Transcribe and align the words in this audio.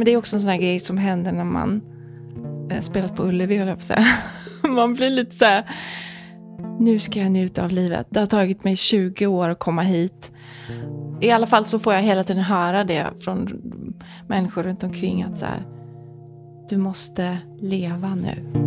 Men 0.00 0.04
det 0.04 0.12
är 0.12 0.16
också 0.16 0.36
en 0.36 0.42
sån 0.42 0.50
här 0.50 0.58
grej 0.58 0.80
som 0.80 0.98
händer 0.98 1.32
när 1.32 1.44
man 1.44 1.82
eh, 2.70 2.80
spelat 2.80 3.16
på 3.16 3.22
Ullevi, 3.22 3.56
höll 3.56 3.68
jag 3.68 3.76
på 3.76 3.80
att 3.80 3.84
säga. 3.84 4.06
Man 4.74 4.94
blir 4.94 5.10
lite 5.10 5.36
så 5.36 5.44
här, 5.44 5.70
nu 6.78 6.98
ska 6.98 7.20
jag 7.20 7.30
njuta 7.30 7.64
av 7.64 7.70
livet. 7.70 8.06
Det 8.10 8.20
har 8.20 8.26
tagit 8.26 8.64
mig 8.64 8.76
20 8.76 9.26
år 9.26 9.48
att 9.48 9.58
komma 9.58 9.82
hit. 9.82 10.32
I 11.20 11.30
alla 11.30 11.46
fall 11.46 11.64
så 11.64 11.78
får 11.78 11.94
jag 11.94 12.02
hela 12.02 12.24
tiden 12.24 12.42
höra 12.42 12.84
det 12.84 13.06
från 13.24 13.62
människor 14.28 14.62
runt 14.62 14.82
omkring 14.82 15.22
att 15.22 15.38
så 15.38 15.46
här, 15.46 15.66
du 16.68 16.76
måste 16.76 17.38
leva 17.60 18.14
nu. 18.14 18.60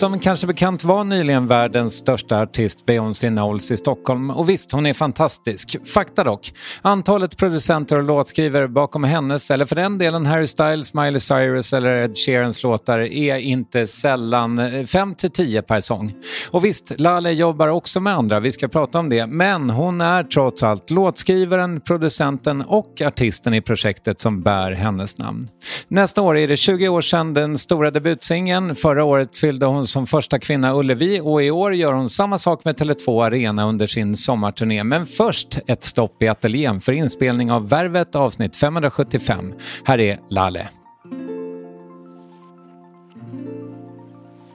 Som 0.00 0.18
kanske 0.18 0.46
bekant 0.46 0.84
var 0.84 1.04
nyligen 1.04 1.46
världens 1.46 1.94
största 1.94 2.40
artist 2.40 2.86
Beyoncé 2.86 3.28
Knowles 3.28 3.70
i 3.70 3.76
Stockholm. 3.76 4.30
Och 4.30 4.48
visst, 4.48 4.72
hon 4.72 4.86
är 4.86 4.92
fantastisk. 4.92 5.76
Fakta 5.94 6.24
dock. 6.24 6.52
Antalet 6.82 7.36
producenter 7.36 7.96
och 7.96 8.02
låtskrivare 8.02 8.68
bakom 8.68 9.04
hennes, 9.04 9.50
eller 9.50 9.66
för 9.66 9.76
den 9.76 9.98
delen 9.98 10.26
Harry 10.26 10.46
Styles, 10.46 10.94
Miley 10.94 11.20
Cyrus 11.20 11.72
eller 11.72 12.02
Ed 12.02 12.18
Sheerans 12.18 12.62
låtar 12.62 12.98
är 12.98 13.36
inte 13.36 13.86
sällan 13.86 14.58
eh, 14.58 14.64
5-10 14.64 15.62
per 15.62 15.80
sång. 15.80 16.14
Och 16.50 16.64
visst, 16.64 17.00
Laleh 17.00 17.32
jobbar 17.32 17.68
också 17.68 18.00
med 18.00 18.14
andra, 18.14 18.40
vi 18.40 18.52
ska 18.52 18.68
prata 18.68 18.98
om 18.98 19.08
det. 19.08 19.26
Men 19.26 19.70
hon 19.70 20.00
är 20.00 20.24
trots 20.24 20.62
allt 20.62 20.90
låtskrivaren, 20.90 21.80
producenten 21.80 22.62
och 22.62 23.02
artisten 23.06 23.54
i 23.54 23.60
projektet 23.62 24.20
som 24.20 24.42
bär 24.42 24.72
hennes 24.72 25.18
namn. 25.18 25.48
Nästa 25.88 26.22
år 26.22 26.38
är 26.38 26.48
det 26.48 26.56
20 26.56 26.88
år 26.88 27.00
sedan 27.00 27.34
den 27.34 27.58
stora 27.58 27.90
debutsingeln. 27.90 28.74
Förra 28.74 29.04
året 29.04 29.36
fyllde 29.36 29.66
hon 29.66 29.86
som 29.90 30.06
första 30.06 30.38
kvinna 30.38 30.74
Ullevi 30.74 31.20
och 31.22 31.42
i 31.42 31.50
år 31.50 31.74
gör 31.74 31.92
hon 31.92 32.10
samma 32.10 32.38
sak 32.38 32.64
med 32.64 32.76
Tele2 32.76 33.24
Arena 33.24 33.68
under 33.68 33.86
sin 33.86 34.16
sommarturné. 34.16 34.84
Men 34.84 35.06
först 35.06 35.58
ett 35.66 35.84
stopp 35.84 36.22
i 36.22 36.28
ateljén 36.28 36.80
för 36.80 36.92
inspelning 36.92 37.52
av 37.52 37.68
Värvet 37.68 38.14
avsnitt 38.14 38.56
575. 38.56 39.54
Här 39.84 40.00
är 40.00 40.18
Laleh. 40.30 40.66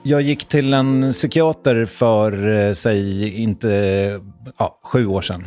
Jag 0.02 0.22
gick 0.22 0.44
till 0.44 0.74
en 0.74 1.12
psykiater 1.12 1.84
för, 1.84 2.48
eh, 2.48 2.74
säg, 2.74 3.28
inte, 3.42 3.68
ja, 4.58 4.78
sju 4.82 5.06
år 5.06 5.22
sedan. 5.22 5.44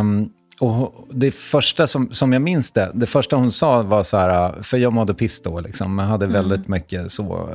Um, 0.00 0.30
och 0.62 0.94
det 1.10 1.30
första 1.30 1.86
som, 1.86 2.10
som 2.12 2.32
jag 2.32 2.42
minns 2.42 2.70
det, 2.70 2.90
det 2.94 3.06
första 3.06 3.36
hon 3.36 3.52
sa 3.52 3.82
var 3.82 4.02
så 4.02 4.16
här, 4.16 4.62
för 4.62 4.78
jag 4.78 4.92
mådde 4.92 5.14
piss 5.14 5.40
då 5.42 5.60
liksom, 5.60 5.98
jag 5.98 6.06
hade 6.06 6.26
väldigt 6.26 6.68
mycket 6.68 7.12
så, 7.12 7.48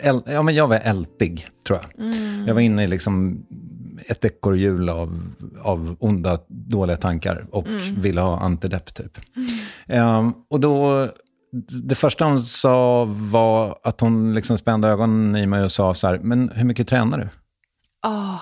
eh, 0.00 0.08
äl, 0.08 0.22
ja 0.26 0.42
men 0.42 0.54
jag 0.54 0.68
var 0.68 0.80
ältig 0.82 1.48
tror 1.66 1.78
jag. 1.78 2.14
Jag 2.46 2.54
var 2.54 2.60
inne 2.60 2.84
i 2.84 2.86
liksom 2.86 3.44
ett 4.06 4.24
ekorrhjul 4.24 4.88
av, 4.88 5.22
av 5.62 5.96
onda, 6.00 6.38
dåliga 6.48 6.96
tankar 6.96 7.46
och 7.50 7.66
ville 7.96 8.20
ha 8.20 8.38
antidepp 8.38 8.94
typ. 8.94 9.18
Ehm, 9.86 10.32
och 10.50 10.60
då, 10.60 11.08
det 11.82 11.94
första 11.94 12.24
hon 12.24 12.42
sa 12.42 13.04
var 13.08 13.78
att 13.82 14.00
hon 14.00 14.34
liksom 14.34 14.58
spände 14.58 14.88
ögonen 14.88 15.36
i 15.36 15.46
mig 15.46 15.64
och 15.64 15.72
sa 15.72 15.94
så 15.94 16.06
här, 16.06 16.18
men 16.18 16.50
hur 16.54 16.64
mycket 16.64 16.88
tränar 16.88 17.18
du? 17.18 17.28
Ah. 18.02 18.38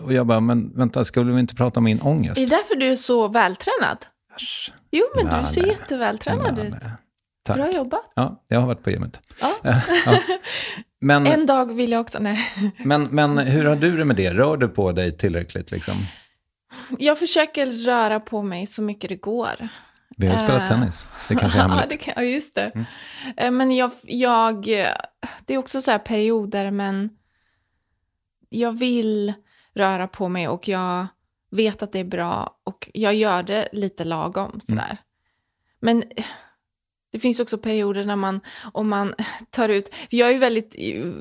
Och 0.00 0.12
jag 0.12 0.26
bara, 0.26 0.40
men 0.40 0.72
vänta, 0.78 1.04
skulle 1.04 1.32
vi 1.32 1.40
inte 1.40 1.54
prata 1.54 1.80
om 1.80 1.84
min 1.84 2.00
ångest? 2.00 2.38
Är 2.38 2.42
det 2.46 2.56
därför 2.56 2.74
du 2.74 2.86
är 2.86 2.96
så 2.96 3.28
vältränad? 3.28 4.06
Äsch. 4.36 4.72
Jo, 4.90 5.04
men 5.14 5.24
du 5.24 5.30
Laleh. 5.30 5.48
ser 5.48 5.66
jättevältränad 5.66 6.58
ut. 6.58 6.70
Laleh. 6.70 6.88
Tack. 7.42 7.56
Bra 7.56 7.70
jobbat. 7.72 8.12
Ja, 8.14 8.44
jag 8.48 8.60
har 8.60 8.66
varit 8.66 8.82
på 8.82 8.90
gymmet. 8.90 9.20
Ja. 9.40 9.52
Ja. 10.06 10.18
Men, 11.00 11.26
En 11.26 11.46
dag 11.46 11.74
vill 11.74 11.92
jag 11.92 12.00
också, 12.00 12.18
nej. 12.18 12.38
men, 12.84 13.02
men 13.02 13.38
hur 13.38 13.64
har 13.64 13.76
du 13.76 13.96
det 13.96 14.04
med 14.04 14.16
det? 14.16 14.34
Rör 14.34 14.56
du 14.56 14.68
på 14.68 14.92
dig 14.92 15.16
tillräckligt? 15.18 15.70
Liksom? 15.70 15.94
Jag 16.98 17.18
försöker 17.18 17.66
röra 17.66 18.20
på 18.20 18.42
mig 18.42 18.66
så 18.66 18.82
mycket 18.82 19.08
det 19.08 19.16
går. 19.16 19.68
Vi 20.16 20.26
har 20.26 20.34
ju 20.34 20.38
spelat 20.38 20.62
Eh. 20.62 20.68
tennis. 20.68 21.06
Det 21.28 21.34
kanske 21.34 21.58
är 21.58 21.62
Ja, 21.62 21.68
hemligt. 21.68 21.90
det 21.90 21.96
kan, 21.96 22.14
ja, 22.16 22.22
just 22.22 22.54
det. 22.54 22.86
Eh, 23.36 23.50
Men 23.50 23.70
jag, 23.76 23.90
jag, 24.02 24.64
det 25.46 25.54
är 25.54 25.58
också 25.58 25.82
så 25.82 25.90
här 25.90 25.98
perioder, 25.98 26.70
men 26.70 27.10
jag 28.48 28.78
vill 28.78 29.32
röra 29.76 30.08
på 30.08 30.28
mig 30.28 30.48
och 30.48 30.68
jag 30.68 31.06
vet 31.50 31.82
att 31.82 31.92
det 31.92 31.98
är 31.98 32.04
bra 32.04 32.60
och 32.64 32.90
jag 32.94 33.14
gör 33.14 33.42
det 33.42 33.68
lite 33.72 34.04
lagom 34.04 34.60
sådär. 34.60 34.98
Men 35.80 36.02
eh, 36.16 36.24
det 37.12 37.18
finns 37.18 37.40
också 37.40 37.58
perioder 37.58 38.04
när 38.04 38.16
man, 38.16 38.40
om 38.72 38.88
man 38.88 39.14
tar 39.50 39.68
ut, 39.68 39.94
jag 40.08 40.28
är 40.28 40.32
ju 40.32 40.38
väldigt, 40.38 40.74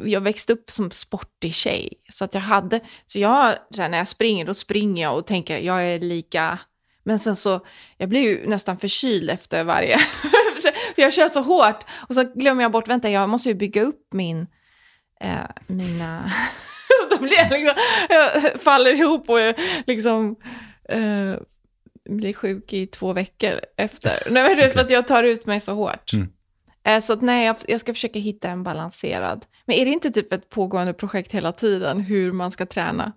jag 0.05 0.21
växte 0.21 0.53
upp 0.53 0.71
som 0.71 0.91
sportig 0.91 1.53
tjej, 1.53 1.93
så 2.09 2.25
att 2.25 2.33
jag 2.33 2.41
hade, 2.41 2.79
så 3.05 3.19
jag, 3.19 3.55
så 3.69 3.87
när 3.87 3.97
jag 3.97 4.07
springer, 4.07 4.45
då 4.45 4.53
springer 4.53 5.03
jag 5.03 5.17
och 5.17 5.27
tänker, 5.27 5.57
jag 5.57 5.83
är 5.83 5.99
lika, 5.99 6.59
men 7.03 7.19
sen 7.19 7.35
så, 7.35 7.65
jag 7.97 8.09
blir 8.09 8.21
ju 8.21 8.47
nästan 8.47 8.77
förkyld 8.77 9.29
efter 9.29 9.63
varje, 9.63 9.97
för 10.95 11.01
jag 11.01 11.13
kör 11.13 11.27
så 11.27 11.41
hårt, 11.41 11.85
och 12.07 12.15
så 12.15 12.23
glömmer 12.23 12.63
jag 12.63 12.71
bort, 12.71 12.87
vänta, 12.87 13.09
jag 13.09 13.29
måste 13.29 13.49
ju 13.49 13.55
bygga 13.55 13.81
upp 13.81 14.07
min, 14.13 14.47
eh, 15.21 15.45
mina, 15.67 16.31
då 17.09 17.17
blir 17.17 17.33
jag 17.37 17.51
liksom, 17.51 17.73
jag 18.09 18.61
faller 18.61 18.93
ihop 18.93 19.29
och 19.29 19.37
liksom, 19.87 20.35
eh, 20.89 21.33
blir 22.09 22.33
sjuk 22.33 22.73
i 22.73 22.87
två 22.87 23.13
veckor 23.13 23.59
efter. 23.77 24.11
Nej, 24.31 24.43
men 24.43 24.57
det 24.57 24.63
är 24.63 24.69
för 24.69 24.81
att 24.81 24.89
jag 24.89 25.07
tar 25.07 25.23
ut 25.23 25.45
mig 25.45 25.59
så 25.59 25.73
hårt. 25.73 26.13
Mm. 26.13 26.27
Eh, 26.87 27.01
Så 27.01 27.13
att 27.13 27.21
nej, 27.21 27.45
jag, 27.45 27.55
jag 27.67 27.79
ska 27.79 27.93
försöka 27.93 28.19
hitta 28.19 28.49
en 28.49 28.63
balanserad. 28.63 29.45
Men 29.65 29.75
är 29.75 29.85
det 29.85 29.91
inte 29.91 30.11
typ 30.11 30.33
ett 30.33 30.49
pågående 30.49 30.93
projekt 30.93 31.31
hela 31.31 31.51
tiden, 31.51 31.99
hur 31.99 32.31
man 32.31 32.51
ska 32.51 32.65
träna? 32.65 33.11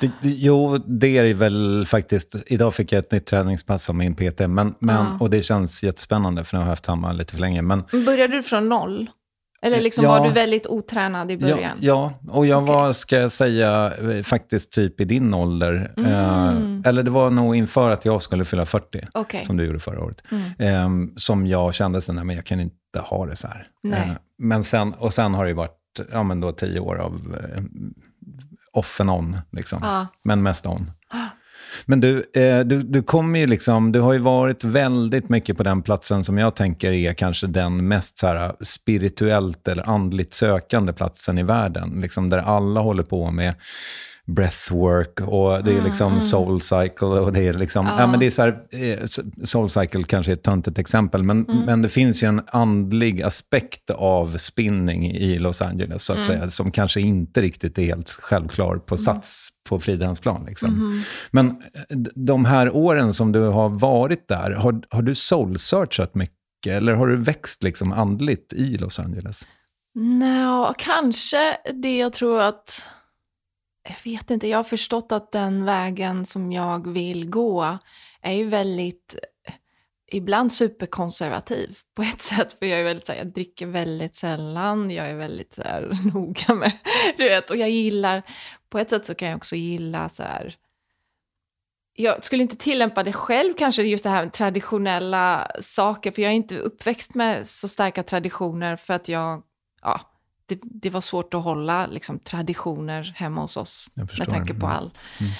Det, 0.00 0.06
det, 0.22 0.28
jo, 0.28 0.78
det 0.78 1.18
är 1.18 1.34
väl 1.34 1.86
faktiskt. 1.86 2.36
Idag 2.46 2.74
fick 2.74 2.92
jag 2.92 2.98
ett 2.98 3.12
nytt 3.12 3.26
träningspass 3.26 3.88
av 3.88 3.94
min 3.94 4.14
PT, 4.14 4.40
men, 4.48 4.74
men, 4.78 5.06
och 5.20 5.30
det 5.30 5.42
känns 5.42 5.82
jättespännande 5.82 6.44
för 6.44 6.56
nu 6.56 6.60
har 6.60 6.66
jag 6.66 6.70
haft 6.70 6.84
samma 6.84 7.12
lite 7.12 7.32
för 7.32 7.40
länge. 7.40 7.62
Men, 7.62 7.84
Började 8.06 8.36
du 8.36 8.42
från 8.42 8.68
noll? 8.68 9.10
Eller 9.64 9.80
liksom 9.80 10.04
Ja. 10.04 10.10
var 10.10 10.26
du 10.26 10.32
väldigt 10.32 10.66
otränad 10.66 11.30
i 11.30 11.34
ja, 11.34 11.40
början? 11.40 11.76
ja, 11.80 12.12
och 12.28 12.46
jag 12.46 12.62
Okej. 12.62 12.74
var, 12.74 12.92
ska 12.92 13.16
jag 13.18 13.32
säga, 13.32 13.92
eh, 14.16 14.22
faktiskt 14.22 14.72
typ 14.72 15.00
i 15.00 15.04
din 15.04 15.34
ålder. 15.34 15.90
Eh, 15.96 16.54
eller 16.84 17.02
det 17.02 17.10
var 17.10 17.30
nog 17.30 17.56
inför 17.56 17.90
att 17.90 18.04
jag 18.04 18.22
skulle 18.22 18.44
fylla 18.44 18.66
40, 18.66 18.98
Mm. 18.98 19.08
Okej. 19.14 19.38
Mm. 19.38 19.46
som 19.46 19.56
du 19.56 19.64
gjorde 19.66 19.78
förra 19.78 20.04
året. 20.04 20.22
Eh, 20.58 20.88
som 21.16 21.46
jag 21.46 21.74
kände, 21.74 22.00
nej, 22.08 22.24
men 22.24 22.36
jag 22.36 22.44
kan 22.44 22.60
inte 22.60 23.00
ha 23.00 23.26
det 23.26 23.36
så 23.36 23.48
här. 23.48 23.66
Nej. 23.82 24.00
Eh, 24.00 24.14
men 24.38 24.64
sen, 24.64 24.92
och 24.94 25.14
sen 25.14 25.34
har 25.34 25.44
det 25.44 25.48
ju 25.50 25.54
varit 25.56 25.80
ja, 26.12 26.22
men 26.22 26.40
då 26.40 26.52
tio 26.52 26.80
år 26.80 26.96
av 26.96 27.36
eh, 27.54 27.62
off 28.72 29.00
and 29.00 29.10
on, 29.10 29.36
liksom. 29.52 29.78
Ja. 29.82 30.06
men 30.24 30.42
mest 30.42 30.66
on. 30.66 30.90
Men 31.86 32.00
du, 32.00 32.24
eh, 32.34 32.60
du, 32.60 32.82
du 32.82 33.02
kommer 33.02 33.38
ju 33.38 33.46
liksom, 33.46 33.92
du 33.92 34.00
har 34.00 34.12
ju 34.12 34.18
varit 34.18 34.64
väldigt 34.64 35.28
mycket 35.28 35.56
på 35.56 35.62
den 35.62 35.82
platsen 35.82 36.24
som 36.24 36.38
jag 36.38 36.56
tänker 36.56 36.92
är 36.92 37.14
kanske 37.14 37.46
den 37.46 37.88
mest 37.88 38.18
så 38.18 38.26
här, 38.26 38.44
eh, 38.44 38.52
spirituellt 38.60 39.68
eller 39.68 39.88
andligt 39.88 40.34
sökande 40.34 40.92
platsen 40.92 41.38
i 41.38 41.42
världen. 41.42 42.00
Liksom 42.02 42.30
där 42.30 42.38
alla 42.38 42.80
håller 42.80 43.02
på 43.02 43.30
med 43.30 43.54
breathwork 44.26 45.20
och 45.20 45.64
det 45.64 45.76
är 45.76 45.82
liksom 45.82 46.20
soul 46.20 46.60
cycle 46.60 47.06
och 47.06 47.32
det 47.32 47.40
är 47.40 47.54
liksom, 47.54 47.86
ja. 47.86 48.06
men 48.06 48.20
det 48.20 48.26
är 48.26 48.30
så 48.30 48.42
här, 48.42 48.58
eh, 48.70 48.98
soul 49.44 49.70
cycle 49.70 50.04
kanske 50.04 50.32
är 50.32 50.34
ett 50.34 50.42
töntigt 50.42 50.78
exempel, 50.78 51.22
men, 51.22 51.40
men 51.66 51.82
det 51.82 51.88
finns 51.88 52.22
ju 52.22 52.28
en 52.28 52.42
andlig 52.46 53.22
aspekt 53.22 53.90
av 53.90 54.36
spinning 54.36 55.10
i 55.10 55.38
Los 55.38 55.62
Angeles 55.62 56.04
så 56.04 56.12
att 56.12 56.24
säga, 56.24 56.50
som 56.50 56.70
kanske 56.70 57.00
inte 57.00 57.42
riktigt 57.42 57.78
är 57.78 57.82
helt 57.82 58.10
självklar 58.10 58.76
på 58.76 58.96
sats 58.96 59.48
på 59.68 59.80
Fridhemsplan. 59.80 60.44
Liksom. 60.44 61.02
Men 61.30 61.46
eh, 61.48 61.96
de 62.14 62.44
här 62.44 62.76
åren 62.76 63.14
som 63.14 63.32
du 63.32 63.40
har 63.40 63.68
varit 63.68 64.28
där, 64.28 64.50
har, 64.50 64.82
har 64.90 65.02
du 65.02 65.14
soul-searchat 65.14 66.14
mycket 66.14 66.34
eller 66.66 66.94
har 66.94 67.06
du 67.06 67.16
växt 67.16 67.62
liksom 67.62 67.92
andligt 67.92 68.52
i 68.52 68.76
Los 68.76 68.98
Angeles? 68.98 69.46
Nå, 69.94 70.74
kanske 70.78 71.56
det 71.82 71.98
jag 71.98 72.12
tror 72.12 72.40
att... 72.40 72.82
Jag 73.88 74.12
vet 74.12 74.30
inte, 74.30 74.48
jag 74.48 74.58
har 74.58 74.64
förstått 74.64 75.12
att 75.12 75.32
den 75.32 75.64
vägen 75.64 76.26
som 76.26 76.52
jag 76.52 76.88
vill 76.92 77.30
gå 77.30 77.78
är 78.20 78.32
ju 78.32 78.44
väldigt, 78.44 79.16
ibland 80.12 80.52
superkonservativ 80.52 81.78
på 81.96 82.02
ett 82.02 82.20
sätt. 82.20 82.58
För 82.58 82.66
jag 82.66 82.80
är 82.80 82.84
väldigt 82.84 83.06
så 83.06 83.12
här, 83.12 83.18
jag 83.18 83.32
dricker 83.32 83.66
väldigt 83.66 84.16
sällan, 84.16 84.90
jag 84.90 85.10
är 85.10 85.14
väldigt 85.14 85.54
så 85.54 85.62
här, 85.62 85.98
noga 86.14 86.54
med, 86.54 86.72
du 87.16 87.24
vet, 87.24 87.50
och 87.50 87.56
jag 87.56 87.70
gillar, 87.70 88.22
på 88.68 88.78
ett 88.78 88.90
sätt 88.90 89.06
så 89.06 89.14
kan 89.14 89.28
jag 89.28 89.36
också 89.36 89.56
gilla 89.56 90.08
så 90.08 90.22
här, 90.22 90.54
jag 91.96 92.24
skulle 92.24 92.42
inte 92.42 92.56
tillämpa 92.56 93.02
det 93.02 93.12
själv 93.12 93.54
kanske, 93.54 93.82
just 93.82 94.04
det 94.04 94.10
här 94.10 94.22
med 94.22 94.32
traditionella 94.32 95.50
saker, 95.60 96.10
för 96.10 96.22
jag 96.22 96.30
är 96.30 96.36
inte 96.36 96.58
uppväxt 96.58 97.14
med 97.14 97.46
så 97.46 97.68
starka 97.68 98.02
traditioner 98.02 98.76
för 98.76 98.94
att 98.94 99.08
jag, 99.08 99.42
ja, 99.82 100.00
det, 100.46 100.58
det 100.62 100.90
var 100.90 101.00
svårt 101.00 101.34
att 101.34 101.44
hålla 101.44 101.86
liksom, 101.86 102.18
traditioner 102.18 103.12
hemma 103.16 103.40
hos 103.40 103.56
oss 103.56 103.88
med 104.18 104.28
tanke 104.28 104.54
på 104.54 104.66
Mm. 104.66 104.76
all 104.76 104.90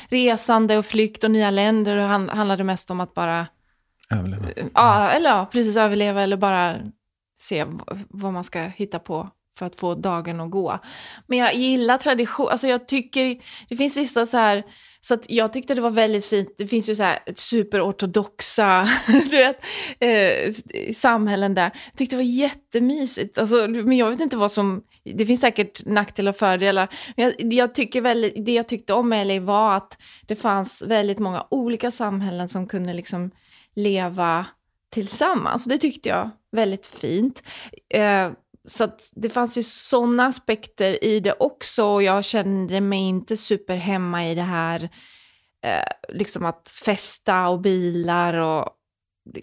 resande 0.08 0.78
och 0.78 0.86
flykt 0.86 1.24
och 1.24 1.30
nya 1.30 1.50
länder. 1.50 1.96
Och 1.96 2.04
han, 2.04 2.28
handlade 2.28 2.64
mest 2.64 2.90
om 2.90 3.00
att 3.00 3.14
bara, 3.14 3.46
Överleva. 4.10 4.46
ja, 4.74 5.10
eller 5.10 5.30
ja, 5.30 5.48
precis 5.52 5.76
överleva 5.76 6.22
eller 6.22 6.36
bara 6.36 6.76
se 7.38 7.64
vad 8.08 8.32
man 8.32 8.44
ska 8.44 8.60
hitta 8.62 8.98
på 8.98 9.30
för 9.58 9.66
att 9.66 9.76
få 9.76 9.94
dagen 9.94 10.40
att 10.40 10.50
gå. 10.50 10.78
Men 11.26 11.38
jag 11.38 11.54
gillar 11.54 11.98
tradition, 11.98 12.48
alltså 12.48 12.66
jag 12.66 12.88
tycker, 12.88 13.36
det 13.68 13.76
finns 13.76 13.96
vissa 13.96 14.26
så 14.26 14.36
här, 14.36 14.62
så 15.04 15.14
att 15.14 15.30
jag 15.30 15.52
tyckte 15.52 15.74
det 15.74 15.80
var 15.80 15.90
väldigt 15.90 16.26
fint, 16.26 16.54
det 16.58 16.66
finns 16.66 16.88
ju 16.88 16.94
så 16.94 17.02
här 17.02 17.18
superortodoxa, 17.34 18.88
du 19.06 19.36
vet, 19.36 19.64
eh, 19.98 20.54
samhällen 20.94 21.54
där. 21.54 21.62
Jag 21.62 21.96
tyckte 21.96 22.16
det 22.16 22.22
var 22.22 22.30
jättemysigt, 22.30 23.38
alltså, 23.38 23.56
men 23.68 23.96
jag 23.96 24.10
vet 24.10 24.20
inte 24.20 24.36
vad 24.36 24.52
som, 24.52 24.82
det 25.04 25.26
finns 25.26 25.40
säkert 25.40 25.86
nackdelar 25.86 26.30
och 26.30 26.36
fördelar, 26.36 26.88
men 27.16 27.24
jag, 27.38 27.52
jag 27.52 27.74
tycker 27.74 28.00
väldigt, 28.00 28.46
det 28.46 28.52
jag 28.52 28.68
tyckte 28.68 28.94
om 28.94 29.10
LA 29.10 29.40
var 29.40 29.76
att 29.76 29.98
det 30.26 30.36
fanns 30.36 30.82
väldigt 30.82 31.18
många 31.18 31.46
olika 31.50 31.90
samhällen 31.90 32.48
som 32.48 32.66
kunde 32.66 32.92
liksom 32.92 33.30
leva 33.74 34.46
tillsammans. 34.92 35.64
Det 35.64 35.78
tyckte 35.78 36.08
jag 36.08 36.30
väldigt 36.52 36.86
fint. 36.86 37.42
Eh, 37.94 38.30
så 38.66 38.84
att 38.84 39.10
det 39.12 39.30
fanns 39.30 39.58
ju 39.58 39.62
sådana 39.62 40.26
aspekter 40.26 41.04
i 41.04 41.20
det 41.20 41.32
också 41.32 41.84
och 41.84 42.02
jag 42.02 42.24
kände 42.24 42.80
mig 42.80 42.98
inte 42.98 43.36
superhemma 43.36 44.26
i 44.26 44.34
det 44.34 44.42
här 44.42 44.88
eh, 45.62 46.14
liksom 46.16 46.44
att 46.44 46.68
festa 46.84 47.48
och 47.48 47.60
bilar 47.60 48.34
och 48.34 48.68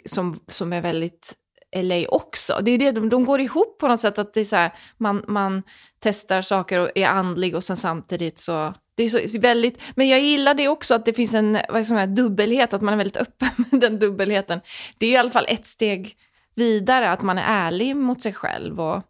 som, 0.06 0.40
som 0.48 0.74
är 0.74 0.82
väldigt 0.82 1.36
LA 1.76 2.08
också. 2.08 2.60
Det 2.62 2.72
är 2.72 2.78
det, 2.78 2.92
de, 2.92 3.10
de 3.10 3.26
går 3.26 3.42
ihop 3.42 3.80
på 3.80 3.88
något 3.88 4.00
sätt 4.00 4.18
att 4.18 4.34
det 4.34 4.40
är 4.40 4.46
så 4.46 4.56
här, 4.56 4.72
man, 4.98 5.26
man 5.28 5.64
testar 6.00 6.42
saker 6.42 6.80
och 6.80 6.90
är 6.96 7.08
andlig 7.08 7.56
och 7.56 7.64
sen 7.64 7.78
samtidigt 7.78 8.40
så 8.40 8.74
det 8.96 9.04
är 9.04 9.28
så 9.28 9.40
väldigt, 9.40 9.82
men 9.96 10.08
jag 10.08 10.20
gillar 10.20 10.54
det 10.54 10.68
också 10.68 10.96
att 10.96 11.06
det 11.06 11.14
finns 11.14 11.34
en 11.34 11.58
vad 11.70 11.92
är 11.92 12.08
det, 12.08 12.22
dubbelhet, 12.22 12.74
att 12.74 12.82
man 12.82 12.94
är 12.94 12.98
väldigt 12.98 13.18
öppen 13.18 13.50
med 13.72 13.82
den 13.82 14.00
dubbelheten. 14.00 14.62
Det 14.98 15.06
är 15.06 15.12
i 15.12 15.18
alla 15.18 15.30
fall 15.30 15.46
ett 15.48 15.66
steg 15.66 16.18
vidare, 16.56 17.12
att 17.12 17.22
man 17.22 17.38
är 17.38 17.44
ärlig 17.68 17.96
mot 17.96 18.22
sig 18.22 18.34
själv. 18.34 18.82
Och 18.82 19.02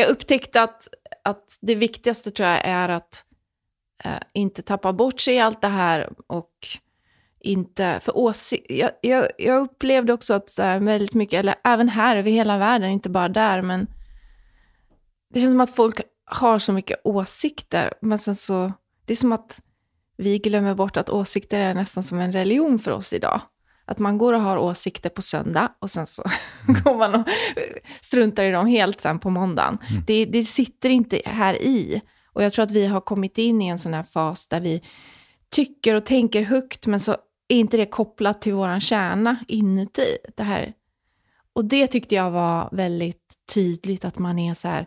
jag 0.00 0.08
upptäckte 0.08 0.62
att, 0.62 0.88
att 1.24 1.58
det 1.60 1.74
viktigaste 1.74 2.30
tror 2.30 2.48
jag 2.48 2.60
är 2.64 2.88
att 2.88 3.24
eh, 4.04 4.20
inte 4.32 4.62
tappa 4.62 4.92
bort 4.92 5.20
sig 5.20 5.34
i 5.34 5.38
allt 5.38 5.60
det 5.60 5.68
här 5.68 6.12
och 6.26 6.52
inte, 7.40 8.00
för 8.00 8.16
åsikt, 8.16 8.66
jag, 8.68 8.90
jag, 9.00 9.28
jag 9.38 9.60
upplevde 9.60 10.12
också 10.12 10.34
att 10.34 10.50
så 10.50 10.62
här, 10.62 10.80
väldigt 10.80 11.14
mycket, 11.14 11.38
eller 11.38 11.54
även 11.64 11.88
här 11.88 12.16
över 12.16 12.30
hela 12.30 12.58
världen, 12.58 12.90
inte 12.90 13.10
bara 13.10 13.28
där, 13.28 13.62
men 13.62 13.86
det 15.34 15.40
känns 15.40 15.52
som 15.52 15.60
att 15.60 15.74
folk 15.74 16.00
har 16.24 16.58
så 16.58 16.72
mycket 16.72 17.00
åsikter, 17.04 17.94
men 18.00 18.18
sen 18.18 18.34
så, 18.34 18.72
det 19.04 19.12
är 19.12 19.16
som 19.16 19.32
att 19.32 19.60
vi 20.16 20.38
glömmer 20.38 20.74
bort 20.74 20.96
att 20.96 21.10
åsikter 21.10 21.60
är 21.60 21.74
nästan 21.74 22.02
som 22.02 22.18
en 22.18 22.32
religion 22.32 22.78
för 22.78 22.90
oss 22.90 23.12
idag. 23.12 23.40
Att 23.90 23.98
man 23.98 24.18
går 24.18 24.32
och 24.32 24.40
har 24.40 24.56
åsikter 24.56 25.10
på 25.10 25.22
söndag 25.22 25.72
och 25.78 25.90
sen 25.90 26.06
så 26.06 26.22
går 26.66 26.98
man 26.98 27.14
och 27.14 27.28
struntar 28.00 28.44
i 28.44 28.50
dem 28.50 28.66
helt 28.66 29.00
sen 29.00 29.18
på 29.18 29.30
måndagen. 29.30 29.78
Det, 30.06 30.24
det 30.24 30.44
sitter 30.44 30.90
inte 30.90 31.22
här 31.24 31.62
i. 31.62 32.00
Och 32.32 32.42
jag 32.42 32.52
tror 32.52 32.62
att 32.62 32.70
vi 32.70 32.86
har 32.86 33.00
kommit 33.00 33.38
in 33.38 33.62
i 33.62 33.66
en 33.66 33.78
sån 33.78 33.94
här 33.94 34.02
fas 34.02 34.48
där 34.48 34.60
vi 34.60 34.82
tycker 35.50 35.94
och 35.94 36.06
tänker 36.06 36.42
högt, 36.42 36.86
men 36.86 37.00
så 37.00 37.12
är 37.48 37.56
inte 37.56 37.76
det 37.76 37.86
kopplat 37.86 38.42
till 38.42 38.54
våran 38.54 38.80
kärna 38.80 39.36
inuti. 39.48 40.16
Det 40.36 40.42
här. 40.42 40.72
Och 41.52 41.64
det 41.64 41.86
tyckte 41.86 42.14
jag 42.14 42.30
var 42.30 42.68
väldigt 42.72 43.34
tydligt, 43.54 44.04
att 44.04 44.18
man 44.18 44.38
är 44.38 44.54
så 44.54 44.68
här 44.68 44.86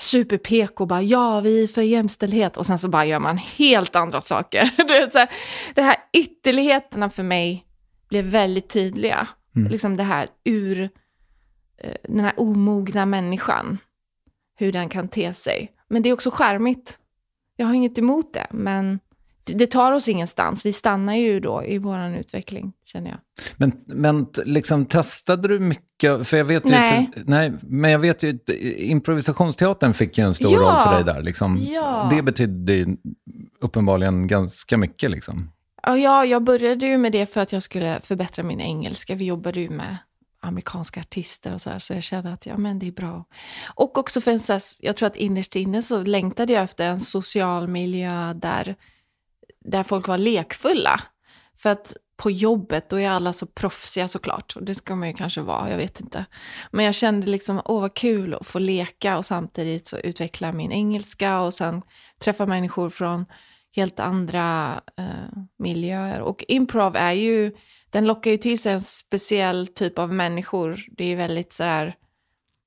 super 0.00 0.38
PK, 0.38 0.86
bara 0.86 1.02
ja, 1.02 1.40
vi 1.40 1.62
är 1.62 1.68
för 1.68 1.82
jämställdhet, 1.82 2.56
och 2.56 2.66
sen 2.66 2.78
så 2.78 2.88
bara 2.88 3.04
gör 3.04 3.18
man 3.18 3.38
helt 3.38 3.96
andra 3.96 4.20
saker. 4.20 4.60
Här, 5.14 5.28
det 5.74 5.82
här 5.82 5.96
ytterligheterna 6.12 7.10
för 7.10 7.22
mig 7.22 7.66
blev 8.12 8.24
väldigt 8.24 8.68
tydliga. 8.68 9.28
Liksom 9.70 9.96
det 9.96 10.02
här 10.02 10.28
ur, 10.44 10.82
eh, 11.78 11.94
den 12.08 12.20
här 12.20 12.32
omogna 12.36 13.06
människan, 13.06 13.78
hur 14.58 14.72
den 14.72 14.88
kan 14.88 15.08
te 15.08 15.34
sig. 15.34 15.72
Men 15.88 16.02
det 16.02 16.08
är 16.08 16.12
också 16.12 16.30
charmigt. 16.30 16.98
Jag 17.56 17.66
har 17.66 17.74
inget 17.74 17.98
emot 17.98 18.34
det, 18.34 18.46
men 18.50 18.98
det, 19.44 19.66
tar 19.66 19.92
oss 19.92 20.08
ingenstans. 20.08 20.66
Vi 20.66 20.72
stannar 20.72 21.14
ju 21.14 21.40
då 21.40 21.64
i 21.64 21.78
vår 21.78 22.16
utveckling, 22.16 22.72
känner 22.84 23.10
jag. 23.10 23.18
Men, 23.56 23.72
men 23.86 24.26
liksom, 24.44 24.86
testade 24.86 25.48
du 25.48 25.58
mycket? 25.58 26.28
För 26.28 26.36
jag 26.36 26.44
vet 26.44 26.66
ju 26.66 26.70
Nej. 26.70 27.10
Att, 27.16 27.26
nej, 27.26 27.52
men 27.60 27.90
jag 27.90 27.98
vet 27.98 28.22
ju 28.22 28.30
att 28.30 28.50
improvisationsteatern 28.76 29.94
fick 29.94 30.18
ju 30.18 30.24
en 30.24 30.34
stor 30.34 30.52
Ja. 30.52 30.60
roll 30.60 30.82
för 30.84 31.04
dig 31.04 31.14
där. 31.14 31.22
Liksom. 31.22 31.58
Ja. 31.60 32.08
Det 32.14 32.22
betydde 32.22 32.74
ju 32.74 32.96
uppenbarligen 33.60 34.26
ganska 34.26 34.76
mycket. 34.76 35.10
Liksom. 35.10 35.50
Ja, 35.86 36.24
jag 36.24 36.44
började 36.44 36.86
ju 36.86 36.98
med 36.98 37.12
det 37.12 37.26
för 37.26 37.40
att 37.40 37.52
jag 37.52 37.62
skulle 37.62 38.00
förbättra 38.00 38.42
min 38.42 38.60
engelska. 38.60 39.14
Vi 39.14 39.24
jobbade 39.24 39.60
ju 39.60 39.70
med 39.70 39.96
amerikanska 40.40 41.00
artister 41.00 41.54
och 41.54 41.60
så 41.60 41.70
här, 41.70 41.78
så 41.78 41.92
jag 41.92 42.02
kände 42.02 42.32
att 42.32 42.46
ja, 42.46 42.56
men 42.56 42.78
det 42.78 42.86
är 42.86 42.92
bra. 42.92 43.24
Och 43.74 43.98
också 43.98 44.20
för 44.20 44.30
en 44.30 44.40
så 44.40 44.52
här, 44.52 44.62
jag 44.80 44.96
tror 44.96 45.06
att 45.06 45.16
innerst 45.16 45.56
inne 45.56 45.82
så 45.82 46.02
längtade 46.02 46.52
jag 46.52 46.62
efter 46.62 46.86
en 46.86 47.00
social 47.00 47.68
miljö 47.68 48.32
där, 48.34 48.76
där 49.64 49.82
folk 49.82 50.08
var 50.08 50.18
lekfulla. 50.18 51.00
För 51.56 51.70
att 51.70 51.96
på 52.16 52.30
jobbet, 52.30 52.88
då 52.88 53.00
är 53.00 53.10
alla 53.10 53.32
så 53.32 53.46
proffsiga 53.46 54.08
såklart. 54.08 54.56
Och 54.56 54.62
det 54.62 54.74
ska 54.74 54.96
man 54.96 55.08
ju 55.08 55.14
kanske 55.14 55.40
vara, 55.40 55.70
jag 55.70 55.76
vet 55.76 56.00
inte. 56.00 56.24
Men 56.70 56.84
jag 56.84 56.94
kände 56.94 57.26
liksom, 57.26 57.62
åh 57.64 57.80
vad 57.80 57.94
kul 57.94 58.34
att 58.34 58.46
få 58.46 58.58
leka 58.58 59.18
och 59.18 59.26
samtidigt 59.26 59.86
så 59.86 59.98
utveckla 59.98 60.52
min 60.52 60.72
engelska 60.72 61.40
och 61.40 61.54
sen 61.54 61.82
träffa 62.18 62.46
människor 62.46 62.90
från 62.90 63.26
helt 63.76 64.00
andra 64.00 64.80
eh, 64.98 65.38
miljöer. 65.58 66.20
Och 66.20 66.44
improv 66.48 66.96
är 66.96 67.12
ju, 67.12 67.52
den 67.90 68.06
lockar 68.06 68.30
ju 68.30 68.36
till 68.36 68.58
sig 68.58 68.72
en 68.72 68.80
speciell 68.80 69.66
typ 69.66 69.98
av 69.98 70.12
människor. 70.12 70.80
Det 70.96 71.04
är 71.12 71.16
väldigt 71.16 71.52
så 71.52 71.64
här, 71.64 71.94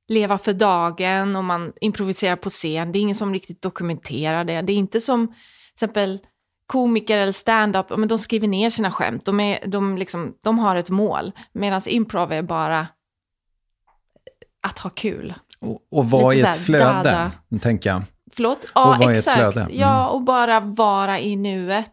leva 0.08 0.38
för 0.38 0.54
dagen 0.54 1.36
och 1.36 1.44
man 1.44 1.74
improviserar 1.82 2.36
på 2.36 2.50
scen. 2.50 2.92
Det 2.92 3.00
är 3.00 3.02
ingen 3.02 3.16
som 3.16 3.34
riktigt 3.34 3.62
dokumenterar 3.62 4.44
det. 4.44 4.62
Det 4.62 4.74
är 4.74 4.78
inte 4.78 5.02
som 5.02 5.28
till 5.28 5.36
exempel 5.74 6.20
komiker 6.68 7.18
eller 7.18 7.32
stand-up, 7.32 7.98
men 7.98 8.08
de 8.08 8.18
skriver 8.18 8.48
ner 8.48 8.70
sina 8.70 8.92
skämt. 8.92 9.26
De, 9.26 9.40
är, 9.40 9.68
de, 9.68 9.98
liksom, 9.98 10.36
de 10.44 10.60
har 10.60 10.76
ett 10.76 10.90
mål. 10.90 11.32
Medan 11.54 11.82
improv 11.88 12.32
är 12.32 12.42
bara 12.42 12.88
att 14.68 14.80
ha 14.80 14.90
kul. 14.90 15.34
Och, 15.60 15.82
och 15.92 16.06
Lite 16.06 16.40
i 16.40 16.42
så 16.42 16.48
ett 16.48 16.66
flöde, 16.66 16.84
dada. 16.86 17.32
tänker 17.62 17.90
jag. 17.90 18.04
Förlåt? 18.36 18.63
Och 18.63 18.70
Ja, 18.75 18.86
vara 19.00 19.10
i 19.12 19.13
ett 19.13 19.20
exakt. 19.20 19.36
flöde. 19.38 19.62
Mm. 19.62 19.77
Ja, 19.80 20.08
och 20.08 20.22
bara 20.24 20.60
vara 20.60 21.20
i 21.20 21.36
nuet. 21.36 21.92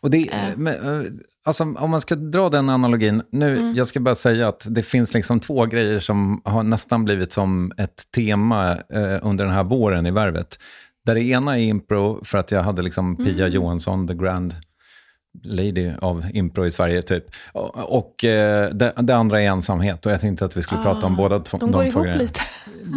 Och 0.00 0.10
det, 0.10 0.30
men, 0.56 0.74
eh, 0.74 1.06
alltså, 1.46 1.64
om 1.78 1.90
man 1.90 2.00
ska 2.00 2.14
dra 2.14 2.48
den 2.48 2.68
analogin, 2.70 3.22
nu, 3.32 3.56
Mm. 3.58 3.74
jag 3.74 3.86
ska 3.86 4.00
bara 4.00 4.14
säga 4.14 4.48
att 4.48 4.66
det 4.70 4.82
finns 4.82 5.14
liksom 5.14 5.40
två 5.40 5.66
grejer 5.66 6.00
som 6.00 6.42
har 6.44 6.62
nästan 6.62 7.04
blivit 7.04 7.32
som 7.32 7.72
ett 7.78 8.02
tema 8.16 8.70
eh, 8.72 9.18
under 9.22 9.44
den 9.44 9.54
här 9.54 9.64
våren 9.64 10.06
i 10.06 10.10
Värvet. 10.10 10.58
Där 11.06 11.14
det 11.14 11.22
ena 11.22 11.58
är 11.58 11.62
impro, 11.62 12.24
för 12.24 12.38
att 12.38 12.50
jag 12.50 12.62
hade 12.62 12.82
liksom 12.82 13.16
Pia 13.16 13.44
Mm. 13.46 13.52
Johansson, 13.52 14.08
the 14.08 14.14
grand 14.14 14.54
lady 15.44 15.92
av 16.00 16.24
impro 16.32 16.66
i 16.66 16.70
Sverige, 16.70 17.02
typ. 17.02 17.24
Och, 17.52 17.98
och 17.98 18.24
eh, 18.24 18.70
det, 18.70 18.92
det 18.96 19.16
andra 19.16 19.42
är 19.42 19.46
ensamhet, 19.46 20.06
och 20.06 20.12
jag 20.12 20.20
tänkte 20.20 20.44
att 20.44 20.56
vi 20.56 20.62
skulle 20.62 20.82
prata 20.82 21.06
om 21.06 21.16
båda 21.16 21.40
två, 21.40 21.56
Ah, 21.56 21.60
De 21.60 21.72
går 21.72 21.80
två 21.80 21.86
ihop 21.88 22.02
grejerna. 22.02 22.22
lite. 22.22 22.40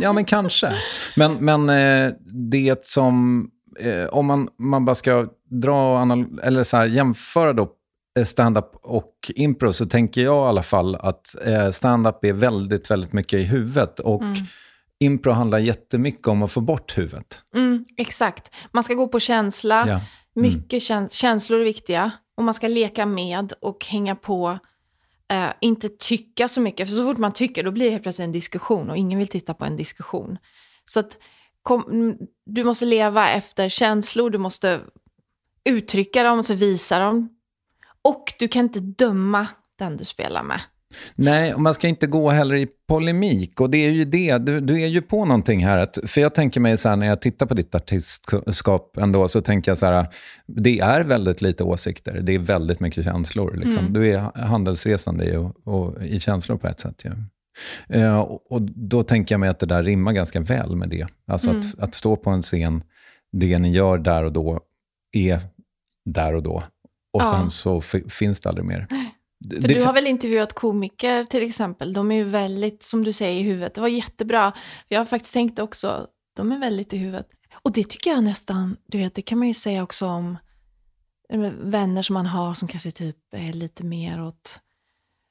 Ja, 0.02 0.14
men 0.14 0.26
kanske. 0.26 0.72
Men, 1.16 1.34
men 1.34 1.70
eh, 1.70 2.14
det 2.52 2.86
som, 2.86 3.48
eh, 3.80 4.06
om 4.06 4.26
man, 4.26 4.48
man 4.60 4.86
bara 4.86 4.96
ska 4.96 5.28
dra, 5.62 6.02
eller 6.44 6.64
så 6.64 6.78
här, 6.78 6.86
jämföra 6.86 7.54
då 7.54 7.70
stand-up 8.26 8.72
och 8.84 9.14
impro, 9.36 9.74
så 9.74 9.86
tänker 9.86 10.22
jag 10.24 10.46
i 10.46 10.50
alla 10.50 10.64
fall 10.64 10.96
att 10.96 11.36
stand-up 11.72 12.26
är 12.26 12.34
väldigt, 12.34 12.92
väldigt 12.92 13.14
mycket 13.14 13.40
i 13.40 13.44
huvudet. 13.44 14.00
Och 14.00 14.22
impro 15.00 15.32
handlar 15.32 15.60
jättemycket 15.60 16.28
om 16.28 16.44
att 16.44 16.52
få 16.52 16.62
bort 16.62 16.98
huvudet. 16.98 17.42
Mm, 17.56 17.86
exakt. 17.98 18.52
Man 18.72 18.84
ska 18.84 18.94
gå 18.94 19.08
på 19.08 19.20
känsla. 19.20 19.86
Ja. 19.88 20.02
Mm. 20.36 20.50
Mycket 20.50 20.82
käns- 20.84 21.14
känslor 21.14 21.60
är 21.60 21.64
viktiga. 21.64 22.12
Och 22.36 22.44
man 22.44 22.54
ska 22.54 22.68
leka 22.68 23.06
med 23.06 23.54
och 23.62 23.86
hänga 23.86 24.16
på. 24.16 24.60
Eh, 25.32 25.50
inte 25.62 25.90
tycka 25.90 26.48
så 26.48 26.62
mycket. 26.62 26.90
För 26.90 26.96
så 26.96 27.04
fort 27.06 27.18
man 27.18 27.32
tycker, 27.32 27.64
då 27.64 27.72
blir 27.72 27.86
det 27.86 27.92
helt 27.92 28.04
plötsligt 28.04 28.26
en 28.26 28.32
diskussion. 28.32 28.90
Och 28.90 28.98
ingen 28.98 29.20
vill 29.20 29.28
titta 29.28 29.54
på 29.54 29.66
en 29.66 29.78
diskussion. 29.78 30.38
Så 30.86 31.00
att 31.00 31.18
kom, 31.62 31.84
mm, 31.92 32.18
du 32.46 32.64
måste 32.64 32.86
leva 32.86 33.30
efter 33.30 33.70
känslor. 33.70 34.30
Du 34.30 34.38
måste 34.38 34.82
uttrycka 35.64 36.24
dem, 36.24 36.40
och 36.40 36.50
visa 36.50 37.00
dem. 37.00 37.30
Och 38.02 38.34
du 38.40 38.48
kan 38.48 38.64
inte 38.66 38.80
döma 38.80 39.48
den 39.76 39.98
du 39.98 40.06
spelar 40.06 40.44
med. 40.44 40.62
Nej, 41.16 41.54
och 41.54 41.62
man 41.62 41.74
ska 41.74 41.88
inte 41.88 42.08
gå 42.08 42.30
heller 42.30 42.56
i 42.56 42.68
polemik. 42.88 43.62
Och 43.62 43.70
det 43.70 43.78
är 43.78 43.90
ju 43.90 44.06
det, 44.06 44.38
du, 44.38 44.60
du 44.60 44.82
är 44.82 44.88
ju 44.88 45.02
på 45.02 45.26
någonting 45.26 45.66
här. 45.66 45.78
Att, 45.78 45.98
för 46.06 46.22
jag 46.22 46.36
tänker 46.36 46.60
mig 46.60 46.78
så 46.78 46.90
här, 46.90 46.96
när 46.96 47.08
jag 47.08 47.22
tittar 47.22 47.46
på 47.46 47.54
ditt 47.54 47.76
artistskap 47.76 48.98
ändå, 48.98 49.28
så 49.28 49.42
tänker 49.42 49.72
jag 49.72 49.78
så 49.78 49.86
här, 49.86 50.08
det 50.48 50.80
är 50.80 51.04
väldigt 51.04 51.42
lite 51.42 51.64
åsikter. 51.64 52.22
Det 52.22 52.36
är 52.36 52.40
väldigt 52.40 52.80
mycket 52.80 53.04
känslor. 53.04 53.54
Liksom. 53.64 53.94
Du 53.94 54.14
är 54.14 54.20
handelsresande 54.48 55.26
i, 55.26 55.36
och, 55.36 55.68
och, 55.68 56.04
i 56.06 56.20
känslor 56.20 56.58
på 56.58 56.68
ett 56.68 56.80
sätt. 56.80 57.04
Ja. 57.04 57.12
Eh, 57.90 58.20
och, 58.20 58.62
då 58.62 59.04
tänker 59.04 59.34
jag 59.34 59.40
mig 59.40 59.50
att 59.50 59.60
det 59.60 59.66
där 59.66 59.84
rimmar 59.84 60.12
ganska 60.12 60.40
väl 60.40 60.76
med 60.76 60.90
det. 60.90 61.08
Alltså 61.28 61.50
att, 61.50 61.80
att 61.80 61.94
stå 61.96 62.16
på 62.16 62.30
en 62.30 62.42
scen, 62.42 62.84
det 63.32 63.60
ni 63.60 63.72
gör 63.72 63.98
där 63.98 64.24
och 64.24 64.32
då 64.32 64.60
är 65.12 65.40
där 66.06 66.36
och 66.36 66.44
då. 66.44 66.64
Och 67.14 67.22
Ja. 67.22 67.36
sen 67.38 67.50
så 67.50 67.82
finns 68.10 68.42
det 68.42 68.50
aldrig 68.50 68.66
mer. 68.66 68.88
För 69.50 69.68
du 69.68 69.84
har 69.84 69.94
väl 69.94 70.08
intervjuat 70.08 70.54
komiker 70.54 71.24
till 71.24 71.44
exempel. 71.44 71.94
De 71.94 72.12
är 72.12 72.16
ju 72.16 72.24
väldigt, 72.24 72.84
som 72.84 73.04
du 73.04 73.14
säger, 73.14 73.40
i 73.40 73.44
huvudet. 73.44 73.74
Det 73.74 73.82
var 73.82 73.88
jättebra. 73.88 74.54
Jag 74.88 75.00
har 75.00 75.06
faktiskt 75.06 75.34
tänkt 75.34 75.60
också, 75.60 76.08
de 76.36 76.52
är 76.52 76.60
väldigt 76.60 76.94
i 76.94 76.98
huvudet. 76.98 77.28
Och 77.54 77.72
det 77.72 77.90
tycker 77.90 78.12
jag 78.12 78.24
nästan, 78.24 78.78
du 78.88 78.98
vet, 78.98 79.16
det 79.16 79.22
kan 79.22 79.40
man 79.40 79.48
ju 79.48 79.54
säga 79.54 79.84
också 79.84 80.08
om 80.08 80.38
eh, 81.34 81.40
vänner 81.62 82.02
som 82.02 82.14
man 82.14 82.26
har 82.26 82.54
som 82.54 82.68
kanske 82.68 82.92
typ 82.92 83.18
är 83.32 83.54
lite 83.54 83.84
mer 83.84 84.22
åt, 84.22 84.60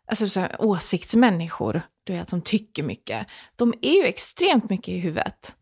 alltså 0.06 0.28
så 0.28 0.40
här, 0.40 0.56
åsiktsmänniskor, 0.58 1.82
du 2.04 2.12
vet, 2.12 2.28
som 2.28 2.42
tycker 2.42 2.82
mycket. 2.82 3.26
De 3.56 3.74
är 3.82 3.92
ju 3.92 4.04
extremt 4.04 4.70
mycket 4.70 4.88
i 4.88 4.98
huvudet. 4.98 5.56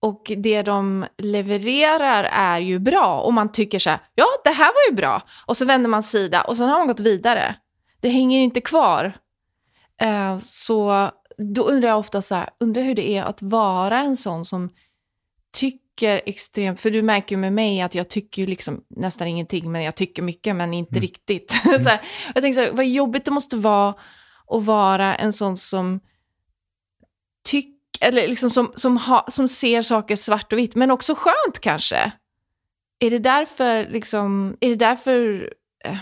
Och 0.00 0.32
det 0.36 0.62
de 0.62 1.06
levererar 1.18 2.24
är 2.24 2.60
ju 2.60 2.78
bra. 2.78 3.20
Och 3.20 3.34
man 3.34 3.52
tycker 3.52 3.78
så 3.78 3.90
här, 3.90 4.00
ja 4.14 4.26
det 4.44 4.50
här 4.50 4.66
var 4.66 4.90
ju 4.90 4.96
bra. 4.96 5.22
Och 5.46 5.56
så 5.56 5.64
vänder 5.64 5.90
man 5.90 6.02
sida 6.02 6.42
och 6.42 6.56
sen 6.56 6.68
har 6.68 6.78
man 6.78 6.86
gått 6.88 7.00
vidare. 7.00 7.56
Det 8.00 8.08
hänger 8.08 8.40
inte 8.40 8.60
kvar. 8.60 9.16
Eh, 10.00 10.38
så 10.38 11.10
då 11.38 11.62
undrar 11.62 11.88
jag 11.88 11.98
ofta 11.98 12.22
så 12.22 12.34
här, 12.34 12.48
undrar 12.60 12.82
hur 12.82 12.94
det 12.94 13.08
är 13.08 13.22
att 13.22 13.42
vara 13.42 13.98
en 13.98 14.16
sån 14.16 14.44
som 14.44 14.70
tycker 15.52 16.20
extremt, 16.26 16.80
för 16.80 16.90
du 16.90 17.02
märker 17.02 17.36
ju 17.36 17.40
med 17.40 17.52
mig 17.52 17.80
att 17.80 17.94
jag 17.94 18.08
tycker 18.08 18.46
liksom 18.46 18.84
nästan 18.88 19.28
ingenting, 19.28 19.72
men 19.72 19.82
jag 19.82 19.94
tycker 19.94 20.22
mycket, 20.22 20.56
men 20.56 20.74
inte 20.74 20.98
riktigt. 20.98 21.52
så 21.62 21.88
här, 21.88 22.00
jag 22.34 22.42
tänker 22.42 22.60
så 22.60 22.66
här, 22.66 22.72
vad 22.72 22.86
jobbigt 22.86 23.24
det 23.24 23.30
måste 23.30 23.56
vara 23.56 23.94
att 24.46 24.64
vara 24.64 25.14
en 25.14 25.32
sån 25.32 25.56
som 25.56 26.00
tycker, 27.44 27.78
eller 28.00 28.28
liksom 28.28 28.50
som, 28.50 28.72
som, 28.76 28.96
ha, 28.96 29.26
som 29.30 29.48
ser 29.48 29.82
saker 29.82 30.16
svart 30.16 30.52
och 30.52 30.58
vitt, 30.58 30.74
men 30.74 30.90
också 30.90 31.14
skönt 31.14 31.58
kanske. 31.60 32.12
Är 32.98 33.10
det 33.10 33.18
därför, 33.18 33.88
liksom, 33.88 34.56
är 34.60 34.68
det 34.68 34.74
därför 34.74 35.50
eh, 35.84 35.96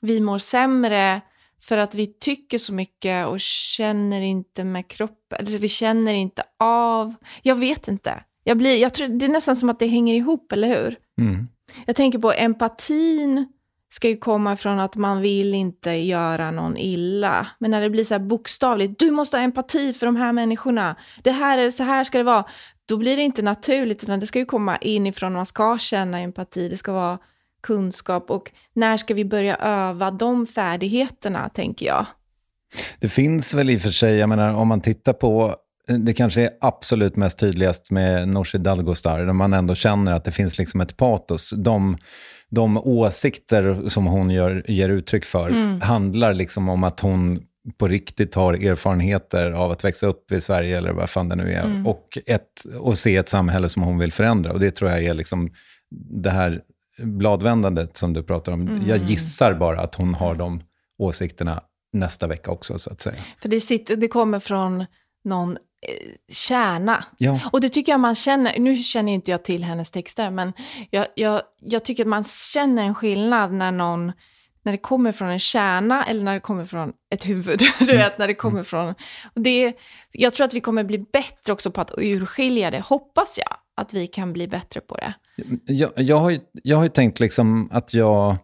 vi 0.00 0.20
mår 0.20 0.38
sämre? 0.38 1.20
För 1.60 1.76
att 1.76 1.94
vi 1.94 2.06
tycker 2.06 2.58
så 2.58 2.74
mycket 2.74 3.26
och 3.26 3.40
känner 3.40 4.20
inte 4.20 4.64
med 4.64 4.88
kroppen. 4.88 5.38
Alltså 5.38 5.58
vi 5.58 5.68
känner 5.68 6.14
inte 6.14 6.42
av. 6.58 7.14
Jag 7.42 7.56
vet 7.56 7.88
inte. 7.88 8.22
Jag 8.44 8.58
blir, 8.58 8.76
jag 8.76 8.94
tror, 8.94 9.08
det 9.08 9.26
är 9.26 9.30
nästan 9.30 9.56
som 9.56 9.70
att 9.70 9.78
det 9.78 9.86
hänger 9.86 10.14
ihop, 10.14 10.52
eller 10.52 10.68
hur? 10.68 10.98
Mm. 11.20 11.48
Jag 11.86 11.96
tänker 11.96 12.18
på 12.18 12.32
empatin 12.32 13.46
ska 13.88 14.08
ju 14.08 14.16
komma 14.16 14.56
från 14.56 14.80
att 14.80 14.96
man 14.96 15.20
vill 15.20 15.54
inte 15.54 15.90
göra 15.90 16.50
någon 16.50 16.76
illa. 16.76 17.46
Men 17.58 17.70
när 17.70 17.80
det 17.80 17.90
blir 17.90 18.04
så 18.04 18.14
här 18.14 18.18
bokstavligt, 18.18 18.98
du 18.98 19.10
måste 19.10 19.36
ha 19.36 19.44
empati 19.44 19.92
för 19.92 20.06
de 20.06 20.16
här 20.16 20.32
människorna. 20.32 20.96
Det 21.22 21.30
här 21.30 21.58
är, 21.58 21.70
så 21.70 21.82
här 21.82 22.04
ska 22.04 22.18
det 22.18 22.24
vara. 22.24 22.44
Då 22.88 22.96
blir 22.96 23.16
det 23.16 23.22
inte 23.22 23.42
naturligt, 23.42 24.02
utan 24.02 24.20
det 24.20 24.26
ska 24.26 24.38
ju 24.38 24.44
komma 24.44 24.76
inifrån. 24.76 25.32
Man 25.32 25.46
ska 25.46 25.78
känna 25.78 26.20
empati, 26.20 26.68
det 26.68 26.76
ska 26.76 26.92
vara 26.92 27.18
kunskap. 27.66 28.30
Och 28.30 28.50
när 28.74 28.96
ska 28.96 29.14
vi 29.14 29.24
börja 29.24 29.56
öva 29.56 30.10
de 30.10 30.46
färdigheterna, 30.46 31.48
tänker 31.48 31.86
jag. 31.86 32.06
Det 33.00 33.08
finns 33.08 33.54
väl 33.54 33.70
i 33.70 33.76
och 33.76 33.80
för 33.80 33.90
sig, 33.90 34.16
jag 34.16 34.28
menar 34.28 34.54
om 34.54 34.68
man 34.68 34.80
tittar 34.80 35.12
på, 35.12 35.56
det 36.06 36.12
kanske 36.12 36.42
är 36.42 36.50
absolut 36.60 37.16
mest 37.16 37.38
tydligast 37.38 37.90
med 37.90 38.28
Nooshi 38.28 38.58
Dadgostar, 38.58 39.20
där 39.20 39.32
man 39.32 39.52
ändå 39.52 39.74
känner 39.74 40.12
att 40.12 40.24
det 40.24 40.32
finns 40.32 40.58
liksom 40.58 40.80
ett 40.80 40.96
patos. 40.96 41.50
De, 41.56 41.96
de 42.50 42.76
åsikter 42.78 43.88
som 43.88 44.06
hon 44.06 44.30
gör, 44.30 44.64
ger 44.68 44.88
uttryck 44.88 45.24
för 45.24 45.80
handlar 45.84 46.34
liksom 46.34 46.68
om 46.68 46.84
att 46.84 47.00
hon 47.00 47.40
på 47.78 47.88
riktigt 47.88 48.34
har 48.34 48.54
erfarenheter 48.54 49.50
av 49.50 49.70
att 49.70 49.84
växa 49.84 50.06
upp 50.06 50.32
i 50.32 50.40
Sverige, 50.40 50.78
eller 50.78 50.92
vad 50.92 51.10
fan 51.10 51.28
det 51.28 51.36
nu 51.36 51.52
är, 51.52 51.82
och, 51.86 52.18
ett, 52.26 52.78
och 52.78 52.98
se 52.98 53.16
ett 53.16 53.28
samhälle 53.28 53.68
som 53.68 53.82
hon 53.82 53.98
vill 53.98 54.12
förändra. 54.12 54.52
Och 54.52 54.60
det 54.60 54.70
tror 54.70 54.90
jag 54.90 55.04
är 55.04 55.14
liksom 55.14 55.50
det 56.22 56.30
här 56.30 56.60
bladvändandet 56.98 57.96
som 57.96 58.12
du 58.12 58.22
pratar 58.22 58.52
om. 58.52 58.82
Jag 58.86 58.98
gissar 58.98 59.54
bara 59.54 59.80
att 59.80 59.94
hon 59.94 60.14
har 60.14 60.34
de 60.34 60.62
åsikterna 60.98 61.62
nästa 61.92 62.26
vecka 62.26 62.50
också, 62.50 62.78
så 62.78 62.90
att 62.92 63.00
säga. 63.00 63.16
För 63.42 63.48
det, 63.48 63.60
sitter, 63.60 63.96
det 63.96 64.08
kommer 64.08 64.40
från 64.40 64.86
någon 65.24 65.52
eh, 65.52 66.12
kärna. 66.32 67.04
Ja. 67.18 67.40
Och 67.52 67.60
det 67.60 67.68
tycker 67.68 67.92
jag 67.92 68.00
man 68.00 68.14
känner, 68.14 68.58
nu 68.58 68.76
känner 68.76 69.12
inte 69.12 69.30
jag 69.30 69.44
till 69.44 69.64
hennes 69.64 69.90
texter, 69.90 70.30
men 70.30 70.52
jag, 70.90 71.06
jag, 71.14 71.42
jag 71.60 71.84
tycker 71.84 72.02
att 72.02 72.08
man 72.08 72.24
känner 72.24 72.82
en 72.84 72.94
skillnad 72.94 73.52
när 73.52 73.72
någon, 73.72 74.12
när 74.62 74.72
det 74.72 74.78
kommer 74.78 75.12
från 75.12 75.28
en 75.28 75.38
kärna 75.38 76.04
eller 76.04 76.22
när 76.22 76.34
det 76.34 76.40
kommer 76.40 76.66
från 76.66 76.92
ett 77.10 77.28
huvud. 77.28 77.62
Du 77.78 77.96
vet, 77.96 78.18
när 78.18 78.26
det 78.26 78.34
kommer 78.34 78.62
från... 78.62 78.94
Och 79.34 79.40
det, 79.40 79.72
jag 80.12 80.34
tror 80.34 80.44
att 80.44 80.54
vi 80.54 80.60
kommer 80.60 80.84
bli 80.84 80.98
bättre 80.98 81.52
också 81.52 81.70
på 81.70 81.80
att 81.80 81.92
urskilja 81.98 82.70
det, 82.70 82.80
hoppas 82.80 83.38
jag, 83.38 83.56
att 83.76 83.94
vi 83.94 84.06
kan 84.06 84.32
bli 84.32 84.48
bättre 84.48 84.80
på 84.80 84.96
det. 84.96 85.14
Jag, 85.66 85.92
jag, 85.96 86.16
har 86.16 86.30
ju, 86.30 86.40
jag 86.52 86.76
har 86.76 86.82
ju 86.82 86.88
tänkt 86.88 87.20
liksom 87.20 87.68
att 87.72 87.94
jag 87.94 88.36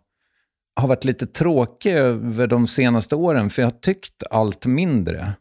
har 0.77 0.89
varit 0.89 1.05
lite 1.05 1.27
tråkig 1.27 1.93
över 1.93 2.47
de 2.47 2.67
senaste 2.67 3.17
åren, 3.17 3.51
för 3.51 3.63
jag 3.63 3.67
har 3.67 3.79
tyckt 3.79 4.23
allt 4.31 4.67
mindre. 4.67 5.33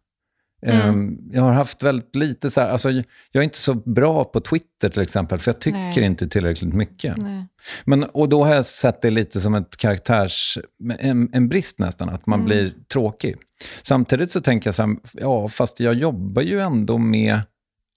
Ehm, 0.66 1.18
jag 1.32 1.42
har 1.42 1.54
haft 1.54 1.84
väldigt 1.84 2.16
lite 2.16 2.52
så 2.52 2.62
här, 2.62 2.70
alltså, 2.70 2.92
jag 2.92 3.04
är 3.34 3.42
inte 3.42 3.58
så 3.58 3.74
bra 3.74 4.24
på 4.24 4.40
Twitter 4.40 4.90
till 4.90 5.02
exempel, 5.02 5.40
för 5.40 5.52
jag 5.52 5.62
tycker 5.62 5.78
Nej. 5.78 6.04
inte 6.04 6.28
tillräckligt 6.28 6.74
mycket. 6.74 7.18
Nej. 7.18 7.46
Men, 7.84 8.04
och 8.04 8.30
då 8.30 8.44
har 8.44 8.56
jag 8.56 8.66
sett 8.66 9.02
det 9.02 9.10
lite 9.10 9.42
som 9.42 9.56
ett 9.56 9.78
karaktärs, 9.78 10.58
en, 11.00 11.30
en 11.34 11.50
brist 11.50 11.80
nästan, 11.80 12.10
att 12.10 12.26
man 12.26 12.46
blir 12.46 12.74
tråkig. 12.94 13.36
Samtidigt 13.82 14.32
så 14.32 14.42
tänker 14.42 14.68
jag 14.68 14.76
så 14.76 14.84
här, 14.84 14.96
ja 15.14 15.48
fast 15.48 15.80
jag 15.80 15.94
jobbar 15.94 16.42
ju 16.42 16.60
ändå 16.60 16.98
med 16.98 17.40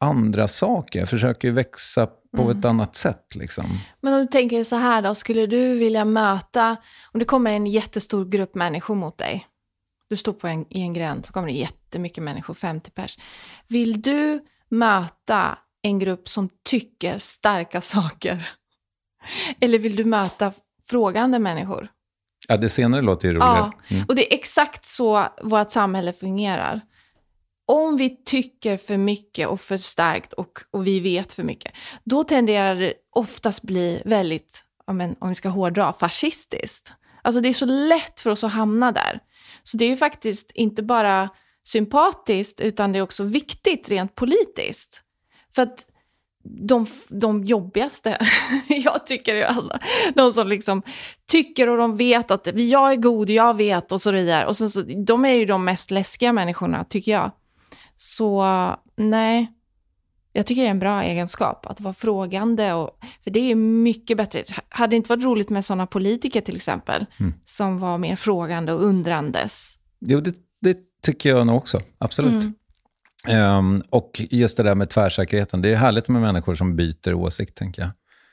andra 0.05 0.49
saker. 0.49 0.99
Jag 0.99 1.09
försöker 1.09 1.51
växa 1.51 2.09
på 2.37 2.51
ett 2.51 2.65
annat 2.65 2.97
sätt 2.97 3.35
liksom. 3.35 3.65
Men 4.01 4.15
om 4.15 4.21
du 4.21 4.27
tänker 4.27 4.65
så 4.65 4.77
här 4.77 5.03
då, 5.03 5.15
skulle 5.15 5.47
du 5.47 5.79
vilja 5.79 6.05
möta, 6.05 6.77
om 7.13 7.19
det 7.19 7.25
kommer 7.25 7.51
en 7.51 7.67
jättestor 7.67 8.25
grupp 8.25 8.55
människor 8.55 8.95
mot 8.95 9.19
dig, 9.19 9.47
du 10.09 10.17
står 10.17 10.33
på 10.33 10.49
en, 10.49 10.65
i 10.71 10.81
en 10.81 10.93
gränd, 10.93 11.27
så 11.27 11.33
kommer 11.33 11.49
det 11.49 11.55
jättemycket 11.55 12.25
människor, 12.25 12.55
50 12.55 12.91
pers. 12.91 13.19
Vill 13.69 14.03
du 14.03 14.41
möta 14.69 15.59
en 15.83 15.99
grupp 15.99 16.29
som 16.29 16.49
tycker 16.65 17.19
starka 17.19 17.81
saker? 17.81 18.49
Eller 19.61 19.79
vill 19.79 19.97
du 19.97 20.05
möta 20.05 20.53
frågande 20.87 21.39
människor. 21.39 21.89
Ja, 22.49 22.57
det 22.57 22.69
senare 22.69 23.03
låter 23.03 23.29
ju 23.29 23.35
roligare. 23.35 23.73
Ja, 23.89 24.05
och 24.09 24.15
det 24.15 24.33
är 24.33 24.39
exakt 24.39 24.85
så 24.85 25.27
vårt 25.43 25.71
samhälle 25.71 26.13
fungerar. 26.13 26.81
Om 27.67 27.97
vi 27.97 28.25
tycker 28.25 28.77
för 28.77 28.97
mycket 28.97 29.49
och 29.49 29.61
för 29.61 29.79
starkt 29.79 30.33
och, 30.33 30.59
och 30.71 30.87
vi 30.87 31.01
vet 31.01 31.33
för 31.33 31.43
mycket, 31.43 31.73
då 32.05 32.25
tenderar 32.25 32.75
det 32.75 32.95
oftast 33.11 33.63
bli 33.63 34.03
väldigt, 34.05 34.65
om, 34.85 35.01
en, 35.01 35.17
om 35.19 35.29
vi 35.29 35.35
ska 35.35 35.49
hårdra, 35.49 35.93
fascistiskt. 35.93 36.93
Alltså 37.23 37.41
det 37.41 37.49
är 37.49 37.53
så 37.53 37.67
lätt 37.67 38.21
för 38.21 38.31
oss 38.31 38.45
att 38.45 38.53
hamna 38.53 38.93
där. 38.93 39.21
Så 39.63 39.77
det 39.77 39.85
är 39.85 39.89
ju 39.89 39.97
faktiskt 39.97 40.51
inte 40.55 40.83
bara 40.83 41.29
sympatiskt, 41.65 42.61
utan 42.61 42.93
det 42.93 42.99
är 42.99 43.03
också 43.03 43.25
viktigt 43.25 43.89
rent 43.89 44.15
politiskt. 44.15 45.03
För 45.55 45.63
att 45.63 45.87
de, 46.45 46.87
de 47.09 47.45
jobbigaste, 47.45 48.19
jag 48.69 49.07
tycker 49.07 49.35
är 49.35 49.45
alla, 49.45 49.79
de 50.15 50.33
som 50.33 50.49
liksom 50.49 50.83
tycker 51.27 51.69
och 51.69 51.77
de 51.77 51.97
vet 51.97 52.31
att 52.31 52.49
jag 52.55 52.93
är 52.93 52.97
god, 52.97 53.31
jag 53.31 53.57
vet 53.57 53.93
och 53.93 54.01
så 54.01 54.11
vidare. 54.11 54.47
Och 54.47 54.57
så, 54.57 54.69
så, 54.69 54.83
de 55.07 55.25
är 55.25 55.33
ju 55.33 55.47
de 55.47 55.65
mest 55.65 55.91
läskiga 55.91 56.33
människorna, 56.33 56.85
tycker 56.85 57.13
jag. 57.13 57.31
Så 57.97 58.45
nej, 58.97 59.53
jag 60.37 60.47
tycker 60.47 60.63
det 60.63 60.69
är 60.69 60.71
en 60.71 60.79
bra 60.79 61.03
egenskap 61.03 61.67
att 61.67 61.81
vara 61.81 61.95
frågande. 61.95 62.73
Och, 62.73 62.99
för 63.25 63.31
det 63.31 63.41
är 63.41 63.55
mycket 63.55 64.17
bättre. 64.17 64.45
Hade 64.69 64.91
det 64.91 64.97
inte 64.97 65.09
varit 65.09 65.25
roligt 65.25 65.51
med 65.51 65.65
sådana 65.65 65.87
politiker 65.87 66.41
till 66.41 66.57
exempel, 66.57 67.07
mm. 67.21 67.35
som 67.45 67.79
var 67.79 67.99
mer 67.99 68.17
frågande 68.17 68.73
och 68.73 68.85
undrandes? 68.85 69.79
Jo, 70.01 70.21
det, 70.21 70.35
det 70.61 70.79
tycker 71.03 71.31
jag 71.31 71.47
nog 71.47 71.57
också. 71.57 71.81
Absolut. 71.99 72.43
Mm. 72.43 72.55
Um, 73.59 73.83
och 73.91 74.23
just 74.31 74.57
det 74.57 74.63
där 74.63 74.75
med 74.75 74.91
tvärsäkerheten. 74.91 75.63
Det 75.63 75.69
är 75.69 75.77
härligt 75.77 76.09
med 76.09 76.23
människor 76.23 76.55
som 76.55 76.77
byter 76.77 77.15
åsikt, 77.15 77.55
tänker 77.55 77.83
jag. 77.83 77.91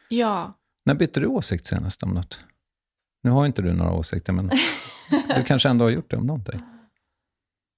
Ja. 0.10 0.58
När 0.86 0.96
bytte 0.96 1.20
du 1.20 1.26
åsikt 1.26 1.66
senast 1.66 2.04
om 2.04 2.10
något? 2.10 2.40
Nu 3.24 3.30
har 3.30 3.46
inte 3.46 3.62
du 3.62 3.74
några 3.74 3.92
åsikter, 3.94 4.34
men 4.34 4.52
du 5.36 5.44
kanske 5.44 5.70
ändå 5.70 5.86
har 5.86 5.90
gjort 5.90 6.12
det 6.12 6.18
om 6.18 6.28
någonting. 6.28 6.62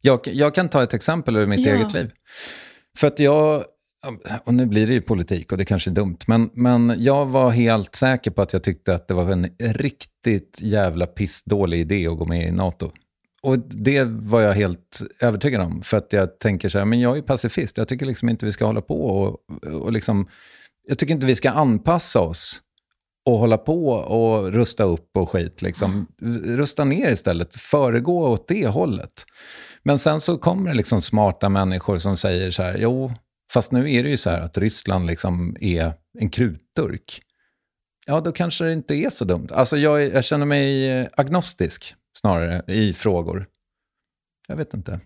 Jag, 0.06 0.20
jag 0.28 0.56
kan 0.56 0.70
ta 0.70 0.84
ett 0.84 0.94
exempel 0.94 1.36
ur 1.36 1.48
mitt 1.48 1.66
ja. 1.66 1.76
eget 1.76 1.94
liv. 1.94 2.12
För 2.98 3.08
att 3.08 3.20
jag, 3.20 3.64
och 4.44 4.54
nu 4.54 4.66
blir 4.66 4.88
det 4.88 4.94
ju 4.94 5.02
politik 5.02 5.52
och 5.52 5.58
det 5.58 5.66
kanske 5.66 5.90
är 5.90 5.94
dumt, 5.94 6.18
men, 6.28 6.50
men 6.54 6.96
jag 6.98 7.26
var 7.26 7.50
helt 7.50 7.96
säker 7.96 8.32
på 8.32 8.42
att 8.42 8.54
jag 8.54 8.64
tyckte 8.64 8.96
att 8.96 9.08
det 9.08 9.14
var 9.14 9.32
en 9.32 9.50
riktigt 9.60 10.60
jävla 10.62 11.06
pissdålig 11.06 11.80
idé 11.80 12.08
att 12.08 12.18
gå 12.18 12.26
med 12.26 12.48
i 12.48 12.52
NATO. 12.52 12.92
Och 13.42 13.58
det 13.60 14.04
var 14.04 14.42
jag 14.42 14.54
helt 14.54 15.02
övertygad 15.20 15.62
om, 15.62 15.82
för 15.82 15.98
att 15.98 16.14
jag 16.14 16.40
tänker 16.40 16.70
så 16.70 16.78
här, 16.78 16.86
men 16.86 17.00
jag 17.00 17.18
är 17.18 17.22
pacifist, 17.22 17.78
jag 17.78 17.88
tycker 17.88 18.06
liksom 18.06 18.30
inte 18.30 18.46
vi 18.46 18.52
ska 18.52 18.66
hålla 18.66 18.82
på 18.82 19.02
och, 19.06 19.40
och 19.74 19.92
liksom, 19.92 20.28
jag 20.88 21.00
tycker 21.00 21.14
inte 21.14 21.26
vi 21.26 21.36
ska 21.36 21.52
anpassa 21.52 22.20
oss 22.22 22.62
och 23.26 23.38
hålla 23.38 23.58
på 23.58 23.88
och 23.90 24.52
rusta 24.52 24.84
upp 24.84 25.18
och 25.18 25.30
skit. 25.30 25.62
Liksom. 25.62 26.08
Rusta 26.44 26.84
ner 26.86 27.10
istället, 27.10 27.56
föregå 27.56 28.28
åt 28.28 28.48
det 28.48 28.68
hållet. 28.68 29.26
Men 29.84 30.00
sen 30.00 30.22
så 30.22 30.38
kommer 30.38 30.70
det 30.70 30.78
liksom 30.78 31.02
smarta 31.02 31.50
människor 31.50 31.98
som 31.98 32.18
säger 32.18 32.52
så 32.52 32.64
här, 32.64 32.78
jo, 32.78 33.14
fast 33.54 33.72
nu 33.72 33.94
är 33.94 34.04
det 34.04 34.10
ju 34.10 34.18
så 34.18 34.30
här 34.30 34.42
att 34.42 34.58
Ryssland 34.58 35.06
liksom 35.06 35.58
är 35.60 35.94
en 36.20 36.30
krutdurk. 36.30 37.22
Ja, 38.06 38.22
då 38.22 38.32
kanske 38.32 38.64
det 38.64 38.74
inte 38.74 38.96
är 38.96 39.10
så 39.10 39.26
dumt. 39.26 39.48
Alltså 39.52 39.78
jag, 39.78 40.04
jag 40.04 40.24
känner 40.24 40.46
mig 40.46 41.10
agnostisk 41.14 41.96
snarare 42.18 42.74
i 42.74 42.94
frågor. 42.94 43.48
Jag 44.48 44.56
vet 44.56 44.74
inte. 44.74 45.00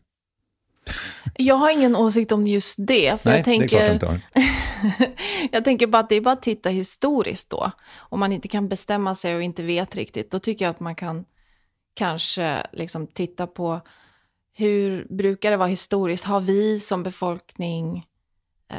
Jag 1.36 1.55
har 1.55 1.72
ingen 1.72 1.96
åsikt 1.96 2.31
om 2.31 2.48
just 2.48 2.75
det. 2.77 3.22
För 3.22 3.29
Nej, 3.29 3.38
jag 3.38 3.46
tänker, 3.46 3.79
det 3.79 3.86
är 3.86 4.00
klart 4.00 4.13
inte 4.13 4.22
jag 5.51 5.63
tänker 5.63 5.88
bara 5.88 6.00
att 6.00 6.10
det 6.10 6.15
är 6.15 6.22
bara 6.22 6.34
att 6.34 6.41
titta 6.41 6.69
historiskt 6.69 7.50
då. 7.50 7.72
Om 7.96 8.19
man 8.19 8.34
inte 8.34 8.48
kan 8.48 8.67
bestämma 8.67 9.15
sig 9.15 9.36
och 9.36 9.41
inte 9.41 9.63
vet 9.63 9.96
riktigt, 9.96 10.31
då 10.31 10.39
tycker 10.39 10.65
jag 10.65 10.69
att 10.69 10.79
man 10.79 10.96
kan 10.96 11.25
kanske 11.93 12.67
liksom 12.72 13.07
titta 13.07 13.48
på 13.48 13.81
hur 14.57 15.07
brukar 15.09 15.51
det 15.51 15.57
vara 15.57 15.67
historiskt? 15.67 16.25
Har 16.25 16.39
vi 16.39 16.79
som 16.79 17.03
befolkning, 17.03 18.05
eh, 18.71 18.77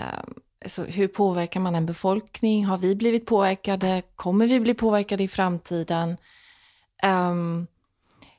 alltså 0.65 0.83
hur 0.83 1.09
påverkar 1.09 1.61
man 1.61 1.75
en 1.75 1.87
befolkning? 1.87 2.65
Har 2.65 2.79
vi 2.79 2.97
blivit 2.97 3.27
påverkade? 3.27 4.03
Kommer 4.17 4.47
vi 4.47 4.61
bli 4.61 4.75
påverkade 4.75 5.23
i 5.23 5.29
framtiden? 5.29 6.17
Um, 7.03 7.67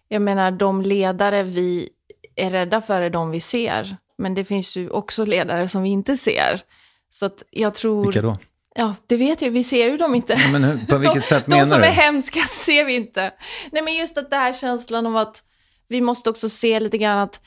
jag 0.07 0.21
menar, 0.21 0.51
de 0.51 0.81
ledare 0.81 1.43
vi 1.43 1.89
är 2.35 2.51
rädda 2.51 2.81
för 2.81 3.01
är 3.01 3.09
de 3.09 3.31
vi 3.31 3.39
ser. 3.39 3.97
Men 4.17 4.33
det 4.33 4.45
finns 4.45 4.77
ju 4.77 4.89
också 4.89 5.25
ledare 5.25 5.67
som 5.67 5.83
vi 5.83 5.89
inte 5.89 6.17
ser. 6.17 6.61
Så 7.09 7.25
att 7.25 7.43
jag 7.51 7.75
tror... 7.75 8.05
Vilka 8.05 8.21
då? 8.21 8.37
Ja, 8.75 8.95
det 9.07 9.17
vet 9.17 9.41
jag. 9.41 9.51
Vi 9.51 9.63
ser 9.63 9.89
ju 9.89 9.97
dem 9.97 10.15
inte. 10.15 10.33
Ja, 10.33 10.59
men 10.59 10.85
på 10.85 10.97
vilket 10.97 11.21
de, 11.21 11.27
sätt 11.27 11.45
de 11.45 11.51
menar 11.51 11.65
som 11.65 11.81
du? 11.81 11.85
är 11.87 11.91
hemska 11.91 12.39
ser 12.39 12.85
vi 12.85 12.95
inte. 12.95 13.33
Nej, 13.71 13.83
men 13.83 13.93
just 13.93 14.17
att 14.17 14.29
det 14.29 14.35
här 14.35 14.53
känslan 14.53 15.05
av 15.05 15.17
att 15.17 15.43
vi 15.89 16.01
måste 16.01 16.29
också 16.29 16.49
se 16.49 16.79
lite 16.79 16.97
grann 16.97 17.17
att 17.19 17.41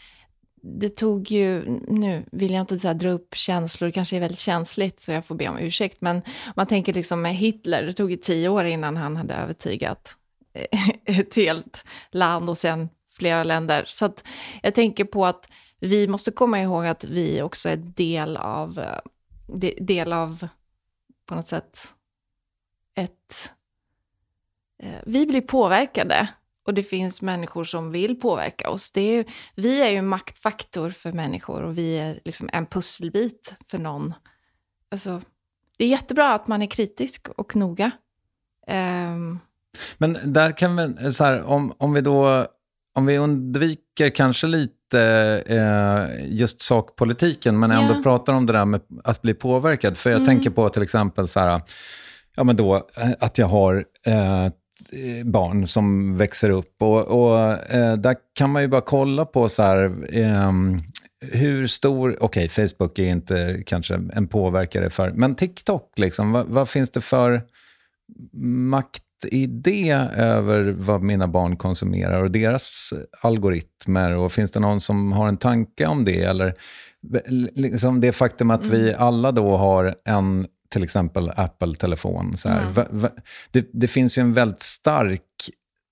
det 0.62 0.88
tog 0.88 1.30
ju, 1.30 1.64
nu 1.88 2.24
vill 2.32 2.52
jag 2.52 2.60
inte 2.60 2.78
så 2.78 2.92
dra 2.92 3.10
upp 3.10 3.34
känslor, 3.34 3.86
det 3.86 3.92
kanske 3.92 4.16
är 4.16 4.20
väldigt 4.20 4.38
känsligt 4.38 5.00
så 5.00 5.12
jag 5.12 5.24
får 5.24 5.34
be 5.34 5.48
om 5.48 5.58
ursäkt, 5.58 6.00
men 6.00 6.22
man 6.56 6.66
tänker 6.66 6.92
liksom 6.92 7.22
med 7.22 7.36
Hitler, 7.36 7.82
det 7.82 7.92
tog 7.92 8.10
ju 8.10 8.16
tio 8.16 8.48
år 8.48 8.64
innan 8.64 8.96
han 8.96 9.16
hade 9.16 9.34
övertygat 9.34 10.16
eh, 10.52 10.88
ett 11.18 11.36
helt 11.36 11.84
land 12.10 12.48
och 12.48 12.58
sen 12.58 12.88
flera 13.08 13.44
länder. 13.44 13.84
Så 13.86 14.04
att 14.04 14.24
jag 14.62 14.74
tänker 14.74 15.04
på 15.04 15.26
att 15.26 15.48
vi 15.80 16.08
måste 16.08 16.30
komma 16.30 16.60
ihåg 16.60 16.86
att 16.86 17.04
vi 17.04 17.42
också 17.42 17.68
är 17.68 17.76
del 17.76 18.36
av, 18.36 18.78
eh, 18.78 18.98
del 19.80 20.12
av 20.12 20.48
på 21.26 21.34
något 21.34 21.48
sätt 21.48 21.88
ett... 22.94 23.52
Eh, 24.82 25.00
vi 25.06 25.26
blir 25.26 25.40
påverkade 25.40 26.28
och 26.66 26.74
det 26.74 26.82
finns 26.82 27.22
människor 27.22 27.64
som 27.64 27.92
vill 27.92 28.20
påverka 28.20 28.70
oss. 28.70 28.92
Det 28.92 29.00
är, 29.00 29.24
vi 29.54 29.82
är 29.82 29.90
ju 29.90 29.96
en 29.96 30.06
maktfaktor 30.06 30.90
för 30.90 31.12
människor 31.12 31.62
och 31.62 31.78
vi 31.78 31.98
är 31.98 32.20
liksom 32.24 32.50
en 32.52 32.66
pusselbit 32.66 33.54
för 33.66 33.78
någon. 33.78 34.14
Alltså, 34.90 35.22
det 35.78 35.84
är 35.84 35.88
jättebra 35.88 36.34
att 36.34 36.48
man 36.48 36.62
är 36.62 36.66
kritisk 36.66 37.28
och 37.36 37.56
noga. 37.56 37.90
Um, 38.66 39.38
men 39.98 40.18
där 40.32 40.56
kan 40.56 40.76
vi, 40.76 41.12
så 41.12 41.24
här, 41.24 41.44
om, 41.44 41.74
om 41.78 41.92
vi 41.92 42.00
då, 42.00 42.46
om 42.94 43.06
vi 43.06 43.18
undviker 43.18 44.10
kanske 44.10 44.46
lite 44.46 45.42
eh, 45.46 46.26
just 46.28 46.60
sakpolitiken, 46.60 47.58
men 47.58 47.70
ändå 47.70 47.92
yeah. 47.92 48.02
pratar 48.02 48.34
om 48.34 48.46
det 48.46 48.52
där 48.52 48.64
med 48.64 48.80
att 49.04 49.22
bli 49.22 49.34
påverkad. 49.34 49.98
För 49.98 50.10
jag 50.10 50.16
mm. 50.16 50.26
tänker 50.26 50.50
på 50.50 50.68
till 50.68 50.82
exempel 50.82 51.28
så 51.28 51.40
här, 51.40 51.60
ja 52.34 52.44
men 52.44 52.56
då 52.56 52.76
eh, 52.76 53.10
att 53.20 53.38
jag 53.38 53.46
har 53.46 53.84
eh, 54.06 54.52
barn 55.24 55.66
som 55.66 56.16
växer 56.16 56.50
upp. 56.50 56.74
Och, 56.78 57.00
och 57.00 57.40
eh, 57.72 57.96
där 57.96 58.16
kan 58.34 58.50
man 58.50 58.62
ju 58.62 58.68
bara 58.68 58.80
kolla 58.80 59.24
på 59.24 59.48
så 59.48 59.62
här, 59.62 59.84
eh, 60.16 60.52
hur 61.32 61.66
stor, 61.66 62.16
okej 62.20 62.44
okay, 62.44 62.68
Facebook 62.68 62.98
är 62.98 63.08
inte 63.08 63.62
kanske 63.66 63.94
en 64.12 64.28
påverkare 64.28 64.90
för, 64.90 65.10
men 65.10 65.34
TikTok, 65.34 65.98
liksom, 65.98 66.32
vad, 66.32 66.46
vad 66.46 66.68
finns 66.68 66.90
det 66.90 67.00
för 67.00 67.42
makt 68.42 69.02
idé 69.24 69.92
över 70.16 70.74
vad 70.78 71.02
mina 71.02 71.28
barn 71.28 71.56
konsumerar 71.56 72.22
och 72.22 72.30
deras 72.30 72.92
algoritmer? 73.22 74.16
Och 74.16 74.32
finns 74.32 74.52
det 74.52 74.60
någon 74.60 74.80
som 74.80 75.12
har 75.12 75.28
en 75.28 75.36
tanke 75.36 75.86
om 75.86 76.04
det? 76.04 76.22
Eller 76.22 76.54
liksom 77.54 78.00
det 78.00 78.12
faktum 78.12 78.50
att 78.50 78.66
mm. 78.66 78.80
vi 78.80 78.94
alla 78.94 79.32
då 79.32 79.56
har 79.56 79.94
en 80.04 80.46
till 80.72 80.84
exempel 80.84 81.30
Apple-telefon. 81.36 82.34
mm. 82.46 83.08
det, 83.50 83.70
det, 83.72 83.88
finns 83.88 84.18
ju 84.18 84.20
en 84.20 84.32
väldigt 84.32 84.62
stark... 84.62 85.22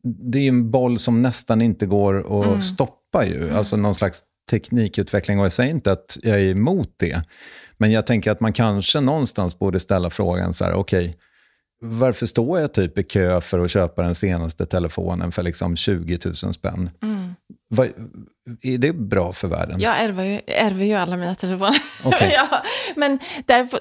Det 0.03 0.39
är 0.39 0.43
ju 0.43 0.49
en 0.49 0.71
boll 0.71 0.99
som 0.99 1.23
nästan 1.23 1.63
inte 1.63 1.87
går 1.87 2.41
att 2.41 2.47
mm. 2.47 2.63
stoppa 2.63 3.27
ju. 3.27 3.43
Mm. 3.43 3.57
Alltså 3.57 3.77
någon 3.77 3.95
slags 3.95 4.23
teknikutveckling. 4.51 5.39
Och 5.39 5.45
jag 5.45 5.53
säger 5.53 5.71
inte 5.71 5.93
att 5.93 6.19
jag 6.23 6.41
är 6.41 6.51
emot 6.51 6.95
det. 6.97 7.23
Men 7.79 7.91
jag 7.91 8.07
tänker 8.07 8.31
att 8.31 8.41
man 8.41 8.53
kanske 8.53 9.01
någonstans 9.01 9.59
borde 9.59 9.81
ställa 9.81 10.11
frågan 10.11 10.55
så 10.55 10.65
här, 10.65 10.73
okej, 10.73 11.05
okay, 11.05 11.17
varför 11.81 12.27
står 12.27 12.61
jag 12.61 12.75
typ 12.75 12.99
i 12.99 13.03
kö 13.03 13.41
för 13.41 13.59
att 13.59 13.71
köpa 13.71 14.03
den 14.03 14.15
senaste 14.15 14.67
telefonen 14.67 15.33
för 15.33 15.43
liksom 15.43 15.77
20 15.77 16.19
000 16.25 16.35
spänn? 16.35 16.91
Mm. 17.03 17.35
Vad, 17.69 17.89
är 18.63 18.79
det 18.79 18.93
bra 18.93 19.33
för 19.33 19.49
världen? 19.49 19.81
Jag 19.81 20.01
ärver 20.01 20.25
ju, 20.25 20.41
ärver 20.47 20.85
ju 20.85 20.95
alla 20.95 21.17
mina 21.17 21.35
telefoner. 21.35 21.77
Okay. 22.05 22.33
ja, 22.33 22.63
men 22.97 23.19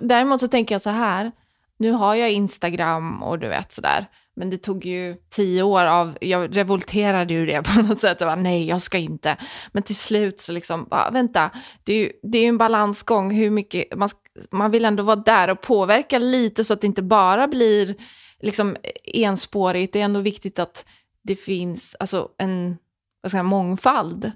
däremot 0.02 0.40
så 0.40 0.48
tänker 0.48 0.76
jag 0.76 0.82
så 0.82 0.90
här, 0.90 1.32
nu 1.78 1.92
har 1.92 2.16
jag 2.16 2.32
Instagram 2.32 3.24
och 3.24 3.40
du 3.40 3.48
vet 3.48 3.72
sådär. 3.72 4.08
Men 4.36 4.50
det 4.50 4.58
tog 4.58 4.86
ju 4.86 5.16
tio 5.30 5.64
år 5.64 5.86
av, 5.86 6.18
jag 6.22 6.58
revolterade 6.58 7.34
ju 7.34 7.46
det 7.46 7.64
på 7.64 7.82
något 7.88 8.00
sätt. 8.00 8.18
Jag 8.20 8.28
bara, 8.28 8.36
nej, 8.36 8.68
jag 8.68 8.82
ska 8.82 8.98
inte. 8.98 9.38
Men 9.72 9.84
till 9.84 9.96
slut 9.96 10.42
så 10.42 10.52
liksom, 10.52 10.88
bara, 10.90 11.10
vänta, 11.12 11.50
det 11.84 11.94
är 11.94 11.98
ju 11.98 12.12
det 12.24 12.38
är 12.38 12.50
en 12.50 12.58
balansgång. 12.58 13.32
Hur 13.32 13.50
mycket, 13.50 13.98
man, 13.98 14.10
man 14.52 14.72
vill 14.72 14.86
ändå 14.86 15.04
vara 15.04 15.16
där 15.16 15.50
och 15.50 15.62
påverka 15.62 16.20
lite 16.20 16.64
så 16.64 16.74
att 16.74 16.82
det 16.82 16.88
inte 16.88 17.02
bara 17.02 17.48
blir 17.48 17.96
liksom 18.40 18.78
enspårigt. 19.04 19.94
Det 19.94 20.02
är 20.02 20.06
ändå 20.06 20.20
viktigt 20.20 20.60
att 20.60 20.86
det 21.24 21.36
finns 21.36 21.96
alltså 22.00 22.30
en 22.38 22.78
vad 23.22 23.32
ska 23.32 23.38
jag, 23.38 23.46
mångfald. 23.46 24.32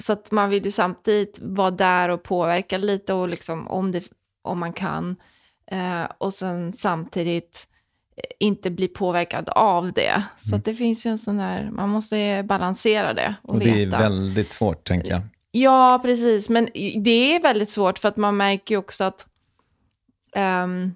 Så 0.00 0.12
att 0.12 0.30
man 0.30 0.50
vill 0.50 0.64
ju 0.64 0.70
samtidigt 0.70 1.38
vara 1.42 1.70
där 1.70 2.08
och 2.08 2.22
påverka 2.22 2.78
lite 2.78 3.12
och 3.14 3.28
liksom 3.28 3.68
om, 3.68 3.92
det, 3.92 4.08
om 4.42 4.58
man 4.58 4.72
kan. 4.72 5.16
Eh, 5.70 6.04
och 6.18 6.34
sen 6.34 6.72
samtidigt 6.72 7.68
inte 8.40 8.70
bli 8.70 8.88
påverkad 8.88 9.48
av 9.48 9.92
det. 9.92 10.22
Så 10.36 10.54
mm. 10.54 10.62
det 10.64 10.74
finns 10.74 11.06
ju 11.06 11.10
en 11.10 11.18
sån 11.18 11.36
där, 11.36 11.70
man 11.72 11.88
måste 11.88 12.42
balansera 12.48 13.14
det 13.14 13.34
och, 13.42 13.54
och 13.54 13.58
det 13.58 13.72
veta. 13.72 13.96
är 13.96 14.02
väldigt 14.02 14.52
svårt, 14.52 14.84
tänker 14.84 15.10
jag. 15.10 15.20
Ja, 15.50 16.00
precis. 16.02 16.48
Men 16.48 16.68
det 17.04 17.36
är 17.36 17.42
väldigt 17.42 17.68
svårt 17.68 17.98
för 17.98 18.08
att 18.08 18.16
man 18.16 18.36
märker 18.36 18.74
ju 18.74 18.78
också 18.78 19.04
att 19.04 19.26
um, 20.38 20.94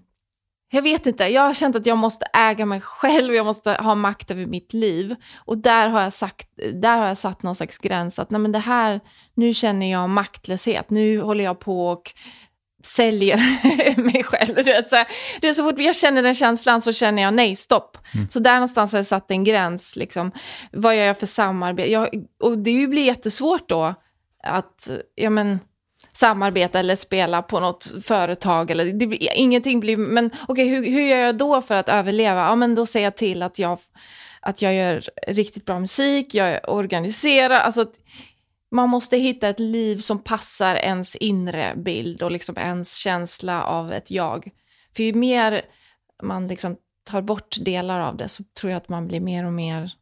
jag 0.74 0.82
vet 0.82 1.06
inte, 1.06 1.26
jag 1.26 1.42
har 1.42 1.54
känt 1.54 1.76
att 1.76 1.86
jag 1.86 1.98
måste 1.98 2.26
äga 2.32 2.66
mig 2.66 2.80
själv, 2.80 3.34
jag 3.34 3.46
måste 3.46 3.72
ha 3.72 3.94
makt 3.94 4.30
över 4.30 4.46
mitt 4.46 4.72
liv. 4.72 5.14
Och 5.44 5.58
där 5.58 5.88
har 5.88 6.02
jag, 6.02 6.12
sagt, 6.12 6.48
där 6.74 6.98
har 6.98 7.06
jag 7.06 7.18
satt 7.18 7.42
någon 7.42 7.54
slags 7.54 7.78
gräns, 7.78 8.18
att 8.18 8.30
nej 8.30 8.40
men 8.40 8.52
det 8.52 8.58
här, 8.58 9.00
nu 9.34 9.54
känner 9.54 9.90
jag 9.90 10.10
maktlöshet, 10.10 10.90
nu 10.90 11.20
håller 11.20 11.44
jag 11.44 11.60
på 11.60 11.88
och 11.88 12.12
säljer 12.84 13.36
mig 14.12 14.24
själv. 14.24 14.54
Du 14.54 14.62
vet, 14.62 14.90
så, 14.90 14.96
här, 14.96 15.06
du 15.40 15.46
vet, 15.46 15.56
så 15.56 15.64
fort 15.64 15.78
jag 15.78 15.96
känner 15.96 16.22
den 16.22 16.34
känslan 16.34 16.80
så 16.80 16.92
känner 16.92 17.22
jag 17.22 17.34
nej, 17.34 17.56
stopp. 17.56 17.98
Mm. 18.14 18.30
Så 18.30 18.38
där 18.38 18.54
någonstans 18.54 18.92
har 18.92 18.98
jag 18.98 19.06
satt 19.06 19.30
en 19.30 19.44
gräns. 19.44 19.96
Liksom. 19.96 20.32
Vad 20.72 20.96
gör 20.96 21.04
jag 21.04 21.18
för 21.18 21.26
samarbete? 21.26 21.90
Jag, 21.90 22.08
och 22.42 22.58
det 22.58 22.86
blir 22.86 23.04
jättesvårt 23.04 23.68
då 23.68 23.94
att, 24.44 24.90
ja 25.14 25.30
men, 25.30 25.58
samarbeta 26.12 26.78
eller 26.78 26.96
spela 26.96 27.42
på 27.42 27.60
något 27.60 27.92
företag. 28.04 28.70
Eller, 28.70 28.84
det 28.84 29.06
blir, 29.06 29.28
ingenting 29.36 29.80
blir, 29.80 29.96
men 29.96 30.26
okej, 30.26 30.42
okay, 30.48 30.68
hur, 30.68 30.90
hur 30.90 31.02
gör 31.02 31.16
jag 31.16 31.36
då 31.36 31.62
för 31.62 31.74
att 31.74 31.88
överleva? 31.88 32.40
Ja, 32.40 32.56
men 32.56 32.74
då 32.74 32.86
ser 32.86 33.02
jag 33.02 33.16
till 33.16 33.42
att 33.42 33.58
jag, 33.58 33.78
att 34.40 34.62
jag 34.62 34.74
gör 34.74 35.02
riktigt 35.26 35.66
bra 35.66 35.80
musik, 35.80 36.34
jag 36.34 36.60
organiserar. 36.68 37.60
Alltså, 37.60 37.86
man 38.70 38.88
måste 38.88 39.16
hitta 39.16 39.48
ett 39.48 39.60
liv 39.60 39.96
som 39.96 40.18
passar 40.18 40.74
ens 40.74 41.16
inre 41.16 41.74
bild 41.76 42.22
och 42.22 42.30
liksom 42.30 42.56
ens 42.58 42.94
känsla 42.94 43.62
av 43.64 43.92
ett 43.92 44.10
jag. 44.10 44.50
För 44.96 45.02
ju 45.02 45.12
mer 45.12 45.62
man 46.22 46.48
liksom 46.48 46.76
tar 47.04 47.22
bort 47.22 47.56
delar 47.60 48.00
av 48.00 48.16
det 48.16 48.28
så 48.28 48.44
tror 48.60 48.70
jag 48.70 48.76
att 48.76 48.88
man 48.88 49.08
blir 49.08 49.20
mer 49.20 49.46
och 49.46 49.52
mer... 49.52 49.92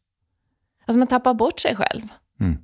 Alltså 0.86 0.98
man 0.98 1.08
tappar 1.08 1.34
bort 1.34 1.60
sig 1.60 1.76
själv. 1.76 2.02
Mm. 2.40 2.58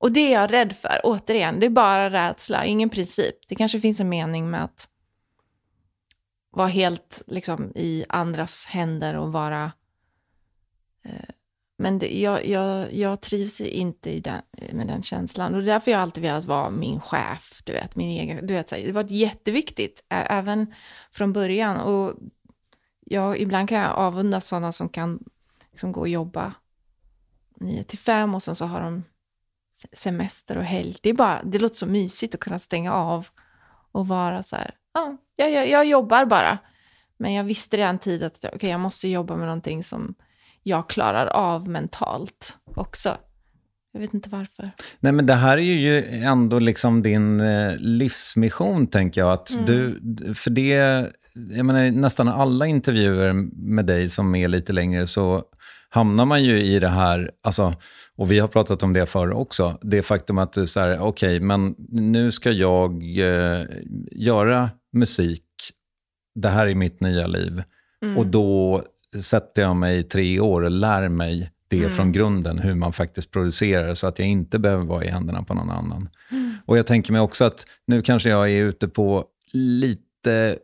Och 0.00 0.12
det 0.12 0.20
är 0.20 0.40
jag 0.40 0.52
rädd 0.52 0.72
för. 0.72 1.00
Återigen, 1.04 1.60
det 1.60 1.66
är 1.66 1.70
bara 1.70 2.10
rädsla, 2.10 2.64
ingen 2.64 2.90
princip. 2.90 3.34
Det 3.48 3.54
kanske 3.54 3.80
finns 3.80 4.00
en 4.00 4.08
mening 4.08 4.50
med 4.50 4.64
att 4.64 4.88
vara 6.50 6.68
helt 6.68 7.22
liksom, 7.26 7.72
i 7.74 8.04
andras 8.08 8.66
händer 8.66 9.16
och 9.16 9.32
vara... 9.32 9.72
Eh, 11.02 11.30
men 11.78 11.98
det, 11.98 12.20
jag, 12.20 12.46
jag, 12.46 12.94
jag 12.94 13.20
trivs 13.20 13.60
inte 13.60 14.10
i 14.10 14.20
den, 14.20 14.42
med 14.72 14.86
den 14.86 15.02
känslan. 15.02 15.54
Och 15.54 15.60
det 15.60 15.64
är 15.64 15.72
därför 15.72 15.90
jag 15.90 16.00
alltid 16.00 16.22
velat 16.22 16.44
vara 16.44 16.70
min 16.70 17.00
chef. 17.00 17.62
Du 17.64 17.72
vet, 17.72 17.96
min 17.96 18.08
egen, 18.20 18.46
du 18.46 18.54
vet, 18.54 18.68
så 18.68 18.76
här, 18.76 18.86
det 18.86 18.92
var 18.92 19.12
jätteviktigt, 19.12 20.04
även 20.08 20.74
från 21.10 21.32
början. 21.32 21.76
Och 21.76 22.14
jag, 23.00 23.38
ibland 23.38 23.68
kan 23.68 23.78
jag 23.78 23.92
avundas 23.92 24.46
sådana 24.46 24.72
som 24.72 24.88
kan 24.88 25.24
liksom, 25.70 25.92
gå 25.92 26.00
och 26.00 26.08
jobba 26.08 26.54
9 27.60 27.84
till 27.84 27.98
5 27.98 28.34
och 28.34 28.42
sen 28.42 28.54
så 28.54 28.64
har 28.64 28.80
de 28.80 29.04
semester 29.92 30.58
och 30.58 30.64
helg. 30.64 30.96
Det, 31.02 31.10
är 31.10 31.14
bara, 31.14 31.42
det 31.42 31.58
låter 31.58 31.76
så 31.76 31.86
mysigt 31.86 32.34
att 32.34 32.40
kunna 32.40 32.58
stänga 32.58 32.92
av 32.92 33.26
och 33.92 34.08
vara 34.08 34.42
så 34.42 34.56
här, 34.56 34.74
ja, 34.94 35.16
jag, 35.36 35.50
jag, 35.50 35.68
jag 35.68 35.84
jobbar 35.84 36.24
bara. 36.24 36.58
Men 37.18 37.32
jag 37.32 37.44
visste 37.44 37.76
redan 37.76 37.98
tidigt 37.98 38.44
att 38.44 38.54
okay, 38.54 38.70
jag 38.70 38.80
måste 38.80 39.08
jobba 39.08 39.36
med 39.36 39.46
någonting 39.46 39.82
som 39.82 40.14
jag 40.62 40.88
klarar 40.88 41.26
av 41.26 41.68
mentalt 41.68 42.56
också. 42.76 43.16
Jag 43.92 44.00
vet 44.00 44.14
inte 44.14 44.28
varför. 44.28 44.70
Nej, 45.00 45.12
men 45.12 45.26
det 45.26 45.34
här 45.34 45.58
är 45.58 45.60
ju 45.60 46.04
ändå 46.24 46.58
liksom 46.58 47.02
din 47.02 47.40
eh, 47.40 47.76
livsmission, 47.78 48.86
tänker 48.86 49.20
jag. 49.20 49.32
Att 49.32 49.50
mm. 49.50 49.64
du, 49.64 50.00
för 50.34 50.50
det, 50.50 50.68
jag 51.50 51.66
menar, 51.66 51.90
nästan 51.90 52.28
alla 52.28 52.66
intervjuer 52.66 53.32
med 53.72 53.86
dig 53.86 54.08
som 54.08 54.34
är 54.34 54.48
lite 54.48 54.72
längre 54.72 55.06
så 55.06 55.44
hamnar 55.90 56.24
man 56.24 56.44
ju 56.44 56.60
i 56.60 56.78
det 56.78 56.88
här, 56.88 57.30
alltså, 57.42 57.74
och 58.16 58.30
vi 58.30 58.38
har 58.38 58.48
pratat 58.48 58.82
om 58.82 58.92
det 58.92 59.06
förr 59.06 59.32
också, 59.32 59.78
det 59.82 60.02
faktum 60.02 60.38
att 60.38 60.52
du 60.52 60.66
säger, 60.66 61.00
okej, 61.00 61.36
okay, 61.36 61.40
men 61.40 61.74
nu 61.88 62.32
ska 62.32 62.50
jag 62.50 63.02
eh, 63.02 63.66
göra 64.12 64.70
musik, 64.92 65.44
det 66.34 66.48
här 66.48 66.66
är 66.66 66.74
mitt 66.74 67.00
nya 67.00 67.26
liv. 67.26 67.62
Mm. 68.02 68.18
Och 68.18 68.26
då 68.26 68.82
sätter 69.22 69.62
jag 69.62 69.76
mig 69.76 69.98
i 69.98 70.02
tre 70.02 70.40
år 70.40 70.62
och 70.62 70.70
lär 70.70 71.08
mig 71.08 71.50
det 71.68 71.78
mm. 71.78 71.90
från 71.90 72.12
grunden, 72.12 72.58
hur 72.58 72.74
man 72.74 72.92
faktiskt 72.92 73.30
producerar, 73.30 73.94
så 73.94 74.06
att 74.06 74.18
jag 74.18 74.28
inte 74.28 74.58
behöver 74.58 74.84
vara 74.84 75.04
i 75.04 75.08
händerna 75.08 75.42
på 75.42 75.54
någon 75.54 75.70
annan. 75.70 76.08
Mm. 76.30 76.52
Och 76.66 76.78
jag 76.78 76.86
tänker 76.86 77.12
mig 77.12 77.20
också 77.20 77.44
att 77.44 77.66
nu 77.86 78.02
kanske 78.02 78.28
jag 78.28 78.50
är 78.50 78.64
ute 78.64 78.88
på 78.88 79.24
lite 79.52 80.58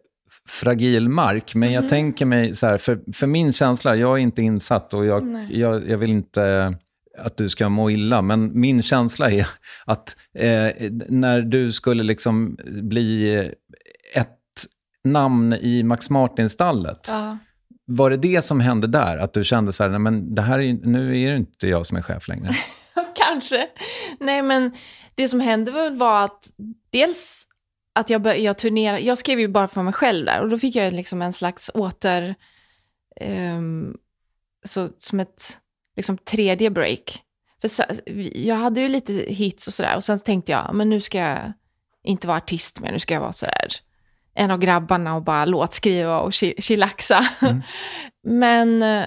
fragil 0.46 1.08
mark, 1.08 1.54
men 1.54 1.72
jag 1.72 1.80
mm. 1.80 1.88
tänker 1.88 2.26
mig 2.26 2.54
så 2.54 2.66
här, 2.66 2.78
för, 2.78 3.00
för 3.12 3.26
min 3.26 3.52
känsla, 3.52 3.96
jag 3.96 4.18
är 4.18 4.22
inte 4.22 4.42
insatt 4.42 4.94
och 4.94 5.06
jag, 5.06 5.46
jag, 5.50 5.88
jag 5.88 5.98
vill 5.98 6.10
inte 6.10 6.74
att 7.18 7.36
du 7.36 7.48
ska 7.48 7.68
må 7.68 7.90
illa, 7.90 8.22
men 8.22 8.60
min 8.60 8.82
känsla 8.82 9.30
är 9.30 9.48
att 9.84 10.16
eh, 10.34 10.90
när 11.08 11.40
du 11.40 11.72
skulle 11.72 12.02
liksom 12.02 12.56
bli 12.66 13.36
ett 14.14 14.36
namn 15.04 15.52
i 15.52 15.82
Max 15.82 16.10
Martin-stallet, 16.10 17.08
ja. 17.10 17.38
var 17.86 18.10
det 18.10 18.16
det 18.16 18.42
som 18.42 18.60
hände 18.60 18.86
där? 18.86 19.16
Att 19.16 19.32
du 19.32 19.44
kände 19.44 19.72
så 19.72 19.82
här, 19.82 19.90
nej, 19.90 19.98
men 19.98 20.34
det 20.34 20.42
här 20.42 20.58
är, 20.58 20.72
nu 20.72 21.20
är 21.20 21.30
det 21.30 21.36
inte 21.36 21.68
jag 21.68 21.86
som 21.86 21.96
är 21.96 22.02
chef 22.02 22.28
längre? 22.28 22.50
Kanske. 23.14 23.66
Nej, 24.20 24.42
men 24.42 24.72
det 25.14 25.28
som 25.28 25.40
hände 25.40 25.90
var 25.90 26.24
att 26.24 26.48
dels 26.90 27.45
att 27.96 28.10
jag, 28.10 28.38
jag 28.40 28.58
turnerade, 28.58 29.00
jag 29.00 29.18
skrev 29.18 29.40
ju 29.40 29.48
bara 29.48 29.68
för 29.68 29.82
mig 29.82 29.92
själv 29.92 30.26
där 30.26 30.40
och 30.40 30.48
då 30.48 30.58
fick 30.58 30.76
jag 30.76 30.92
liksom 30.92 31.22
en 31.22 31.32
slags 31.32 31.70
åter, 31.74 32.34
um, 33.20 33.96
så, 34.64 34.88
som 34.98 35.20
ett 35.20 35.60
liksom 35.96 36.18
tredje 36.18 36.70
break. 36.70 37.22
För 37.60 37.68
så, 37.68 37.82
jag 38.34 38.56
hade 38.56 38.80
ju 38.80 38.88
lite 38.88 39.12
hits 39.12 39.66
och 39.66 39.74
sådär 39.74 39.96
och 39.96 40.04
sen 40.04 40.18
tänkte 40.18 40.52
jag, 40.52 40.70
men 40.74 40.90
nu 40.90 41.00
ska 41.00 41.18
jag 41.18 41.52
inte 42.04 42.26
vara 42.26 42.36
artist 42.36 42.80
mer, 42.80 42.92
nu 42.92 42.98
ska 42.98 43.14
jag 43.14 43.20
vara 43.20 43.32
sådär 43.32 43.68
en 44.36 44.50
av 44.50 44.58
grabbarna 44.58 45.14
och 45.14 45.22
bara 45.22 45.44
låtskriva 45.44 46.20
och 46.20 46.32
chillaxa. 46.32 47.28
Mm. 47.42 47.62
men 48.26 48.82
eh, 48.82 49.04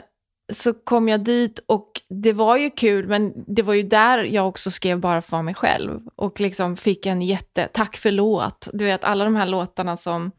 så 0.50 0.74
kom 0.74 1.10
jag 1.10 1.24
dit 1.24 1.60
och 1.66 2.02
det 2.10 2.34
var 2.34 2.58
ju 2.58 2.70
kul, 2.70 3.08
men 3.08 3.34
det 3.48 3.62
var 3.62 3.74
ju 3.74 3.84
där 3.84 4.24
jag 4.24 4.48
också 4.48 4.72
skrev 4.72 5.00
bara 5.00 5.22
för 5.22 5.42
mig 5.42 5.54
själv. 5.54 6.02
Och 6.16 6.40
liksom 6.40 6.78
fick 6.78 7.06
en 7.06 7.22
jätte, 7.22 7.70
tack 7.74 7.98
för 7.98 8.12
låt. 8.12 8.68
Du 8.74 8.86
vet, 8.86 9.04
alla 9.04 9.24
de 9.24 9.36
här 9.36 9.46
låtarna 9.46 9.98
som 9.98 10.32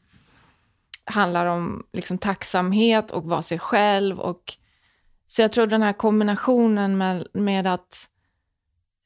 handlar 1.05 1.47
om 1.47 1.87
liksom 1.93 2.19
tacksamhet 2.19 3.11
och 3.11 3.25
vara 3.25 3.43
sig 3.43 3.59
själv. 3.59 4.21
Och, 4.21 4.43
så 5.27 5.43
jag 5.43 5.53
tror 5.53 5.67
den 5.67 5.83
här 5.83 5.93
kombinationen 5.93 6.99
med, 6.99 7.27
med 7.33 7.67
att 7.67 8.09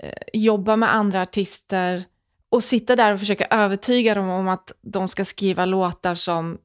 eh, 0.03 0.23
jobba 0.33 0.77
med 0.77 0.95
andra 0.95 1.23
artister 1.23 2.05
och 2.49 2.65
sitta 2.65 2.97
där 2.97 3.13
och 3.13 3.19
försöka 3.19 3.47
övertyga 3.51 4.15
dem 4.15 4.29
om 4.29 4.49
att 4.49 4.73
de 4.81 5.09
ska 5.09 5.25
skriva 5.25 5.65
låtar 5.65 6.15
som 6.15 6.59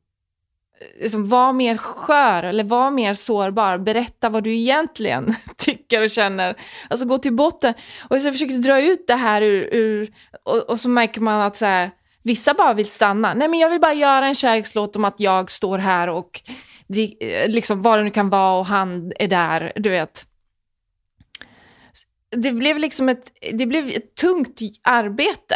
liksom, 1.01 1.27
var 1.27 1.53
mer 1.53 1.77
skör 1.77 2.43
eller 2.43 2.63
var 2.63 2.91
mer 2.91 3.13
sårbar. 3.13 3.77
Berätta 3.77 4.29
vad 4.29 4.43
du 4.43 4.55
egentligen 4.55 5.35
tycker 5.57 6.01
och 6.01 6.09
känner. 6.09 6.55
Alltså 6.89 7.05
gå 7.05 7.17
till 7.17 7.33
botten. 7.33 7.73
Och 8.09 8.21
så 8.21 8.31
försöker 8.31 8.53
du 8.53 8.59
dra 8.59 8.81
ut 8.81 9.07
det 9.07 9.15
här 9.15 9.41
ur... 9.41 9.73
ur 9.73 10.13
och, 10.43 10.69
och, 10.69 10.79
så 10.79 10.89
märker 10.89 11.21
man 11.21 11.41
att 11.41 11.57
så 11.57 11.65
här, 11.65 11.91
vissa 12.23 12.53
bara 12.53 12.73
vill 12.73 12.89
stanna. 12.89 13.33
Nej 13.33 13.47
men 13.47 13.59
jag 13.59 13.69
vill 13.69 13.79
bara 13.79 13.93
göra 13.93 14.25
en 14.25 14.35
kärlekslåt 14.35 14.95
om 14.95 15.05
att 15.05 15.19
jag 15.19 15.51
står 15.51 15.77
här 15.77 16.09
och 16.09 16.41
eh, 17.19 17.49
liksom 17.49 17.81
vad 17.81 17.99
det 17.99 18.03
nu 18.03 18.11
kan 18.11 18.29
vara 18.29 18.59
och 18.59 18.65
han 18.65 19.11
är 19.19 19.27
där, 19.27 19.71
du 19.75 19.89
vet 19.89 20.28
det 22.31 22.51
blev 22.51 22.77
liksom 22.77 23.09
ett, 23.09 23.31
det 23.53 23.65
blev 23.65 23.89
ett 23.89 24.15
tungt 24.15 24.59
arbete. 24.81 25.55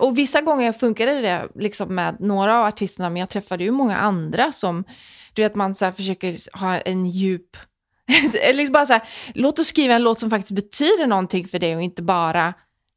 Och 0.00 0.18
vissa 0.18 0.40
gånger 0.40 0.72
funkade 0.72 1.20
det 1.20 1.48
liksom 1.54 1.94
med 1.94 2.16
några 2.20 2.58
av 2.58 2.66
artisterna, 2.66 3.10
men 3.10 3.20
jag 3.20 3.28
träffade 3.28 3.64
ju 3.64 3.70
många 3.70 3.96
andra 3.96 4.52
som, 4.52 4.84
du 5.32 5.42
vet, 5.42 5.54
man 5.54 5.74
så 5.74 5.92
försöker 5.92 6.58
ha 6.58 6.78
en 6.78 7.06
djup... 7.06 7.56
liksom 8.54 8.72
bara 8.72 8.86
så 8.86 8.92
här, 8.92 9.02
låt 9.34 9.58
oss 9.58 9.66
skriva 9.66 9.94
en 9.94 10.02
låt 10.02 10.18
som 10.18 10.30
faktiskt 10.30 10.52
betyder 10.52 11.06
någonting 11.06 11.46
för 11.46 11.58
dig 11.58 11.76
och 11.76 11.82
inte 11.82 12.02
bara 12.02 12.54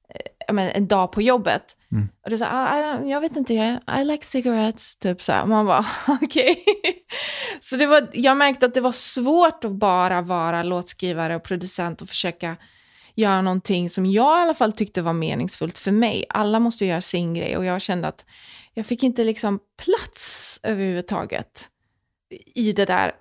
eh, 0.10 0.54
men, 0.54 0.70
en 0.70 0.88
dag 0.88 1.12
på 1.12 1.22
jobbet. 1.22 1.78
Mm. 1.92 2.10
Och 2.26 2.40
så 2.40 2.46
här, 2.46 3.02
ah, 3.02 3.06
jag 3.06 3.22
vet 3.22 3.36
inte, 3.36 3.80
I 4.00 4.04
like 4.04 4.26
cigarettes, 4.26 4.98
typ 4.98 5.22
så 5.22 5.32
här. 5.32 5.46
Man 5.46 5.66
bara, 5.66 5.86
okej. 6.08 6.52
Okay. 6.52 6.94
så 7.60 7.76
det 7.76 7.86
var, 7.86 8.10
jag 8.14 8.38
märkte 8.38 8.66
att 8.66 8.74
det 8.74 8.82
var 8.82 8.92
svårt 8.92 9.64
att 9.64 9.72
bara 9.72 10.22
vara 10.22 10.64
låtskrivare 10.64 11.36
och 11.36 11.44
producent 11.44 12.02
och 12.02 12.10
försöka 12.10 12.56
göra 13.16 13.42
någonting 13.42 13.90
som 13.90 14.06
jag 14.06 14.40
i 14.40 14.42
alla 14.42 14.54
fall 14.54 14.72
tyckte 14.72 15.02
var 15.02 15.14
meningsfullt 15.14 15.78
för 15.78 15.92
mig. 15.92 16.26
Alla 16.30 16.60
måste 16.60 16.86
göra 16.86 17.02
sin 17.02 17.34
grej 17.34 17.58
och 17.58 17.66
jag 17.66 17.82
kände 17.82 18.08
att 18.08 18.26
jag 18.74 18.86
fick 18.86 19.04
inte 19.04 19.24
liksom 19.24 19.60
plats 19.78 20.60
överhuvudtaget 20.64 21.70
i 22.56 22.72
det 22.72 22.86
där. 22.86 23.12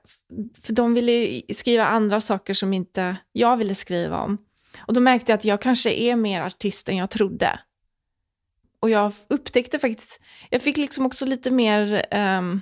För 0.63 0.73
de 0.73 0.95
ville 0.95 1.43
skriva 1.55 1.87
andra 1.87 2.21
saker 2.21 2.55
som 2.55 2.73
inte 2.73 3.17
jag 3.33 3.57
ville 3.57 3.75
skriva 3.75 4.21
om. 4.21 4.39
Och 4.79 4.95
då 4.95 5.01
märkte 5.01 5.33
jag 5.33 5.39
att 5.39 5.45
jag 5.45 5.61
kanske 5.61 5.93
är 5.93 6.17
mer 6.17 6.41
artist 6.41 6.89
än 6.89 6.97
jag 6.97 7.11
trodde. 7.11 7.61
Och 8.81 8.91
jag 8.91 9.13
upptäckte 9.29 9.79
faktiskt, 9.79 10.21
jag 10.51 10.63
fick 10.63 10.77
liksom 10.77 11.07
också 11.07 11.27
lite 11.27 11.51
mer 11.51 12.07
um, 12.39 12.61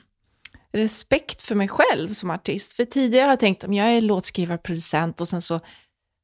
respekt 0.72 1.42
för 1.42 1.54
mig 1.54 1.68
själv 1.68 2.12
som 2.12 2.30
artist. 2.30 2.72
För 2.72 2.84
tidigare 2.84 3.24
har 3.24 3.32
jag 3.32 3.40
tänkt 3.40 3.64
att 3.64 3.74
jag 3.74 3.86
är 3.86 4.00
låtskrivare, 4.00 4.58
producent 4.58 5.20
och 5.20 5.28
sen 5.28 5.42
så 5.42 5.60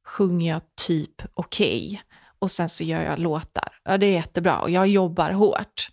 sjunger 0.09 0.53
jag 0.53 0.61
typ 0.87 1.21
okej. 1.33 1.87
Okay. 1.87 1.99
Och 2.39 2.51
sen 2.51 2.69
så 2.69 2.83
gör 2.83 3.01
jag 3.01 3.19
låtar. 3.19 3.73
Ja, 3.83 3.97
det 3.97 4.05
är 4.05 4.11
jättebra 4.11 4.59
och 4.59 4.69
jag 4.69 4.87
jobbar 4.87 5.31
hårt. 5.31 5.89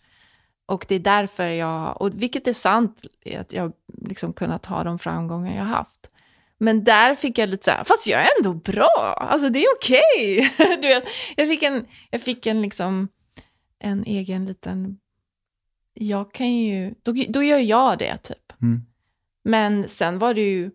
Och 0.66 0.86
det 0.88 0.94
är 0.94 1.00
därför 1.00 1.48
jag, 1.48 2.02
och 2.02 2.22
vilket 2.22 2.48
är 2.48 2.52
sant, 2.52 3.04
att 3.38 3.52
jag 3.52 3.72
liksom 4.02 4.32
kunnat 4.32 4.66
ha 4.66 4.84
de 4.84 4.98
framgångar 4.98 5.56
jag 5.56 5.64
haft. 5.64 6.10
Men 6.58 6.84
där 6.84 7.14
fick 7.14 7.38
jag 7.38 7.48
lite 7.48 7.64
så 7.64 7.70
här, 7.70 7.84
fast 7.84 8.06
jag 8.06 8.20
är 8.20 8.28
ändå 8.38 8.54
bra, 8.54 9.16
alltså 9.30 9.48
det 9.48 9.64
är 9.64 9.74
okej. 9.76 10.50
Okay. 10.54 10.76
du 10.82 10.88
vet, 10.88 11.04
jag 11.36 11.48
fick 11.48 11.62
en, 11.62 11.86
jag 12.10 12.22
fick 12.22 12.46
en 12.46 12.62
liksom, 12.62 13.08
en 13.78 14.04
egen 14.04 14.46
liten, 14.46 14.98
jag 15.94 16.32
kan 16.32 16.52
ju, 16.52 16.94
då, 17.02 17.12
då 17.28 17.42
gör 17.42 17.58
jag 17.58 17.98
det 17.98 18.16
typ. 18.16 18.52
Mm. 18.62 18.82
Men 19.44 19.88
sen 19.88 20.18
var 20.18 20.34
det 20.34 20.40
ju 20.40 20.70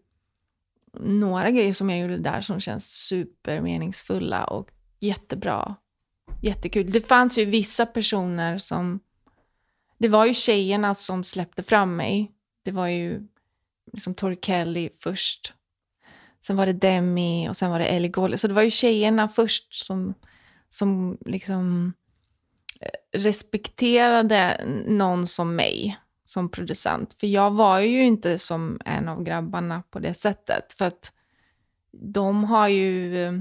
några 1.00 1.52
grejer 1.52 1.74
som 1.74 1.90
jag 1.90 2.00
gjorde 2.00 2.18
där 2.18 2.42
som 2.42 2.60
känns 2.60 2.92
supermeningsfulla 2.92 4.44
och 4.44 4.72
jättebra. 5.00 5.76
Jättekul. 6.42 6.92
Det 6.92 7.02
fanns 7.02 7.38
ju 7.38 7.46
vissa 7.46 7.86
personer 7.86 8.58
som 8.58 9.00
det 9.98 10.08
var 10.08 10.26
ju 10.26 10.34
tjejerna 10.34 10.96
som 10.96 11.24
släppte 11.24 11.64
fram 11.64 11.96
mig. 11.96 12.32
Det 12.64 12.72
var 12.72 12.88
ju 12.88 13.28
liksom 13.94 14.16
Tori 14.16 14.40
Kelly 14.42 14.90
först. 15.00 15.54
Sen 16.42 16.58
var 16.58 16.66
det 16.66 16.74
Demi 16.74 17.50
och 17.50 17.58
sen 17.58 17.72
var 17.72 17.80
det 17.80 17.86
Ellie 17.86 18.08
Goulding. 18.08 18.38
Så 18.38 18.48
det 18.48 18.54
var 18.54 18.62
ju 18.62 18.72
tjejerna 18.72 19.28
först 19.28 19.74
som, 19.74 20.14
som 20.70 21.18
liksom 21.26 21.94
eh, 22.80 23.20
respekterade 23.20 24.66
någon 24.88 25.28
som 25.28 25.56
mig 25.56 25.98
som 26.32 26.50
producent. 26.50 27.16
För 27.20 27.28
jag 27.28 27.52
var 27.52 27.80
ju 27.80 28.04
inte 28.04 28.40
som 28.40 28.80
en 28.86 29.08
av 29.08 29.24
grabbarna 29.24 29.84
på 29.90 30.00
det 30.00 30.14
sättet. 30.14 30.74
För 30.74 30.86
att 30.86 31.14
de 31.92 32.44
har 32.44 32.68
ju... 32.68 33.24
Eh, 33.26 33.34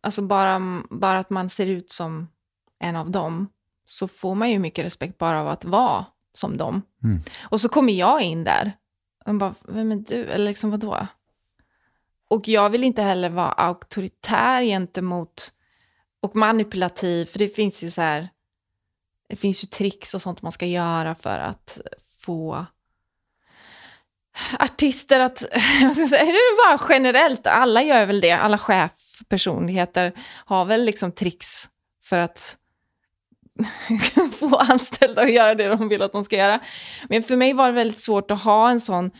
alltså 0.00 0.22
bara, 0.22 0.82
bara 0.90 1.18
att 1.18 1.30
man 1.30 1.48
ser 1.48 1.66
ut 1.66 1.90
som 1.90 2.28
en 2.78 2.96
av 2.96 3.10
dem 3.10 3.48
så 3.84 4.08
får 4.08 4.34
man 4.34 4.50
ju 4.50 4.58
mycket 4.58 4.84
respekt 4.84 5.18
bara 5.18 5.40
av 5.40 5.48
att 5.48 5.64
vara 5.64 6.06
som 6.34 6.56
dem. 6.56 6.82
Mm. 7.04 7.20
Och 7.42 7.60
så 7.60 7.68
kommer 7.68 7.92
jag 7.92 8.22
in 8.22 8.44
där. 8.44 8.72
Och 9.24 9.34
bara, 9.34 9.54
vem 9.68 9.92
är 9.92 9.96
du? 9.96 10.24
Eller 10.24 10.46
liksom 10.46 10.70
vadå? 10.70 11.06
Och 12.28 12.48
jag 12.48 12.70
vill 12.70 12.84
inte 12.84 13.02
heller 13.02 13.30
vara 13.30 13.52
auktoritär 13.52 14.62
gentemot 14.62 15.52
och 16.20 16.36
manipulativ, 16.36 17.26
för 17.26 17.38
det 17.38 17.48
finns 17.48 17.82
ju 17.82 17.90
så 17.90 18.02
här, 18.02 18.28
det 19.30 19.36
finns 19.36 19.64
ju 19.64 19.66
tricks 19.66 20.14
och 20.14 20.22
sånt 20.22 20.42
man 20.42 20.52
ska 20.52 20.66
göra 20.66 21.14
för 21.14 21.38
att 21.38 21.80
få 22.18 22.66
artister 24.58 25.20
att, 25.20 25.44
jag 25.82 25.94
ska 25.96 26.06
säga, 26.08 26.24
det 26.24 26.30
är 26.30 26.68
bara 26.68 26.88
generellt, 26.88 27.46
alla 27.46 27.82
gör 27.82 28.06
väl 28.06 28.20
det, 28.20 28.30
alla 28.30 28.58
chefpersonligheter 28.58 30.12
har 30.44 30.64
väl 30.64 30.84
liksom 30.84 31.12
tricks 31.12 31.68
för 32.04 32.18
att 32.18 32.56
få 34.38 34.56
anställda 34.56 35.22
att 35.22 35.32
göra 35.32 35.54
det 35.54 35.68
de 35.68 35.88
vill 35.88 36.02
att 36.02 36.12
de 36.12 36.24
ska 36.24 36.36
göra. 36.36 36.60
Men 37.08 37.22
för 37.22 37.36
mig 37.36 37.52
var 37.52 37.66
det 37.66 37.72
väldigt 37.72 38.00
svårt 38.00 38.30
att 38.30 38.42
ha 38.42 38.70
en 38.70 38.80
sån, 38.80 39.10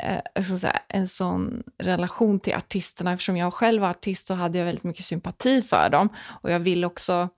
eh, 0.00 0.44
säga, 0.44 0.80
en 0.88 1.08
sån 1.08 1.62
relation 1.78 2.40
till 2.40 2.54
artisterna. 2.54 3.12
Eftersom 3.12 3.36
jag 3.36 3.54
själv 3.54 3.82
var 3.82 3.90
artist 3.90 4.26
så 4.26 4.34
hade 4.34 4.58
jag 4.58 4.64
väldigt 4.64 4.84
mycket 4.84 5.04
sympati 5.04 5.62
för 5.62 5.90
dem. 5.90 6.08
Och 6.42 6.50
jag 6.50 6.60
vill 6.60 6.84
också... 6.84 7.28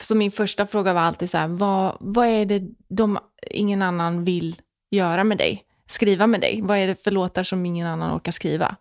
Så 0.00 0.14
min 0.14 0.30
första 0.30 0.66
fråga 0.66 0.92
var 0.92 1.00
alltid 1.00 1.30
så 1.30 1.38
här, 1.38 1.48
vad, 1.48 1.96
vad 2.00 2.26
är 2.26 2.46
det 2.46 2.62
de, 2.88 3.18
ingen 3.50 3.82
annan 3.82 4.24
vill 4.24 4.60
göra 4.90 5.24
med 5.24 5.38
dig? 5.38 5.64
Skriva 5.86 6.26
med 6.26 6.40
dig? 6.40 6.60
Vad 6.62 6.78
är 6.78 6.86
det 6.86 7.04
för 7.04 7.10
låtar 7.10 7.42
som 7.42 7.66
ingen 7.66 7.86
annan 7.86 8.16
orkar 8.16 8.32
skriva? 8.32 8.76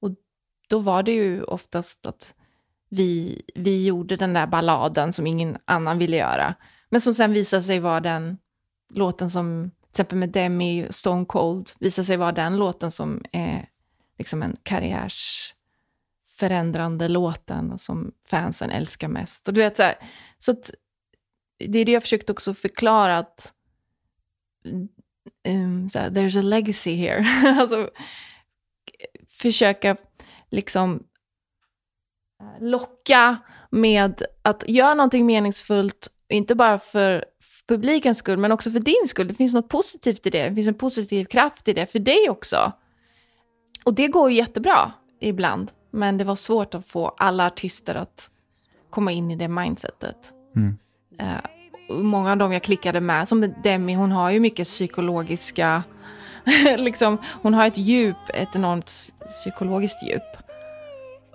Och 0.00 0.10
då 0.68 0.78
var 0.78 1.02
det 1.02 1.12
ju 1.12 1.42
oftast 1.42 2.06
att 2.06 2.34
vi, 2.88 3.42
vi 3.54 3.84
gjorde 3.84 4.16
den 4.16 4.32
där 4.32 4.46
balladen 4.46 5.12
som 5.12 5.26
ingen 5.26 5.58
annan 5.64 5.98
ville 5.98 6.16
göra. 6.16 6.54
Men 6.88 7.00
som 7.00 7.14
sen 7.14 7.32
visade 7.32 7.62
sig 7.62 7.80
vara 7.80 8.00
den 8.00 8.38
låten 8.94 9.30
som, 9.30 9.70
till 9.80 9.90
exempel 9.90 10.18
med 10.18 10.28
Demi, 10.28 10.86
Stone 10.90 11.24
Cold, 11.24 11.70
visade 11.78 12.06
sig 12.06 12.16
vara 12.16 12.32
den 12.32 12.56
låten 12.56 12.90
som 12.90 13.24
är 13.32 13.68
liksom 14.18 14.42
en 14.42 14.56
karriärsförändrande 14.62 17.08
låten 17.08 17.78
som 17.78 18.12
fansen 18.26 18.70
älskar 18.70 19.08
mest. 19.08 19.48
Och 19.48 19.54
du 19.54 19.60
vet 19.60 19.76
så 19.76 19.82
här, 19.82 19.94
så 20.44 20.50
att 20.50 20.70
det 21.58 21.78
är 21.78 21.84
det 21.84 21.92
jag 21.92 22.02
försökt 22.02 22.30
också 22.30 22.54
förklara 22.54 23.18
att 23.18 23.52
um, 25.48 25.88
så 25.88 25.98
här, 25.98 26.10
there's 26.10 26.38
a 26.38 26.42
legacy 26.42 26.96
here. 26.96 27.26
alltså, 27.60 27.90
försöka 29.28 29.96
liksom 30.50 31.02
eh, 32.40 32.64
locka 32.64 33.36
med 33.70 34.22
att 34.42 34.64
göra 34.68 34.94
någonting 34.94 35.26
meningsfullt, 35.26 36.08
inte 36.28 36.54
bara 36.54 36.78
för 36.78 37.24
publikens 37.68 38.18
skull, 38.18 38.38
men 38.38 38.52
också 38.52 38.70
för 38.70 38.80
din 38.80 39.06
skull. 39.08 39.28
Det 39.28 39.34
finns 39.34 39.54
något 39.54 39.68
positivt 39.68 40.26
i 40.26 40.30
det, 40.30 40.48
det 40.48 40.54
finns 40.54 40.68
en 40.68 40.74
positiv 40.74 41.24
kraft 41.24 41.68
i 41.68 41.72
det 41.72 41.86
för 41.86 41.98
dig 41.98 42.30
också. 42.30 42.72
Och 43.84 43.94
det 43.94 44.08
går 44.08 44.30
ju 44.30 44.36
jättebra 44.36 44.92
ibland, 45.20 45.70
men 45.90 46.18
det 46.18 46.24
var 46.24 46.36
svårt 46.36 46.74
att 46.74 46.86
få 46.86 47.08
alla 47.08 47.46
artister 47.46 47.94
att 47.94 48.30
komma 48.92 49.12
in 49.12 49.30
i 49.30 49.36
det 49.36 49.48
mindsetet. 49.48 50.16
Mm. 50.56 50.78
Uh, 51.20 52.02
många 52.02 52.30
av 52.30 52.36
dem 52.36 52.52
jag 52.52 52.62
klickade 52.62 53.00
med, 53.00 53.28
som 53.28 53.54
Demi, 53.62 53.94
hon 53.94 54.12
har 54.12 54.30
ju 54.30 54.40
mycket 54.40 54.66
psykologiska, 54.66 55.82
liksom, 56.76 57.18
hon 57.42 57.54
har 57.54 57.66
ett 57.66 57.78
djup, 57.78 58.16
ett 58.34 58.56
enormt 58.56 58.92
psykologiskt 59.28 60.02
djup. 60.08 60.22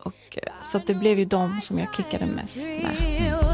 Och, 0.04 0.38
eh, 0.44 0.54
så 0.64 0.82
det 0.88 0.94
blev 0.94 1.20
ju 1.20 1.26
de 1.26 1.62
som 1.62 1.80
jag 1.80 1.94
klickade 1.94 2.26
mest 2.26 2.58
med. 2.58 3.47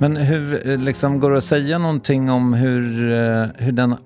Men 0.00 0.16
hur 0.16 0.68
eh, 0.68 0.78
liksom, 0.78 1.20
går 1.20 1.30
det 1.30 1.36
att 1.36 1.44
säga 1.44 1.78
någonting 1.78 2.30
om 2.30 2.54
hur, 2.54 3.12
eh, 3.12 3.46
hur 3.56 3.72
den 3.72 3.96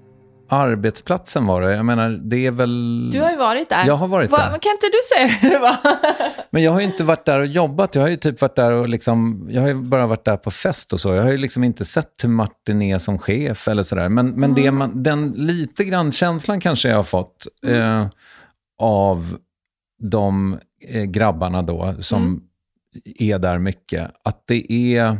arbetsplatsen 0.49 1.47
var 1.47 1.63
det? 1.63 1.73
Jag 1.73 1.85
menar, 1.85 2.11
det 2.11 2.47
är 2.47 2.51
väl... 2.51 3.11
Du 3.11 3.21
har 3.21 3.31
ju 3.31 3.37
varit 3.37 3.69
där. 3.69 3.87
Jag 3.87 3.97
har 3.97 4.09
varit 4.09 4.31
Va, 4.31 4.39
där. 4.39 4.59
Kan 4.59 4.73
inte 4.73 4.87
du 4.87 4.99
säga 5.17 5.27
hur 5.27 5.51
det 5.51 5.59
var? 5.59 5.77
Men 6.51 6.63
jag 6.63 6.73
har 6.73 6.81
ju 6.81 6.87
inte 6.87 7.05
varit 7.05 7.27
där 7.27 7.41
och 7.41 7.47
jobbat. 7.47 7.95
Jag 7.95 8.03
har 8.03 8.09
ju 8.09 8.17
typ 8.17 8.41
varit 8.41 8.57
där 8.57 8.73
och 8.73 8.89
liksom, 8.89 9.47
jag 9.51 9.61
har 9.61 9.69
ju 9.69 9.75
bara 9.75 10.07
varit 10.07 10.25
där 10.25 10.37
på 10.37 10.51
fest 10.51 10.93
och 10.93 11.01
så. 11.01 11.15
Jag 11.15 11.23
har 11.23 11.31
ju 11.31 11.37
liksom 11.37 11.65
inte 11.65 11.85
sett 11.85 12.13
hur 12.23 12.29
Martin 12.29 12.83
är 12.83 12.99
som 12.99 13.19
chef 13.19 13.69
eller 13.69 13.83
sådär. 13.83 14.09
Men, 14.09 14.27
men 14.31 14.51
mm. 14.51 14.63
det 14.63 14.71
man, 14.71 15.03
den 15.03 15.33
lite 15.37 15.85
grann 15.85 16.13
känslan 16.13 16.61
kanske 16.61 16.89
jag 16.89 16.97
har 16.97 17.03
fått 17.03 17.47
mm. 17.67 17.83
eh, 17.83 18.07
av 18.79 19.37
de 20.03 20.59
eh, 20.89 21.05
grabbarna 21.05 21.63
då 21.63 21.95
som 22.01 22.23
mm. 22.23 22.43
är 23.19 23.39
där 23.39 23.59
mycket, 23.59 24.11
att 24.25 24.43
det 24.47 24.73
är 24.73 25.19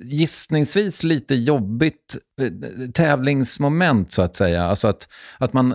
gissningsvis 0.00 1.02
lite 1.02 1.34
jobbigt 1.34 2.16
eh, 2.40 2.90
tävlingsmoment 2.90 4.12
så 4.12 4.22
att 4.22 4.36
säga. 4.36 4.64
Alltså 4.64 4.88
att, 4.88 5.08
att 5.38 5.52
man, 5.52 5.74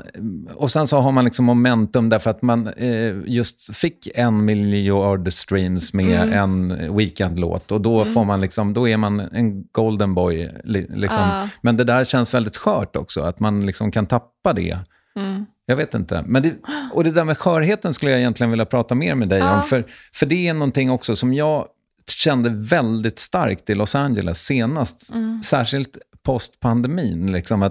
och 0.56 0.72
sen 0.72 0.88
så 0.88 1.00
har 1.00 1.12
man 1.12 1.26
liksom 1.26 1.46
momentum 1.46 2.10
därför 2.10 2.30
att 2.30 2.42
man 2.42 2.68
eh, 2.68 3.16
just 3.26 3.76
fick 3.76 4.08
en 4.16 4.46
miljard 4.46 5.34
streams 5.34 5.94
med 5.94 6.22
mm. 6.22 6.34
en 6.34 6.96
weekendlåt 6.96 7.72
och 7.72 7.82
då, 7.82 8.02
mm. 8.02 8.14
får 8.14 8.24
man 8.24 8.42
liksom, 8.42 8.74
då 8.74 8.88
är 8.88 8.98
man 8.98 9.20
en 9.20 9.64
golden 9.64 10.14
boy. 10.14 10.52
Liksom. 10.64 11.24
Uh. 11.24 11.46
Men 11.62 11.78
det 11.78 11.84
där 11.84 12.04
känns 12.04 12.34
väldigt 12.34 12.58
skört 12.58 12.96
också, 12.96 13.22
att 13.22 13.40
man 13.40 13.66
liksom 13.66 13.92
kan 13.92 14.06
tappa 14.06 14.54
det. 14.54 14.78
Mm. 15.20 15.46
Jag 15.66 15.76
vet 15.76 15.94
inte. 15.94 16.24
Men 16.28 16.44
det, 16.44 16.54
och 16.94 17.04
det 17.04 17.12
där 17.12 17.24
med 17.24 17.38
skörheten 17.38 17.94
skulle 17.94 18.12
jag 18.12 18.20
egentligen 18.20 18.52
vilja 18.52 18.66
prata 18.66 18.96
mer 18.96 19.16
med 19.16 19.30
dig 19.30 19.42
uh. 19.42 19.54
om. 19.54 19.64
För, 19.64 19.86
för 20.14 20.26
det 20.26 20.48
är 20.48 20.54
någonting 20.54 20.92
också 20.92 21.16
som 21.16 21.34
jag 21.34 21.68
kände 22.12 22.50
väldigt 22.50 23.20
starkt 23.20 23.70
i 23.70 23.76
Los 23.76 23.96
Angeles 23.96 24.46
senast. 24.46 25.12
Mm. 25.14 25.44
Särskilt 25.44 25.98
post-pandemin. 26.26 27.32
Liksom 27.32 27.70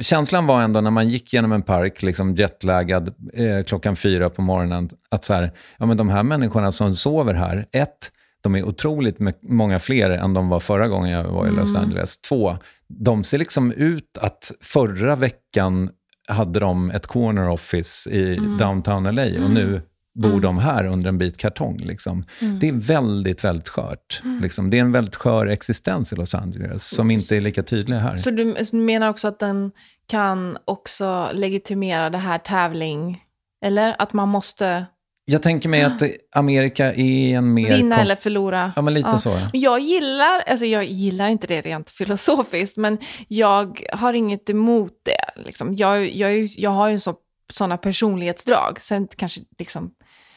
känslan 0.00 0.46
var 0.46 0.60
ändå 0.60 0.80
när 0.80 0.90
man 0.90 1.08
gick 1.08 1.32
genom 1.32 1.52
en 1.52 1.62
park, 1.62 2.02
liksom 2.02 2.34
jetlaggad 2.34 3.14
eh, 3.32 3.64
klockan 3.64 3.96
fyra 3.96 4.30
på 4.30 4.42
morgonen, 4.42 4.90
att 5.10 5.24
så 5.24 5.34
här, 5.34 5.52
ja, 5.78 5.86
men 5.86 5.96
de 5.96 6.08
här 6.08 6.22
människorna 6.22 6.72
som 6.72 6.94
sover 6.94 7.34
här, 7.34 7.66
ett, 7.72 8.12
de 8.40 8.54
är 8.54 8.62
otroligt 8.62 9.18
många 9.42 9.78
fler 9.78 10.10
än 10.10 10.34
de 10.34 10.48
var 10.48 10.60
förra 10.60 10.88
gången 10.88 11.10
jag 11.10 11.24
var 11.24 11.46
i 11.46 11.50
Los 11.50 11.76
Angeles. 11.76 12.16
Två, 12.16 12.58
de 12.88 13.24
ser 13.24 13.38
liksom 13.38 13.72
ut 13.72 14.18
att 14.20 14.52
förra 14.60 15.16
veckan 15.16 15.90
hade 16.28 16.60
de 16.60 16.90
ett 16.90 17.06
corner 17.06 17.48
office 17.48 18.10
i 18.10 18.36
downtown 18.58 19.14
LA 19.14 19.44
och 19.44 19.50
nu 19.50 19.82
bor 20.14 20.40
de 20.40 20.58
här 20.58 20.86
under 20.86 21.08
en 21.08 21.18
bit 21.18 21.36
kartong. 21.36 21.76
Liksom. 21.78 22.24
Det 22.60 22.68
är 22.68 22.72
väldigt, 22.72 23.44
väldigt 23.44 23.68
skört. 23.68 24.22
Liksom. 24.42 24.70
Det 24.70 24.76
är 24.76 24.80
en 24.80 24.92
väldigt 24.92 25.16
skör 25.16 25.46
existens 25.46 26.12
i 26.12 26.16
Los 26.16 26.34
Angeles 26.34 26.88
som 26.88 27.10
inte 27.10 27.36
är 27.36 27.40
lika 27.40 27.62
tydlig 27.62 27.96
här. 27.96 28.16
Så 28.16 28.30
du, 28.30 28.54
så 28.64 28.76
du 28.76 28.82
menar 28.82 29.08
också 29.08 29.28
att 29.28 29.38
den 29.38 29.72
kan 30.06 30.58
också 30.64 31.30
legitimera 31.32 32.10
det 32.10 32.18
här 32.18 32.38
tävling? 32.38 33.20
Eller 33.64 33.96
att 33.98 34.12
man 34.12 34.28
måste 34.28 34.86
Jag 35.24 35.42
tänker 35.42 35.68
mig 35.68 35.82
att 35.82 36.02
Amerika 36.36 36.94
är 36.94 37.36
en 37.36 37.54
mer... 37.54 37.76
vinna 37.76 38.00
eller 38.00 38.16
förlora? 38.16 38.72
Ja, 38.76 38.82
men 38.82 38.94
lite 38.94 39.18
så. 39.18 39.30
Ja. 39.30 39.48
Men 39.52 39.60
Jag 39.60 39.80
gillar, 39.80 40.40
alltså 40.46 40.66
jag 40.66 40.84
gillar 40.84 41.28
inte 41.28 41.46
det 41.46 41.60
rent 41.60 41.90
filosofiskt, 41.90 42.76
men 42.76 42.98
jag 43.28 43.86
har 43.92 44.12
inget 44.12 44.50
emot 44.50 44.92
det. 45.04 45.42
Liksom. 45.44 45.74
Jag, 45.74 46.16
jag, 46.16 46.44
jag 46.44 46.70
har 46.70 46.88
ju 46.88 46.98
så, 46.98 47.14
sådana 47.52 47.76
personlighetsdrag. 47.76 48.80
Sen 48.80 49.08
kanske 49.16 49.40
liksom, 49.58 49.90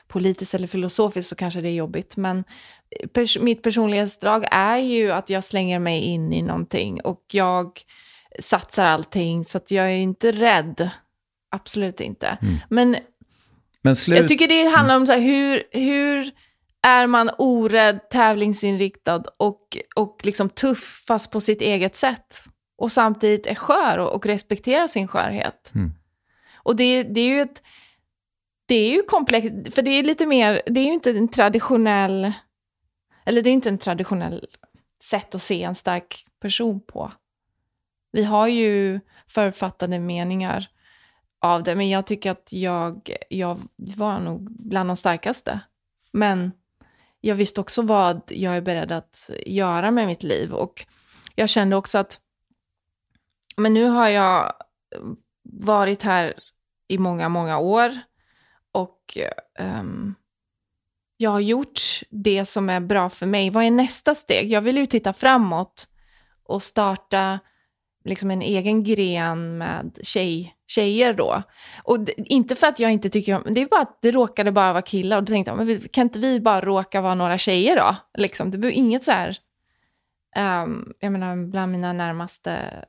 politiskt 0.08 0.54
eller 0.54 0.67
filosofiskt 0.67 1.30
så 1.30 1.36
kanske 1.36 1.62
det 1.62 1.70
är 1.70 1.74
jobbigt, 1.74 2.17
men 2.17 2.43
pers 3.13 3.38
mitt 3.39 3.63
personlighetsdrag 3.63 4.46
är 4.52 4.78
ju 4.78 5.12
att 5.12 5.30
jag 5.30 5.43
slänger 5.43 5.80
mig 5.80 6.02
in 6.02 6.34
i 6.34 6.41
någonting 6.41 7.02
och 7.02 7.24
jag 7.32 7.82
satsar 8.39 8.86
allting, 8.86 9.46
så 9.46 9.58
att 9.58 9.72
jag 9.72 9.86
är 9.86 9.98
inte 9.98 10.32
rädd. 10.32 10.89
Absolut 11.52 12.02
inte. 12.02 12.38
Men 12.70 12.96
Men 13.82 13.96
slut... 13.96 14.17
jag 14.17 14.28
tycker 14.28 14.48
det 14.48 14.63
handlar 14.63 14.96
om 14.96 15.08
så 15.08 15.13
här, 15.13 15.20
hur, 15.20 15.63
hur 15.72 16.32
är 16.88 17.08
man 17.08 17.30
orädd, 17.38 18.10
tävlingsinriktad 18.10 19.24
och, 19.38 19.78
och 19.96 20.22
liksom 20.24 20.50
tuff 20.50 21.04
fast 21.08 21.32
på 21.32 21.41
sitt 21.41 21.62
eget 21.62 21.96
sätt. 21.96 22.43
Och 22.78 22.91
samtidigt 22.91 23.48
är 23.48 23.56
skör 23.56 23.98
och, 23.98 24.15
och 24.15 24.26
respekterar 24.26 24.88
sin 24.88 25.08
skörhet. 25.08 25.72
Mm. 25.76 25.93
Och 26.56 26.76
det, 26.76 27.04
det 27.04 27.22
är 27.22 27.28
ju 27.28 27.41
ett... 27.41 27.63
Det 28.67 28.75
är 28.75 28.91
ju 28.91 29.03
komplext, 29.03 29.75
för 29.75 29.82
det 29.82 29.91
är 29.91 30.03
lite 30.03 30.25
mer, 30.25 30.62
det 30.65 30.80
är 30.80 30.86
ju 30.86 30.93
inte 30.93 31.12
en 31.12 31.27
traditionell, 31.27 32.34
eller 33.25 33.41
det 33.41 33.49
är 33.49 33.51
inte 33.51 33.69
en 33.69 33.77
traditionell 33.77 34.47
sätt 35.03 35.36
att 35.36 35.41
se 35.41 35.63
en 35.63 35.75
stark 35.75 36.25
person 36.39 36.80
på. 36.80 37.12
Vi 38.12 38.23
har 38.23 38.47
ju 38.47 38.99
författade 39.27 39.99
meningar 39.99 40.67
av 41.39 41.63
det, 41.63 41.75
men 41.75 41.89
jag 41.89 42.08
tycker 42.08 42.32
att 42.32 42.53
jag, 42.53 43.15
jag 43.30 43.60
var 43.75 44.19
nog 44.19 44.51
bland 44.51 44.89
de 44.89 44.95
starkaste. 44.95 45.60
Men 46.12 46.51
jag 47.21 47.36
visste 47.36 47.62
också 47.62 47.82
vad 47.82 48.21
jag 48.27 48.58
är 48.58 48.62
beredd 48.62 48.91
att 48.91 49.30
göra 49.45 49.91
med 49.91 50.08
mitt 50.08 50.23
liv 50.23 50.53
och 50.53 50.86
jag 51.36 51.49
kände 51.49 51.75
också 51.75 51.97
att 51.97 52.19
men 53.58 53.73
nu 53.73 53.86
har 53.86 54.08
jag 54.08 54.53
varit 55.43 56.03
här 56.03 56.39
i 56.88 56.97
många, 56.97 57.30
många 57.30 57.60
år 57.60 57.91
och 59.08 59.17
ehm, 59.60 60.15
jag 61.17 61.32
har 61.32 61.39
gjort 61.39 61.80
det 62.10 62.46
som 62.46 62.70
är 62.70 62.80
bra 62.80 63.10
för 63.10 63.26
mig. 63.26 63.50
Vad 63.50 63.63
är 63.63 63.72
nästa 63.72 64.15
steg? 64.15 64.52
Jag 64.52 64.62
vill 64.62 64.78
ju 64.78 64.86
titta 64.86 65.13
framåt 65.13 65.88
och 66.43 66.63
starta 66.63 67.39
liksom 68.04 68.32
en 68.32 68.41
egen 68.41 68.84
gren 68.84 69.58
med 69.58 70.00
tjej, 70.02 70.56
tjejer 70.67 71.13
då. 71.13 71.43
Och 71.84 72.00
det, 72.00 72.13
inte 72.17 72.56
för 72.56 72.67
att 72.67 72.80
jag 72.80 72.91
inte 72.91 73.10
tycker 73.10 73.36
om, 73.36 73.54
det 73.54 73.62
är 73.62 73.65
bara 73.65 73.82
att 73.82 74.02
det 74.02 74.12
råkade 74.12 74.52
bara 74.52 74.74
vara 74.74 74.82
killar 74.82 75.17
och 75.17 75.24
då 75.24 75.34
tänkte 75.34 75.52
jag, 75.52 75.65
men 75.65 75.80
kan 75.80 76.02
inte 76.02 76.20
vi 76.20 76.39
bara 76.39 76.62
råka 76.62 77.02
vara 77.02 77.15
några 77.15 77.38
tjejer 77.38 77.76
då? 77.76 77.96
Liksom, 78.17 78.52
det 78.52 78.58
blir 78.58 78.72
inget 78.72 79.04
så 79.04 79.12
här, 79.12 79.38
um, 80.63 80.93
jag 81.00 81.12
menar 81.12 81.36
bland 81.36 81.72
mina 81.72 81.93
närmaste 81.93 82.86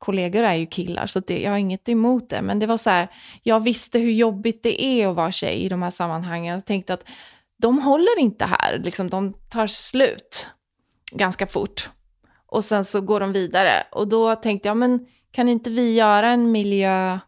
kollegor 0.00 0.42
är 0.42 0.54
ju 0.54 0.66
killar, 0.66 1.06
så 1.06 1.20
det, 1.20 1.40
jag 1.40 1.50
har 1.50 1.58
inget 1.58 1.88
emot 1.88 2.30
det. 2.30 2.42
Men 2.42 2.58
det 2.58 2.66
var 2.66 2.76
så 2.76 2.90
här, 2.90 3.08
jag 3.42 3.60
visste 3.60 3.98
hur 3.98 4.12
jobbigt 4.12 4.62
det 4.62 4.84
är 4.84 5.08
att 5.08 5.16
vara 5.16 5.32
tjej 5.32 5.54
i 5.54 5.68
de 5.68 5.82
här 5.82 5.90
sammanhangen 5.90 6.56
och 6.56 6.64
tänkte 6.64 6.94
att 6.94 7.04
de 7.58 7.78
håller 7.78 8.18
inte 8.18 8.44
här, 8.44 8.80
liksom, 8.84 9.10
de 9.10 9.34
tar 9.48 9.66
slut 9.66 10.48
ganska 11.12 11.46
fort. 11.46 11.90
Och 12.46 12.64
sen 12.64 12.84
så 12.84 13.00
går 13.00 13.20
de 13.20 13.32
vidare. 13.32 13.72
Och 13.92 14.08
då 14.08 14.36
tänkte 14.36 14.68
jag, 14.68 14.76
men 14.76 15.06
kan 15.32 15.48
inte 15.48 15.70
vi 15.70 15.94
göra 15.94 16.30
en 16.30 16.52
miljö, 16.52 17.18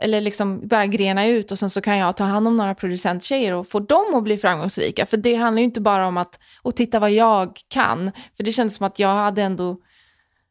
eller 0.00 0.20
liksom 0.20 0.68
bara 0.68 0.86
grena 0.86 1.26
ut 1.26 1.52
och 1.52 1.58
sen 1.58 1.70
så 1.70 1.80
kan 1.80 1.98
jag 1.98 2.16
ta 2.16 2.24
hand 2.24 2.48
om 2.48 2.56
några 2.56 2.74
producenttjejer 2.74 3.52
och 3.52 3.68
få 3.68 3.80
dem 3.80 4.14
att 4.14 4.22
bli 4.22 4.36
framgångsrika. 4.36 5.06
För 5.06 5.16
det 5.16 5.34
handlar 5.34 5.58
ju 5.58 5.64
inte 5.64 5.80
bara 5.80 6.06
om 6.06 6.16
att, 6.16 6.38
och 6.62 6.76
titta 6.76 6.98
vad 6.98 7.10
jag 7.10 7.58
kan. 7.68 8.12
För 8.36 8.44
det 8.44 8.52
kändes 8.52 8.74
som 8.74 8.86
att 8.86 8.98
jag 8.98 9.14
hade 9.14 9.42
ändå, 9.42 9.76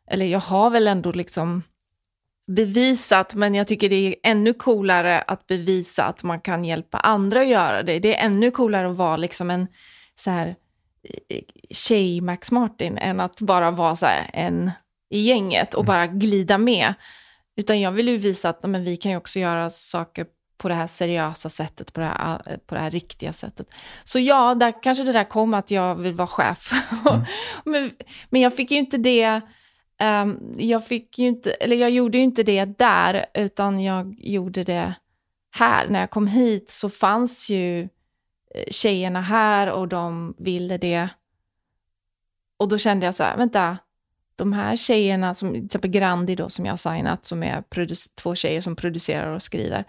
eller 0.07 0.25
jag 0.25 0.39
har 0.39 0.69
väl 0.69 0.87
ändå 0.87 1.11
liksom 1.11 1.63
bevisat, 2.47 3.35
men 3.35 3.55
jag 3.55 3.67
tycker 3.67 3.89
det 3.89 3.95
är 3.95 4.15
ännu 4.23 4.53
coolare 4.53 5.21
att 5.21 5.47
bevisa 5.47 6.05
att 6.05 6.23
man 6.23 6.39
kan 6.39 6.65
hjälpa 6.65 6.97
andra 6.97 7.41
att 7.41 7.47
göra 7.47 7.83
det. 7.83 7.99
Det 7.99 8.15
är 8.15 8.25
ännu 8.25 8.51
coolare 8.51 8.89
att 8.89 8.95
vara 8.95 9.17
liksom 9.17 9.49
en 9.49 9.67
så 10.15 10.31
här 10.31 10.55
eh, 11.29 11.41
tjej 11.69 12.21
Max 12.21 12.51
Martin 12.51 12.97
än 12.97 13.19
att 13.19 13.41
bara 13.41 13.71
vara 13.71 13.95
så 13.95 14.05
här 14.05 14.29
en 14.33 14.71
i 15.09 15.19
gänget 15.19 15.73
och 15.73 15.85
bara 15.85 16.07
glida 16.07 16.57
med. 16.57 16.93
Utan 17.55 17.81
jag 17.81 17.91
vill 17.91 18.07
ju 18.07 18.17
visa 18.17 18.49
att 18.49 18.63
men, 18.63 18.83
vi 18.83 18.97
kan 18.97 19.11
ju 19.11 19.17
också 19.17 19.39
göra 19.39 19.69
saker 19.69 20.25
på 20.57 20.67
det 20.67 20.73
här 20.73 20.87
seriösa 20.87 21.49
sättet, 21.49 21.93
på 21.93 21.99
det 21.99 22.05
här, 22.05 22.59
på 22.65 22.75
det 22.75 22.81
här 22.81 22.91
riktiga 22.91 23.33
sättet. 23.33 23.67
Så 24.03 24.19
ja, 24.19 24.55
där, 24.55 24.83
kanske 24.83 25.03
det 25.03 25.11
där 25.11 25.23
kom 25.23 25.53
att 25.53 25.71
jag 25.71 25.95
vill 25.95 26.13
vara 26.13 26.27
chef. 26.27 26.71
men, 27.65 27.91
men 28.29 28.41
jag 28.41 28.55
fick 28.55 28.71
ju 28.71 28.77
inte 28.77 28.97
det, 28.97 29.41
Um, 30.03 30.55
jag 30.57 30.86
fick 30.86 31.19
ju 31.19 31.27
inte, 31.27 31.51
eller 31.51 31.75
jag 31.75 31.91
gjorde 31.91 32.17
ju 32.17 32.23
inte 32.23 32.43
det 32.43 32.65
där, 32.65 33.25
utan 33.33 33.79
jag 33.79 34.15
gjorde 34.19 34.63
det 34.63 34.93
här. 35.51 35.88
När 35.88 35.99
jag 35.99 36.10
kom 36.10 36.27
hit 36.27 36.69
så 36.69 36.89
fanns 36.89 37.49
ju 37.49 37.81
eh, 37.81 38.71
tjejerna 38.71 39.21
här 39.21 39.71
och 39.71 39.88
de 39.88 40.36
ville 40.38 40.77
det. 40.77 41.10
Och 42.57 42.67
då 42.67 42.77
kände 42.77 43.05
jag 43.05 43.15
så 43.15 43.23
här, 43.23 43.38
vänta, 43.38 43.77
de 44.36 44.53
här 44.53 44.75
tjejerna, 44.75 45.36
som, 45.36 45.53
till 45.53 45.65
exempel 45.65 45.91
Grandi 45.91 46.36
då, 46.36 46.49
som 46.49 46.65
jag 46.65 46.73
har 46.73 46.77
signat, 46.77 47.25
som 47.25 47.43
är 47.43 47.63
två 48.15 48.36
tjejer 48.36 48.62
som 48.62 48.75
producerar 48.75 49.31
och 49.31 49.43
skriver, 49.43 49.86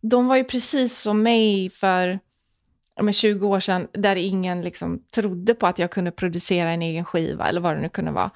de 0.00 0.26
var 0.26 0.36
ju 0.36 0.44
precis 0.44 0.98
som 0.98 1.22
mig 1.22 1.70
för 1.70 2.18
men 3.00 3.12
20 3.12 3.46
år 3.46 3.60
sedan, 3.60 3.88
där 3.92 4.16
ingen 4.16 4.62
liksom 4.62 5.02
trodde 5.14 5.54
på 5.54 5.66
att 5.66 5.78
jag 5.78 5.90
kunde 5.90 6.10
producera 6.10 6.70
en 6.70 6.82
egen 6.82 7.04
skiva, 7.04 7.48
eller 7.48 7.60
vad 7.60 7.74
det 7.76 7.80
nu 7.80 7.88
kunde 7.88 8.10
vara. 8.10 8.30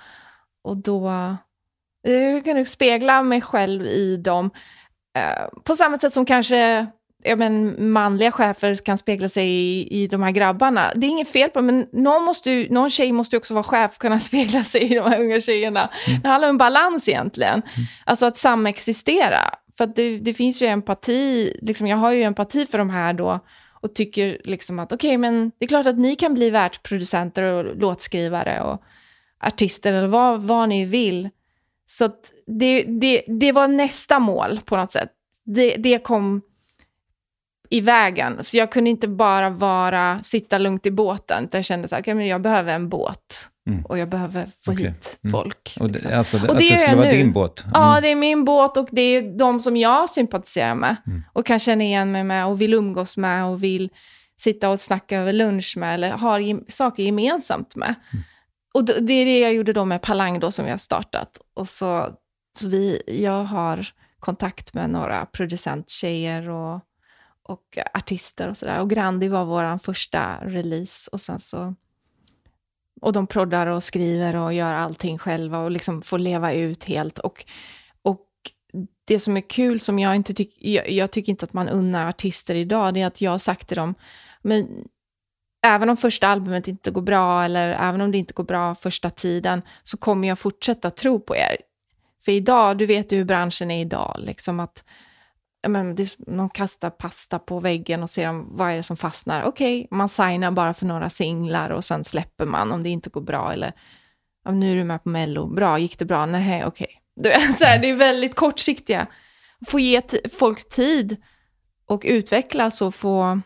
Och 0.65 0.77
då 0.77 1.09
eh, 2.07 2.15
jag 2.15 2.45
kunde 2.45 2.65
spegla 2.65 3.23
mig 3.23 3.41
själv 3.41 3.87
i 3.87 4.17
dem, 4.17 4.51
eh, 5.19 5.49
på 5.65 5.75
samma 5.75 5.99
sätt 5.99 6.13
som 6.13 6.27
kanske 6.27 6.87
ja, 7.23 7.37
men, 7.37 7.75
manliga 7.93 8.33
chefer 8.33 8.75
kan 8.75 8.99
spegla 8.99 9.29
sig 9.29 9.49
i, 9.49 10.03
i 10.03 10.07
de 10.07 10.23
här 10.23 10.31
grabbarna. 10.31 10.93
Det 10.95 11.07
är 11.07 11.11
inget 11.11 11.29
fel 11.29 11.51
på 11.51 11.61
det, 11.61 11.67
men 11.67 11.87
någon, 11.93 12.25
måste 12.25 12.51
ju, 12.51 12.69
någon 12.71 12.91
tjej 12.91 13.13
måste 13.13 13.37
ju 13.37 13.39
också 13.39 13.55
vara 13.55 13.65
chef 13.65 13.91
och 13.95 14.01
kunna 14.01 14.21
spegla 14.21 14.65
sig 14.65 14.83
i 14.93 14.95
de 14.95 15.11
här 15.11 15.21
unga 15.21 15.41
tjejerna. 15.41 15.91
Det 16.23 16.29
handlar 16.29 16.51
om 16.51 16.59
balans 16.59 17.09
egentligen. 17.09 17.63
Alltså 18.05 18.27
att 18.27 18.37
samexistera. 18.37 19.41
För 19.77 19.85
att 19.85 19.97
det, 19.97 20.19
det 20.19 20.35
finns 20.35 20.63
ju 20.63 20.67
empati, 20.67 21.57
liksom 21.63 21.87
jag 21.87 21.97
har 21.97 22.13
ju 22.13 22.23
empati 22.23 22.67
för 22.67 22.79
de 22.79 22.91
här 22.91 23.13
då 23.13 23.41
och 23.81 23.95
tycker 23.95 24.41
liksom 24.45 24.79
att 24.79 24.93
okej, 24.93 25.19
men 25.19 25.53
det 25.59 25.65
är 25.65 25.69
klart 25.69 25.87
att 25.87 25.99
ni 25.99 26.17
kan 26.17 26.35
bli 26.35 26.51
världsproducenter 26.51 27.43
och 27.43 27.77
låtskrivare 27.77 28.61
och 28.61 28.83
artister 29.43 29.93
eller 29.93 30.09
vad, 30.09 30.43
vad 30.43 30.69
ni 30.69 30.85
vill. 30.85 31.29
Så 31.87 32.05
att 32.05 32.33
det, 32.47 32.83
det, 32.83 33.23
det 33.41 33.53
var 33.53 33.69
nästa 33.69 34.19
mål 34.19 34.61
på 34.65 34.77
något 34.77 34.93
sätt. 34.93 35.11
Det, 35.45 35.77
det 35.77 35.99
kom 35.99 36.43
i 37.71 37.81
vägen. 37.81 38.39
Så 38.45 38.57
jag 38.57 38.73
kunde 38.73 38.91
inte 38.91 39.09
bara 39.09 39.51
vara, 39.51 40.21
sitta 40.23 40.59
lugnt 40.59 40.87
i 40.87 40.91
båten, 40.91 41.45
utan 41.45 41.59
jag 41.59 41.65
kände 41.65 41.89
så 41.89 41.95
här, 41.95 42.03
okay, 42.03 42.15
men 42.15 42.27
jag 42.27 42.43
behöver 42.43 42.75
en 42.75 42.89
båt. 42.89 43.49
Och 43.85 43.99
jag 43.99 44.09
behöver 44.09 44.47
få 44.65 44.73
Okej. 44.73 44.87
hit 44.87 45.19
Mm. 45.25 45.33
folk. 45.33 45.77
Och 45.81 45.87
det, 45.87 45.93
liksom. 45.93 46.13
alltså, 46.19 46.37
Och 46.37 46.43
att 46.43 46.49
det 46.49 46.55
det 46.59 46.65
gör 46.65 46.77
skulle 46.77 46.97
vara 46.97 47.07
nu. 47.07 47.13
din 47.17 47.33
båt. 47.33 47.63
Mm. 47.65 47.73
Ja, 47.75 48.01
det 48.01 48.09
är 48.09 48.15
min 48.17 48.45
båt 48.45 48.77
och 48.77 48.89
det 48.93 49.03
är 49.03 49.39
de 49.39 49.61
som 49.61 49.77
jag 49.77 50.11
sympatiserar 50.11 50.75
med. 50.75 50.97
Och 51.33 51.47
kan 51.47 51.59
känna 51.59 51.85
igen 51.85 52.13
mig 52.13 52.25
med 52.25 52.47
och 52.47 52.61
vill 52.61 52.75
umgås 52.75 53.17
med 53.17 53.45
och 53.47 53.63
vill 53.65 53.91
sitta 54.37 54.69
och 54.71 54.81
snacka 54.81 55.19
över 55.19 55.33
lunch 55.33 55.75
med 55.77 55.95
eller 55.95 56.11
har 56.11 56.71
saker 56.71 57.03
gemensamt 57.03 57.77
med. 57.77 57.95
Och 58.75 58.85
det 58.85 59.13
är 59.13 59.25
det 59.25 59.39
jag 59.39 59.55
gjorde 59.55 59.73
då 59.73 59.85
med 59.85 60.03
Palang 60.03 60.41
då 60.41 60.51
som 60.51 60.65
vi 60.65 60.71
har 60.71 60.79
startat. 60.79 61.41
Och 61.55 61.69
så, 61.69 62.09
så 62.59 62.69
vi, 62.69 63.03
jag 63.07 63.45
har 63.45 63.89
kontakt 64.19 64.75
med 64.75 64.91
några 64.91 65.27
producenttjejer 65.27 66.49
och, 66.49 66.81
och 67.43 67.79
artister 67.95 68.49
och 68.49 68.57
sådär. 68.57 68.81
Och 68.81 68.91
Grandi 68.91 69.29
var 69.29 69.45
vår 69.45 69.79
första 69.79 70.37
release 70.43 71.11
och 71.13 71.21
sen 71.21 71.41
så 71.41 71.75
och 73.03 73.13
de 73.13 73.27
proddar 73.27 73.67
och 73.67 73.85
skriver 73.85 74.37
och 74.37 74.55
gör 74.55 74.75
allting 74.75 75.19
själva 75.19 75.59
och 75.59 75.71
liksom 75.71 76.03
får 76.03 76.19
leva 76.19 76.53
ut 76.53 76.85
helt. 76.85 77.19
Och, 77.19 77.45
och 78.03 78.27
det 79.05 79.21
som 79.21 79.37
är 79.37 79.41
kul, 79.41 79.81
som 79.81 79.99
jag 79.99 80.17
inte 80.17 80.35
tycker, 80.35 80.69
jag, 80.69 80.91
jag 80.91 81.11
tycker 81.11 81.33
inte 81.33 81.45
att 81.45 81.53
man 81.53 81.69
unnar 81.69 82.09
artister 82.09 82.55
idag, 82.55 82.95
det 82.95 83.01
är 83.01 83.07
att 83.07 83.21
jag 83.21 83.31
har 83.31 83.39
sagt 83.39 83.69
till 83.69 83.77
dem, 83.77 83.95
men 84.43 84.89
även 85.67 85.91
om 85.91 85.97
första 85.97 86.29
albumet 86.29 86.69
inte 86.69 86.91
går 86.91 87.03
bra 87.03 87.45
eller 87.45 87.69
även 87.69 88.01
om 88.01 88.13
det 88.13 88.19
inte 88.19 88.33
går 88.33 88.45
bra 88.45 88.75
första 88.75 89.11
tiden 89.11 89.63
så 89.83 89.97
kommer 89.97 90.29
jag 90.29 90.39
fortsätta 90.39 90.91
tro 90.91 91.21
på 91.21 91.37
er. 91.37 91.57
För 92.25 92.33
idag, 92.33 92.79
du 92.79 92.87
vet 92.87 93.13
ju 93.13 93.17
hur 93.17 93.25
branschen 93.25 93.71
är 93.71 93.81
idag, 93.81 94.17
liksom 94.19 94.61
att 94.61 94.85
men, 95.69 95.95
det, 95.95 96.19
någon 96.19 96.51
kastar 96.51 96.91
pasta 96.91 97.39
på 97.39 97.61
väggen 97.61 98.03
och 98.03 98.11
ser 98.11 98.29
om, 98.29 98.57
vad 98.57 98.71
är 98.71 98.77
det 98.77 98.83
som 98.83 98.97
fastnar. 98.97 99.43
Okej, 99.43 99.79
okay, 99.79 99.97
man 99.97 100.09
signar 100.09 100.51
bara 100.51 100.75
för 100.75 100.87
några 100.87 101.11
singlar 101.11 101.71
och 101.71 101.85
sen 101.85 102.05
släpper 102.05 102.47
man 102.47 102.73
om 102.73 102.83
det 102.83 102.89
inte 102.89 103.11
går 103.11 103.21
bra. 103.21 103.53
Eller 103.53 103.73
nu 104.49 104.73
är 104.73 104.77
du 104.77 104.85
med 104.85 105.03
på 105.03 105.09
Mello, 105.09 105.47
bra, 105.47 105.79
gick 105.79 105.99
det 105.99 106.05
bra? 106.05 106.27
Nej, 106.27 106.65
okej. 106.65 107.01
Okay. 107.21 107.79
det 107.81 107.91
är 107.91 107.97
väldigt 107.97 108.35
kortsiktiga. 108.35 109.07
Få 109.67 109.81
ge 109.81 110.03
folk 110.39 110.69
tid 110.69 111.17
och 111.87 112.03
utvecklas 112.05 112.83
och 112.83 112.95
få... 112.95 113.41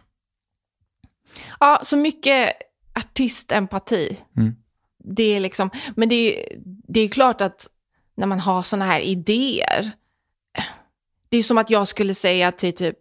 Ja, 1.61 1.80
så 1.82 1.97
mycket 1.97 2.53
artistempati. 2.95 4.18
Mm. 4.37 4.57
Det 4.99 5.37
är 5.37 5.41
liksom, 5.41 5.70
men 5.97 6.09
det, 6.09 6.49
det 6.64 7.01
är 7.01 7.09
klart 7.09 7.41
att 7.41 7.66
när 8.16 8.26
man 8.26 8.41
har 8.41 8.62
sådana 8.62 8.84
här 8.84 9.01
idéer, 9.01 9.91
det 11.28 11.37
är 11.37 11.43
som 11.43 11.59
att 11.59 11.70
jag 11.70 11.89
skulle 11.89 12.14
säga 12.14 12.53
till 12.53 12.74
typ 12.74 12.97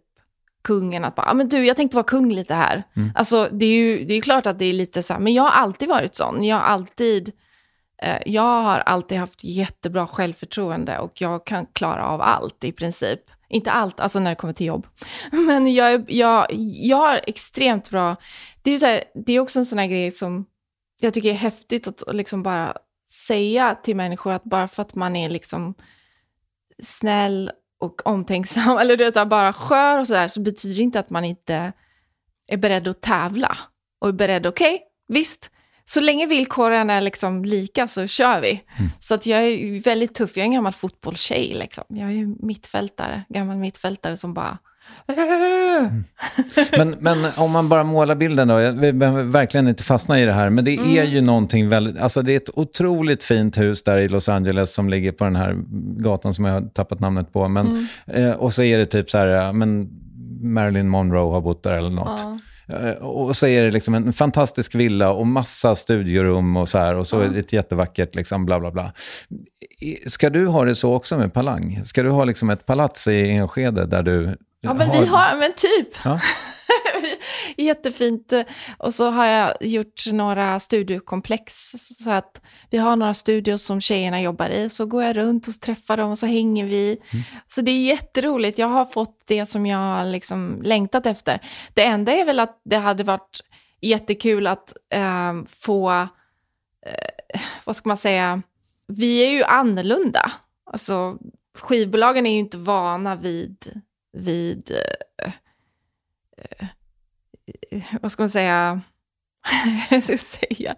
kungen 0.64 1.04
att 1.04 1.14
bara, 1.14 1.30
ah, 1.30 1.34
men 1.34 1.48
du, 1.48 1.66
jag 1.66 1.76
tänkte 1.76 1.96
vara 1.96 2.04
kung 2.04 2.32
lite 2.32 2.54
här. 2.54 2.82
Mm. 2.96 3.12
Alltså, 3.14 3.48
det 3.52 3.66
är 3.66 3.70
ju 3.70 4.04
det 4.04 4.14
är 4.14 4.20
klart 4.20 4.46
att 4.46 4.58
det 4.58 4.64
är 4.64 4.72
lite 4.72 5.02
så 5.02 5.12
här, 5.12 5.20
men 5.20 5.34
jag 5.34 5.42
har 5.42 5.50
alltid 5.50 5.88
varit 5.88 6.14
sån. 6.14 6.44
Jag 6.44 6.56
har 6.56 6.62
alltid, 6.62 7.32
eh, 8.02 8.18
jag 8.26 8.62
har 8.62 8.78
alltid 8.78 9.18
haft 9.18 9.44
jättebra 9.44 10.06
självförtroende 10.06 10.98
och 10.98 11.20
jag 11.20 11.46
kan 11.46 11.66
klara 11.66 12.06
av 12.06 12.20
allt 12.20 12.64
i 12.64 12.72
princip. 12.72 13.20
Inte 13.48 13.70
allt, 13.70 14.00
alltså 14.00 14.20
när 14.20 14.30
det 14.30 14.36
kommer 14.36 14.52
till 14.52 14.66
jobb. 14.66 14.86
Men 15.30 15.74
jag, 15.74 16.10
jag, 16.10 16.46
jag 16.50 16.96
har 16.96 17.20
extremt 17.26 17.90
bra... 17.90 18.16
Det 18.62 18.70
är, 18.70 18.78
så 18.78 18.86
här, 18.86 19.04
det 19.26 19.32
är 19.32 19.40
också 19.40 19.58
en 19.58 19.66
sån 19.66 19.78
här 19.78 19.86
grej 19.86 20.12
som 20.12 20.46
jag 21.00 21.14
tycker 21.14 21.30
är 21.30 21.34
häftigt 21.34 21.86
att 21.86 22.02
liksom 22.12 22.42
bara 22.42 22.76
säga 23.10 23.74
till 23.74 23.96
människor 23.96 24.32
att 24.32 24.44
bara 24.44 24.68
för 24.68 24.82
att 24.82 24.94
man 24.94 25.16
är 25.16 25.28
liksom 25.28 25.74
snäll 26.82 27.50
och 27.80 28.06
omtänksam, 28.06 28.78
eller 28.80 28.96
du 28.96 29.04
vet, 29.04 29.28
bara 29.28 29.52
skör 29.52 29.98
och 29.98 30.06
sådär, 30.06 30.28
så 30.28 30.40
betyder 30.40 30.76
det 30.76 30.82
inte 30.82 31.00
att 31.00 31.10
man 31.10 31.24
inte 31.24 31.72
är 32.48 32.56
beredd 32.56 32.88
att 32.88 33.00
tävla. 33.00 33.56
Och 33.98 34.08
är 34.08 34.12
beredd, 34.12 34.46
okej, 34.46 34.74
okay, 34.74 34.86
visst, 35.08 35.50
så 35.88 36.00
länge 36.00 36.26
villkoren 36.26 36.90
är 36.90 37.00
liksom 37.00 37.44
lika 37.44 37.86
så 37.86 38.06
kör 38.06 38.40
vi. 38.40 38.50
Mm. 38.50 38.90
Så 38.98 39.14
att 39.14 39.26
jag 39.26 39.42
är 39.44 39.80
väldigt 39.80 40.14
tuff, 40.14 40.36
jag 40.36 40.42
är 40.42 40.46
en 40.46 40.54
gammal 40.54 40.72
fotbollstjej. 40.72 41.54
Liksom. 41.54 41.84
Jag 41.88 42.08
är 42.08 42.12
ju 42.12 42.36
mittfältare, 42.40 43.22
gammal 43.28 43.56
mittfältare 43.56 44.16
som 44.16 44.34
bara... 44.34 44.58
Mm. 45.08 46.04
men, 46.70 46.90
men 47.00 47.26
om 47.36 47.50
man 47.50 47.68
bara 47.68 47.84
målar 47.84 48.14
bilden 48.14 48.48
då, 48.48 48.70
vi 48.70 48.92
behöver 48.92 49.22
verkligen 49.22 49.68
inte 49.68 49.82
fastna 49.82 50.20
i 50.20 50.24
det 50.24 50.32
här, 50.32 50.50
men 50.50 50.64
det 50.64 50.76
mm. 50.76 50.98
är 50.98 51.04
ju 51.04 51.20
någonting 51.20 51.68
väldigt, 51.68 51.98
alltså 51.98 52.22
det 52.22 52.32
är 52.32 52.36
ett 52.36 52.50
otroligt 52.58 53.24
fint 53.24 53.58
hus 53.58 53.82
där 53.82 53.96
i 53.96 54.08
Los 54.08 54.28
Angeles 54.28 54.74
som 54.74 54.90
ligger 54.90 55.12
på 55.12 55.24
den 55.24 55.36
här 55.36 55.56
gatan 56.02 56.34
som 56.34 56.44
jag 56.44 56.52
har 56.52 56.60
tappat 56.60 57.00
namnet 57.00 57.32
på. 57.32 57.48
Men, 57.48 57.66
mm. 57.66 57.86
eh, 58.06 58.36
och 58.36 58.54
så 58.54 58.62
är 58.62 58.78
det 58.78 58.86
typ 58.86 59.10
så 59.10 59.18
här, 59.18 59.52
men 59.52 59.88
Marilyn 60.40 60.88
Monroe 60.88 61.32
har 61.32 61.40
bott 61.40 61.62
där 61.62 61.74
eller 61.74 61.90
något. 61.90 62.20
Ja. 62.24 62.38
Eh, 62.68 62.90
och 62.90 63.36
så 63.36 63.46
är 63.46 63.62
det 63.62 63.70
liksom 63.70 63.94
en 63.94 64.12
fantastisk 64.12 64.74
villa 64.74 65.10
och 65.10 65.26
massa 65.26 65.74
studiorum 65.74 66.56
och 66.56 66.68
så 66.68 66.78
här. 66.78 66.96
Och 66.96 67.06
så 67.06 67.20
det 67.20 67.38
ett 67.38 67.52
jättevackert 67.52 68.14
liksom 68.14 68.44
bla 68.44 68.60
bla 68.60 68.70
bla. 68.70 68.92
Ska 70.06 70.30
du 70.30 70.46
ha 70.46 70.64
det 70.64 70.74
så 70.74 70.94
också 70.94 71.18
med 71.18 71.32
Palang? 71.32 71.82
Ska 71.84 72.02
du 72.02 72.10
ha 72.10 72.24
liksom 72.24 72.50
ett 72.50 72.66
palats 72.66 73.08
i 73.08 73.30
Enskede 73.30 73.86
där 73.86 74.02
du... 74.02 74.36
Ja, 74.60 74.74
men 74.74 74.88
har... 74.88 75.00
vi 75.00 75.06
har, 75.06 75.36
men 75.38 75.52
typ. 75.56 75.88
Ja. 76.04 76.20
Jättefint. 77.56 78.32
Och 78.78 78.94
så 78.94 79.10
har 79.10 79.26
jag 79.26 79.56
gjort 79.60 80.12
några 80.12 80.60
studiokomplex. 80.60 81.70
Så 81.78 82.10
att 82.10 82.40
vi 82.70 82.78
har 82.78 82.96
några 82.96 83.14
studios 83.14 83.62
som 83.62 83.80
tjejerna 83.80 84.20
jobbar 84.20 84.48
i. 84.48 84.68
Så 84.68 84.86
går 84.86 85.02
jag 85.02 85.16
runt 85.16 85.48
och 85.48 85.60
träffar 85.60 85.96
dem 85.96 86.10
och 86.10 86.18
så 86.18 86.26
hänger 86.26 86.64
vi. 86.64 86.98
Mm. 87.12 87.24
Så 87.46 87.60
det 87.60 87.70
är 87.70 87.84
jätteroligt. 87.84 88.58
Jag 88.58 88.66
har 88.66 88.84
fått 88.84 89.22
det 89.26 89.46
som 89.46 89.66
jag 89.66 89.78
har 89.78 90.04
liksom 90.04 90.62
längtat 90.64 91.06
efter. 91.06 91.40
Det 91.74 91.84
enda 91.84 92.12
är 92.12 92.24
väl 92.24 92.40
att 92.40 92.60
det 92.64 92.76
hade 92.76 93.04
varit 93.04 93.40
jättekul 93.80 94.46
att 94.46 94.76
äh, 94.90 95.32
få, 95.48 95.90
äh, 95.90 97.10
vad 97.64 97.76
ska 97.76 97.88
man 97.88 97.96
säga, 97.96 98.42
vi 98.86 99.26
är 99.26 99.30
ju 99.30 99.42
annorlunda. 99.42 100.32
Alltså, 100.70 101.18
skivbolagen 101.58 102.26
är 102.26 102.32
ju 102.32 102.38
inte 102.38 102.58
vana 102.58 103.16
vid, 103.16 103.82
vid 104.12 104.72
äh, 105.22 105.32
vad 108.00 108.12
ska 108.12 108.22
man 108.22 108.30
säga, 108.30 108.80
jag 109.90 110.02
ska 110.02 110.18
säga, 110.18 110.74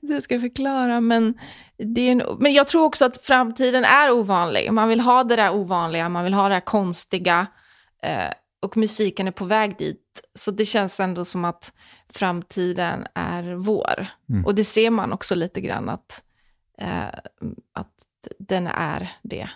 det 0.00 0.22
ska 0.22 0.34
jag 0.34 0.42
förklara, 0.42 1.00
men, 1.00 1.38
det 1.76 2.00
är 2.00 2.12
en, 2.12 2.22
men 2.38 2.52
jag 2.52 2.68
tror 2.68 2.84
också 2.84 3.04
att 3.04 3.16
framtiden 3.16 3.84
är 3.84 4.10
ovanlig. 4.10 4.72
Man 4.72 4.88
vill 4.88 5.00
ha 5.00 5.24
det 5.24 5.36
där 5.36 5.54
ovanliga, 5.54 6.08
man 6.08 6.24
vill 6.24 6.34
ha 6.34 6.48
det 6.48 6.54
där 6.54 6.60
konstiga 6.60 7.46
eh, 8.02 8.32
och 8.60 8.76
musiken 8.76 9.26
är 9.26 9.32
på 9.32 9.44
väg 9.44 9.78
dit. 9.78 10.20
Så 10.34 10.50
det 10.50 10.64
känns 10.64 11.00
ändå 11.00 11.24
som 11.24 11.44
att 11.44 11.72
framtiden 12.12 13.06
är 13.14 13.54
vår. 13.54 14.06
Mm. 14.30 14.46
Och 14.46 14.54
det 14.54 14.64
ser 14.64 14.90
man 14.90 15.12
också 15.12 15.34
lite 15.34 15.60
grann 15.60 15.88
att, 15.88 16.22
eh, 16.78 17.08
att 17.72 17.94
den 18.38 18.66
är 18.66 19.12
det. 19.22 19.50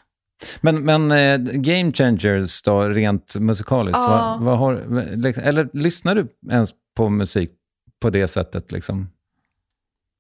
Men, 0.61 0.85
men 0.85 1.13
eh, 1.13 1.53
Game 1.53 1.93
Changers 1.93 2.63
då, 2.63 2.83
rent 2.83 3.37
musikaliskt, 3.37 3.99
ja. 3.99 4.39
vad, 4.41 4.45
vad 4.45 4.59
har, 4.59 4.75
eller 5.39 5.69
lyssnar 5.73 6.15
du 6.15 6.29
ens 6.51 6.71
på 6.97 7.09
musik 7.09 7.51
på 8.01 8.11
det 8.11 8.29
sättet? 8.29 8.73
Liksom? 8.73 9.09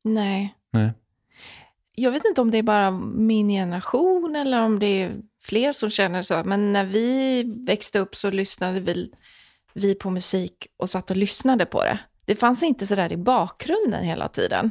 Nej. 0.04 0.54
Nej. 0.72 0.92
Jag 1.96 2.10
vet 2.10 2.24
inte 2.24 2.40
om 2.40 2.50
det 2.50 2.58
är 2.58 2.62
bara 2.62 2.90
min 3.14 3.48
generation 3.48 4.36
eller 4.36 4.62
om 4.62 4.78
det 4.78 4.86
är 4.86 5.16
fler 5.42 5.72
som 5.72 5.90
känner 5.90 6.22
så. 6.22 6.44
Men 6.44 6.72
när 6.72 6.84
vi 6.84 7.42
växte 7.66 7.98
upp 7.98 8.14
så 8.14 8.30
lyssnade 8.30 8.80
vi, 8.80 9.10
vi 9.74 9.94
på 9.94 10.10
musik 10.10 10.66
och 10.76 10.90
satt 10.90 11.10
och 11.10 11.16
lyssnade 11.16 11.66
på 11.66 11.84
det. 11.84 11.98
Det 12.24 12.34
fanns 12.34 12.62
inte 12.62 12.86
så 12.86 12.94
där 12.94 13.12
i 13.12 13.16
bakgrunden 13.16 14.04
hela 14.04 14.28
tiden. 14.28 14.70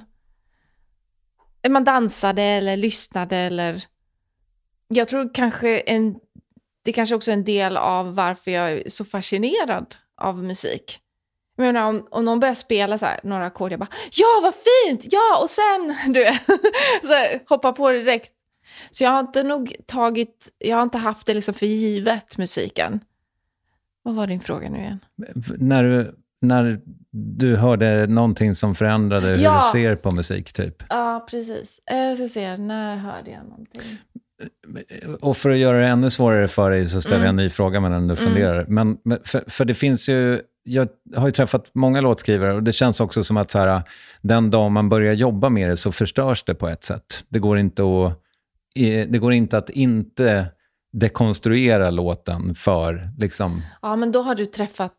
Man 1.69 1.83
dansade 1.83 2.41
eller 2.41 2.77
lyssnade 2.77 3.37
eller 3.37 3.83
jag 4.93 5.07
tror 5.07 5.33
kanske 5.33 5.79
en, 5.79 6.15
det 6.83 6.91
är 6.91 6.93
kanske 6.93 7.15
också 7.15 7.31
en 7.31 7.43
del 7.43 7.77
av 7.77 8.15
varför 8.15 8.51
jag 8.51 8.71
är 8.71 8.89
så 8.89 9.05
fascinerad 9.05 9.95
av 10.17 10.43
musik. 10.43 10.99
Jag 11.55 11.65
menar, 11.65 11.89
om, 11.89 12.07
om 12.11 12.25
någon 12.25 12.39
börjar 12.39 12.55
spela 12.55 12.97
så 12.97 13.05
här, 13.05 13.19
några 13.23 13.45
ackord, 13.45 13.71
jag 13.71 13.79
bara 13.79 13.89
ja 14.11 14.39
vad 14.41 14.53
fint, 14.53 15.05
ja 15.11 15.39
och 15.41 15.49
sen, 15.49 15.95
du 16.13 16.25
så 17.07 17.13
här, 17.13 17.49
hoppa 17.49 17.71
på 17.71 17.89
det 17.89 17.99
direkt. 17.99 18.33
Så 18.91 19.03
jag 19.03 19.11
har 19.11 19.19
inte 19.19 19.43
nog 19.43 19.75
tagit, 19.85 20.51
jag 20.57 20.75
har 20.75 20.83
inte 20.83 20.97
haft 20.97 21.27
det 21.27 21.33
liksom 21.33 21.53
för 21.53 21.65
givet, 21.65 22.37
musiken. 22.37 22.99
Vad 24.03 24.15
var 24.15 24.27
din 24.27 24.39
fråga 24.39 24.69
nu 24.69 24.79
igen? 24.79 24.99
När 25.57 25.83
du, 25.83 26.15
när 26.41 26.81
du 27.11 27.55
hörde 27.55 28.07
någonting 28.07 28.55
som 28.55 28.75
förändrade 28.75 29.27
hur 29.27 29.37
ja. 29.37 29.61
du 29.63 29.79
ser 29.79 29.95
på 29.95 30.11
musik, 30.11 30.53
typ? 30.53 30.83
Ja, 30.89 31.27
precis. 31.29 31.79
Jag 31.85 32.17
ska 32.17 32.27
se, 32.27 32.57
när 32.57 32.97
hörde 32.97 33.31
jag 33.31 33.43
någonting? 33.43 33.97
Och 35.21 35.37
för 35.37 35.49
att 35.49 35.57
göra 35.57 35.77
det 35.77 35.87
ännu 35.87 36.09
svårare 36.09 36.47
för 36.47 36.71
dig 36.71 36.87
så 36.87 37.01
ställer 37.01 37.15
mm. 37.15 37.25
jag 37.25 37.29
en 37.29 37.35
ny 37.35 37.49
fråga 37.49 37.79
medan 37.79 38.07
du 38.07 38.13
mm. 38.13 38.15
funderar. 38.15 38.65
Men, 38.67 38.97
för, 39.23 39.43
för, 39.47 39.65
det 39.65 39.73
finns 39.73 40.09
ju, 40.09 40.41
jag 40.63 40.87
har 41.15 41.27
ju 41.27 41.31
träffat 41.31 41.71
många 41.73 42.01
låtskrivare 42.01 42.53
och 42.53 42.63
det 42.63 42.73
känns 42.73 43.01
också 43.01 43.23
som 43.23 43.37
att 43.37 43.51
så 43.51 43.59
här, 43.59 43.81
den 44.21 44.49
dag 44.49 44.71
man 44.71 44.89
börjar 44.89 45.13
jobba 45.13 45.49
med 45.49 45.69
det 45.69 45.77
så 45.77 45.91
förstörs 45.91 46.43
det 46.43 46.55
på 46.55 46.67
ett 46.67 46.83
sätt. 46.83 47.23
Det 47.29 47.39
går 47.39 47.57
inte 47.57 47.83
att, 47.83 48.19
det 49.07 49.19
går 49.19 49.33
inte, 49.33 49.57
att 49.57 49.69
inte 49.69 50.47
dekonstruera 50.93 51.89
låten 51.89 52.55
för... 52.55 53.09
Liksom... 53.17 53.61
Ja, 53.81 53.95
men 53.95 54.11
då 54.11 54.21
har 54.21 54.35
du 54.35 54.45
träffat 54.45 54.97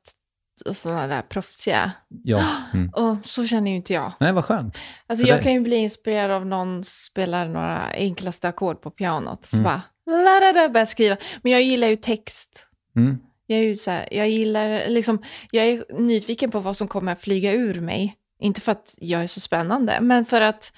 sådana 0.72 1.06
där 1.06 1.22
proffsiga. 1.22 1.92
Ja. 2.22 2.44
Mm. 2.74 2.88
Och 2.88 3.16
så 3.26 3.46
känner 3.46 3.70
ju 3.70 3.76
inte 3.76 3.92
jag. 3.92 4.12
Nej, 4.20 4.32
vad 4.32 4.44
skönt. 4.44 4.80
Alltså 5.06 5.26
jag 5.26 5.36
dig. 5.36 5.42
kan 5.42 5.52
ju 5.52 5.60
bli 5.60 5.76
inspirerad 5.76 6.30
av 6.30 6.46
någon 6.46 6.84
spelar 6.84 7.48
några 7.48 7.82
enklaste 7.92 8.48
ackord 8.48 8.80
på 8.80 8.90
pianot. 8.90 9.44
Så 9.44 9.56
mm. 9.56 9.64
bara, 9.64 9.82
la 10.06 10.40
da 10.40 10.52
da, 10.52 10.68
börjar 10.68 10.84
skriva. 10.84 11.16
Men 11.42 11.52
jag 11.52 11.62
gillar 11.62 11.88
ju 11.88 11.96
text. 11.96 12.68
Mm. 12.96 13.18
Jag 13.46 13.58
är 13.58 13.62
ju 13.62 13.76
så 13.76 13.90
här, 13.90 14.08
jag 14.10 14.28
gillar, 14.28 14.88
liksom, 14.88 15.22
jag 15.50 15.66
är 15.66 15.84
nyfiken 15.98 16.50
på 16.50 16.60
vad 16.60 16.76
som 16.76 16.88
kommer 16.88 17.12
att 17.12 17.20
flyga 17.20 17.52
ur 17.52 17.80
mig. 17.80 18.16
Inte 18.40 18.60
för 18.60 18.72
att 18.72 18.94
jag 18.98 19.22
är 19.22 19.26
så 19.26 19.40
spännande, 19.40 19.98
men 20.00 20.24
för 20.24 20.40
att 20.40 20.72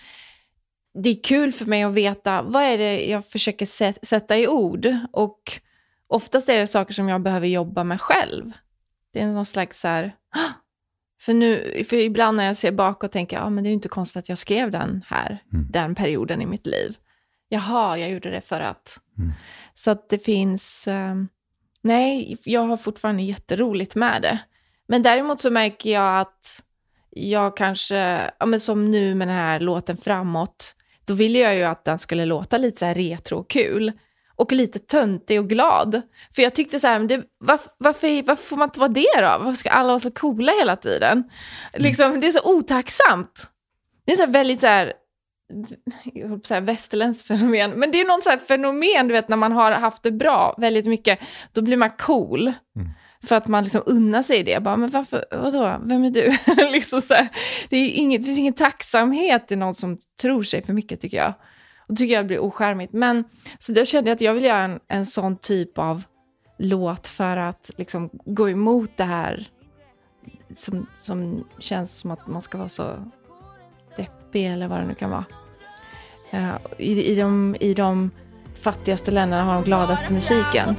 det 1.03 1.11
är 1.11 1.23
kul 1.23 1.53
för 1.53 1.67
mig 1.67 1.83
att 1.83 1.95
veta 1.95 2.43
vad 2.43 2.63
är 2.63 2.79
det 2.79 3.07
jag 3.07 3.27
försöker 3.27 3.67
sätta 4.07 4.39
i 4.39 4.49
ord. 4.49 4.97
Och 5.13 5.61
oftast 6.07 6.49
är 6.49 6.59
det 6.59 6.67
saker 6.67 6.95
som 6.95 7.09
jag 7.09 7.23
behöver 7.23 7.47
jobba 7.47 7.85
med 7.85 8.01
själv. 8.01 8.53
Det 9.17 9.23
är 9.23 9.27
någon 9.27 9.47
slags 9.47 9.81
så 9.81 9.89
här... 9.89 10.15
För, 11.21 11.35
nu, 11.35 11.85
för 11.89 11.97
ibland 11.97 12.37
när 12.37 12.47
jag 12.47 12.57
ser 12.57 12.73
bakåt 12.73 13.13
tänker 13.13 13.37
jag, 13.37 13.47
ah, 13.47 13.51
men 13.51 13.65
det 13.65 13.69
är 13.69 13.71
ju 13.71 13.75
inte 13.75 13.89
konstigt 13.89 14.17
att 14.17 14.29
jag 14.29 14.39
skrev 14.39 14.71
den 14.71 15.05
här, 15.07 15.43
mm. 15.53 15.67
den 15.71 15.95
perioden 15.95 16.43
i 16.43 16.47
mitt 16.47 16.67
liv. 16.67 16.97
Jaha, 17.49 17.99
jag 17.99 18.11
gjorde 18.11 18.31
det 18.31 18.41
för 18.41 18.61
att. 18.61 19.01
Mm. 19.19 19.33
Så 19.75 19.91
att 19.91 20.09
det 20.09 20.19
finns... 20.19 20.87
Um, 20.87 21.29
nej, 21.83 22.37
jag 22.45 22.61
har 22.61 22.77
fortfarande 22.77 23.23
jätteroligt 23.23 23.95
med 23.95 24.23
det. 24.23 24.39
Men 24.89 25.03
däremot 25.03 25.41
så 25.41 25.51
märker 25.51 25.91
jag 25.91 26.21
att 26.21 26.63
jag 27.11 27.57
kanske, 27.57 28.31
ja, 28.39 28.47
men 28.47 28.61
som 28.61 28.91
nu 28.91 29.15
med 29.15 29.29
den 29.29 29.37
här 29.37 29.61
låten 29.61 29.97
Framåt, 29.97 30.75
då 31.05 31.15
ville 31.15 31.39
jag 31.39 31.57
ju 31.57 31.63
att 31.63 31.85
den 31.85 31.99
skulle 31.99 32.25
låta 32.25 32.59
lite 32.59 32.79
så 32.79 32.85
här 32.85 32.95
retro 32.95 33.39
och 33.39 33.51
kul. 33.51 33.93
Och 34.37 34.53
lite 34.53 34.79
töntig 34.79 35.41
och 35.41 35.49
glad. 35.49 36.03
För 36.35 36.43
jag 36.43 36.55
tyckte 36.55 36.81
så 36.81 36.87
här, 36.87 37.01
det, 37.01 37.23
varför, 37.39 37.71
varför, 37.79 38.23
varför 38.23 38.43
får 38.43 38.57
man 38.57 38.69
inte 38.69 38.81
vara 38.81 38.89
det 38.89 39.17
då? 39.17 39.45
Varför 39.45 39.53
ska 39.53 39.71
alla 39.71 39.89
vara 39.89 39.99
så 39.99 40.11
coola 40.11 40.53
hela 40.53 40.77
tiden? 40.77 41.25
Liksom, 41.75 42.21
det 42.21 42.27
är 42.27 42.31
så 42.31 42.57
otacksamt. 42.57 43.51
Det 44.07 44.13
är 44.13 44.17
så 44.17 44.23
här 44.23 44.31
väldigt 44.33 44.61
så 44.61 44.67
här, 44.67 44.93
att 46.35 46.47
säga 46.47 46.61
västerländskt 46.61 47.29
fenomen, 47.29 47.71
men 47.71 47.91
det 47.91 48.01
är 48.01 48.05
någon 48.05 48.23
så 48.23 48.31
här 48.31 48.39
fenomen, 48.39 49.09
du 49.09 49.13
vet, 49.13 49.29
när 49.29 49.37
man 49.37 49.53
har 49.53 49.73
haft 49.73 50.03
det 50.03 50.11
bra 50.11 50.55
väldigt 50.59 50.87
mycket, 50.87 51.19
då 51.53 51.63
blir 51.63 51.77
man 51.77 51.91
cool. 51.91 52.53
För 53.23 53.37
att 53.37 53.49
man 53.49 53.65
liksom 53.65 53.83
unnar 53.87 54.23
sig 54.23 54.43
det. 54.43 54.63
Bara, 54.63 54.77
men 54.77 54.91
varför, 54.91 55.25
vadå, 55.31 55.81
vem 55.85 56.05
är 56.05 56.11
du? 56.11 56.39
liksom 56.73 57.03
så 57.03 57.15
här, 57.15 57.29
det, 57.69 57.77
är 57.77 57.91
inget, 57.91 58.21
det 58.21 58.25
finns 58.25 58.39
ingen 58.39 58.55
tacksamhet 58.55 59.53
i 59.53 59.57
någon 59.57 59.75
som 59.75 59.99
tror 60.21 60.43
sig 60.43 60.63
för 60.63 60.73
mycket, 60.73 61.01
tycker 61.01 61.17
jag. 61.17 61.35
Då 61.89 61.97
tycker 61.97 62.15
jag 62.15 62.25
det 62.25 62.29
blir 62.29 62.39
oskärmigt. 62.39 62.93
Men, 62.93 63.25
så 63.59 63.73
då 63.73 63.85
kände 63.85 64.11
jag 64.11 64.15
att 64.15 64.21
jag 64.21 64.35
vill 64.35 64.45
göra 64.45 64.63
en, 64.63 64.81
en 64.89 65.07
sån 65.07 65.37
typ 65.37 65.79
av 65.79 66.03
låt 66.59 67.07
för 67.09 67.37
att 67.37 67.71
liksom 67.77 68.11
gå 68.25 68.51
emot 68.51 68.91
det 68.97 69.05
här 69.05 69.49
som, 70.55 70.87
som 70.95 71.45
känns 71.59 71.97
som 71.97 72.11
att 72.11 72.27
man 72.27 72.43
ska 72.43 72.59
vara 72.59 72.69
så 72.69 73.13
deppig 73.97 74.47
eller 74.47 74.69
vad 74.69 74.79
det 74.79 74.87
nu 74.87 74.95
kan 74.95 75.11
vara. 75.11 75.25
Uh, 76.35 76.57
i, 76.79 77.13
i, 77.13 77.15
de, 77.15 77.57
I 77.61 77.75
de 77.75 78.11
fattigaste 78.55 79.11
länderna 79.11 79.45
har 79.45 79.55
de 79.55 79.65
gladaste 79.65 80.13
musiken. 80.13 80.77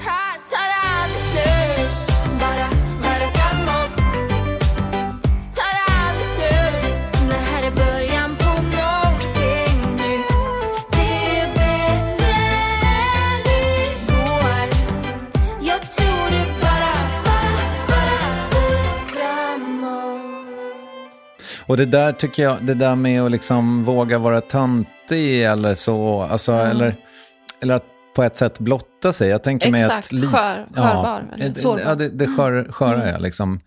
Och 21.68 21.78
det 21.78 21.86
där 21.86 22.11
tycker 22.11 22.43
jag, 22.43 22.57
det 22.65 22.74
där 22.74 22.95
med 22.95 23.22
att 23.22 23.32
liksom 23.32 23.84
våga 23.84 24.18
vara 24.18 24.41
töntig 24.41 25.43
eller 25.43 25.76
så, 25.76 26.22
alltså, 26.22 26.51
eller, 26.53 26.95
eller 27.61 27.76
att 27.76 27.84
på 28.15 28.24
ett 28.24 28.36
sätt 28.36 28.59
blotta 28.59 29.13
sig. 29.13 29.30
Jag 29.30 29.43
tänker 29.43 29.72
mig 29.72 29.82
Exakt, 29.82 30.05
att... 30.07 30.11
li- 30.11 30.28
skör, 30.28 30.65
skörbar, 30.76 31.32
eller 31.34 31.45
Ja, 31.47 31.53
sårbar. 31.53 31.82
ja, 31.86 31.95
det, 31.95 32.09
det 32.09 32.28
skör, 32.28 32.68
sköra 32.72 33.03
är 33.03 33.20
liksom. 33.20 33.59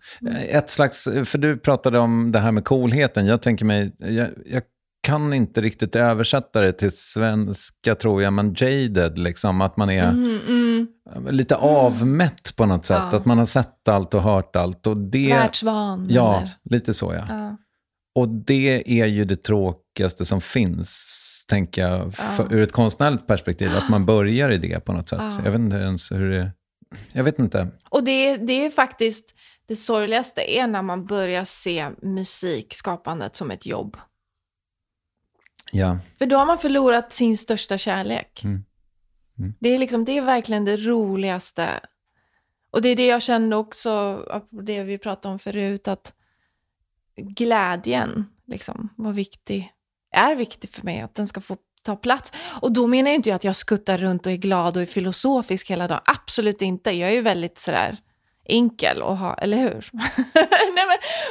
Ett 0.49 0.69
slags, 0.69 1.03
för 1.25 1.37
du 1.37 1.57
pratade 1.57 1.99
om 1.99 2.31
det 2.31 2.39
här 2.39 2.51
med 2.51 2.65
coolheten. 2.65 3.25
Jag 3.25 3.41
tänker 3.41 3.65
mig, 3.65 3.95
jag, 3.97 4.27
jag 4.45 4.61
kan 5.07 5.33
inte 5.33 5.61
riktigt 5.61 5.95
översätta 5.95 6.61
det 6.61 6.71
till 6.73 6.91
svenska 6.97 7.95
tror 7.95 8.23
jag, 8.23 8.33
men 8.33 8.53
jaded, 8.57 9.17
liksom. 9.17 9.61
Att 9.61 9.77
man 9.77 9.89
är 9.89 10.09
Mm, 10.09 10.87
lite 11.29 11.55
avmätt 11.55 12.55
på 12.55 12.65
något 12.65 12.85
sätt. 12.85 13.01
Ja. 13.11 13.17
Att 13.17 13.25
man 13.25 13.37
har 13.37 13.45
sett 13.45 13.87
allt 13.87 14.13
och 14.13 14.21
hört 14.21 14.55
allt. 14.55 14.87
Och 14.87 14.97
det, 14.97 15.33
Världsvan. 15.33 16.07
Ja, 16.09 16.37
eller? 16.37 16.49
lite 16.63 16.93
så 16.93 17.13
ja. 17.13 17.21
Ja. 17.29 17.57
Och 18.15 18.29
det 18.29 18.99
är 19.01 19.05
ju 19.05 19.25
det 19.25 19.43
tråkigaste 19.43 20.25
som 20.25 20.41
finns, 20.41 21.45
tänker 21.47 21.81
jag, 21.81 22.13
för, 22.13 22.53
ur 22.53 22.61
ett 22.63 22.71
konstnärligt 22.71 23.27
perspektiv. 23.27 23.71
Att 23.71 23.89
man 23.89 24.05
börjar 24.05 24.51
i 24.51 24.57
det 24.57 24.85
på 24.85 24.93
något 24.93 25.09
sätt. 25.09 25.33
Jag 25.43 25.51
vet 25.51 25.59
inte 25.59 25.75
ens 25.75 26.11
hur 26.11 26.29
det... 26.31 26.51
Jag 27.11 27.23
vet 27.23 27.39
inte. 27.39 27.67
Och 27.89 28.03
det, 28.03 28.37
det 28.37 28.65
är 28.65 28.69
faktiskt 28.69 29.33
det 29.65 29.75
sorgligaste 29.75 30.57
är 30.57 30.67
när 30.67 30.81
man 30.81 31.05
börjar 31.05 31.45
se 31.45 31.89
musikskapandet 32.01 33.35
som 33.35 33.51
ett 33.51 33.65
jobb. 33.65 33.97
Ja. 35.71 35.99
För 36.17 36.25
då 36.25 36.37
har 36.37 36.45
man 36.45 36.57
förlorat 36.57 37.13
sin 37.13 37.37
största 37.37 37.77
kärlek. 37.77 38.43
Mm. 38.43 38.63
Det, 39.59 39.69
är 39.69 39.79
liksom, 39.79 40.05
det 40.05 40.17
är 40.17 40.21
verkligen 40.21 40.65
det 40.65 40.77
roligaste. 40.77 41.79
Och 42.71 42.81
det 42.81 42.89
är 42.89 42.95
det 42.95 43.05
jag 43.05 43.21
kände 43.21 43.55
också, 43.55 44.25
det 44.49 44.83
vi 44.83 44.97
pratade 44.97 45.31
om 45.31 45.39
förut, 45.39 45.87
att 45.87 46.13
glädjen 47.15 48.25
liksom, 48.47 48.89
var 48.95 49.11
viktig, 49.11 49.71
är 50.15 50.35
viktig 50.35 50.69
för 50.69 50.85
mig, 50.85 51.01
att 51.01 51.15
den 51.15 51.27
ska 51.27 51.41
få 51.41 51.57
ta 51.83 51.95
plats. 51.95 52.31
Och 52.61 52.71
då 52.71 52.87
menar 52.87 53.11
jag 53.11 53.15
inte 53.15 53.35
att 53.35 53.43
jag 53.43 53.55
skuttar 53.55 53.97
runt 53.97 54.25
och 54.25 54.31
är 54.31 54.37
glad 54.37 54.75
och 54.75 54.81
är 54.81 54.85
filosofisk 54.85 55.71
hela 55.71 55.87
dagen. 55.87 56.01
Absolut 56.05 56.61
inte. 56.61 56.91
Jag 56.91 57.09
är 57.09 57.13
ju 57.13 57.21
väldigt 57.21 57.57
sådär 57.57 57.97
enkel 58.45 59.01
att 59.01 59.19
ha, 59.19 59.33
eller 59.33 59.57
hur? 59.57 59.89
Nej, 60.73 60.85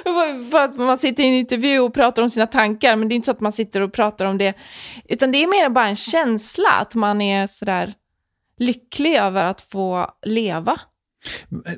men, 0.05 0.45
för 0.45 0.59
att 0.59 0.77
man 0.77 0.99
sitter 0.99 1.23
i 1.23 1.27
en 1.27 1.35
intervju 1.35 1.79
och 1.79 1.95
pratar 1.95 2.23
om 2.23 2.31
sina 2.31 2.47
tankar, 2.47 2.97
men 2.97 3.09
det 3.09 3.13
är 3.15 3.17
inte 3.17 3.27
så 3.27 3.33
att 3.33 3.41
man 3.41 3.53
sitter 3.53 3.81
och 3.81 3.93
pratar 3.93 4.25
om 4.25 4.39
det. 4.39 4.55
Utan 5.05 5.33
det 5.33 5.43
är 5.43 5.47
mer 5.47 5.69
bara 5.69 5.89
en 5.89 5.97
känsla 5.97 6.69
att 6.81 6.95
man 6.95 7.21
är 7.21 7.47
sådär 7.47 7.95
lycklig 8.59 9.15
över 9.15 9.45
att 9.45 9.61
få 9.61 10.11
leva. 10.23 10.81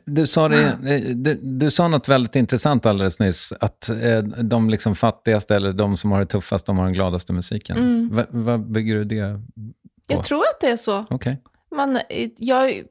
Du 0.04 0.26
sa, 0.26 0.48
det, 0.48 0.76
du, 1.14 1.34
du 1.42 1.70
sa 1.70 1.88
något 1.88 2.08
väldigt 2.08 2.36
intressant 2.36 2.86
alldeles 2.86 3.18
nyss. 3.18 3.52
Att 3.60 3.88
eh, 3.88 4.18
de 4.22 4.70
liksom 4.70 4.94
fattigaste, 4.94 5.56
eller 5.56 5.72
de 5.72 5.96
som 5.96 6.10
har 6.12 6.20
det 6.20 6.26
tuffast, 6.26 6.66
de 6.66 6.78
har 6.78 6.84
den 6.84 6.94
gladaste 6.94 7.32
musiken. 7.32 8.08
Va- 8.12 8.26
Vad 8.30 8.70
bygger 8.72 8.94
du 8.94 9.04
det 9.04 9.22
på? 9.32 9.72
Jag 10.06 10.24
tror 10.24 10.40
att 10.40 10.60
det 10.60 10.70
är 10.70 10.76
så. 10.76 11.04
Okej. 11.10 11.42
Man, 11.76 11.98
jag, 12.36 12.82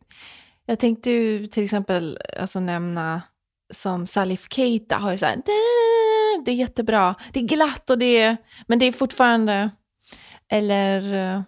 jag 0.66 0.80
tänkte 0.80 1.10
ju 1.12 1.48
till 1.48 1.64
exempel 1.64 2.20
alltså, 2.40 2.60
nämna 2.60 3.22
som 3.74 4.08
Salif 4.08 4.48
Keita 4.50 4.96
har 4.96 5.12
ju 5.12 5.18
så 5.18 5.26
här, 5.26 5.36
det 6.46 6.52
är 6.52 6.56
jättebra, 6.56 7.16
det 7.34 7.40
är 7.40 7.44
glatt 7.44 7.90
och 7.90 7.98
det 7.98 8.18
är, 8.18 8.38
men 8.68 8.80
det 8.80 8.86
är 8.86 8.92
fortfarande, 8.92 9.70
eller 10.50 11.14
eh, 11.36 11.42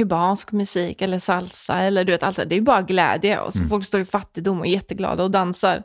kubansk 0.00 0.52
musik 0.52 1.02
eller 1.02 1.18
salsa 1.18 1.78
eller 1.78 2.04
du 2.04 2.12
vet, 2.12 2.22
allt, 2.22 2.40
det 2.46 2.56
är 2.56 2.60
bara 2.60 2.82
glädje 2.82 3.40
och 3.40 3.52
så 3.52 3.64
folk 3.64 3.84
står 3.84 4.00
i 4.00 4.04
fattigdom 4.04 4.60
och 4.60 4.66
är 4.66 4.70
jätteglada 4.70 5.22
och 5.22 5.30
dansar. 5.30 5.82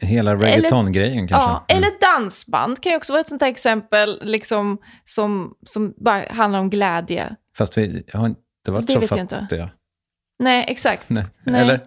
Hela 0.00 0.34
reggaeton-grejen 0.34 1.28
kanske? 1.28 1.48
Ja, 1.48 1.64
eller 1.68 2.00
dansband 2.00 2.82
kan 2.82 2.92
ju 2.92 2.96
också 2.96 3.12
vara 3.12 3.20
ett 3.20 3.28
sånt 3.28 3.42
här 3.42 3.48
exempel 3.48 4.20
liksom, 4.22 4.78
som, 5.04 5.54
som 5.66 5.94
bara 5.96 6.22
handlar 6.30 6.60
om 6.60 6.70
glädje. 6.70 7.36
Fast 7.56 7.78
vi 7.78 8.04
har 8.12 8.26
inte 8.26 8.40
varit 8.66 8.86
det 8.86 8.92
så 8.92 9.00
vet 9.00 9.10
jag 9.10 9.20
inte. 9.20 9.40
fattiga. 9.40 9.70
Nej, 10.38 10.64
exakt. 10.68 11.10
Nej. 11.10 11.24
Nej. 11.44 11.60
Eller? 11.60 11.80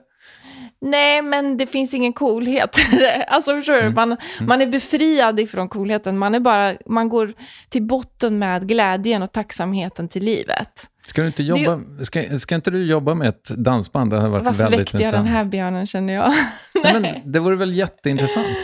Nej, 0.81 1.21
men 1.21 1.57
det 1.57 1.67
finns 1.67 1.93
ingen 1.93 2.13
coolhet. 2.13 2.77
Alltså, 3.27 3.55
förstår 3.55 3.81
du? 3.81 3.89
Man, 3.89 4.17
man 4.39 4.61
är 4.61 4.67
befriad 4.67 5.39
ifrån 5.39 5.69
coolheten. 5.69 6.17
Man, 6.17 6.35
är 6.35 6.39
bara, 6.39 6.75
man 6.85 7.09
går 7.09 7.33
till 7.69 7.83
botten 7.83 8.39
med 8.39 8.67
glädjen 8.67 9.23
och 9.23 9.31
tacksamheten 9.31 10.07
till 10.07 10.23
livet. 10.23 10.90
Ska, 11.11 11.21
du 11.21 11.27
inte 11.27 11.43
jobba, 11.43 11.81
ska, 12.03 12.39
ska 12.39 12.55
inte 12.55 12.71
du 12.71 12.85
jobba 12.85 13.13
med 13.13 13.27
ett 13.29 13.49
dansband? 13.49 14.11
Det 14.11 14.17
har 14.17 14.29
varit 14.29 14.43
Varför 14.45 14.63
väldigt 14.63 14.79
väckte 14.79 14.97
jag 14.97 15.13
den 15.13 15.19
intressant. 15.19 15.29
här 15.29 15.45
björnen, 15.45 15.85
känner 15.85 16.13
jag? 16.13 16.33
Nej, 16.83 17.01
men 17.01 17.31
det 17.31 17.39
vore 17.39 17.55
väl 17.55 17.73
jätteintressant? 17.73 18.57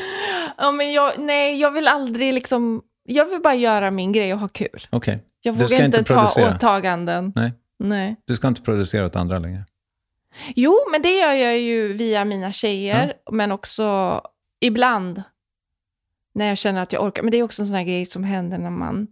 ja, 0.57 0.71
men 0.71 0.91
jag, 0.93 1.13
nej, 1.17 1.59
jag 1.59 1.71
vill 1.71 1.87
aldrig 1.87 2.33
liksom... 2.33 2.81
Jag 3.03 3.25
vill 3.25 3.41
bara 3.41 3.55
göra 3.55 3.91
min 3.91 4.11
grej 4.11 4.33
och 4.33 4.39
ha 4.39 4.47
kul. 4.47 4.87
Okej. 4.89 5.23
Jag 5.41 5.53
Du 5.53 5.57
vågar 5.57 5.67
ska 5.67 5.85
inte, 5.85 5.97
inte 5.97 6.13
ta 6.13 6.15
producera? 6.15 6.55
åtaganden. 6.55 7.33
Nej, 7.35 7.53
Nej. 7.79 8.15
du 8.25 8.35
ska 8.35 8.47
inte 8.47 8.61
producera 8.61 9.05
åt 9.05 9.15
andra 9.15 9.39
längre. 9.39 9.65
Jo, 10.55 10.75
men 10.91 11.01
det 11.01 11.11
gör 11.19 11.33
jag 11.33 11.59
ju 11.59 11.93
via 11.93 12.25
mina 12.25 12.51
tjejer, 12.51 13.13
men 13.31 13.51
också 13.51 14.21
ibland 14.59 15.23
när 16.35 16.45
jag 16.47 16.57
känner 16.57 16.81
att 16.81 16.93
jag 16.93 17.03
orkar. 17.03 17.23
Men 17.23 17.31
det 17.31 17.37
är 17.37 17.43
också 17.43 17.61
en 17.61 17.67
sån 17.67 17.77
här 17.77 17.83
grej 17.83 18.05
som 18.05 18.23
händer 18.23 18.57
när 18.57 18.69
man 18.69 19.07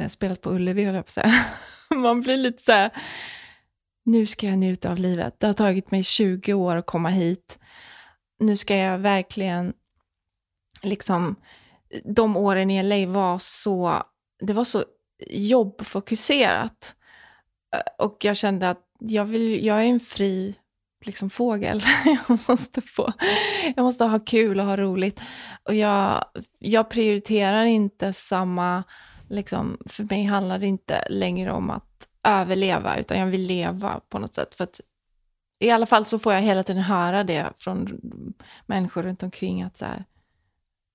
eh, 0.00 0.06
spelat 0.06 0.40
på 0.40 0.50
Ullevi, 0.50 0.84
höll 0.84 0.94
jag 0.94 1.04
på 1.04 1.08
att 1.08 1.12
säga. 1.12 1.34
Man 1.94 2.20
blir 2.20 2.36
lite 2.36 2.62
så 2.62 2.72
här, 2.72 2.90
nu 4.04 4.26
ska 4.26 4.46
jag 4.46 4.58
njuta 4.58 4.90
av 4.90 4.98
livet. 4.98 5.40
Det 5.40 5.46
har 5.46 5.54
tagit 5.54 5.90
mig 5.90 6.04
20 6.04 6.54
år 6.54 6.76
att 6.76 6.86
komma 6.86 7.08
hit. 7.08 7.58
Nu 8.40 8.56
ska 8.56 8.76
jag 8.76 8.98
verkligen, 8.98 9.72
liksom, 10.82 11.36
de 12.04 12.36
åren 12.36 12.70
i 12.70 12.82
LA 12.82 13.12
var 13.12 13.38
så, 13.38 14.02
det 14.40 14.52
var 14.52 14.64
så 14.64 14.84
jobbfokuserat. 15.30 16.94
Eh, 17.74 18.06
och 18.06 18.24
jag 18.24 18.36
kände 18.36 18.70
att 18.70 18.82
jag, 18.98 19.24
vill, 19.24 19.66
jag 19.66 19.78
är 19.78 19.84
en 19.84 20.00
fri 20.00 20.54
liksom, 21.04 21.30
fågel. 21.30 21.82
Jag 22.28 22.38
måste, 22.48 22.82
få, 22.82 23.12
jag 23.76 23.82
måste 23.82 24.04
ha 24.04 24.18
kul 24.18 24.60
och 24.60 24.66
ha 24.66 24.76
roligt. 24.76 25.20
Och 25.62 25.74
jag, 25.74 26.24
jag 26.58 26.90
prioriterar 26.90 27.64
inte 27.64 28.12
samma... 28.12 28.84
Liksom, 29.28 29.78
för 29.86 30.04
mig 30.04 30.24
handlar 30.24 30.58
det 30.58 30.66
inte 30.66 31.04
längre 31.10 31.52
om 31.52 31.70
att 31.70 32.08
överleva, 32.22 32.96
utan 32.98 33.18
jag 33.18 33.26
vill 33.26 33.46
leva 33.46 34.00
på 34.08 34.18
något 34.18 34.34
sätt. 34.34 34.54
För 34.54 34.64
att, 34.64 34.80
I 35.58 35.70
alla 35.70 35.86
fall 35.86 36.04
så 36.04 36.18
får 36.18 36.32
jag 36.32 36.40
hela 36.42 36.62
tiden 36.62 36.82
höra 36.82 37.24
det 37.24 37.52
från 37.56 38.00
människor 38.66 39.02
runt 39.02 39.22
omkring 39.22 39.62
att 39.62 39.76
så 39.76 39.84
här, 39.84 40.04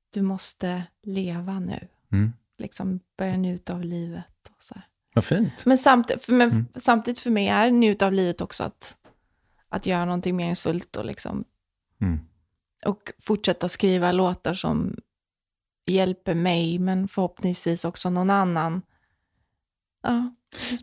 du 0.10 0.22
måste 0.22 0.84
leva 1.04 1.60
nu. 1.60 1.88
Mm. 2.12 2.34
Liksom 2.58 3.00
börja 3.18 3.38
njuta 3.38 3.74
av 3.74 3.84
livet. 3.84 4.26
Och 4.56 4.64
så 4.64 4.74
här. 4.76 4.84
Vad 5.14 5.26
fint. 5.26 5.66
Men, 5.66 5.78
samt, 5.78 6.12
för, 6.20 6.34
men 6.34 6.50
Mm. 6.52 6.66
samtidigt 6.76 7.20
för 7.20 7.30
mig 7.32 7.48
är 7.48 7.72
njuta 7.72 8.06
av 8.06 8.14
livet 8.14 8.42
också 8.42 8.64
att, 8.64 8.98
att 9.70 9.86
göra 9.86 10.06
någonting 10.06 10.36
meningsfullt 10.36 10.96
och, 10.96 11.06
liksom, 11.06 11.44
Mm. 12.02 12.20
och 12.86 13.12
fortsätta 13.20 13.70
skriva 13.70 14.12
låtar 14.12 14.54
som 14.54 14.96
hjälper 15.86 16.36
mig, 16.36 16.80
men 16.80 17.08
förhoppningsvis 17.08 17.86
också 17.86 18.10
någon 18.10 18.30
annan. 18.30 18.82
Ja, 20.04 20.34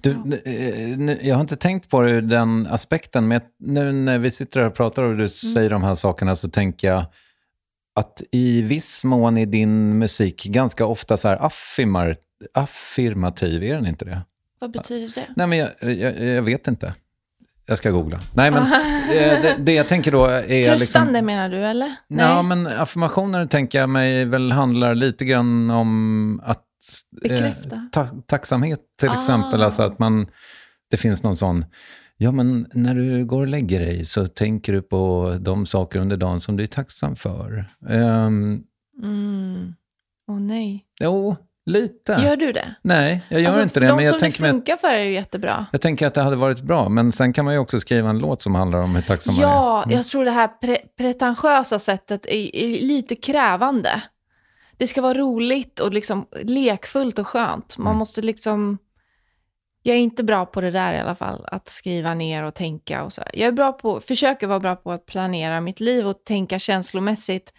Du, 0.00 0.14
bra. 0.14 0.22
eh, 0.44 0.98
nu- 0.98 1.18
jag 1.22 1.34
har 1.34 1.40
inte 1.40 1.56
tänkt 1.56 1.88
på 1.90 2.02
det 2.02 2.10
ur 2.10 2.22
den 2.22 2.66
aspekten, 2.66 3.28
men 3.28 3.40
nu 3.58 3.92
när 3.92 4.18
vi 4.18 4.30
sitter 4.30 4.60
här 4.60 4.66
och 4.66 4.74
pratar 4.74 5.02
och 5.02 5.16
du 5.16 5.28
säger 5.28 5.70
de 5.70 5.82
här 5.82 5.94
sakerna 5.94 6.36
så 6.36 6.50
tänker 6.50 6.88
jag 6.88 7.04
att 7.94 8.22
i 8.32 8.62
viss 8.62 9.04
mån 9.04 9.38
är 9.38 9.46
din 9.46 9.98
musik 9.98 10.44
ganska 10.44 10.86
ofta 10.86 11.16
så 11.16 11.28
här 11.28 11.46
affirmar, 11.46 12.16
affirmativ, 12.54 13.62
är 13.62 13.74
den 13.74 13.86
inte 13.86 14.04
det? 14.04 14.20
Vad 14.58 14.70
betyder 14.70 15.12
det? 15.14 15.26
Nej, 15.36 15.46
men 15.46 15.58
jag, 15.58 15.70
jag, 15.82 16.20
jag 16.20 16.42
vet 16.42 16.68
inte. 16.68 16.94
Jag 17.70 17.78
ska 17.78 17.90
googla. 17.90 18.20
Nej, 18.34 18.50
men 18.50 18.62
eh, 18.62 19.42
det, 19.42 19.56
det 19.58 19.72
jag 19.72 19.88
tänker 19.88 20.12
då 20.12 20.24
är... 20.26 20.64
Tröstande 20.68 21.12
Liksom, 21.12 21.26
menar 21.26 21.48
du, 21.48 21.56
eller? 21.56 21.94
ja, 22.08 22.42
men 22.42 22.66
affirmationer 22.66 23.46
tänker 23.46 23.78
jag 23.80 23.88
mig 23.90 24.24
väl 24.24 24.52
handlar 24.52 24.94
lite 24.94 25.24
grann 25.24 25.70
om 25.70 26.40
att... 26.44 26.58
eh, 27.24 27.28
Bekräfta. 27.28 27.88
ta, 27.92 28.08
tacksamhet 28.26 28.80
till 29.00 29.08
Ah. 29.08 29.14
exempel, 29.14 29.62
alltså 29.62 29.82
att 29.82 29.98
man... 29.98 30.26
Det 30.90 30.96
finns 30.96 31.22
någon 31.22 31.36
sån... 31.36 31.64
Ja, 32.16 32.32
men 32.32 32.66
när 32.74 32.94
du 32.94 33.24
går 33.24 33.40
och 33.40 33.46
lägger 33.48 33.80
dig 33.80 34.04
så 34.04 34.26
tänker 34.26 34.72
du 34.72 34.82
på 34.82 35.34
de 35.40 35.66
saker 35.66 35.98
under 35.98 36.16
dagen 36.16 36.40
som 36.40 36.56
du 36.56 36.62
är 36.62 36.66
tacksam 36.68 37.16
för. 37.16 37.64
Um, 37.88 38.62
Mm. 39.02 39.74
Åh 40.30 40.40
nej. 40.40 40.84
jo, 41.00 41.36
lite. 41.70 42.12
Gör 42.12 42.36
du 42.36 42.52
det? 42.52 42.74
Nej, 42.82 43.22
jag 43.28 43.40
gör 43.40 43.46
Alltså, 43.48 43.62
inte 43.62 43.80
det. 43.80 43.86
De 43.86 43.96
Men 43.96 44.04
jag 44.04 44.12
som 44.12 44.20
tänker, 44.20 44.42
det 44.42 44.50
funkar 44.50 44.76
för 44.76 44.88
är 44.88 45.04
ju 45.04 45.12
jättebra. 45.12 45.66
jag 45.72 45.80
tänker 45.80 46.06
att 46.06 46.14
det 46.14 46.22
hade 46.22 46.36
varit 46.36 46.60
bra. 46.60 46.88
Men 46.88 47.12
sen 47.12 47.32
kan 47.32 47.44
man 47.44 47.54
ju 47.54 47.60
också 47.60 47.80
skriva 47.80 48.10
en 48.10 48.18
låt 48.18 48.42
som 48.42 48.54
handlar 48.54 48.78
om 48.78 48.94
hur 48.94 49.02
tacksam 49.02 49.34
man 49.34 49.44
är. 49.44 49.48
Ja, 49.48 49.84
jag 49.88 50.06
tror 50.06 50.24
det 50.24 50.30
här 50.30 50.50
pre- 50.62 50.86
pretentiösa 50.98 51.78
sättet 51.78 52.26
är, 52.26 52.56
är 52.56 52.80
lite 52.80 53.16
krävande. 53.16 54.02
Det 54.76 54.86
ska 54.86 55.02
vara 55.02 55.14
roligt 55.14 55.80
och 55.80 55.92
liksom 55.94 56.26
lekfullt 56.42 57.18
och 57.18 57.26
skönt. 57.28 57.78
Man 57.78 57.96
måste 57.96 58.22
liksom... 58.22 58.78
Jag 59.82 59.96
är 59.96 60.00
inte 60.00 60.24
bra 60.24 60.46
på 60.46 60.60
det 60.60 60.70
där 60.70 60.92
i 60.94 60.98
alla 60.98 61.14
fall, 61.14 61.44
att 61.46 61.68
skriva 61.68 62.14
ner 62.14 62.42
och 62.42 62.54
tänka 62.54 63.04
och 63.04 63.12
så. 63.12 63.22
Jag 63.32 63.48
är 63.48 63.52
bra 63.52 63.72
på, 63.72 64.00
försöker 64.00 64.46
vara 64.46 64.60
bra 64.60 64.76
på 64.76 64.92
att 64.92 65.06
planera 65.06 65.60
mitt 65.60 65.80
liv 65.80 66.06
och 66.08 66.24
tänka 66.24 66.58
känslomässigt. 66.58 67.52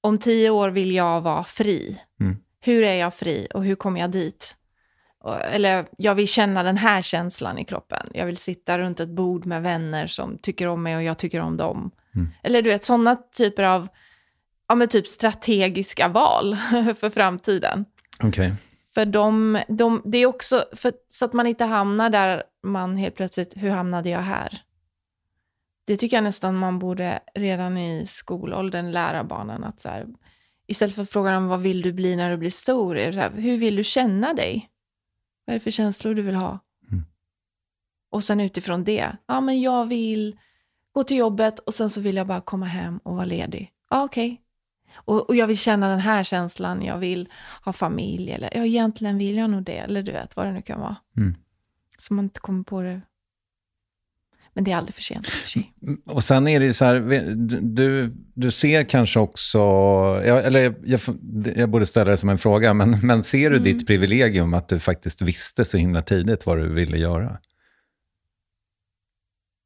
Om 0.00 0.18
tio 0.18 0.50
år 0.50 0.68
vill 0.68 0.92
jag 0.94 1.20
vara 1.20 1.44
fri. 1.44 2.00
Mm. 2.20 2.36
Hur 2.60 2.82
är 2.82 2.94
jag 2.94 3.14
fri 3.14 3.48
och 3.54 3.64
hur 3.64 3.74
kommer 3.74 4.00
jag 4.00 4.10
dit? 4.10 4.56
Eller 5.42 5.86
jag 5.98 6.14
vill 6.14 6.28
känna 6.28 6.62
den 6.62 6.76
här 6.76 7.02
känslan 7.02 7.58
i 7.58 7.64
kroppen. 7.64 8.08
Jag 8.14 8.26
vill 8.26 8.36
sitta 8.36 8.78
runt 8.78 9.00
ett 9.00 9.08
bord 9.08 9.46
med 9.46 9.62
vänner 9.62 10.06
som 10.06 10.38
tycker 10.38 10.66
om 10.66 10.82
mig 10.82 10.96
och 10.96 11.02
jag 11.02 11.18
tycker 11.18 11.40
om 11.40 11.56
dem. 11.56 11.90
Eller 12.42 12.62
du 12.62 12.70
vet, 12.70 12.84
sådana 12.84 13.16
typer 13.16 13.62
av 13.62 13.88
ja, 14.68 14.74
men 14.74 14.88
typ 14.88 15.06
strategiska 15.06 16.08
val 16.08 16.56
för 16.96 17.10
framtiden. 17.10 17.84
Okej. 18.22 18.52
För 18.94 19.04
de, 19.06 19.60
de, 19.68 20.02
det 20.04 20.18
är 20.18 20.26
också, 20.26 20.64
för, 20.72 20.92
så 21.08 21.24
att 21.24 21.32
man 21.32 21.46
inte 21.46 21.64
hamnar 21.64 22.10
där 22.10 22.42
man 22.62 22.96
helt 22.96 23.14
plötsligt, 23.14 23.52
hur 23.56 23.70
hamnade 23.70 24.10
jag 24.10 24.20
här? 24.20 24.62
Det 25.84 25.96
tycker 25.96 26.16
jag 26.16 26.24
nästan 26.24 26.56
man 26.56 26.78
borde 26.78 27.20
redan 27.34 27.78
i 27.78 28.06
skolåldern 28.06 28.90
lära 28.90 29.24
barnen 29.24 29.64
att 29.64 29.80
så 29.80 29.88
här, 29.88 30.06
istället 30.70 30.94
för 30.94 31.04
frågan 31.04 31.34
om 31.34 31.48
vad 31.48 31.60
vill 31.60 31.82
du 31.82 31.92
bli 31.92 32.16
när 32.16 32.30
du 32.30 32.36
blir 32.36 32.50
stor, 32.50 32.96
är 32.96 33.12
det 33.12 33.20
här, 33.20 33.30
hur 33.30 33.56
vill 33.56 33.76
du 33.76 33.84
känna 33.84 34.34
dig? 34.34 34.70
Vad 35.44 35.54
är 35.54 35.58
det 35.58 35.62
för 35.62 35.70
känslor 35.70 36.14
du 36.14 36.22
vill 36.22 36.34
ha? 36.34 36.58
Och 38.10 38.24
sen 38.24 38.40
utifrån 38.40 38.84
det, 38.84 39.16
ja 39.26 39.40
men 39.40 39.60
jag 39.60 39.86
vill 39.86 40.38
gå 40.92 41.04
till 41.04 41.16
jobbet 41.16 41.58
och 41.58 41.74
sen 41.74 41.90
så 41.90 42.00
vill 42.00 42.16
jag 42.16 42.26
bara 42.26 42.40
komma 42.40 42.66
hem 42.66 42.98
och 42.98 43.14
vara 43.14 43.24
ledig. 43.24 43.72
Ja 43.90 44.04
okej. 44.04 44.42
Och, 44.94 45.28
och 45.28 45.36
jag 45.36 45.46
vill 45.46 45.58
känna 45.58 45.88
den 45.88 46.00
här 46.00 46.24
känslan, 46.24 46.82
jag 46.82 46.98
vill 46.98 47.28
ha 47.64 47.72
familj 47.72 48.32
eller 48.32 48.56
ja, 48.56 48.64
egentligen 48.64 49.18
vill 49.18 49.36
jag 49.36 49.50
nog 49.50 49.62
det, 49.62 49.78
eller 49.78 50.02
du 50.02 50.12
vet 50.12 50.36
vad 50.36 50.46
det 50.46 50.52
nu 50.52 50.62
kan 50.62 50.80
vara. 50.80 50.96
Mm. 51.16 51.34
Så 51.98 52.14
man 52.14 52.24
inte 52.24 52.40
kommer 52.40 52.64
på 52.64 52.82
det. 52.82 53.00
Men 54.54 54.64
det 54.64 54.72
är 54.72 54.76
aldrig 54.76 54.94
för 54.94 55.02
sent 55.02 55.26
för 55.26 55.48
sig. 55.48 55.72
Och 56.06 56.24
sen 56.24 56.48
är 56.48 56.60
det 56.60 56.66
ju 56.66 56.72
så 56.72 56.84
här, 56.84 57.00
du, 57.60 58.12
du, 58.34 58.50
ser 58.50 58.82
kanske 58.82 59.20
också, 59.20 59.58
ja, 60.26 60.40
eller 60.40 60.62
jag, 60.62 60.74
jag, 60.84 61.00
jag 61.56 61.70
borde 61.70 61.86
ställa 61.86 62.10
det 62.10 62.16
som 62.16 62.28
en 62.28 62.38
fråga, 62.38 62.74
men, 62.74 62.98
men 63.02 63.22
ser 63.22 63.50
du 63.50 63.56
Mm. 63.56 63.64
ditt 63.64 63.86
privilegium 63.86 64.54
att 64.54 64.68
du 64.68 64.78
faktiskt 64.78 65.22
visste 65.22 65.64
så 65.64 65.76
himla 65.76 66.02
tidigt 66.02 66.46
vad 66.46 66.58
du 66.58 66.68
ville 66.68 66.98
göra? 66.98 67.38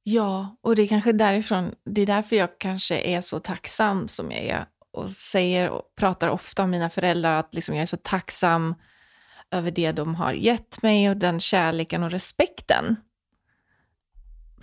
Ja, 0.03 0.57
och 0.63 0.77
det 0.77 0.83
är 0.83 0.87
kanske 0.87 1.13
därifrån, 1.13 1.73
det 1.91 2.03
är 2.03 2.07
därför 2.07 2.37
jag 2.37 2.49
kanske 2.59 2.99
är 2.99 3.21
så 3.21 3.39
tacksam 3.39 4.09
som 4.09 4.31
jag 4.31 4.41
är. 4.41 4.65
Och 4.93 5.11
säger 5.11 5.71
och 5.71 5.83
pratar 5.99 6.29
ofta 6.29 6.63
om 6.63 6.71
mina 6.71 6.91
föräldrar, 6.91 7.39
att 7.39 7.55
liksom 7.55 7.75
jag 7.75 7.83
är 7.83 7.87
så 7.87 7.97
tacksam 7.97 8.75
över 9.51 9.71
det 9.71 9.93
de 9.93 10.15
har 10.15 10.33
gett 10.33 10.83
mig 10.83 11.11
och 11.11 11.17
den 11.17 11.41
kärleken 11.41 12.03
och 12.03 12.11
respekten. 12.11 12.97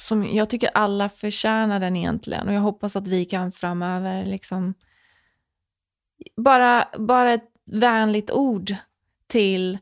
Som 0.01 0.35
jag 0.35 0.49
tycker 0.49 0.69
alla 0.73 1.09
förtjänar 1.09 1.79
den 1.79 1.95
egentligen. 1.95 2.47
Och 2.47 2.53
jag 2.53 2.61
hoppas 2.61 2.95
att 2.95 3.07
vi 3.07 3.25
kan 3.25 3.51
framöver 3.51 4.25
liksom 4.25 4.73
bara, 6.35 6.87
bara 6.97 7.33
ett 7.33 7.49
vänligt 7.71 8.31
ord 8.31 8.75
till 9.27 9.77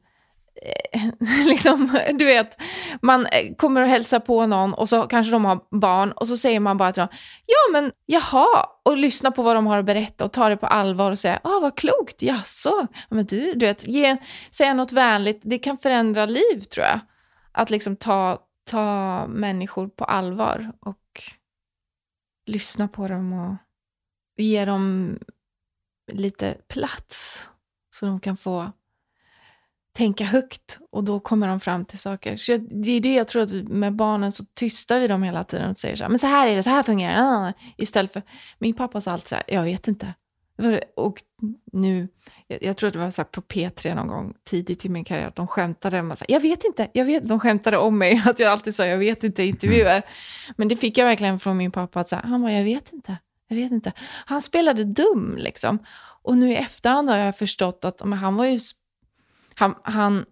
eh, 0.61 1.09
liksom, 1.45 1.99
du 2.13 2.25
vet, 2.25 2.57
man 3.01 3.25
eh, 3.25 3.55
kommer 3.57 3.81
och 3.81 3.87
hälsar 3.87 4.19
på 4.19 4.45
någon 4.45 4.73
och 4.73 4.89
så 4.89 5.03
kanske 5.03 5.31
de 5.31 5.45
har 5.45 5.79
barn 5.79 6.11
och 6.11 6.27
så 6.27 6.37
säger 6.37 6.59
man 6.59 6.77
bara 6.77 6.91
till 6.93 7.01
dem, 7.01 7.09
ja 7.45 7.71
men 7.81 7.91
jaha, 8.05 8.65
och 8.83 8.97
lyssna 8.97 9.31
på 9.31 9.43
vad 9.43 9.55
de 9.55 9.67
har 9.67 9.77
att 9.77 9.85
berätta 9.85 10.25
och 10.25 10.33
ta 10.33 10.49
det 10.49 10.57
på 10.57 10.67
allvar 10.67 11.11
och 11.11 11.19
säga, 11.19 11.39
ah 11.43 11.59
vad 11.59 11.77
klokt, 11.77 12.21
jaså, 12.21 12.87
ja, 13.09 13.15
men 13.15 13.25
du, 13.25 13.53
du 13.53 13.65
vet, 13.65 13.87
ge, 13.87 14.17
säga 14.51 14.73
något 14.73 14.91
vänligt, 14.91 15.41
det 15.43 15.57
kan 15.57 15.77
förändra 15.77 16.25
liv 16.25 16.59
tror 16.73 16.85
jag. 16.85 16.99
Att 17.51 17.69
liksom 17.69 17.95
ta, 17.95 18.39
ta 18.69 19.27
människor 19.27 19.87
på 19.87 20.03
allvar 20.03 20.71
och 20.79 21.23
lyssna 22.45 22.87
på 22.87 23.07
dem 23.07 23.33
och 23.33 23.55
ge 24.37 24.65
dem 24.65 25.17
lite 26.11 26.57
plats 26.67 27.47
så 27.95 28.05
de 28.05 28.19
kan 28.19 28.37
få 28.37 28.71
tänka 29.93 30.23
högt 30.23 30.79
och 30.91 31.03
då 31.03 31.19
kommer 31.19 31.47
de 31.47 31.59
fram 31.59 31.85
till 31.85 31.99
saker. 31.99 32.37
Så 32.37 32.51
jag, 32.51 32.83
det 32.83 32.91
är 32.91 33.01
det 33.01 33.13
jag 33.13 33.27
tror 33.27 33.41
att 33.41 33.51
vi, 33.51 33.63
med 33.63 33.95
barnen 33.95 34.31
så 34.31 34.45
tystar 34.53 34.99
vi 34.99 35.07
dem 35.07 35.23
hela 35.23 35.43
tiden 35.43 35.69
och 35.69 35.77
säger 35.77 35.95
så 35.95 36.03
här, 36.03 36.09
men 36.09 36.19
så 36.19 36.27
här 36.27 36.47
är 36.47 36.55
det, 36.55 36.63
så 36.63 36.69
här 36.69 36.83
fungerar 36.83 37.15
det. 37.15 37.21
Ah, 37.21 37.53
istället 37.77 38.13
för, 38.13 38.21
min 38.59 38.73
pappa 38.73 39.01
sa 39.01 39.11
alltid 39.11 39.29
så 39.29 39.35
här, 39.35 39.43
jag 39.47 39.63
vet 39.63 39.87
inte. 39.87 40.13
Och 40.95 41.21
nu, 41.71 42.07
jag, 42.47 42.63
jag 42.63 42.77
tror 42.77 42.87
att 42.87 42.93
det 42.93 42.99
var 42.99 43.11
så 43.11 43.23
på 43.23 43.41
P3 43.41 43.95
någon 43.95 44.07
gång 44.07 44.33
tidigt 44.43 44.85
i 44.85 44.89
min 44.89 45.03
karriär, 45.03 45.27
att 45.27 45.35
de 45.35 45.47
skämtade 45.47 45.99
om 45.99 46.11
att 46.11 46.23
jag 46.27 46.39
vet 46.39 46.63
inte, 46.63 46.89
jag 46.93 47.05
vet, 47.05 47.27
de 47.27 47.39
skämtade 47.39 47.77
om 47.77 47.97
mig, 47.97 48.21
att 48.25 48.39
jag 48.39 48.51
alltid 48.51 48.75
sa 48.75 48.85
jag 48.85 48.97
vet 48.97 49.23
inte 49.23 49.43
i 49.43 49.47
intervjuer. 49.47 50.03
Men 50.57 50.67
det 50.67 50.75
fick 50.75 50.97
jag 50.97 51.05
verkligen 51.05 51.39
från 51.39 51.57
min 51.57 51.71
pappa, 51.71 51.99
att 51.99 52.09
så 52.09 52.15
här, 52.15 52.23
han 52.23 52.41
bara, 52.41 52.53
jag 52.53 52.63
vet 52.63 52.93
inte, 52.93 53.17
jag 53.47 53.55
vet 53.55 53.71
inte. 53.71 53.93
Han 54.25 54.41
spelade 54.41 54.83
dum 54.83 55.35
liksom. 55.37 55.79
Och 56.21 56.37
nu 56.37 56.51
i 56.51 56.55
efterhand 56.55 57.09
har 57.09 57.17
jag 57.17 57.37
förstått 57.37 57.85
att 57.85 58.05
men 58.05 58.17
han 58.17 58.35
var 58.35 58.45
ju 58.45 58.59
han, 59.55 59.75
han 59.83 60.25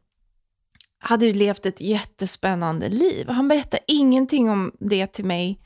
hade 0.99 1.25
ju 1.25 1.33
levt 1.33 1.65
ett 1.65 1.81
jättespännande 1.81 2.89
liv. 2.89 3.29
Han 3.29 3.47
berättade 3.47 3.83
ingenting 3.87 4.49
om 4.49 4.71
det 4.79 5.07
till 5.07 5.25
mig. 5.25 5.59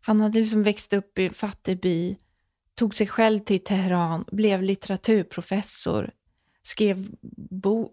Han 0.00 0.20
hade 0.20 0.38
liksom 0.38 0.62
växt 0.62 0.92
upp 0.92 1.18
i 1.18 1.26
en 1.26 1.34
fattig 1.34 1.80
by, 1.80 2.16
tog 2.80 2.94
sig 2.94 3.06
själv 3.06 3.40
till 3.40 3.64
Teheran, 3.64 4.24
blev 4.32 4.62
litteraturprofessor, 4.62 6.10
skrev 6.62 7.08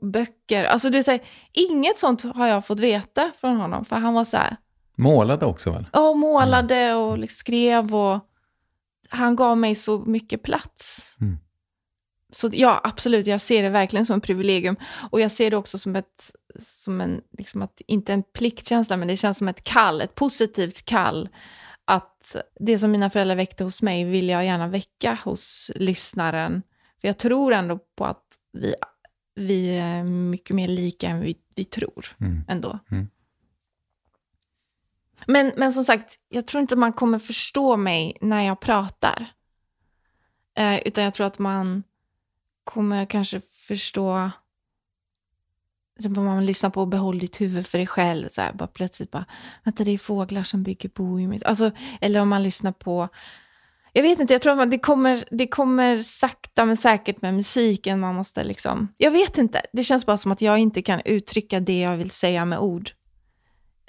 böcker. 0.01 0.63
Alltså 0.63 0.89
det 0.89 0.97
är 0.97 1.03
så 1.03 1.11
här, 1.11 1.21
inget 1.53 1.97
sånt 1.97 2.23
har 2.23 2.47
jag 2.47 2.65
fått 2.65 2.79
veta 2.79 3.31
från 3.35 3.57
honom, 3.57 3.85
för 3.85 3.95
han 3.95 4.13
var 4.13 4.23
så 4.23 4.37
här, 4.37 4.57
Målade 4.97 5.45
också 5.45 5.71
väl? 5.71 5.85
ja, 5.93 6.13
målade 6.13 6.93
och 6.93 7.17
liksom 7.17 7.35
skrev 7.35 7.95
och 7.95 8.19
han 9.09 9.35
gav 9.35 9.57
mig 9.57 9.75
så 9.75 9.99
mycket 9.99 10.43
plats. 10.43 11.15
Mm. 11.21 11.37
Så 12.31 12.49
ja, 12.53 12.81
absolut, 12.83 13.27
jag 13.27 13.41
ser 13.41 13.63
det 13.63 13.69
verkligen 13.69 14.05
som 14.05 14.17
ett 14.17 14.23
privilegium. 14.23 14.75
Och 15.11 15.21
jag 15.21 15.31
ser 15.31 15.51
det 15.51 15.57
också 15.57 15.77
som 15.79 15.95
ett, 15.95 16.31
som 16.59 17.01
en, 17.01 17.21
liksom 17.37 17.61
att, 17.61 17.81
inte 17.87 18.13
en 18.13 18.23
pliktkänsla, 18.23 18.97
men 18.97 19.07
det 19.07 19.17
känns 19.17 19.37
som 19.37 19.47
ett 19.47 19.63
kall, 19.63 20.01
ett 20.01 20.15
positivt 20.15 20.85
kall. 20.85 21.29
Att 21.89 22.35
det 22.59 22.79
som 22.79 22.91
mina 22.91 23.09
föräldrar 23.09 23.35
väckte 23.35 23.63
hos 23.63 23.81
mig 23.81 24.03
vill 24.03 24.29
jag 24.29 24.45
gärna 24.45 24.67
väcka 24.67 25.17
hos 25.23 25.71
lyssnaren. 25.75 26.63
För 27.01 27.07
jag 27.07 27.17
tror 27.17 27.53
ändå 27.53 27.79
på 27.95 28.05
att 28.05 28.23
vi, 28.53 28.75
vi 29.35 29.77
är 29.77 30.03
mycket 30.03 30.55
mer 30.55 30.67
lika 30.67 31.07
än 31.07 31.19
vi, 31.19 31.35
vi 31.55 31.65
tror 31.65 32.15
Mm. 32.19 32.43
ändå. 32.47 32.79
Mm. 32.91 33.07
Men, 35.25 35.51
men 35.57 35.73
som 35.73 35.83
sagt, 35.83 36.15
jag 36.29 36.47
tror 36.47 36.61
inte 36.61 36.75
man 36.75 36.93
kommer 36.93 37.19
förstå 37.19 37.77
mig 37.77 38.17
när 38.21 38.41
jag 38.41 38.59
pratar. 38.59 39.25
Eh, 40.57 40.79
utan 40.85 41.03
jag 41.03 41.13
tror 41.13 41.27
att 41.27 41.39
man 41.39 41.83
kommer 42.63 43.05
kanske 43.05 43.39
förstå 43.39 44.31
Sen 45.99 46.15
får 46.15 46.21
man 46.21 46.45
lyssna 46.45 46.69
på 46.69 46.85
Behåll 46.85 47.19
ditt 47.19 47.41
huvud 47.41 47.65
för 47.67 47.77
dig 47.77 47.87
själv. 47.87 48.29
Så 48.29 48.41
här, 48.41 48.53
bara 48.53 48.67
plötsligt 48.67 49.11
bara, 49.11 49.25
vänta 49.63 49.83
det 49.83 49.91
är 49.91 49.97
fåglar 49.97 50.43
som 50.43 50.63
bygger 50.63 50.89
bo 50.89 51.19
i 51.19 51.27
mitt... 51.27 51.43
Alltså, 51.43 51.71
eller 52.01 52.19
om 52.19 52.29
man 52.29 52.43
lyssnar 52.43 52.71
på... 52.71 53.09
Jag 53.93 54.03
vet 54.03 54.19
inte, 54.19 54.33
jag 54.33 54.41
tror 54.41 54.61
att 54.61 54.71
det 54.71 54.79
kommer, 54.79 55.23
det 55.31 55.47
kommer 55.47 56.01
sakta 56.01 56.65
men 56.65 56.77
säkert 56.77 57.21
med 57.21 57.33
musiken. 57.33 57.99
Man 57.99 58.15
måste 58.15 58.43
liksom... 58.43 58.93
Jag 58.97 59.11
vet 59.11 59.37
inte. 59.37 59.61
Det 59.73 59.83
känns 59.83 60.05
bara 60.05 60.17
som 60.17 60.31
att 60.31 60.41
jag 60.41 60.57
inte 60.57 60.81
kan 60.81 61.01
uttrycka 61.05 61.59
det 61.59 61.79
jag 61.79 61.97
vill 61.97 62.11
säga 62.11 62.45
med 62.45 62.59
ord. 62.59 62.91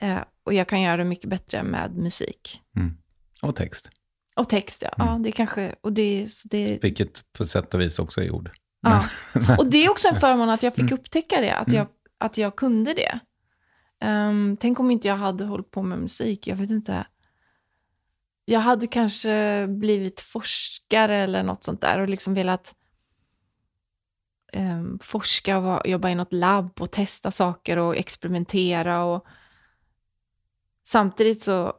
Eh, 0.02 0.18
och 0.44 0.54
jag 0.54 0.68
kan 0.68 0.80
göra 0.80 0.96
det 0.96 1.04
mycket 1.04 1.30
bättre 1.30 1.62
med 1.62 1.96
musik. 1.96 2.62
Mm. 2.76 2.96
Och 3.42 3.56
text. 3.56 3.90
Och 4.36 4.48
text, 4.48 4.82
ja. 4.82 4.90
ja 4.96 5.20
det 5.24 5.32
kanske... 5.32 5.74
Och 5.80 5.92
det, 5.92 6.28
det... 6.44 6.78
Vilket 6.82 7.32
på 7.32 7.44
sätt 7.44 7.74
och 7.74 7.80
vis 7.80 7.98
också 7.98 8.22
är 8.22 8.30
ord. 8.34 8.50
Ja. 8.82 9.04
och 9.58 9.66
det 9.66 9.84
är 9.84 9.90
också 9.90 10.08
en 10.08 10.16
förmån 10.16 10.50
att 10.50 10.62
jag 10.62 10.74
fick 10.74 10.92
upptäcka 10.92 11.40
det, 11.40 11.54
att 11.54 11.72
jag, 11.72 11.86
att 12.18 12.38
jag 12.38 12.56
kunde 12.56 12.94
det. 12.94 13.20
Um, 14.04 14.56
tänk 14.56 14.80
om 14.80 14.90
inte 14.90 15.08
jag 15.08 15.16
hade 15.16 15.44
hållit 15.44 15.70
på 15.70 15.82
med 15.82 15.98
musik, 15.98 16.46
jag 16.46 16.56
vet 16.56 16.70
inte. 16.70 17.06
Jag 18.44 18.60
hade 18.60 18.86
kanske 18.86 19.66
blivit 19.68 20.20
forskare 20.20 21.16
eller 21.16 21.42
något 21.42 21.64
sånt 21.64 21.80
där 21.80 22.00
och 22.00 22.08
liksom 22.08 22.34
velat 22.34 22.74
um, 24.52 24.98
forska 25.02 25.58
och 25.58 25.88
jobba 25.88 26.10
i 26.10 26.14
något 26.14 26.32
labb 26.32 26.80
och 26.80 26.90
testa 26.90 27.30
saker 27.30 27.76
och 27.76 27.96
experimentera. 27.96 29.04
Och... 29.04 29.26
Samtidigt 30.84 31.42
så 31.42 31.72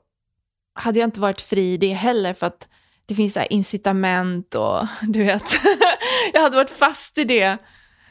hade 0.73 0.99
jag 0.99 1.07
inte 1.07 1.19
varit 1.19 1.41
fri 1.41 1.73
i 1.73 1.77
det 1.77 1.93
heller 1.93 2.33
för 2.33 2.47
att 2.47 2.69
det 3.05 3.15
finns 3.15 3.33
så 3.33 3.43
incitament 3.49 4.55
och 4.55 4.87
du 5.01 5.23
vet, 5.23 5.51
jag 6.33 6.41
hade 6.41 6.55
varit 6.55 6.69
fast 6.69 7.17
i 7.17 7.23
det. 7.23 7.57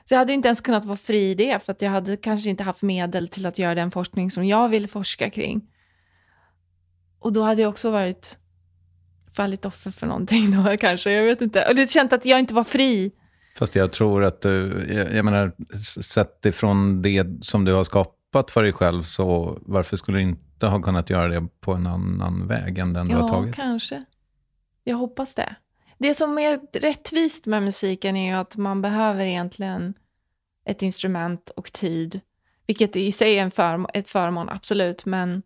Så 0.09 0.14
jag 0.14 0.18
hade 0.18 0.32
inte 0.32 0.48
ens 0.48 0.61
kunnat 0.61 0.84
vara 0.84 0.96
fri 0.96 1.30
i 1.30 1.34
det 1.34 1.64
för 1.64 1.72
att 1.72 1.82
jag 1.82 1.90
hade 1.90 2.16
kanske 2.16 2.50
inte 2.50 2.62
haft 2.62 2.82
medel 2.82 3.28
till 3.28 3.46
att 3.46 3.59
göra 3.59 3.74
den 3.74 3.90
forskning 3.90 4.30
som 4.30 4.44
jag 4.44 4.68
ville 4.68 4.88
forska 4.88 5.30
kring. 5.30 5.62
Och 7.18 7.32
då 7.32 7.42
hade 7.42 7.62
jag 7.62 7.68
också 7.68 7.90
varit 7.90 8.38
fallit 9.36 9.64
offer 9.64 9.90
för 9.90 10.06
någonting 10.06 10.50
då 10.50 10.76
kanske, 10.80 11.12
jag 11.12 11.24
vet 11.24 11.40
inte. 11.40 11.64
Och 11.68 11.74
det 11.74 11.90
känt 11.90 12.12
att 12.12 12.24
jag 12.24 12.38
inte 12.38 12.54
var 12.54 12.64
fri. 12.64 13.12
Fast 13.59 13.76
jag 13.76 13.92
tror 13.92 14.24
att 14.24 14.40
du, 14.40 14.86
jag, 14.94 15.14
jag 15.14 15.24
menar, 15.24 15.52
sett 16.02 16.46
ifrån 16.46 17.02
det 17.02 17.26
som 17.40 17.64
du 17.64 17.72
har 17.72 17.84
skapat 17.84 18.50
för 18.50 18.62
dig 18.62 18.72
själv, 18.72 19.02
så 19.02 19.59
varför 19.62 19.96
skulle 19.96 20.18
du 20.18 20.22
inte 20.22 20.66
ha 20.66 20.82
kunnat 20.82 21.11
göra 21.11 21.28
det 21.28 21.48
på 21.61 21.74
en 21.74 21.86
annan 21.86 22.46
väg 22.46 22.78
än 22.78 22.92
den 22.92 23.11
ja, 23.11 23.16
du 23.16 23.22
har 23.22 23.28
tagit? 23.28 23.54
Ja, 23.59 23.62
kanske. 23.62 24.04
Jag 24.84 24.96
hoppas 24.96 25.34
det. 25.34 25.56
Det 25.99 26.14
som 26.14 26.38
är 26.38 26.61
rättvist 26.72 27.46
med 27.46 27.62
musiken 27.62 28.16
är 28.16 28.30
ju 28.30 28.40
att 28.40 28.57
man 28.57 28.82
behöver 28.82 29.24
egentligen 29.24 29.94
ett 30.64 30.82
instrument 30.82 31.51
och 31.51 31.72
tid. 31.72 32.20
Vilket 32.66 32.96
i 32.96 33.12
sig 33.12 33.38
är 33.38 33.42
en 33.42 33.51
förm 33.51 33.86
ett 33.94 34.09
förmån, 34.09 34.49
absolut. 34.49 35.05
Men 35.05 35.42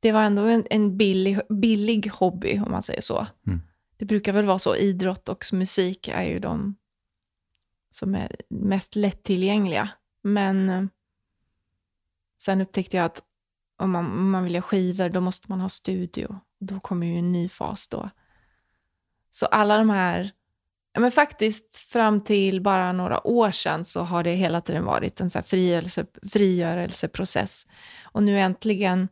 det 0.00 0.12
var 0.12 0.22
ändå 0.22 0.42
en, 0.42 0.66
en 0.70 0.96
billig, 0.96 1.40
billig 1.48 2.10
hobby, 2.14 2.58
om 2.58 2.70
man 2.70 2.82
säger 2.82 3.00
så. 3.00 3.26
Mm. 3.46 3.60
Det 3.96 4.04
brukar 4.04 4.32
väl 4.32 4.46
vara 4.46 4.58
så. 4.58 4.76
Idrott 4.76 5.28
och 5.28 5.44
musik 5.52 6.08
är 6.08 6.22
ju 6.22 6.38
de 6.38 6.76
som 7.90 8.14
är 8.14 8.36
mest 8.48 8.96
lättillgängliga. 8.96 9.88
Men 10.22 10.70
eh, 10.70 10.84
sen 12.38 12.60
upptäckte 12.60 12.96
jag 12.96 13.06
att 13.06 13.22
om 13.76 13.90
man, 13.90 14.06
om 14.06 14.30
man 14.30 14.44
vill 14.44 14.54
göra 14.54 14.62
skivor, 14.62 15.08
då 15.08 15.20
måste 15.20 15.50
man 15.50 15.60
ha 15.60 15.68
studio. 15.68 16.40
Då 16.60 16.80
kommer 16.80 17.06
ju 17.06 17.18
en 17.18 17.32
ny 17.32 17.48
fas 17.48 17.88
då. 17.88 18.10
Så 19.30 19.46
alla 19.46 19.78
de 19.78 19.90
här, 19.90 20.30
men 20.98 21.10
faktiskt 21.10 21.76
fram 21.76 22.20
till 22.20 22.60
bara 22.60 22.92
några 22.92 23.26
år 23.26 23.50
sedan 23.50 23.84
så 23.84 24.00
har 24.00 24.22
det 24.22 24.32
hela 24.32 24.60
tiden 24.60 24.84
varit 24.84 25.20
en 25.20 25.30
så 25.30 25.42
frigörelse, 25.42 26.06
frigörelseprocess. 26.32 27.66
Och 28.02 28.22
nu 28.22 28.40
äntligen 28.40 29.08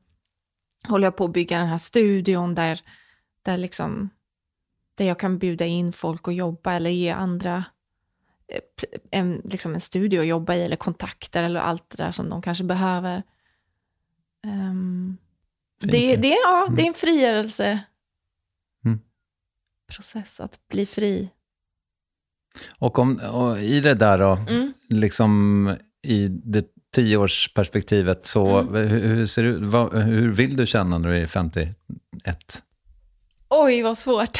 håller 0.88 1.06
jag 1.06 1.16
på 1.16 1.24
att 1.24 1.32
bygga 1.32 1.58
den 1.58 1.68
här 1.68 1.78
studion 1.78 2.54
där, 2.54 2.80
där, 3.42 3.58
liksom, 3.58 4.10
där 4.94 5.04
jag 5.04 5.18
kan 5.18 5.38
bjuda 5.38 5.66
in 5.66 5.92
folk 5.92 6.26
och 6.26 6.32
jobba 6.32 6.72
eller 6.72 6.90
ge 6.90 7.10
andra 7.10 7.64
eh, 8.48 8.60
en, 9.10 9.42
liksom 9.44 9.74
en 9.74 9.80
studio 9.80 10.20
att 10.20 10.26
jobba 10.26 10.54
i 10.54 10.64
eller 10.64 10.76
kontakter 10.76 11.42
eller 11.42 11.60
allt 11.60 11.90
det 11.90 12.02
där 12.02 12.12
som 12.12 12.28
de 12.28 12.42
kanske 12.42 12.64
behöver. 12.64 13.22
Um, 14.44 15.18
det, 15.80 16.16
det, 16.16 16.28
ja, 16.28 16.62
mm. 16.62 16.76
det 16.76 16.82
är 16.82 16.86
en 16.86 16.94
frigörelse 16.94 17.80
process 19.86 20.40
att 20.40 20.68
bli 20.68 20.86
fri. 20.86 21.30
Och, 22.78 22.98
om, 22.98 23.20
och 23.32 23.58
i 23.58 23.80
det 23.80 23.94
där 23.94 24.18
då, 24.18 24.32
mm. 24.48 24.72
liksom 24.88 25.76
i 26.02 26.28
det 26.28 26.66
tioårsperspektivet, 26.94 28.26
så 28.26 28.58
mm. 28.58 28.74
hur, 28.74 29.00
hur, 29.08 29.26
ser 29.26 29.42
du, 29.42 29.64
vad, 29.64 30.02
hur 30.02 30.32
vill 30.32 30.56
du 30.56 30.66
känna 30.66 30.98
när 30.98 31.08
du 31.08 31.18
är 31.18 31.26
51? 31.26 31.74
Oj, 33.48 33.82
vad 33.82 33.98
svårt. 33.98 34.38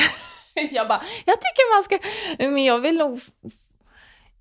jag 0.71 0.89
bara, 0.89 1.03
jag 1.25 1.37
tycker 1.41 1.75
man 1.75 1.83
ska, 1.83 1.99
men 2.39 2.65
jag 2.65 2.79
vill 2.79 2.97
nog, 2.97 3.21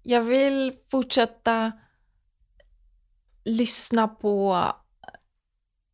jag 0.03 0.22
vill 0.22 0.74
fortsätta 0.91 1.72
lyssna 3.45 4.08
på 4.08 4.66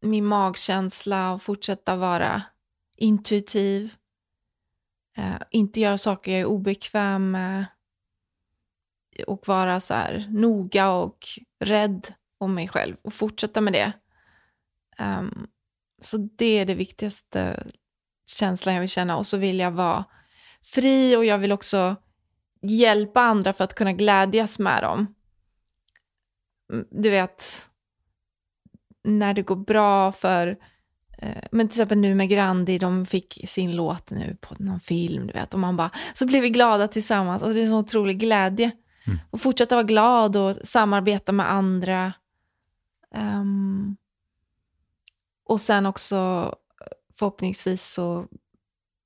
min 0.02 0.26
magkänsla 0.26 1.34
och 1.34 1.42
fortsätta 1.42 1.96
vara 1.96 2.42
intuitiv 2.98 3.94
eh, 5.18 5.42
inte 5.50 5.80
göra 5.80 5.98
saker 5.98 6.32
jag 6.32 6.42
är 6.42 6.46
obekväm 6.46 7.32
med. 7.32 7.66
Och 9.28 9.48
vara 9.48 9.80
så 9.80 9.94
här 9.94 10.28
noga 10.30 10.92
och 10.92 11.28
rädd 11.60 12.14
om 12.38 12.54
mig 12.54 12.68
själv 12.68 12.96
och 13.02 13.14
fortsätta 13.14 13.62
med 13.62 13.74
det. 13.74 13.94
Um, 15.00 15.48
så 16.02 16.18
det 16.18 16.60
är 16.60 16.66
det 16.66 16.76
viktigaste 16.76 17.64
känslan 18.26 18.76
jag 18.76 18.82
vill 18.82 18.90
känna. 18.90 19.18
Och 19.18 19.28
så 19.28 19.38
vill 19.38 19.60
jag 19.60 19.72
vara 19.72 20.06
fri 20.62 21.16
och 21.16 21.26
jag 21.26 21.38
vill 21.38 21.52
också 21.52 21.96
hjälpa 22.62 23.22
andra 23.22 23.54
för 23.54 23.64
att 23.64 23.76
kunna 23.76 23.94
glädjas 23.94 24.60
med 24.60 24.84
dem. 24.84 25.16
Mm, 26.74 26.88
du 26.92 27.10
vet, 27.10 27.70
när 29.04 29.34
det 29.34 29.42
går 29.42 29.56
bra 29.56 30.12
för 30.12 30.58
men 31.52 31.68
till 31.68 31.76
exempel 31.76 31.98
nu 31.98 32.16
med 32.16 32.30
Grandi, 32.30 32.78
de 32.78 33.06
fick 33.06 33.50
sin 33.50 33.76
låt 33.76 34.12
nu 34.12 34.38
på 34.42 34.56
någon 34.60 34.80
film, 34.80 35.28
du 35.28 35.34
vet. 35.34 35.54
Och 35.54 35.60
man 35.60 35.78
bara, 35.78 35.90
så 36.14 36.26
blev 36.26 36.42
vi 36.42 36.50
glada 36.50 36.88
tillsammans. 36.88 37.44
Och 37.44 37.54
det 37.54 37.60
är 37.60 37.64
en 37.64 37.70
sån 37.70 37.80
otrolig 37.80 38.20
glädje. 38.20 38.72
Mm. 39.08 39.20
Och 39.30 39.42
fortsätta 39.42 39.76
vara 39.76 39.84
glad 39.84 40.36
och 40.36 40.58
samarbeta 40.64 41.32
med 41.32 41.52
andra. 41.52 42.14
Um, 43.16 43.98
och 45.46 45.62
sen 45.62 45.86
också 45.86 46.52
förhoppningsvis 47.16 47.86
så 47.86 48.26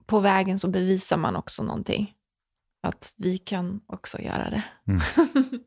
på 0.05 0.20
vägen 0.20 0.59
så 0.59 0.68
bevisar 0.68 1.18
man 1.18 1.36
också 1.36 1.63
någonting. 1.63 2.13
Att 2.82 3.13
vi 3.16 3.38
kan 3.38 3.82
också 3.88 4.22
göra 4.22 4.49
det. 4.49 4.63
Mm. 4.88 5.01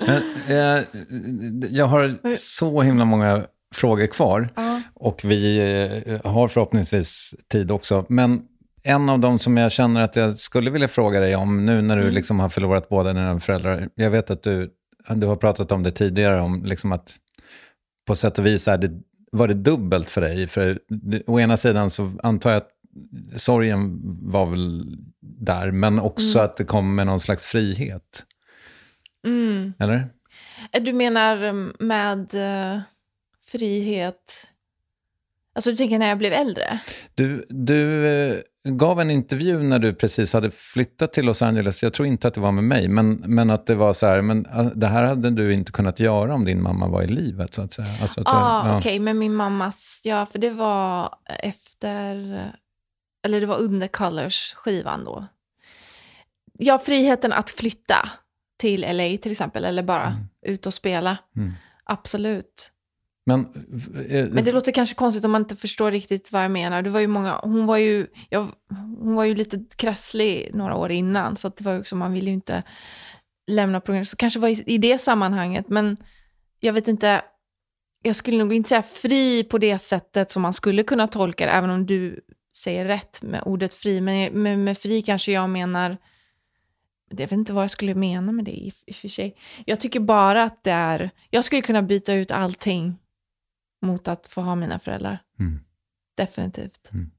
Men, 0.00 0.22
eh, 0.48 0.84
jag 1.70 1.86
har 1.86 2.36
så 2.36 2.82
himla 2.82 3.04
många 3.04 3.46
frågor 3.76 4.06
kvar. 4.06 4.48
Ja. 4.56 4.82
Och 4.94 5.20
vi 5.24 5.58
eh, 6.06 6.32
har 6.32 6.48
förhoppningsvis 6.48 7.34
tid 7.48 7.70
också. 7.70 8.06
Men 8.08 8.42
en 8.82 9.08
av 9.08 9.18
dem 9.18 9.38
som 9.38 9.56
jag 9.56 9.72
känner 9.72 10.02
att 10.02 10.16
jag 10.16 10.38
skulle 10.38 10.70
vilja 10.70 10.88
fråga 10.88 11.20
dig 11.20 11.36
om 11.36 11.66
nu 11.66 11.82
när 11.82 11.96
du 11.96 12.02
mm. 12.02 12.14
liksom 12.14 12.40
har 12.40 12.48
förlorat 12.48 12.88
båda 12.88 13.12
dina 13.12 13.40
föräldrar. 13.40 13.88
Jag 13.94 14.10
vet 14.10 14.30
att 14.30 14.42
du, 14.42 14.70
du 15.08 15.26
har 15.26 15.36
pratat 15.36 15.72
om 15.72 15.82
det 15.82 15.90
tidigare, 15.90 16.40
om 16.40 16.64
liksom 16.64 16.92
att 16.92 17.16
på 18.06 18.14
sätt 18.14 18.38
och 18.38 18.46
vis 18.46 18.68
är 18.68 18.78
det, 18.78 18.90
var 19.32 19.48
det 19.48 19.54
dubbelt 19.54 20.08
för 20.10 20.20
dig. 20.20 20.46
För 20.46 20.78
å 21.26 21.40
ena 21.40 21.56
sidan 21.56 21.90
så 21.90 22.12
antar 22.22 22.50
jag 22.50 22.56
att 22.56 22.70
sorgen 23.36 24.00
var 24.30 24.46
väl 24.46 24.96
där, 25.20 25.70
men 25.70 26.00
också 26.00 26.38
mm. 26.38 26.44
att 26.44 26.56
det 26.56 26.64
kom 26.64 26.94
med 26.94 27.06
någon 27.06 27.20
slags 27.20 27.46
frihet. 27.46 28.24
Mm. 29.26 29.72
Eller? 29.78 30.08
Du 30.80 30.92
menar 30.92 31.52
med 31.84 32.34
uh, 32.34 32.82
frihet 33.58 34.54
Alltså 35.54 35.70
du 35.70 35.76
tänker 35.76 35.98
när 35.98 36.08
jag 36.08 36.18
blev 36.18 36.32
äldre? 36.32 36.78
Du, 37.14 37.46
du 37.48 38.06
eh, 38.06 38.38
gav 38.64 39.00
en 39.00 39.10
intervju 39.10 39.62
när 39.62 39.78
du 39.78 39.94
precis 39.94 40.32
hade 40.32 40.50
flyttat 40.50 41.12
till 41.12 41.24
Los 41.24 41.42
Angeles. 41.42 41.82
Jag 41.82 41.92
tror 41.92 42.08
inte 42.08 42.28
att 42.28 42.34
det 42.34 42.40
var 42.40 42.52
med 42.52 42.64
mig, 42.64 42.88
men, 42.88 43.22
men 43.26 43.50
att 43.50 43.66
det 43.66 43.74
var 43.74 43.92
så 43.92 44.06
här, 44.06 44.22
men 44.22 44.46
eh, 44.46 44.66
det 44.66 44.86
här 44.86 45.02
hade 45.02 45.30
du 45.30 45.52
inte 45.52 45.72
kunnat 45.72 46.00
göra 46.00 46.34
om 46.34 46.44
din 46.44 46.62
mamma 46.62 46.88
var 46.88 47.02
i 47.02 47.06
livet 47.06 47.54
så 47.54 47.62
att 47.62 47.72
säga. 47.72 47.88
Alltså 48.00 48.20
att 48.20 48.26
ah, 48.26 48.30
ja, 48.32 48.78
okej, 48.78 48.78
okay, 48.78 49.00
men 49.00 49.18
min 49.18 49.34
mammas, 49.34 50.02
ja 50.04 50.26
för 50.26 50.38
det 50.38 50.50
var 50.50 51.14
efter, 51.42 52.14
eller 53.24 53.40
det 53.40 53.46
var 53.46 53.58
under 53.58 53.88
Colors-skivan 53.88 55.04
då. 55.04 55.26
Ja, 56.58 56.78
friheten 56.78 57.32
att 57.32 57.50
flytta 57.50 58.08
till 58.58 58.80
LA 58.80 59.16
till 59.22 59.32
exempel, 59.32 59.64
eller 59.64 59.82
bara 59.82 60.06
mm. 60.06 60.28
ut 60.42 60.66
och 60.66 60.74
spela. 60.74 61.18
Mm. 61.36 61.52
Absolut. 61.84 62.73
Men, 63.26 63.40
eh, 63.94 64.16
eh, 64.16 64.28
men 64.28 64.44
det 64.44 64.52
låter 64.52 64.72
kanske 64.72 64.94
konstigt 64.94 65.24
om 65.24 65.30
man 65.30 65.42
inte 65.42 65.56
förstår 65.56 65.90
riktigt 65.90 66.32
vad 66.32 66.44
jag 66.44 66.50
menar. 66.50 66.82
Det 66.82 66.90
var 66.90 67.00
ju 67.00 67.06
många, 67.06 67.40
hon, 67.42 67.66
var 67.66 67.76
ju, 67.76 68.06
jag, 68.28 68.46
hon 68.98 69.14
var 69.14 69.24
ju 69.24 69.34
lite 69.34 69.64
krasslig 69.76 70.50
några 70.54 70.76
år 70.76 70.90
innan, 70.90 71.36
så 71.36 71.48
det 71.48 71.64
var 71.64 71.72
ju 71.72 71.80
också, 71.80 71.96
man 71.96 72.12
ville 72.12 72.26
ju 72.26 72.34
inte 72.34 72.62
lämna 73.46 73.80
programmet. 73.80 74.08
Så 74.08 74.16
kanske 74.16 74.38
var 74.38 74.48
i, 74.48 74.62
i 74.66 74.78
det 74.78 74.98
sammanhanget, 74.98 75.68
men 75.68 75.96
jag 76.60 76.72
vet 76.72 76.88
inte, 76.88 77.22
jag 78.02 78.16
skulle 78.16 78.38
nog 78.38 78.52
inte 78.52 78.68
säga 78.68 78.82
fri 78.82 79.44
på 79.44 79.58
det 79.58 79.78
sättet 79.78 80.30
som 80.30 80.42
man 80.42 80.52
skulle 80.52 80.82
kunna 80.82 81.06
tolka 81.06 81.46
det, 81.46 81.52
även 81.52 81.70
om 81.70 81.86
du 81.86 82.20
säger 82.56 82.84
rätt 82.84 83.22
med 83.22 83.42
ordet 83.46 83.74
fri. 83.74 84.00
Men 84.00 84.42
med, 84.42 84.58
med 84.58 84.78
fri 84.78 85.02
kanske 85.02 85.32
jag 85.32 85.50
menar... 85.50 85.96
Jag 87.10 87.16
vet 87.16 87.32
inte 87.32 87.52
vad 87.52 87.62
jag 87.62 87.70
skulle 87.70 87.94
mena 87.94 88.32
med 88.32 88.44
det 88.44 88.50
i, 88.50 88.72
i 88.86 88.92
och 88.92 88.94
för 88.94 89.08
sig. 89.08 89.36
Jag 89.66 89.80
tycker 89.80 90.00
bara 90.00 90.42
att 90.42 90.64
det 90.64 90.70
är... 90.70 91.10
Jag 91.30 91.44
skulle 91.44 91.62
kunna 91.62 91.82
byta 91.82 92.14
ut 92.14 92.30
allting 92.30 92.98
mot 93.84 94.08
att 94.08 94.28
få 94.28 94.40
ha 94.40 94.54
mina 94.54 94.78
föräldrar. 94.78 95.22
Mm. 95.38 95.60
Definitivt. 96.16 96.90
Mm. 96.92 97.10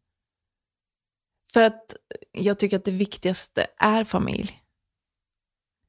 För 1.53 1.61
att 1.61 1.95
jag 2.32 2.59
tycker 2.59 2.78
att 2.78 2.86
det 2.86 2.91
viktigaste 2.91 3.68
är 3.78 4.03
familj. 4.03 4.61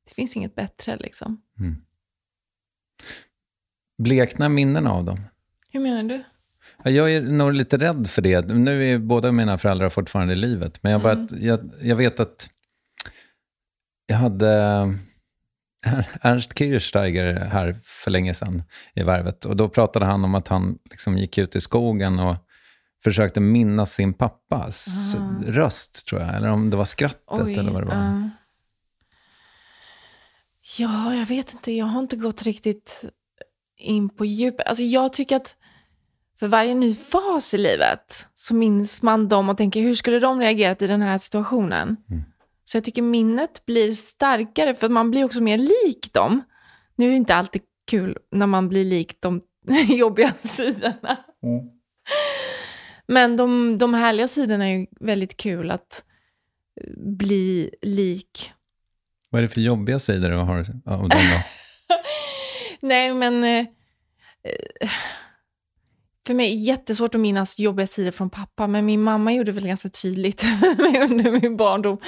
Det 0.05 0.14
finns 0.14 0.37
inget 0.37 0.55
bättre 0.55 0.97
liksom. 0.97 1.43
Mm. 1.59 1.77
Bleknar 4.03 4.49
minnen 4.49 4.87
av 4.87 5.05
dem? 5.05 5.20
Hur 5.70 5.81
menar 5.81 6.03
du? 6.03 6.24
Ja, 6.85 6.91
Jag 6.91 7.12
är 7.14 7.22
nog 7.22 7.53
lite 7.53 7.77
rädd 7.79 8.07
för 8.11 8.22
det. 8.22 8.47
Nu 8.49 8.85
är 8.85 8.99
båda 8.99 9.33
mina 9.33 9.59
föräldrar 9.59 9.91
fortfarande 9.91 10.33
i 10.33 10.37
livet. 10.37 10.83
Men 10.83 10.93
jag, 10.93 11.03
bara, 11.03 11.12
Mm. 11.12 11.29
jag, 11.31 11.70
jag 11.83 11.97
vet 11.97 12.20
att 12.20 12.51
jag 14.07 14.16
hade 14.16 14.55
Ernst 16.22 16.59
Kirchsteiger 16.59 17.34
här 17.34 17.76
för 17.84 18.11
länge 18.11 18.34
sedan 18.34 18.62
i 18.95 19.03
Värvet. 19.03 19.45
Och 19.45 19.57
då 19.57 19.68
pratade 19.68 20.07
han 20.07 20.24
om 20.24 20.34
att 20.34 20.49
han 20.49 20.78
liksom 20.91 21.18
gick 21.18 21.39
ut 21.39 21.57
i 21.57 21.61
skogen 21.61 22.18
och 22.18 22.37
försökte 23.05 23.41
minnas 23.41 23.93
sin 23.93 24.14
pappas 24.14 25.16
röst, 25.47 26.07
tror 26.07 26.20
jag. 26.20 26.34
Eller 26.34 26.49
om 26.49 26.70
det 26.70 26.76
var 26.76 26.84
skrattet 26.84 27.59
eller 27.59 27.70
vad 27.70 27.82
det 27.82 27.87
var. 27.87 27.95
ja. 27.95 28.30
Ja, 30.78 31.14
jag 31.14 31.26
vet 31.26 31.53
inte. 31.53 31.72
Jag 31.72 31.87
har 31.87 32.01
inte 32.01 32.16
gått 32.16 32.43
riktigt 32.43 33.05
in 33.76 34.09
på 34.09 34.24
djupet. 34.24 34.66
Alltså 34.66 34.82
jag 34.82 35.12
tycker 35.12 35.37
att 35.37 35.57
för 36.39 36.49
varje 36.49 36.74
ny 36.74 36.95
fas 36.95 37.55
i 37.55 37.59
livet 37.59 38.28
så 38.34 38.55
minns 38.55 39.03
man 39.03 39.28
dem 39.28 39.49
och 39.49 39.57
tänker 39.57 39.80
hur 39.80 39.95
skulle 39.95 40.18
de 40.18 40.41
reagerat 40.41 40.82
i 40.82 40.87
den 40.87 41.03
här 41.03 41.18
situationen? 41.18 41.97
Mm. 42.11 42.24
Så 42.69 42.77
jag 42.77 42.85
tycker 42.85 43.03
minnet 43.03 43.67
blir 43.67 43.93
starkare 43.93 44.75
för 44.75 44.89
man 44.89 45.11
blir 45.11 45.25
också 45.25 45.41
mer 45.41 45.59
lik 45.59 46.12
dem. 46.12 46.43
Nu 46.97 47.07
är 47.07 47.11
det 47.11 47.17
inte 47.17 47.35
alltid 47.35 47.62
kul 47.91 48.19
när 48.33 48.47
man 48.47 48.69
blir 48.69 48.85
lik 48.85 49.21
de 49.21 49.41
jobbiga 49.89 50.33
sidorna. 50.43 51.17
Men 53.07 53.37
de, 53.37 53.79
de 53.79 53.95
härliga 53.95 54.29
sidorna 54.29 54.69
är 54.69 54.79
ju 54.79 54.87
väldigt 55.01 55.37
kul 55.37 55.71
att 55.71 56.05
eh, 56.81 56.91
bli 56.97 57.71
lik. 57.83 58.53
Vad 59.31 59.39
är 59.39 59.43
det 59.43 59.49
för 59.49 59.61
jobbiga 59.61 59.99
sidor 59.99 60.29
du 60.29 60.37
har 60.37 60.59
av 60.87 61.09
dem 61.09 61.09
då? 61.09 61.43
Nej, 62.81 63.14
men 63.14 63.45
eh, 63.45 63.67
eh, 64.81 64.91
för 66.27 66.35
mig 66.35 66.53
är 66.53 66.57
det 66.57 66.62
jättesvårt 66.62 67.14
att 67.14 67.20
minnas 67.20 67.59
jobbiga 67.59 67.87
sidor 67.87 68.11
från 68.11 68.31
pappa, 68.31 68.66
men 68.66 68.87
min 68.87 69.03
mamma 69.03 69.33
gjorde 69.33 69.53
väl 69.53 69.66
ganska 69.66 69.89
tydligt 69.89 70.45
under 70.79 71.41
min 71.41 71.57
barndom 71.57 71.99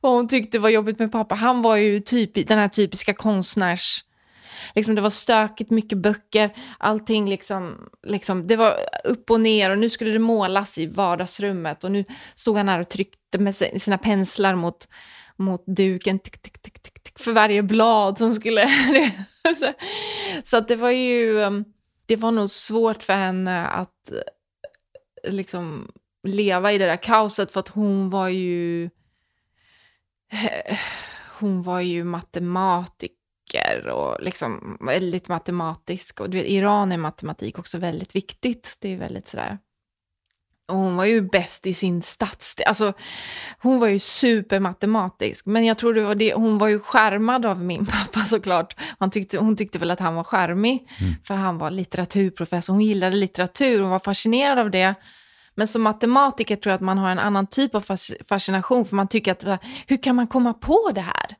vad 0.00 0.12
hon 0.12 0.28
tyckte 0.28 0.58
var 0.58 0.68
jobbigt 0.68 0.98
med 0.98 1.12
pappa. 1.12 1.34
Han 1.34 1.62
var 1.62 1.76
ju 1.76 2.00
typ, 2.00 2.48
den 2.48 2.58
här 2.58 2.68
typiska 2.68 3.14
konstnärs... 3.14 4.04
Liksom 4.74 4.94
det 4.94 5.00
var 5.00 5.10
stökigt, 5.10 5.70
mycket 5.70 5.98
böcker, 5.98 6.50
allting 6.78 7.30
liksom, 7.30 7.88
liksom, 8.06 8.46
det 8.46 8.56
var 8.56 8.76
upp 9.04 9.30
och 9.30 9.40
ner 9.40 9.70
och 9.70 9.78
nu 9.78 9.90
skulle 9.90 10.10
det 10.10 10.18
målas 10.18 10.78
i 10.78 10.86
vardagsrummet 10.86 11.84
och 11.84 11.92
nu 11.92 12.04
stod 12.34 12.56
han 12.56 12.68
här 12.68 12.80
och 12.80 12.88
tryckte 12.88 13.38
med 13.38 13.54
sina 13.54 13.98
penslar 13.98 14.54
mot, 14.54 14.88
mot 15.36 15.64
duken 15.66 16.18
tick, 16.18 16.42
tick, 16.42 16.62
tick, 16.62 16.82
tick, 16.82 17.02
tick, 17.02 17.18
för 17.18 17.32
varje 17.32 17.62
blad 17.62 18.18
som 18.18 18.32
skulle... 18.32 18.68
så, 19.58 19.72
så 20.42 20.56
att 20.56 20.68
det 20.68 20.76
var 20.76 20.90
ju, 20.90 21.36
um, 21.36 21.64
det 22.10 22.16
var 22.16 22.32
nog 22.32 22.50
svårt 22.50 23.02
för 23.02 23.12
henne 23.12 23.66
att 23.66 24.12
eh, 24.12 25.32
liksom 25.32 25.92
leva 26.22 26.72
i 26.72 26.78
det 26.78 26.86
där 26.86 27.02
kaoset 27.02 27.52
för 27.52 27.60
att 27.60 27.68
hon 27.68 28.10
var 28.10 28.28
ju 28.28 28.84
eh, 30.32 30.78
hon 31.38 31.62
var 31.62 31.80
ju 31.80 32.04
matematiker 32.04 33.86
och 33.86 34.22
liksom 34.22 34.78
väldigt 34.80 35.28
matematisk. 35.28 36.20
Och 36.20 36.30
du 36.30 36.38
vet, 36.38 36.46
Iran 36.46 36.92
är 36.92 36.96
matematik 36.96 37.58
också 37.58 37.78
väldigt 37.78 38.16
viktigt. 38.16 38.76
Det 38.80 38.92
är 38.92 38.96
väldigt 38.96 39.28
sådär... 39.28 39.58
Och 40.70 40.76
hon 40.76 40.96
var 40.96 41.04
ju 41.04 41.22
bäst 41.22 41.66
i 41.66 41.74
sin 41.74 42.02
stadsdel. 42.02 42.66
Alltså, 42.66 42.92
hon 43.62 43.80
var 43.80 43.88
ju 43.88 43.98
supermatematisk. 43.98 45.46
Men 45.46 45.64
jag 45.64 45.78
tror 45.78 45.94
det 45.94 46.02
var 46.02 46.14
det, 46.14 46.34
hon 46.34 46.58
var 46.58 46.68
ju 46.68 46.80
skärmad 46.80 47.46
av 47.46 47.62
min 47.62 47.86
pappa 47.92 48.20
såklart. 48.24 48.76
Han 48.98 49.10
tyckte, 49.10 49.38
hon 49.38 49.56
tyckte 49.56 49.78
väl 49.78 49.90
att 49.90 50.00
han 50.00 50.14
var 50.14 50.24
skärmig, 50.24 50.88
för 51.24 51.34
han 51.34 51.58
var 51.58 51.70
litteraturprofessor. 51.70 52.72
Hon 52.72 52.82
gillade 52.82 53.16
litteratur, 53.16 53.80
hon 53.80 53.90
var 53.90 53.98
fascinerad 53.98 54.58
av 54.58 54.70
det. 54.70 54.94
Men 55.54 55.66
som 55.66 55.82
matematiker 55.82 56.56
tror 56.56 56.70
jag 56.70 56.74
att 56.74 56.84
man 56.84 56.98
har 56.98 57.10
en 57.10 57.18
annan 57.18 57.46
typ 57.46 57.74
av 57.74 57.80
fas- 57.80 58.12
fascination, 58.28 58.84
för 58.84 58.96
man 58.96 59.08
tycker 59.08 59.32
att 59.32 59.62
hur 59.86 60.02
kan 60.02 60.16
man 60.16 60.26
komma 60.26 60.52
på 60.54 60.90
det 60.94 61.00
här? 61.00 61.36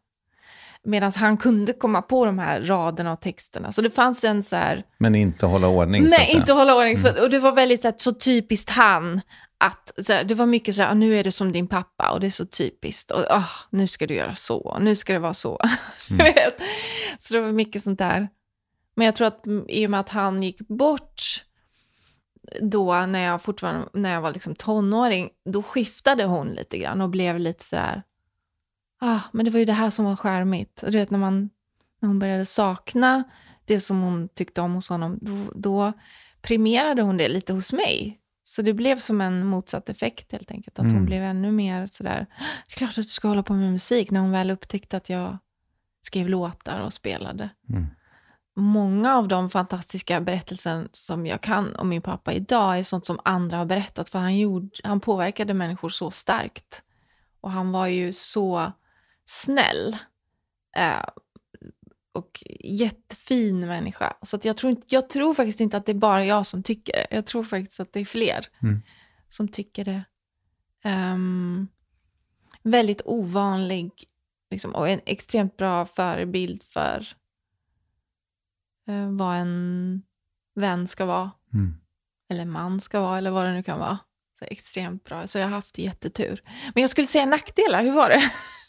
Medan 0.84 1.12
han 1.16 1.36
kunde 1.36 1.72
komma 1.72 2.02
på 2.02 2.24
de 2.24 2.38
här 2.38 2.60
raderna 2.60 3.12
och 3.12 3.20
texterna. 3.20 3.72
Så 3.72 3.82
det 3.82 3.90
fanns 3.90 4.24
en 4.24 4.42
så 4.42 4.56
här... 4.56 4.84
Men 4.98 5.14
inte 5.14 5.46
hålla 5.46 5.68
ordning, 5.68 6.08
så 6.08 6.16
Nej, 6.18 6.26
säga. 6.26 6.38
inte 6.40 6.52
hålla 6.52 6.76
ordning. 6.76 6.98
För, 6.98 7.22
och 7.22 7.30
det 7.30 7.38
var 7.38 7.52
väldigt 7.52 7.82
så, 7.82 7.88
här, 7.88 7.94
så 7.98 8.12
typiskt 8.14 8.70
han. 8.70 9.20
Att, 9.64 9.92
så 10.06 10.12
här, 10.12 10.24
det 10.24 10.34
var 10.34 10.46
mycket 10.46 10.74
så 10.74 10.82
här, 10.82 10.90
"Ah, 10.90 10.94
nu 10.94 11.18
är 11.18 11.24
det 11.24 11.32
som 11.32 11.52
din 11.52 11.68
pappa 11.68 12.10
och 12.12 12.20
det 12.20 12.26
är 12.26 12.30
så 12.30 12.46
typiskt. 12.46 13.10
Och 13.10 13.24
ah, 13.30 13.48
nu 13.70 13.86
ska 13.86 14.06
du 14.06 14.14
göra 14.14 14.34
så, 14.34 14.56
och 14.58 14.82
nu 14.82 14.96
ska 14.96 15.12
det 15.12 15.18
vara 15.18 15.34
så. 15.34 15.58
Du 16.08 16.16
vet? 16.16 16.60
Så 17.18 17.34
det 17.34 17.40
var 17.40 17.52
mycket 17.52 17.82
sånt 17.82 17.98
där. 17.98 18.28
Men 18.96 19.04
jag 19.06 19.16
tror 19.16 19.26
att 19.28 19.46
mm, 19.46 19.64
i 19.68 19.86
och 19.86 19.90
med 19.90 20.00
att 20.00 20.08
han 20.08 20.42
gick 20.42 20.58
bort 20.68 21.44
då 22.60 23.06
när 23.06 23.20
jag 23.24 23.42
fortfarande 23.42 23.88
när 23.92 24.12
jag 24.12 24.20
var 24.20 24.32
liksom 24.32 24.54
tonåring, 24.54 25.28
då 25.44 25.62
skiftade 25.62 26.24
hon 26.24 26.48
lite 26.48 26.78
grann 26.78 27.00
och 27.00 27.10
blev 27.10 27.38
lite 27.38 27.64
så 27.64 27.76
där, 27.76 28.02
ah, 29.00 29.20
men 29.32 29.44
det 29.44 29.50
var 29.50 29.58
ju 29.58 29.64
det 29.64 29.72
här 29.72 29.90
som 29.90 30.04
var 30.04 30.16
skärmigt. 30.16 30.84
Du 30.86 30.98
vet 30.98 31.10
när 31.10 31.18
man, 31.18 31.50
när 32.00 32.06
hon 32.06 32.18
började 32.18 32.44
sakna 32.46 33.24
det 33.64 33.80
som 33.80 34.00
hon 34.00 34.28
tyckte 34.28 34.60
om 34.60 34.74
hos 34.74 34.88
honom, 34.88 35.18
då, 35.22 35.52
då 35.54 35.92
primerade 36.42 37.02
hon 37.02 37.16
det 37.16 37.28
lite 37.28 37.52
hos 37.52 37.72
mig. 37.72 38.16
Så 38.44 38.62
det 38.62 38.74
blev 38.74 38.98
som 38.98 39.20
en 39.20 39.46
motsatt 39.46 39.88
effekt 39.88 40.32
helt 40.32 40.50
enkelt. 40.50 40.78
Att 40.78 40.84
hon 40.84 40.92
Mm. 40.92 41.04
blev 41.06 41.22
ännu 41.22 41.52
mer 41.52 41.86
sådär, 41.86 42.26
det 42.66 42.72
är 42.74 42.76
klart 42.76 42.90
att 42.90 42.94
du 42.96 43.02
ska 43.04 43.28
hålla 43.28 43.42
på 43.42 43.52
med 43.54 43.72
musik, 43.72 44.10
när 44.10 44.20
hon 44.20 44.30
väl 44.30 44.50
upptäckte 44.50 44.96
att 44.96 45.10
jag 45.10 45.38
skrev 46.02 46.28
låtar 46.28 46.80
och 46.80 46.92
spelade. 46.92 47.50
Mm. 47.68 47.86
Många 48.56 49.16
av 49.16 49.28
de 49.28 49.50
fantastiska 49.50 50.20
berättelser 50.20 50.88
som 50.92 51.26
jag 51.26 51.40
kan 51.40 51.76
om 51.76 51.88
min 51.88 52.02
pappa 52.02 52.32
idag 52.32 52.78
är 52.78 52.82
sånt 52.82 53.06
som 53.06 53.20
andra 53.24 53.56
har 53.58 53.64
berättat, 53.64 54.08
för 54.08 54.18
han, 54.18 54.38
gjorde, 54.38 54.68
han 54.84 55.00
påverkade 55.00 55.54
människor 55.54 55.88
så 55.88 56.10
starkt. 56.10 56.82
Och 57.40 57.50
han 57.50 57.72
var 57.72 57.86
ju 57.86 58.12
så 58.12 58.72
snäll. 59.30 59.96
Eh, 60.76 61.04
och 62.12 62.44
jättefin 62.60 63.66
människa. 63.66 64.16
Så 64.22 64.36
att 64.36 64.44
jag, 64.44 64.56
tror 64.56 64.70
inte, 64.70 64.86
jag 64.88 65.08
tror 65.08 65.34
faktiskt 65.34 65.60
inte 65.60 65.76
att 65.76 65.86
det 65.86 65.92
är 65.92 65.96
bara 65.96 66.24
jag 66.24 66.46
som 66.46 66.62
tycker 66.62 66.92
det. 66.92 67.06
Jag 67.10 67.26
tror 67.26 67.44
faktiskt 67.44 67.80
att 67.80 67.92
det 67.92 68.00
är 68.00 68.04
fler 68.04 68.46
Mm. 68.62 68.82
som 69.28 69.48
tycker 69.48 69.84
det. 69.84 70.04
Ehm, 70.84 71.68
väldigt 72.62 73.02
ovanlig 73.04 73.90
liksom, 74.50 74.74
och 74.74 74.88
en 74.88 75.00
extremt 75.06 75.56
bra 75.56 75.86
förebild 75.86 76.62
för 76.62 77.06
eh, 78.88 79.10
vad 79.10 79.36
en 79.36 80.02
vän 80.54 80.88
ska 80.88 81.04
vara. 81.04 81.30
Mm. 81.52 81.74
Eller 82.30 82.44
man 82.44 82.80
ska 82.80 83.00
vara, 83.00 83.18
eller 83.18 83.30
vad 83.30 83.44
det 83.46 83.52
nu 83.52 83.62
kan 83.62 83.78
vara. 83.78 83.98
Så 84.38 84.44
extremt 84.44 85.04
bra. 85.04 85.26
Så 85.26 85.38
jag 85.38 85.46
har 85.46 85.54
haft 85.54 85.78
jättetur. 85.78 86.42
Men 86.74 86.80
jag 86.80 86.90
skulle 86.90 87.06
säga 87.06 87.26
nackdelar, 87.26 87.82
hur 87.84 87.92
var 87.92 88.08
det? 88.08 88.22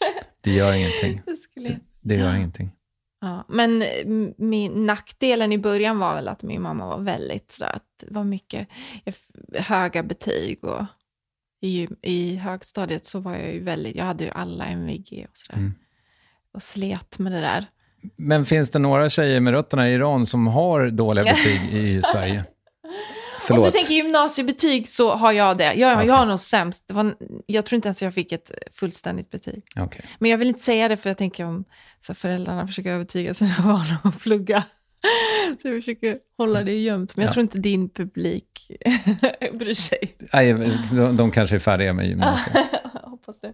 Det 0.42 0.52
gör 0.52 0.74
ingenting. 0.74 1.22
det 1.26 1.38
skulle 1.38 1.68
jag 1.68 1.80
Det 2.02 2.16
gör 2.16 2.36
ingenting. 2.36 2.72
Ja, 3.22 3.46
men 3.48 3.82
mm, 3.82 4.34
min, 4.38 4.86
nackdelen 4.86 5.52
i 5.52 5.58
början 5.58 6.00
var 6.00 6.16
väl 6.16 6.28
att 6.28 6.44
min 6.44 6.62
mamma 6.62 6.88
var 6.88 7.00
väldigt 7.00 7.52
sådär, 7.52 7.72
att 7.72 7.84
det 8.00 8.14
var 8.14 8.24
mycket 8.24 8.68
höga 9.54 10.04
betyg 10.04 10.64
och 10.64 10.86
i, 11.62 11.88
i 12.02 12.36
högstadiet 12.36 13.06
så 13.06 13.20
var 13.20 13.32
jag 13.36 13.54
ju 13.54 13.64
väldigt, 13.64 13.96
jag 13.96 14.06
hade 14.06 14.24
ju 14.24 14.30
alla 14.30 14.66
MVG 14.66 15.26
och 15.30 15.38
sådär. 15.38 15.60
Mm. 15.60 15.74
Och 16.54 16.64
slet 16.64 17.20
med 17.20 17.32
det 17.32 17.42
där. 17.42 17.66
Men 18.16 18.46
finns 18.46 18.72
det 18.72 18.80
några 18.80 19.10
tjejer 19.10 19.40
med 19.40 19.54
rötterna 19.54 19.90
i 19.90 19.94
Iran 19.94 20.26
som 20.26 20.48
har 20.48 20.90
dåliga 20.90 21.24
betyg 21.24 21.74
i 21.74 22.02
Sverige? 22.02 22.46
Om 23.52 23.56
Förlåt. 23.56 23.74
du 23.74 23.80
tänker 23.80 23.94
gymnasiebetyg 23.94 24.90
så 24.90 25.12
har 25.16 25.32
jag 25.32 25.58
det. 25.58 25.74
Jag, 25.74 25.94
Okej. 25.96 26.08
jag 26.08 26.14
har 26.16 26.26
nog 26.26 26.40
sämst. 26.40 26.88
Det 26.88 26.94
var, 26.94 27.16
jag 27.46 27.66
tror 27.66 27.76
inte 27.76 27.88
ens 27.88 28.02
jag 28.04 28.14
fick 28.14 28.32
ett 28.32 28.52
fullständigt 28.72 29.30
betyg. 29.30 29.64
Okej. 29.80 30.06
Men 30.20 30.32
jag 30.32 30.38
vill 30.38 30.48
inte 30.48 30.60
säga 30.62 30.88
det 30.88 30.98
för 30.98 31.10
jag 31.10 31.18
tänker 31.18 31.46
om 31.46 31.64
så 32.02 32.14
föräldrarna 32.14 32.68
försöker 32.68 32.92
övertyga 32.92 33.34
sina 33.34 33.56
barn 33.64 33.96
om 34.04 34.10
att 34.10 34.20
plugga. 34.20 34.64
Så 35.62 35.68
jag 35.68 35.76
försöker 35.82 36.18
hålla 36.38 36.64
det 36.64 36.78
gömt. 36.78 37.16
Men 37.16 37.24
jag 37.24 37.30
Ja. 37.30 37.34
tror 37.34 37.42
inte 37.42 37.58
din 37.58 37.90
publik 37.90 38.72
bryr 39.54 39.74
sig. 39.74 40.16
Nej, 40.34 40.54
de, 40.94 41.18
de 41.18 41.32
kanske 41.32 41.56
är 41.56 41.60
färdiga 41.60 41.94
med 41.94 42.08
gymnasiet. 42.08 42.58
Hoppas 43.04 43.40
det. 43.42 43.54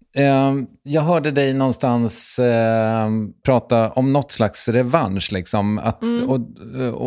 jag 0.83 1.01
hörde 1.01 1.31
dig 1.31 1.53
någonstans 1.53 2.39
eh, 2.39 3.09
prata 3.45 3.89
om 3.89 4.13
något 4.13 4.31
slags 4.31 4.69
revansch. 4.69 5.31
Liksom, 5.31 5.77
att, 5.79 6.03
Mm. 6.03 6.29
och, 6.29 6.41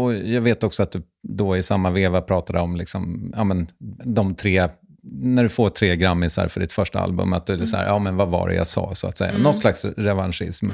och 0.05 0.15
jag 0.15 0.41
vet 0.41 0.65
också 0.65 0.83
att 0.83 0.93
du 0.93 1.03
då 1.29 1.57
i 1.57 1.63
samma 1.63 1.91
veva 1.91 2.21
pratade 2.21 2.61
om 2.61 2.77
liksom, 2.77 3.33
ja, 3.37 3.45
men, 3.45 3.67
de 4.05 4.35
tre, 4.35 4.69
när 5.03 5.43
du 5.43 5.49
får 5.49 5.71
tre 5.71 5.97
grammisar 5.97 6.49
för 6.49 6.61
ditt 6.61 6.73
första 6.73 7.01
album, 7.01 7.33
att 7.33 7.47
du 7.47 7.53
är 7.53 7.67
så 7.67 7.77
här, 7.77 7.87
ja 7.87 7.99
men 7.99 8.17
vad 8.17 8.29
var 8.29 8.49
det 8.49 8.55
jag 8.55 8.67
sa 8.67 8.95
så 8.95 9.07
att 9.07 9.19
säga. 9.19 9.39
Något 9.39 9.59
slags 9.59 9.85
revanschism. 9.85 10.71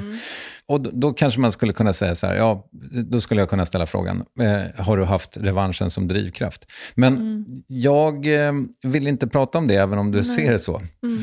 Och 0.67 0.81
då, 0.81 0.89
då 0.93 1.13
kanske 1.13 1.39
man 1.39 1.51
skulle 1.51 1.73
kunna 1.73 1.93
säga 1.93 2.15
så 2.15 2.27
här, 2.27 2.35
ja, 2.35 2.67
då 3.09 3.19
skulle 3.19 3.41
jag 3.41 3.49
kunna 3.49 3.65
ställa 3.65 3.85
frågan, 3.85 4.23
eh, 4.39 4.83
har 4.85 4.97
du 4.97 5.03
haft 5.03 5.37
revanschen 5.37 5.89
som 5.89 6.07
drivkraft? 6.07 6.65
Men 6.95 7.45
jag 7.67 8.45
eh, 8.47 8.53
vill 8.83 9.07
inte 9.07 9.27
prata 9.27 9.57
om 9.57 9.67
det, 9.67 9.75
även 9.75 9.99
om 9.99 10.11
du 10.11 10.23
ser 10.23 10.51
det 10.51 10.59
så. 10.59 10.81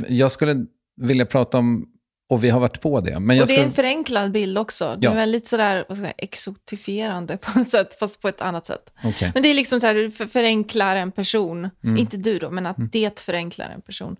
Jag 0.08 0.30
skulle 0.30 0.66
vilja 1.00 1.26
prata 1.26 1.58
om, 1.58 1.88
och 2.30 2.44
vi 2.44 2.50
har 2.50 2.60
varit 2.60 2.80
på 2.80 3.00
det, 3.00 3.20
men 3.20 3.36
jag 3.36 3.42
Och 3.44 3.48
det 3.48 3.52
är 3.52 3.54
skulle... 3.54 3.66
en 3.66 3.72
förenklad 3.72 4.32
bild 4.32 4.58
också. 4.58 4.96
Det 4.98 5.04
Ja. 5.06 5.10
är 5.10 5.14
väldigt 5.16 5.46
sådär, 5.46 5.84
vad 5.88 5.96
ska 5.98 6.02
säga, 6.04 6.14
exotifierande 6.18 7.36
på 7.36 7.60
ett 7.60 7.68
sätt, 7.68 7.98
fast 7.98 8.22
på 8.22 8.28
ett 8.28 8.40
annat 8.40 8.66
sätt. 8.66 8.92
Okej. 9.04 9.30
Men 9.34 9.42
det 9.42 9.48
är 9.48 9.54
liksom 9.54 9.80
så 9.80 9.86
här, 9.86 9.94
du 9.94 10.10
för- 10.10 10.26
förenklar 10.26 10.96
en 10.96 11.12
person. 11.12 11.70
Mm. 11.84 11.96
Inte 11.96 12.16
du 12.16 12.38
då, 12.38 12.50
men 12.50 12.66
att 12.66 12.76
det 12.92 13.20
förenklar 13.20 13.70
en 13.70 13.80
person. 13.82 14.16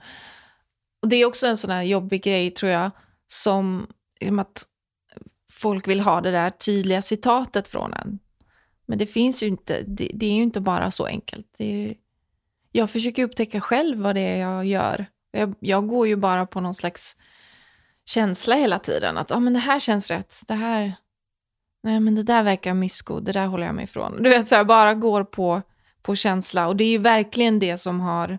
Och 1.03 1.09
det 1.09 1.17
är 1.17 1.25
också 1.25 1.47
en 1.47 1.57
sån 1.57 1.71
här 1.71 1.83
jobbig 1.83 2.23
grej, 2.23 2.51
tror 2.51 2.73
jag, 2.73 2.91
som 3.29 3.87
att 4.41 4.65
folk 5.51 5.89
vill 5.89 6.01
ha 6.01 6.21
det 6.21 6.31
där 6.31 6.51
tydliga 6.51 7.03
citatet 7.03 7.69
från 7.69 7.95
en. 7.95 8.19
Men 8.87 8.99
det 8.99 9.07
finns 9.07 9.43
ju 9.43 9.47
inte, 9.47 9.83
det, 9.87 10.11
det 10.15 10.27
är 10.27 10.33
ju 10.35 10.43
inte 10.43 10.61
bara 10.61 10.91
så 10.91 11.05
enkelt. 11.07 11.47
Det 11.59 11.65
är, 11.89 11.95
jag 12.73 12.91
försöker 12.91 13.25
upptäcka 13.25 13.61
själv 13.61 13.99
vad 13.99 14.15
det 14.15 14.21
är 14.21 14.37
jag 14.37 14.65
gör. 14.67 15.07
Jag, 15.31 15.55
jag 15.61 15.89
går 15.89 16.07
ju 16.07 16.17
bara 16.17 16.47
på 16.47 16.61
någon 16.61 16.75
slags 16.75 17.17
känsla 18.05 18.55
hela 18.55 18.79
tiden. 18.79 19.19
Att 19.19 19.31
ah, 19.31 19.41
men 19.41 19.53
det 19.53 19.59
här 19.59 19.79
känns 19.79 20.11
rätt. 20.11 20.35
Det 20.47 20.55
här... 20.55 20.95
Nej, 21.83 22.01
men 22.01 22.15
det 22.15 22.23
där 22.23 22.43
verkar 22.43 22.75
mysko. 22.75 23.21
Det 23.21 23.33
där 23.33 23.47
håller 23.47 23.67
jag 23.67 23.75
mig 23.75 23.85
ifrån. 23.85 24.23
Du 24.23 24.31
vet, 24.31 24.49
så 24.49 24.55
här, 24.55 24.65
bara 24.65 24.95
går 24.95 25.25
på, 25.25 25.63
på 26.03 26.15
känsla. 26.15 26.69
Och 26.69 26.77
det 26.77 26.85
är 26.85 26.91
ju 26.91 26.99
verkligen 26.99 27.59
det 27.59 27.79
som 27.79 28.01
har 28.01 28.39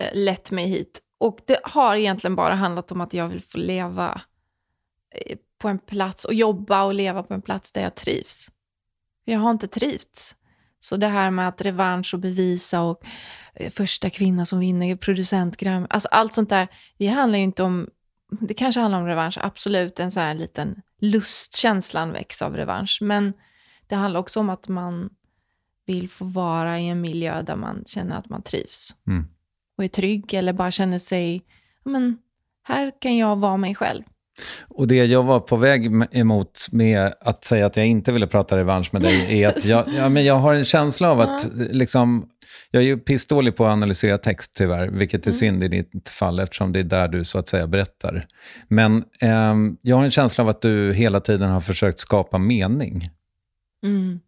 eh, 0.00 0.10
lett 0.12 0.50
mig 0.50 0.66
hit. 0.66 1.00
Och 1.18 1.40
det 1.46 1.60
har 1.64 1.96
egentligen 1.96 2.36
bara 2.36 2.54
handlat 2.54 2.92
om 2.92 3.00
att 3.00 3.14
jag 3.14 3.28
vill 3.28 3.40
få 3.40 3.58
leva 3.58 4.20
eh, 5.14 5.36
på 5.58 5.68
en 5.68 5.78
plats 5.78 6.24
och 6.24 6.34
jobba 6.34 6.84
och 6.84 6.94
leva 6.94 7.22
på 7.22 7.34
en 7.34 7.42
plats 7.42 7.72
där 7.72 7.82
jag 7.82 7.94
trivs. 7.94 8.50
Jag 9.24 9.38
har 9.38 9.50
inte 9.50 9.68
trivts. 9.68 10.36
Så 10.80 10.96
det 10.96 11.06
här 11.06 11.30
med 11.30 11.48
att 11.48 11.60
revansch 11.60 12.14
och 12.14 12.20
bevisa 12.20 12.82
och 12.82 13.02
eh, 13.54 13.70
första 13.70 14.10
kvinna 14.10 14.46
som 14.46 14.60
vinner 14.60 14.96
producentgram, 14.96 15.86
alltså 15.90 16.08
allt 16.08 16.34
sånt 16.34 16.48
där, 16.48 16.68
det 16.98 17.06
handlar 17.06 17.38
ju 17.38 17.44
inte 17.44 17.62
om, 17.62 17.88
det 18.40 18.54
kanske 18.54 18.80
handlar 18.80 19.00
om 19.00 19.06
revansch, 19.06 19.38
absolut, 19.40 20.00
en 20.00 20.10
sån 20.10 20.22
här 20.22 20.34
liten 20.34 20.82
lustkänslan 21.00 22.12
väcks 22.12 22.42
av 22.42 22.56
revansch, 22.56 22.98
men 23.00 23.32
det 23.86 23.94
handlar 23.94 24.20
också 24.20 24.40
om 24.40 24.50
att 24.50 24.68
man 24.68 25.10
vill 25.86 26.08
få 26.08 26.24
vara 26.24 26.80
i 26.80 26.88
en 26.88 27.00
miljö 27.00 27.42
där 27.42 27.56
man 27.56 27.84
känner 27.86 28.18
att 28.18 28.28
man 28.28 28.42
trivs 28.42 28.96
Mm. 29.06 29.26
och 29.78 29.84
är 29.84 29.88
trygg 29.88 30.34
eller 30.34 30.52
bara 30.52 30.70
känner 30.70 30.98
sig, 30.98 31.42
men 31.84 32.18
här 32.62 32.92
kan 33.00 33.16
jag 33.16 33.36
vara 33.36 33.56
mig 33.56 33.74
själv. 33.74 34.02
Och 34.68 34.88
det 34.88 35.04
jag 35.04 35.22
var 35.22 35.40
på 35.40 35.56
väg 35.56 35.90
emot 36.12 36.66
med 36.72 37.14
att 37.20 37.44
säga 37.44 37.66
att 37.66 37.76
jag 37.76 37.86
inte 37.86 38.12
ville 38.12 38.26
prata 38.26 38.56
revansch 38.56 38.88
med 38.92 39.02
dig 39.02 39.42
är 39.42 39.48
att 39.48 39.64
jag, 39.64 39.84
ja, 39.96 40.08
men 40.08 40.24
jag 40.24 40.34
har 40.34 40.54
en 40.54 40.64
känsla 40.64 41.10
av 41.10 41.20
att 41.20 41.48
liksom, 41.54 42.28
jag 42.70 42.82
är 42.82 42.86
ju 42.86 42.98
pissdålig 42.98 43.56
på 43.56 43.66
att 43.66 43.72
analysera 43.72 44.18
text 44.18 44.54
tyvärr, 44.54 44.88
vilket 44.88 45.26
är 45.26 45.32
synd 45.32 45.62
i 45.64 45.68
ditt 45.68 46.08
fall 46.08 46.40
eftersom 46.40 46.72
det 46.72 46.78
är 46.78 46.84
där 46.84 47.08
du 47.08 47.24
så 47.24 47.38
att 47.38 47.48
säga 47.48 47.66
berättar. 47.66 48.26
Men 48.68 49.04
ehm, 49.20 49.76
jag 49.82 49.96
har 49.96 50.04
en 50.04 50.10
känsla 50.10 50.44
av 50.44 50.48
att 50.48 50.62
du 50.62 50.92
hela 50.92 51.20
tiden 51.20 51.50
har 51.50 51.60
försökt 51.60 51.98
skapa 51.98 52.38
mening. 52.38 53.10
Mm. 53.84 54.20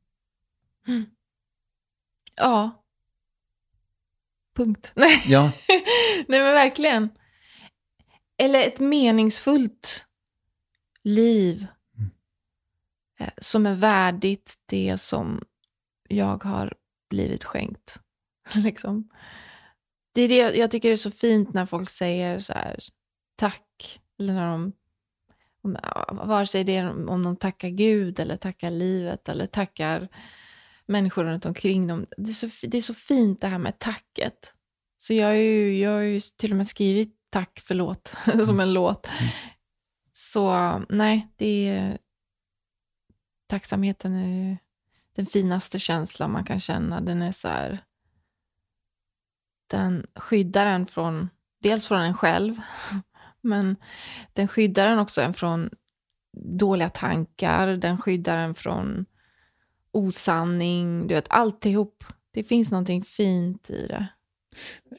Mm. 0.89 1.05
Ja. 2.37 2.85
Punkt. 4.57 4.93
Nej. 4.95 5.23
Ja. 5.27 5.43
Nej 6.29 6.41
men 6.41 6.55
verkligen. 6.55 7.09
Eller 8.39 8.61
ett 8.61 8.81
meningsfullt 8.81 10.07
liv 11.03 11.67
eh, 13.19 13.31
som 13.39 13.67
är 13.67 13.75
värdigt 13.75 14.55
det 14.67 14.99
som 14.99 15.45
jag 16.09 16.45
har 16.45 16.75
blivit 17.11 17.45
skänkt. 17.45 18.01
liksom. 18.55 19.09
Det 20.13 20.23
är 20.23 20.29
det 20.29 20.57
jag 20.57 20.71
tycker 20.71 20.93
är 20.93 20.97
så 20.97 21.11
fint 21.11 21.55
när 21.55 21.67
folk 21.67 21.91
säger 21.91 22.39
så 22.39 22.53
här, 22.53 22.79
tack. 23.37 24.01
Eller 24.19 24.35
när 24.35 24.47
de, 24.51 24.73
vare 26.13 26.47
sig 26.47 26.65
det 26.65 26.77
är 26.77 27.09
om 27.11 27.23
de 27.23 27.37
tackar 27.37 27.69
Gud 27.69 28.21
eller 28.21 28.37
tackar 28.37 28.71
livet 28.71 29.29
eller 29.29 29.47
tackar 29.47 30.09
människor 30.87 31.25
runt 31.25 31.47
omkring 31.47 31.87
dem. 31.87 32.07
Det 32.17 32.31
är 32.31 32.49
så, 32.49 32.67
det 32.67 32.79
är 32.79 32.83
så 32.83 32.95
fint 32.95 33.41
det 33.41 33.49
här 33.49 33.59
med 33.59 33.79
tacket. 33.79 34.55
Så 34.99 35.15
jag 35.15 35.27
har 35.27 35.35
ju, 35.35 35.79
jag 35.79 35.91
har 35.91 36.01
ju 36.01 36.21
till 36.21 36.51
och 36.51 36.57
med 36.57 36.67
skrivit 36.67 37.18
tack, 37.31 37.63
förlåt, 37.65 38.15
som 38.47 38.61
en 38.61 38.73
låt. 38.73 39.09
Så 40.13 40.53
nej, 40.89 41.29
det 41.37 41.69
är... 41.69 41.99
Tacksamheten 43.47 44.15
är 44.15 44.49
ju 44.49 44.57
den 45.13 45.27
finaste 45.27 45.79
känslan 45.79 46.33
man 46.33 46.45
kan 46.45 46.61
känna. 46.61 47.01
Den 47.01 47.23
är 47.23 47.33
så 47.33 47.49
här... 47.49 47.79
Den 49.67 50.07
skyddar 50.15 50.67
en 50.67 50.87
från, 50.87 51.29
dels 51.63 51.87
från 51.87 52.01
en 52.01 52.15
själv, 52.15 52.61
men 53.41 53.77
den 54.33 54.49
skyddar 54.49 54.87
en 54.87 54.99
också 54.99 55.21
en 55.21 55.35
från 55.35 55.71
dåliga 56.37 56.91
tankar, 56.91 57.69
den 57.69 57.99
skyddar 57.99 58.39
en 58.39 58.55
från 58.55 59.07
osanning, 59.91 61.07
du 61.07 61.15
vet 61.15 61.31
alltihop. 61.31 62.05
Det 62.31 62.45
finns 62.45 62.71
någonting 62.71 63.03
fint 63.03 63.71
i 63.71 63.87
det. 63.87 64.07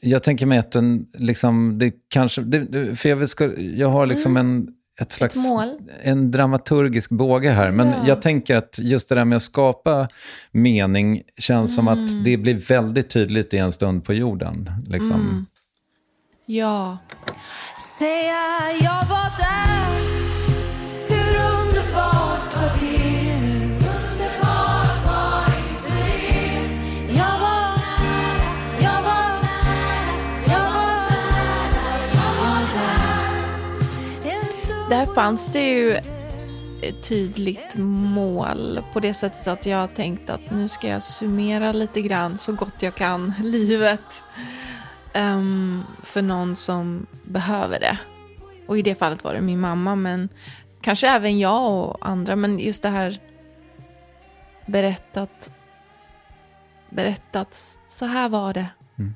Jag 0.02 0.22
tänker 0.22 0.46
mig 0.46 0.58
att 0.58 0.72
den, 0.72 1.06
liksom, 1.14 1.78
det 1.78 1.92
kanske, 2.08 2.42
det, 2.42 2.98
för 2.98 3.08
jag, 3.08 3.28
ska, 3.28 3.60
jag 3.60 3.88
har 3.88 4.06
liksom 4.06 4.36
mm. 4.36 4.46
en, 4.46 4.68
ett 5.00 5.12
slags, 5.12 5.36
ett 5.36 5.78
en 6.02 6.30
dramaturgisk 6.30 7.10
båge 7.10 7.50
här. 7.50 7.70
Men 7.70 7.88
ja. 7.88 7.94
jag 8.06 8.22
tänker 8.22 8.56
att 8.56 8.78
just 8.78 9.08
det 9.08 9.14
där 9.14 9.24
med 9.24 9.36
att 9.36 9.42
skapa 9.42 10.08
mening 10.50 11.22
känns 11.38 11.78
mm. 11.78 11.86
som 11.86 11.88
att 11.88 12.10
mm. 12.12 12.24
det 12.24 12.36
blir 12.36 12.54
väldigt 12.54 13.10
tydligt 13.10 13.54
i 13.54 13.58
en 13.58 13.72
stund 13.72 14.04
på 14.04 14.14
jorden. 14.14 14.70
Liksom. 14.88 15.20
Mm. 15.20 15.46
Ja. 16.46 16.98
Säga 17.98 18.72
jag 18.80 19.06
var 19.06 19.30
där, 19.38 20.00
hur 21.08 21.34
underbart 21.36 22.56
var 22.56 22.80
det? 22.80 22.99
Där 35.00 35.06
fanns 35.06 35.52
det 35.52 35.68
ju 35.68 35.90
ett 36.82 37.02
tydligt 37.02 37.76
mål 37.76 38.80
på 38.92 39.00
det 39.00 39.14
sättet 39.14 39.46
att 39.46 39.66
jag 39.66 39.78
har 39.78 39.88
tänkt 39.88 40.30
att 40.30 40.50
nu 40.50 40.68
ska 40.68 40.88
jag 40.88 41.02
summera 41.02 41.72
lite 41.72 42.02
grann 42.02 42.38
så 42.38 42.52
gott 42.52 42.82
jag 42.82 42.94
kan 42.94 43.34
livet 43.42 44.24
um, 45.14 45.84
för 46.02 46.22
någon 46.22 46.56
som 46.56 47.06
behöver 47.24 47.80
det. 47.80 47.98
Och 48.66 48.78
i 48.78 48.82
det 48.82 48.94
fallet 48.94 49.24
var 49.24 49.34
det 49.34 49.40
min 49.40 49.60
mamma, 49.60 49.96
men 49.96 50.28
kanske 50.80 51.08
även 51.08 51.38
jag 51.38 51.72
och 51.72 52.08
andra. 52.08 52.36
Men 52.36 52.58
just 52.58 52.82
det 52.82 52.88
här 52.88 53.18
berättat, 54.66 55.52
berättat 56.90 57.78
så 57.86 58.06
här 58.06 58.28
var 58.28 58.54
det. 58.54 58.66
Mm. 58.98 59.14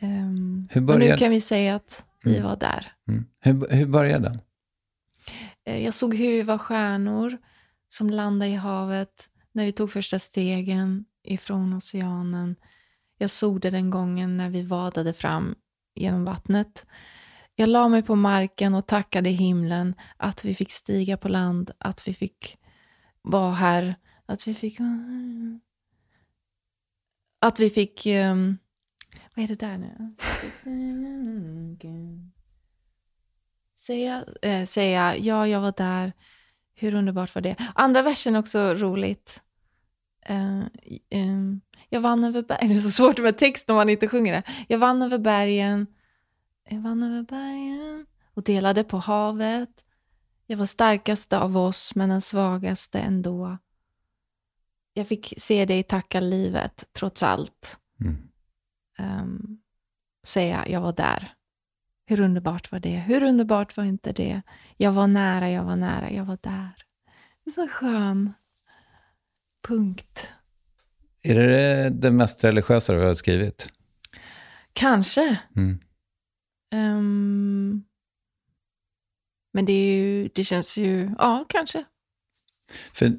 Um, 0.00 0.68
hur 0.70 0.80
började... 0.80 1.04
Och 1.04 1.10
nu 1.10 1.16
kan 1.16 1.30
vi 1.30 1.40
säga 1.40 1.74
att 1.74 2.04
vi 2.24 2.36
mm. 2.36 2.48
var 2.48 2.56
där. 2.56 2.92
Mm. 3.08 3.24
Hur, 3.40 3.76
hur 3.76 3.86
började 3.86 4.28
den? 4.28 4.40
Eh, 5.64 5.84
jag 5.84 5.94
såg 5.94 6.14
hur 6.14 6.44
var 6.44 6.58
stjärnor 6.58 7.38
som 7.88 8.10
landade 8.10 8.50
i 8.50 8.54
havet 8.54 9.28
när 9.52 9.64
vi 9.64 9.72
tog 9.72 9.92
första 9.92 10.18
stegen 10.18 11.04
ifrån 11.22 11.74
oceanen. 11.74 12.56
Jag 13.18 13.30
såg 13.30 13.60
det 13.60 13.70
den 13.70 13.90
gången 13.90 14.36
när 14.36 14.50
vi 14.50 14.62
vadade 14.62 15.12
fram 15.12 15.54
genom 15.94 16.24
vattnet. 16.24 16.86
Jag 17.54 17.68
la 17.68 17.88
mig 17.88 18.02
på 18.02 18.16
marken 18.16 18.74
och 18.74 18.86
tackade 18.86 19.30
himlen 19.30 19.94
att 20.16 20.44
vi 20.44 20.54
fick 20.54 20.72
stiga 20.72 21.16
på 21.16 21.28
land, 21.28 21.70
att 21.78 22.08
vi 22.08 22.14
fick 22.14 22.58
vara 23.22 23.52
här, 23.52 23.94
att 24.26 24.48
vi 24.48 24.54
fick... 24.54 24.78
Att 27.38 27.60
vi 27.60 27.70
fick... 27.70 28.06
Um, 28.06 28.58
vad 29.34 29.44
är 29.44 29.48
det 29.48 29.60
där 29.60 29.78
nu? 29.78 30.14
säga, 33.82 34.24
äh, 34.42 34.64
säga 34.64 35.16
ja, 35.16 35.46
jag 35.46 35.60
var 35.60 35.72
där, 35.76 36.12
hur 36.74 36.94
underbart 36.94 37.34
var 37.34 37.42
det? 37.42 37.56
Andra 37.74 38.02
versen 38.02 38.34
är 38.34 38.38
också 38.38 38.74
roligt. 38.74 39.42
Uh, 40.30 40.64
um, 41.10 41.60
jag 41.88 42.00
vann 42.00 42.24
över 42.24 42.42
bergen, 42.42 42.68
det 42.68 42.74
är 42.74 42.80
så 42.80 42.90
svårt 42.90 43.18
med 43.18 43.38
text 43.38 43.68
när 43.68 43.74
man 43.74 43.88
inte 43.88 44.08
sjunger 44.08 44.32
det. 44.32 44.42
Jag 44.68 44.78
vann 44.78 45.02
över 45.02 45.18
bergen, 45.18 45.86
jag 46.68 46.80
vann 46.80 47.02
över 47.02 47.22
bergen 47.22 48.06
och 48.34 48.42
delade 48.42 48.84
på 48.84 48.96
havet. 48.96 49.84
Jag 50.46 50.56
var 50.56 50.66
starkast 50.66 51.32
av 51.32 51.56
oss, 51.56 51.94
men 51.94 52.08
den 52.08 52.22
svagaste 52.22 53.00
ändå. 53.00 53.58
Jag 54.94 55.08
fick 55.08 55.34
se 55.36 55.64
dig 55.64 55.82
tacka 55.82 56.20
livet, 56.20 56.84
trots 56.92 57.22
allt. 57.22 57.78
Mm. 58.00 58.16
Um, 58.98 59.60
säga, 60.24 60.68
jag 60.68 60.80
var 60.80 60.92
där. 60.92 61.34
Hur 62.04 62.20
underbart 62.20 62.72
var 62.72 62.80
det? 62.80 62.96
Hur 62.96 63.22
underbart 63.22 63.76
var 63.76 63.84
inte 63.84 64.12
det? 64.12 64.42
Jag 64.76 64.92
var 64.92 65.06
nära, 65.06 65.50
jag 65.50 65.64
var 65.64 65.76
nära, 65.76 66.10
jag 66.10 66.24
var 66.24 66.38
där. 66.40 66.74
Det 67.44 67.50
är 67.50 67.52
så 67.52 67.68
skön 67.68 68.32
punkt. 69.68 70.32
Är 71.22 71.34
det 71.34 71.90
det 71.90 72.10
mest 72.10 72.44
religiösa 72.44 72.92
du 72.92 73.00
har 73.00 73.14
skrivit? 73.14 73.72
Kanske. 74.72 75.38
Mm. 75.56 75.78
Um, 76.74 77.84
men 79.52 79.64
det, 79.64 79.94
ju, 79.94 80.28
det 80.34 80.44
känns 80.44 80.76
ju, 80.76 81.10
ja, 81.18 81.44
kanske. 81.48 81.84
För 82.92 83.18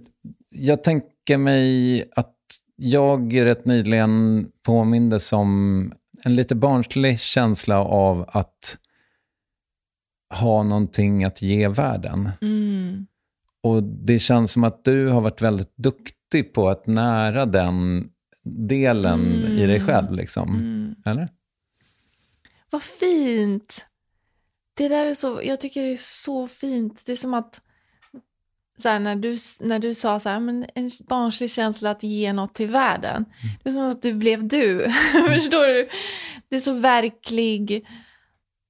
jag 0.49 0.83
tänker 0.83 1.37
mig 1.37 2.03
att 2.15 2.35
jag 2.75 3.45
rätt 3.45 3.65
nyligen 3.65 4.47
påmindes 4.63 5.33
om 5.33 5.93
en 6.25 6.35
lite 6.35 6.55
barnslig 6.55 7.19
känsla 7.19 7.79
av 7.79 8.25
att 8.27 8.77
ha 10.39 10.63
någonting 10.63 11.23
att 11.23 11.41
ge 11.41 11.67
världen. 11.67 12.31
Mm. 12.41 13.07
Och 13.63 13.83
det 13.83 14.19
känns 14.19 14.51
som 14.51 14.63
att 14.63 14.83
du 14.83 15.07
har 15.07 15.21
varit 15.21 15.41
väldigt 15.41 15.77
duktig 15.77 16.53
på 16.53 16.69
att 16.69 16.87
nära 16.87 17.45
den 17.45 18.09
delen 18.43 19.21
mm. 19.21 19.57
i 19.57 19.65
dig 19.65 19.79
själv. 19.79 20.13
Liksom. 20.13 20.49
Mm. 20.49 20.95
Eller? 21.05 21.29
Vad 22.69 22.83
fint! 22.83 23.85
Det 24.73 24.87
där 24.87 25.05
är 25.05 25.13
så, 25.13 25.41
jag 25.43 25.61
tycker 25.61 25.83
det 25.83 25.91
är 25.91 25.97
så 25.97 26.47
fint. 26.47 27.03
Det 27.05 27.11
är 27.11 27.15
som 27.15 27.33
att 27.33 27.61
så 28.77 28.89
här, 28.89 28.99
när, 28.99 29.15
du, 29.15 29.37
när 29.61 29.79
du 29.79 29.93
sa 29.93 30.19
så 30.19 30.29
här, 30.29 30.39
men 30.39 30.65
en 30.75 30.89
barnslig 31.09 31.51
känsla 31.51 31.91
att 31.91 32.03
ge 32.03 32.33
något 32.33 32.55
till 32.55 32.67
världen. 32.67 33.15
Mm. 33.15 33.27
Det 33.63 33.69
är 33.69 33.73
som 33.73 33.89
att 33.89 34.01
du 34.01 34.13
blev 34.13 34.47
du. 34.47 34.79
Förstår 35.29 35.67
du? 35.67 35.89
Det 36.49 36.55
är 36.55 36.59
så 36.59 36.73
verklig 36.73 37.87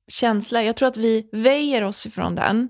känsla. 0.08 0.64
Jag 0.64 0.76
tror 0.76 0.88
att 0.88 0.98
vi 0.98 1.30
väjer 1.32 1.82
oss 1.82 2.06
ifrån 2.06 2.36
den. 2.36 2.70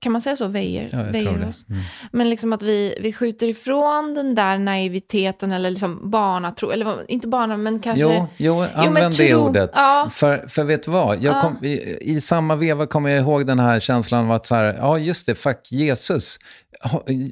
Kan 0.00 0.12
man 0.12 0.20
säga 0.20 0.36
så? 0.36 0.46
Väjer, 0.46 0.88
ja, 0.92 1.02
väjer 1.02 1.48
oss. 1.48 1.66
Mm. 1.68 1.82
Men 2.12 2.30
liksom 2.30 2.52
att 2.52 2.62
vi, 2.62 2.98
vi 3.00 3.12
skjuter 3.12 3.48
ifrån 3.48 4.14
den 4.14 4.34
där 4.34 4.58
naiviteten 4.58 5.52
eller 5.52 5.70
liksom 5.70 6.10
barnatro, 6.10 6.70
eller 6.70 7.10
inte 7.10 7.28
barna, 7.28 7.56
men 7.56 7.80
kanske... 7.80 8.02
Jo, 8.04 8.26
jo 8.36 8.64
använd 8.74 9.14
jo, 9.14 9.24
det 9.24 9.34
ordet. 9.34 9.70
Ja. 9.74 10.10
För, 10.12 10.48
för 10.48 10.64
vet 10.64 10.82
du 10.82 10.90
vad? 10.90 11.22
Jag 11.22 11.40
kom, 11.40 11.64
i, 11.64 11.96
I 12.00 12.20
samma 12.20 12.56
veva 12.56 12.86
kommer 12.86 13.10
jag 13.10 13.20
ihåg 13.20 13.46
den 13.46 13.58
här 13.58 13.80
känslan 13.80 14.24
av 14.24 14.32
att 14.32 14.46
så 14.46 14.54
här, 14.54 14.76
ja 14.78 14.98
just 14.98 15.26
det, 15.26 15.34
fuck 15.34 15.72
Jesus 15.72 16.38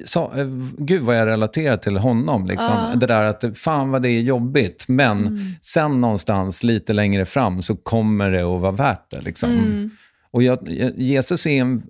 så, 0.05 0.31
eh, 0.35 0.47
gud 0.77 1.01
vad 1.01 1.17
jag 1.17 1.27
relaterar 1.27 1.77
till 1.77 1.97
honom. 1.97 2.47
Liksom. 2.47 2.73
Uh. 2.73 2.97
Det 2.97 3.07
där 3.07 3.23
att 3.23 3.43
fan 3.55 3.91
vad 3.91 4.01
det 4.01 4.09
är 4.09 4.21
jobbigt. 4.21 4.85
Men 4.87 5.17
mm. 5.17 5.39
sen 5.61 6.01
någonstans 6.01 6.63
lite 6.63 6.93
längre 6.93 7.25
fram 7.25 7.61
så 7.61 7.75
kommer 7.75 8.31
det 8.31 8.41
att 8.41 8.61
vara 8.61 8.71
värt 8.71 9.11
det. 9.11 9.21
Liksom. 9.21 9.51
Mm. 9.51 9.91
Och 10.31 10.43
jag, 10.43 10.69
Jesus 10.97 11.47
är 11.47 11.61
en 11.61 11.83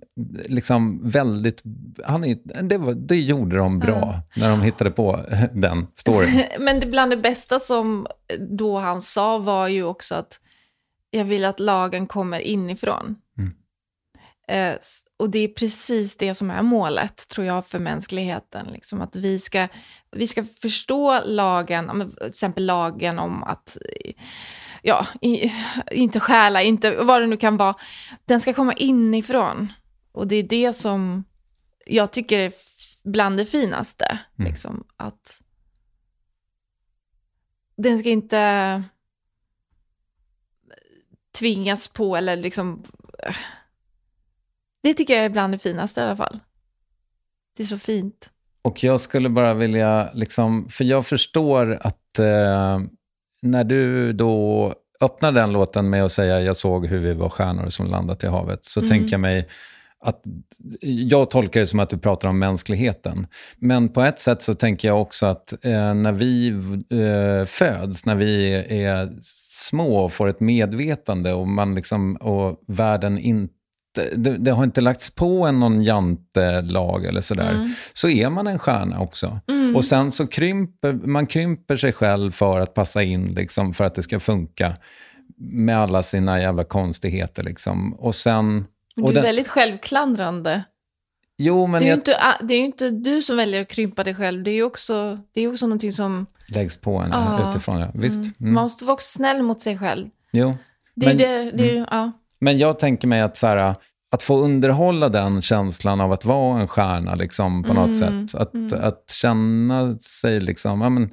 liksom 0.48 1.10
väldigt... 1.10 1.62
Han 2.04 2.24
är, 2.24 2.62
det, 2.62 2.78
var, 2.78 2.94
det 2.94 3.16
gjorde 3.16 3.56
de 3.56 3.78
bra 3.78 3.96
uh. 3.96 4.40
när 4.40 4.50
de 4.50 4.62
hittade 4.62 4.90
på 4.90 5.24
den 5.52 5.86
storyn. 5.94 6.44
Men 6.58 6.80
det, 6.80 6.86
bland 6.86 7.10
det 7.10 7.16
bästa 7.16 7.58
som 7.58 8.06
då 8.38 8.78
han 8.78 9.02
sa 9.02 9.38
var 9.38 9.68
ju 9.68 9.84
också 9.84 10.14
att 10.14 10.40
jag 11.10 11.24
vill 11.24 11.44
att 11.44 11.60
lagen 11.60 12.06
kommer 12.06 12.40
inifrån. 12.40 13.16
Mm. 13.38 13.52
Eh, 14.48 14.78
och 15.16 15.30
det 15.30 15.38
är 15.38 15.48
precis 15.48 16.16
det 16.16 16.34
som 16.34 16.50
är 16.50 16.62
målet, 16.62 17.28
tror 17.28 17.46
jag, 17.46 17.66
för 17.66 17.78
mänskligheten. 17.78 18.66
Liksom, 18.66 19.00
att 19.00 19.16
vi 19.16 19.38
ska, 19.38 19.68
vi 20.16 20.26
ska 20.26 20.44
förstå 20.44 21.20
lagen, 21.24 21.90
ja, 21.94 22.18
till 22.18 22.28
exempel 22.28 22.66
lagen 22.66 23.18
om 23.18 23.42
att 23.42 23.78
ja, 24.82 25.06
i, 25.20 25.52
inte 25.90 26.20
stjäla, 26.20 26.62
inte, 26.62 26.96
vad 26.96 27.20
det 27.20 27.26
nu 27.26 27.36
kan 27.36 27.56
vara. 27.56 27.74
Den 28.24 28.40
ska 28.40 28.54
komma 28.54 28.72
inifrån. 28.72 29.72
Och 30.12 30.26
det 30.26 30.36
är 30.36 30.42
det 30.42 30.72
som 30.72 31.24
jag 31.86 32.12
tycker 32.12 32.38
är 32.38 32.52
bland 33.04 33.36
det 33.36 33.46
finaste. 33.46 34.18
Liksom, 34.36 34.84
att 34.96 35.40
den 37.76 37.98
ska 37.98 38.08
inte 38.08 38.82
tvingas 41.38 41.88
på 41.88 42.16
eller 42.16 42.36
liksom... 42.36 42.84
Det 44.82 44.94
tycker 44.94 45.14
jag 45.14 45.24
är 45.24 45.30
bland 45.30 45.54
det 45.54 45.58
finaste 45.58 46.00
i 46.00 46.04
alla 46.04 46.16
fall. 46.16 46.40
Det 47.56 47.62
är 47.62 47.66
så 47.66 47.78
fint. 47.78 48.30
Och 48.62 48.84
jag 48.84 49.00
skulle 49.00 49.28
bara 49.28 49.54
vilja, 49.54 50.10
liksom, 50.14 50.68
för 50.68 50.84
jag 50.84 51.06
förstår 51.06 51.78
att 51.82 52.18
eh, 52.18 52.80
när 53.42 53.64
du 53.64 54.12
då 54.12 54.72
öppnar 55.02 55.32
den 55.32 55.52
låten 55.52 55.90
med 55.90 56.04
att 56.04 56.12
säga 56.12 56.40
jag 56.40 56.56
såg 56.56 56.86
hur 56.86 56.98
vi 56.98 57.14
var 57.14 57.28
stjärnor 57.28 57.68
som 57.68 57.86
landat 57.86 58.24
i 58.24 58.26
havet, 58.26 58.64
så 58.64 58.80
tänker 58.80 59.12
jag 59.12 59.20
mig 59.20 59.48
att 60.04 60.22
jag 60.80 61.30
tolkar 61.30 61.60
det 61.60 61.66
som 61.66 61.80
att 61.80 61.90
du 61.90 61.98
pratar 61.98 62.28
om 62.28 62.38
mänskligheten. 62.38 63.26
Men 63.58 63.88
på 63.88 64.02
ett 64.02 64.18
sätt 64.18 64.42
så 64.42 64.54
tänker 64.54 64.88
jag 64.88 65.00
också 65.00 65.26
att 65.26 65.64
eh, 65.64 65.94
när 65.94 66.12
vi 66.12 66.48
eh, 66.90 67.44
föds, 67.44 68.06
när 68.06 68.14
vi 68.14 68.54
är 68.84 69.12
små 69.22 70.04
och 70.04 70.12
får 70.12 70.28
ett 70.28 70.40
medvetande 70.40 71.32
och, 71.32 71.48
man 71.48 71.74
liksom, 71.74 72.16
och 72.16 72.60
världen 72.66 73.18
inte 73.18 73.54
det, 74.16 74.38
det 74.38 74.50
har 74.50 74.64
inte 74.64 74.80
lagts 74.80 75.10
på 75.10 75.46
en 75.46 75.60
någon 75.60 75.82
jantelag 75.82 77.04
eller 77.04 77.20
sådär, 77.20 77.74
så 77.92 78.08
är 78.08 78.30
man 78.30 78.46
en 78.46 78.58
stjärna 78.58 79.00
också. 79.00 79.40
Och 79.74 79.84
sen 79.84 80.10
så 80.12 80.26
krymper 80.26 80.92
man 80.92 81.26
krymper 81.26 81.76
sig 81.76 81.92
själv 81.92 82.30
för 82.30 82.60
att 82.60 82.74
passa 82.74 83.02
in, 83.02 83.26
liksom, 83.26 83.74
för 83.74 83.84
att 83.84 83.94
det 83.94 84.02
ska 84.02 84.20
funka 84.20 84.72
med 85.38 85.78
alla 85.78 86.02
sina 86.02 86.40
jävla 86.40 86.64
konstigheter. 86.64 87.42
Liksom. 87.42 87.94
Och 87.94 88.14
sen... 88.14 88.66
Du 88.96 89.02
Och 89.02 89.10
är 89.10 89.14
den, 89.14 89.22
väldigt 89.22 89.48
självklandrande. 89.48 90.64
jo, 91.38 91.66
men 91.66 91.80
Det 91.80 91.86
är, 91.86 91.90
jag 91.90 91.98
inte, 91.98 92.14
det 92.42 92.54
är 92.54 92.58
ju 92.58 92.64
inte 92.64 92.90
du 92.90 93.22
som 93.22 93.36
väljer 93.36 93.60
att 93.62 93.68
krympa 93.68 94.04
dig 94.04 94.14
själv. 94.14 94.42
Det 94.42 94.50
är 94.50 94.54
ju 94.54 94.62
också, 94.62 95.18
det 95.34 95.40
är 95.40 95.48
också 95.52 95.66
någonting 95.66 95.92
som... 95.92 96.26
läggs 96.54 96.76
på 96.76 96.96
en 96.98 97.10
Ja. 97.12 97.50
utifrån. 97.50 97.80
Ja. 97.80 97.90
Visst. 97.94 98.16
Mm. 98.18 98.32
Mm. 98.40 98.52
Man 98.54 98.62
måste 98.62 98.84
vara 98.84 98.94
också 98.94 99.16
snäll 99.16 99.42
mot 99.42 99.60
sig 99.60 99.78
själv. 99.78 100.08
Jo. 100.32 100.54
Det 100.94 101.06
Men- 101.06 101.14
är 101.20 101.44
det, 101.44 101.50
det 101.50 101.70
är, 101.70 101.74
ju- 101.74 101.86
ja. 101.90 102.12
Men 102.40 102.58
jag 102.58 102.78
tänker 102.78 103.08
mig 103.08 103.20
att, 103.20 103.36
så 103.36 103.46
här, 103.46 103.74
att 104.12 104.22
få 104.22 104.38
underhålla 104.38 105.08
den 105.08 105.42
känslan 105.42 106.00
av 106.00 106.12
att 106.12 106.24
vara 106.24 106.60
en 106.60 106.68
stjärna 106.68 107.14
liksom, 107.14 107.62
på 107.64 107.74
något 107.74 108.00
Mm, 108.00 108.28
sätt. 108.28 108.40
Att, 108.40 108.72
att 108.72 109.10
känna 109.10 109.98
sig 109.98 110.40
liksom... 110.40 110.80
Ja, 110.80 110.88
men, 110.88 111.10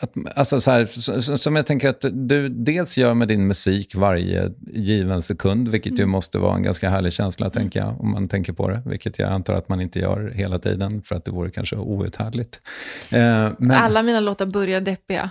att, 0.00 0.12
alltså 0.38 0.60
så 0.60 0.70
här, 0.70 0.86
som 1.36 1.56
jag 1.56 1.66
tänker 1.66 1.88
att 1.88 2.04
du 2.12 2.48
dels 2.48 2.98
gör 2.98 3.14
med 3.14 3.28
din 3.28 3.46
musik 3.46 3.94
varje 3.94 4.52
given 4.66 5.22
sekund, 5.22 5.68
vilket 5.68 5.90
Mm. 5.92 6.00
ju 6.00 6.06
måste 6.06 6.38
vara 6.38 6.56
en 6.56 6.62
ganska 6.62 6.88
härlig 6.90 7.12
känsla, 7.12 7.50
tänker 7.50 7.80
jag, 7.80 8.00
om 8.00 8.10
man 8.10 8.28
tänker 8.28 8.52
på 8.52 8.68
det. 8.68 8.82
Vilket 8.86 9.18
jag 9.18 9.32
antar 9.32 9.54
att 9.54 9.68
man 9.68 9.80
inte 9.80 9.98
gör 9.98 10.32
hela 10.34 10.58
tiden, 10.58 11.02
för 11.02 11.14
att 11.16 11.24
det 11.24 11.30
vore 11.30 11.50
kanske 11.50 11.76
outhärdligt. 11.76 12.60
Eh, 13.10 13.50
men, 13.58 13.70
Alla 13.70 14.02
mina 14.02 14.20
låtar 14.20 14.46
börjar 14.46 14.80
deppiga. 14.80 15.30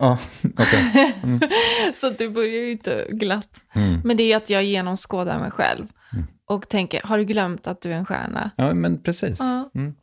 Ja, 0.00 0.18
okej. 0.58 1.14
Så 1.94 2.06
att 2.06 2.18
det 2.18 2.28
börjar 2.28 2.50
ju 2.60 2.70
inte 2.70 3.06
glatt. 3.10 3.64
Mm. 3.74 4.00
Men 4.04 4.16
det 4.16 4.32
är 4.32 4.36
att 4.36 4.50
jag 4.50 4.64
genomskådar 4.64 5.38
mig 5.38 5.50
själv. 5.50 5.86
Och 6.46 6.68
tänker, 6.68 7.02
har 7.02 7.18
du 7.18 7.24
glömt 7.24 7.66
att 7.66 7.80
du 7.80 7.92
är 7.92 7.96
en 7.96 8.04
stjärna? 8.06 8.50
Ja, 8.56 8.74
men 8.74 9.02
precis. 9.02 9.38
Ja. 9.40 9.70
Mm. 9.74 9.94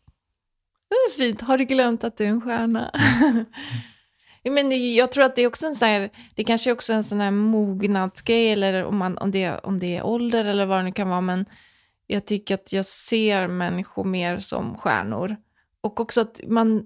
Det 0.90 0.96
är 0.96 1.18
fint. 1.18 1.42
Har 1.42 1.58
du 1.58 1.66
glömt 1.66 2.04
att 2.04 2.18
du 2.18 2.24
är 2.26 2.30
en 2.30 2.42
stjärna? 2.42 2.92
Ja, 4.44 4.52
Men 4.52 4.70
det- 4.70 4.76
jag 4.94 5.12
tror 5.12 5.24
att 5.24 5.36
det 5.36 5.42
är 5.42 5.48
också 5.48 5.68
en 5.68 5.76
sån 5.76 5.88
här, 5.88 6.10
det 6.36 6.44
kanske 6.44 6.70
är 6.70 6.74
också 6.74 6.94
en 6.94 7.04
sån 7.04 7.22
här 7.22 7.32
mognadsgrej, 7.32 8.52
eller 8.52 8.84
om, 8.86 8.98
man, 8.98 9.18
om, 9.18 9.32
det, 9.32 9.58
om 9.64 9.80
det 9.80 9.98
är 9.98 10.06
ålder 10.06 10.46
eller 10.46 10.66
vad 10.66 10.80
det 10.80 10.84
nu 10.84 10.92
kan 10.92 11.10
vara, 11.10 11.22
men 11.22 11.46
jag 12.08 12.26
tycker 12.26 12.56
att 12.56 12.74
jag 12.74 12.86
ser 12.86 13.48
människor 13.48 14.04
mer 14.04 14.40
som 14.40 14.78
stjärnor. 14.78 15.36
Och 15.82 16.00
också 16.00 16.22
att 16.22 16.40
man, 16.48 16.84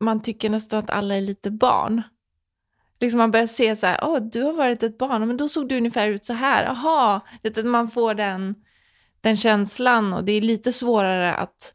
man 0.00 0.22
tycker 0.22 0.50
nästan 0.50 0.78
att 0.78 0.90
alla 0.90 1.14
är 1.16 1.20
lite 1.20 1.50
barn. 1.50 2.02
Liksom 3.02 3.18
man 3.18 3.30
börjar 3.30 3.46
se 3.46 3.76
så 3.76 3.86
här, 3.86 3.98
åh, 4.02 4.18
du 4.32 4.42
har 4.42 4.52
varit 4.52 4.82
ett 4.82 4.98
barn, 4.98 5.26
men 5.26 5.36
då 5.36 5.48
såg 5.48 5.68
du 5.68 5.76
ungefär 5.76 6.08
ut 6.08 6.24
så 6.24 6.32
här, 6.32 6.64
aha. 6.64 7.20
Man 7.64 7.88
får 7.88 8.14
den, 8.14 8.54
den 9.20 9.36
känslan 9.36 10.12
och 10.12 10.24
det 10.24 10.32
är 10.32 10.40
lite 10.40 10.72
svårare 10.72 11.34
att 11.34 11.74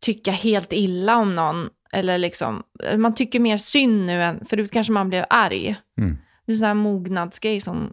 tycka 0.00 0.30
helt 0.30 0.72
illa 0.72 1.16
om 1.16 1.34
någon. 1.34 1.68
Eller 1.92 2.18
liksom, 2.18 2.62
man 2.96 3.14
tycker 3.14 3.40
mer 3.40 3.56
synd 3.56 4.06
nu 4.06 4.22
än, 4.22 4.44
förut 4.44 4.70
kanske 4.70 4.92
man 4.92 5.08
blev 5.08 5.24
arg. 5.30 5.76
Mm. 5.98 6.18
Det 6.46 6.52
är 6.52 6.54
en 6.54 6.58
sån 6.58 6.66
här 6.66 6.74
mognadsgrej 6.74 7.60
som 7.60 7.92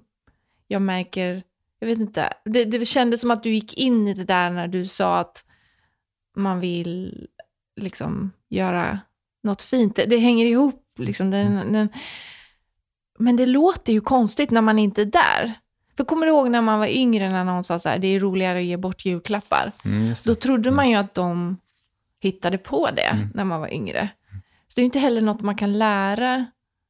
jag 0.68 0.82
märker, 0.82 1.44
jag 1.80 1.88
vet 1.88 2.00
inte, 2.00 2.34
det, 2.46 2.66
det 2.66 2.86
kändes 2.86 3.22
som 3.22 3.32
att 3.32 3.44
du 3.44 3.50
gick 3.50 3.78
in 3.78 4.08
i 4.08 4.14
det 4.14 4.24
där 4.24 4.50
när 4.50 4.68
du 4.68 4.86
sa 4.86 5.18
att 5.18 5.46
man 6.36 6.60
vill 6.60 7.28
liksom 7.82 8.32
göra 8.50 9.00
något 9.44 9.62
fint. 9.62 9.96
Det, 9.96 10.06
det 10.06 10.18
hänger 10.18 10.46
ihop 10.46 10.86
liksom. 10.98 11.32
Den, 11.32 11.74
den, 11.74 11.90
men 13.20 13.36
det 13.36 13.46
låter 13.46 13.94
ju 13.94 14.02
konstigt 14.02 14.52
när 14.52 14.62
man 14.62 14.80
inte 14.80 15.02
är 15.02 15.06
där. 15.06 15.54
För 15.98 16.04
kommer 16.04 16.26
du 16.26 16.32
ihåg 16.32 16.50
när 16.50 16.62
man 16.62 16.80
var 16.80 16.88
yngre 16.88 17.30
när 17.30 17.44
någon 17.44 17.64
sa 17.64 17.80
så 17.80 17.90
här, 17.90 18.00
det 18.00 18.08
är 18.08 18.20
roligare 18.20 18.60
att 18.60 18.66
ge 18.66 18.78
bort 18.78 19.06
julklappar. 19.06 19.72
Mm. 19.86 20.14
Då 20.26 20.36
trodde 20.36 20.72
man 20.72 20.90
ju 20.90 20.96
att 20.96 21.14
de 21.14 21.58
hittade 22.20 22.58
på 22.58 22.90
det 22.92 23.30
när 23.34 23.44
man 23.44 23.60
var 23.60 23.74
yngre. 23.74 24.10
Så 24.68 24.74
det 24.76 24.80
är 24.80 24.84
ju 24.84 24.86
inte 24.86 25.00
heller 25.00 25.22
något 25.22 25.42
man 25.42 25.56
kan 25.56 25.78
lära 25.78 26.46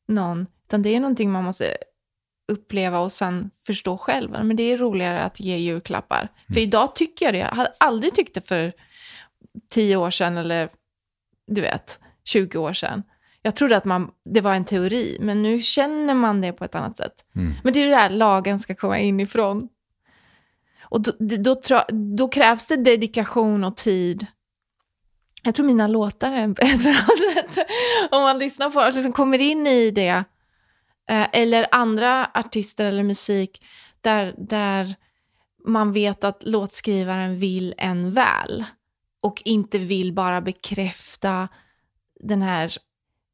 någon, 0.07 0.47
utan 0.67 0.81
det 0.81 0.95
är 0.95 0.99
någonting 0.99 1.31
man 1.31 1.43
måste 1.43 1.77
uppleva 2.47 2.99
och 2.99 3.11
sen 3.11 3.51
förstå 3.65 3.97
själv. 3.97 4.31
Men 4.31 4.55
det 4.55 4.63
är 4.63 4.77
roligare 4.77 5.21
att 5.21 5.39
ge 5.39 5.57
julklappar. 5.57 6.29
För 6.53 6.59
idag 6.59 6.95
tycker 6.95 7.25
jag 7.25 7.33
det. 7.33 7.39
Jag 7.39 7.47
hade 7.47 7.73
aldrig 7.79 8.15
tyckt 8.15 8.33
det 8.33 8.47
för 8.47 8.73
tio 9.69 9.95
år 9.95 10.11
sedan 10.11 10.37
eller 10.37 10.69
du 11.47 11.61
vet, 11.61 11.99
20 12.23 12.57
år 12.57 12.73
sedan. 12.73 13.03
Jag 13.41 13.55
trodde 13.55 13.77
att 13.77 13.85
man, 13.85 14.11
det 14.25 14.41
var 14.41 14.53
en 14.53 14.65
teori, 14.65 15.17
men 15.19 15.41
nu 15.41 15.61
känner 15.61 16.13
man 16.13 16.41
det 16.41 16.53
på 16.53 16.65
ett 16.65 16.75
annat 16.75 16.97
sätt. 16.97 17.25
Men 17.63 17.73
det 17.73 17.79
är 17.79 17.83
ju 17.83 17.89
det 17.89 17.95
där 17.95 18.09
lagen 18.09 18.59
ska 18.59 18.75
komma 18.75 18.99
inifrån. 18.99 19.69
Och 20.81 21.01
då, 21.01 21.11
då, 21.19 21.61
då 21.89 22.27
krävs 22.27 22.67
det 22.67 22.75
dedikation 22.75 23.63
och 23.63 23.77
tid. 23.77 24.27
Jag 25.43 25.55
tror 25.55 25.65
mina 25.65 25.87
låtar 25.87 26.31
är 26.31 26.49
ett 26.49 26.83
bra 26.83 26.93
sätt. 27.33 27.67
Om 28.11 28.21
man 28.21 28.39
lyssnar 28.39 28.69
på 28.69 28.79
det, 28.79 28.91
liksom 28.91 29.13
kommer 29.13 29.41
in 29.41 29.67
i 29.67 29.91
det. 29.91 30.23
Eh, 31.09 31.27
eller 31.33 31.67
andra 31.71 32.25
artister 32.33 32.85
eller 32.85 33.03
musik 33.03 33.65
där, 34.01 34.35
där 34.37 34.95
man 35.65 35.91
vet 35.91 36.23
att 36.23 36.43
låtskrivaren 36.43 37.35
vill 37.35 37.73
en 37.77 38.11
väl. 38.11 38.65
Och 39.21 39.41
inte 39.45 39.77
vill 39.77 40.13
bara 40.13 40.41
bekräfta 40.41 41.47
den 42.19 42.41
här 42.41 42.77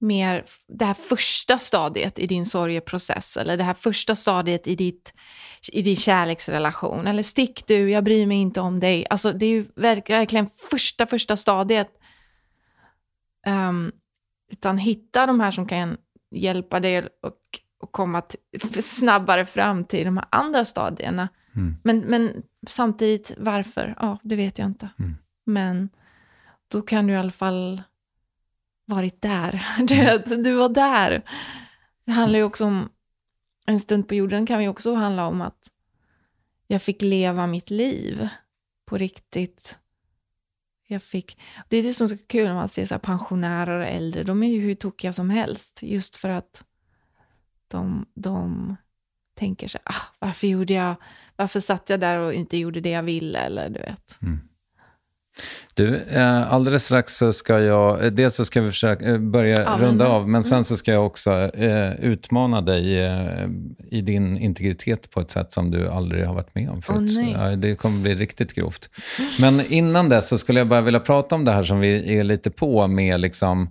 mer, 0.06 0.46
det 0.68 0.86
här 0.86 0.94
första 0.94 1.58
stadiet 1.58 2.20
i 2.20 2.28
din 2.28 2.46
sorgeprocess. 2.46 3.38
Eller 3.38 3.58
det 3.58 3.64
här 3.64 3.74
första 3.74 4.16
stadiet 4.16 4.68
i, 4.68 4.76
ditt, 4.76 5.14
i 5.72 5.82
din 5.82 5.96
kärleksrelation. 5.96 7.08
Eller 7.08 7.24
stick 7.24 7.68
du, 7.68 7.90
jag 7.90 8.04
bryr 8.04 8.28
mig 8.28 8.38
inte 8.38 8.62
om 8.62 8.80
dig. 8.80 9.06
Alltså 9.10 9.34
det 9.34 9.46
är 9.46 9.50
ju 9.50 9.66
verk, 9.76 10.10
verkligen 10.10 10.48
första, 10.48 11.06
första 11.06 11.38
stadiet. 11.38 11.90
Ehm, 13.46 13.92
utan 14.52 14.78
hitta 14.78 15.26
de 15.26 15.40
här 15.40 15.52
som 15.52 15.68
kan 15.68 15.98
hjälpa 16.32 16.80
dig 16.80 17.00
och, 17.00 17.60
och 17.80 17.92
komma 17.92 18.24
snabbare 18.80 19.46
fram 19.46 19.84
till 19.84 20.06
de 20.06 20.18
här 20.18 20.28
andra 20.30 20.66
stadierna. 20.66 21.30
Men, 21.84 22.00
men 22.00 22.44
samtidigt, 22.68 23.32
varför? 23.38 23.96
Ja, 24.00 24.18
det 24.24 24.36
vet 24.36 24.60
jag 24.60 24.66
inte. 24.66 24.90
Men 25.46 25.90
då 26.68 26.82
kan 26.82 27.08
du 27.08 27.14
i 27.14 27.18
alla 27.18 27.32
fall 27.32 27.82
varit 28.86 29.22
där. 29.22 29.66
Du, 29.88 29.96
vet, 29.96 30.44
du 30.44 30.54
var 30.54 30.70
där. 30.70 31.24
Det 32.06 32.12
handlar 32.12 32.40
ju 32.40 32.46
också 32.46 32.66
om, 32.66 32.90
en 33.66 33.80
stund 33.80 34.08
på 34.08 34.16
jorden 34.16 34.46
kan 34.46 34.64
ju 34.64 34.70
också 34.70 34.94
handla 34.94 35.28
om 35.28 35.42
att 35.42 35.72
jag 36.68 36.82
fick 36.82 37.02
leva 37.02 37.48
mitt 37.48 37.70
liv 37.70 38.30
på 38.86 38.98
riktigt. 38.98 39.80
Jag 40.88 41.04
fick, 41.04 41.42
det 41.70 41.78
är 41.78 41.84
det 41.84 41.94
som 41.94 42.06
är 42.06 42.08
så 42.08 42.18
kul 42.18 42.48
när 42.48 42.54
man 42.54 42.70
ser 42.70 42.86
så 42.86 43.00
pensionärer 43.00 43.80
och 43.80 43.88
äldre. 43.88 44.24
De 44.24 44.44
är 44.44 44.48
ju 44.48 44.60
hur 44.60 44.76
tokiga 44.76 45.14
som 45.14 45.30
helst. 45.30 45.84
Just 45.84 46.16
för 46.16 46.30
att 46.30 46.64
de, 47.68 48.06
de 48.14 48.76
tänker 49.34 49.68
så 49.68 49.78
ah, 49.84 50.02
varför 50.20 50.48
gjorde 50.48 50.74
jag, 50.74 50.96
varför 51.36 51.60
satt 51.60 51.90
jag 51.90 52.00
där 52.00 52.18
och 52.18 52.34
inte 52.34 52.58
gjorde 52.58 52.82
det 52.82 52.90
jag 52.90 53.04
ville? 53.04 53.40
Eller 53.40 53.70
du 53.70 53.80
vet. 53.80 54.20
Du, 55.74 55.96
eh, 55.96 56.54
alldeles 56.54 56.86
strax 56.86 57.18
så 57.18 57.34
ska 57.34 57.60
jag, 57.60 58.06
eh, 58.06 58.12
dels 58.12 58.36
så 58.36 58.46
ska 58.46 58.62
vi 58.62 58.72
försöka 58.72 59.06
eh, 59.06 59.18
börja 59.18 59.62
Ja, 59.62 59.78
runda 59.80 60.08
av, 60.08 60.30
men 60.30 60.44
sen 60.44 60.64
så 60.64 60.78
ska 60.78 60.92
jag 60.92 61.06
också 61.06 61.52
utmana 62.00 62.62
dig 62.62 63.10
i 63.92 64.02
din 64.02 64.38
integritet 64.38 65.10
på 65.10 65.22
ett 65.22 65.32
sätt 65.32 65.54
som 65.54 65.72
du 65.72 65.88
aldrig 65.88 66.26
har 66.26 66.34
varit 66.34 66.56
med 66.56 66.70
om 66.70 66.82
förut. 66.82 67.12
Så, 67.12 67.22
ja, 67.22 67.56
det 67.56 67.76
kommer 67.76 68.02
bli 68.02 68.16
riktigt 68.16 68.54
grovt. 68.54 68.90
Men 69.40 69.62
innan 69.70 70.10
dess 70.10 70.30
så 70.30 70.38
skulle 70.38 70.60
jag 70.60 70.68
bara 70.68 70.82
vilja 70.82 71.00
prata 71.00 71.36
om 71.36 71.46
det 71.46 71.52
här 71.52 71.64
som 71.64 71.80
vi 71.80 72.18
är 72.18 72.24
lite 72.24 72.52
på 72.52 72.88
med 72.88 73.20
liksom, 73.20 73.70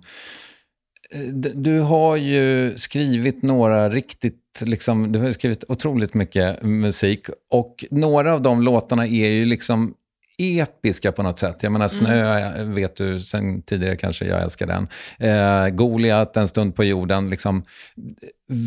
du 1.53 1.79
har 1.79 2.15
ju 2.15 2.73
skrivit 2.77 3.43
några 3.43 3.89
riktigt, 3.89 4.61
liksom, 4.65 5.11
du 5.11 5.19
har 5.19 5.31
skrivit 5.31 5.63
otroligt 5.67 6.13
mycket 6.13 6.63
musik 6.63 7.25
och 7.51 7.85
några 7.91 8.33
av 8.33 8.41
de 8.41 8.61
låtarna 8.61 9.07
är 9.07 9.29
ju 9.29 9.45
liksom 9.45 9.93
episka 10.37 11.11
på 11.11 11.23
något 11.23 11.39
sätt. 11.39 11.63
Jag 11.63 11.71
menar 11.71 11.87
Snö 11.87 12.63
vet 12.63 12.95
du 12.95 13.19
sen 13.19 13.61
tidigare 13.61 13.95
kanske, 13.95 14.25
jag 14.25 14.43
älskar 14.43 14.65
den. 14.65 14.87
Eh, 15.19 15.69
Goliat, 15.69 16.37
En 16.37 16.47
stund 16.47 16.75
på 16.75 16.83
jorden. 16.83 17.29
Liksom, 17.29 17.63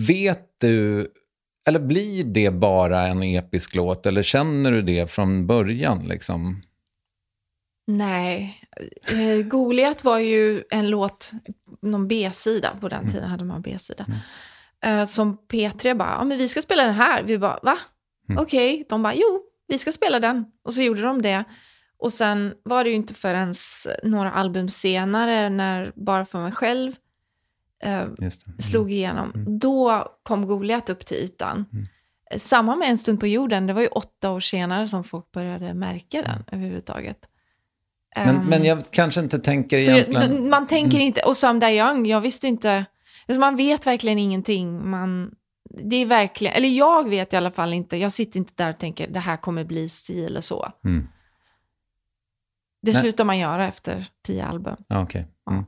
vet 0.09 0.43
du, 0.61 1.07
eller 1.69 1.81
blir 1.81 2.25
det 2.25 2.51
bara 2.51 3.07
en 3.07 3.23
episk 3.23 3.75
låt 3.75 4.07
eller 4.07 4.23
känner 4.23 4.73
du 4.73 4.83
det 4.83 5.11
från 5.11 5.47
början? 5.47 6.05
Liksom? 6.09 6.63
Nej. 7.87 8.61
Eh, 9.13 9.47
Goliat 9.47 10.05
var 10.05 10.19
ju 10.19 10.63
en 10.71 10.91
låt, 10.91 11.31
någon 11.83 12.09
B-sida, 12.09 12.77
på 12.81 12.89
den 12.89 13.09
tiden 13.13 13.29
hade 13.29 13.45
man 13.45 13.63
B-sida. 13.63 14.07
Eh, 14.85 15.05
som 15.05 15.39
P3 15.53 15.95
bara, 15.95 16.09
ja 16.09 16.25
men 16.25 16.39
vi 16.39 16.49
ska 16.49 16.63
spela 16.63 16.85
den 16.85 16.95
här. 16.95 17.23
Vi 17.23 17.39
bara, 17.39 17.59
va? 17.63 17.79
Okej. 18.37 18.87
De 18.89 19.03
bara, 19.03 19.15
jo, 19.15 19.43
vi 19.69 19.79
ska 19.79 19.93
spela 19.93 20.21
den. 20.21 20.45
Och 20.65 20.75
så 20.75 20.83
gjorde 20.83 21.03
de 21.03 21.23
det. 21.23 21.45
Och 21.99 22.13
sen 22.13 22.55
var 22.63 22.85
det 22.85 22.91
ju 22.91 22.97
inte 22.97 23.15
förrän 23.15 23.55
några 24.03 24.33
album 24.33 24.69
senare, 24.69 25.51
när 25.51 25.93
Bara 25.97 26.25
för 26.25 26.43
mig 26.43 26.53
själv 26.53 26.93
eh, 27.83 28.05
slog 28.59 28.93
igenom, 28.93 29.45
då 29.61 30.07
kom 30.23 30.47
Goliat 30.47 30.91
upp 30.91 31.07
till 31.07 31.17
ytan. 31.17 31.65
Eh, 32.31 32.39
Samma 32.39 32.77
med 32.77 32.91
En 32.91 32.99
stund 32.99 33.21
på 33.21 33.27
jorden, 33.27 33.67
det 33.67 33.73
var 33.73 33.83
ju 33.83 33.89
åtta 33.89 34.31
år 34.31 34.41
senare 34.41 34.89
som 34.89 35.05
folk 35.05 35.33
började 35.33 35.75
märka 35.75 36.23
den 36.23 36.45
överhuvudtaget. 36.53 37.19
Men, 38.17 38.37
Ehm, 38.37 38.47
men 38.47 38.65
jag 38.65 38.83
kanske 38.91 39.21
inte 39.21 39.39
tänker 39.39 39.77
egentligen... 39.77 40.33
Mm. 40.33 40.51
man 40.51 40.67
tänker 40.67 40.99
inte, 40.99 41.21
och 41.23 41.37
Someday 41.37 41.79
Young, 41.79 42.07
jag 42.07 42.21
visste 42.21 42.49
inte, 42.49 42.85
alltså 43.27 43.41
man 43.41 43.57
vet 43.57 43.87
verkligen 43.87 44.19
ingenting. 44.19 44.91
Man, 44.91 45.31
det 45.71 45.97
är 45.97 46.07
verkligen, 46.07 46.55
eller 46.55 46.69
jag 46.69 47.09
vet 47.09 47.33
i 47.33 47.37
alla 47.37 47.51
fall 47.51 47.73
inte, 47.73 47.97
jag 47.97 48.13
sitter 48.13 48.39
inte 48.39 48.53
där 48.57 48.71
och 48.71 48.79
tänker 48.79 49.09
det 49.09 49.21
här 49.21 49.37
kommer 49.37 49.65
bli 49.65 49.89
si 49.89 50.25
eller 50.25 50.41
så. 50.41 50.73
Mm. 50.85 51.09
Det 52.83 52.93
Nej. 52.93 53.01
slutar 53.01 53.25
man 53.25 53.39
göra 53.39 53.69
efter 53.69 54.07
tio 54.27 54.45
album. 54.45 54.77
Okej. 54.95 55.27
Mm. 55.51 55.65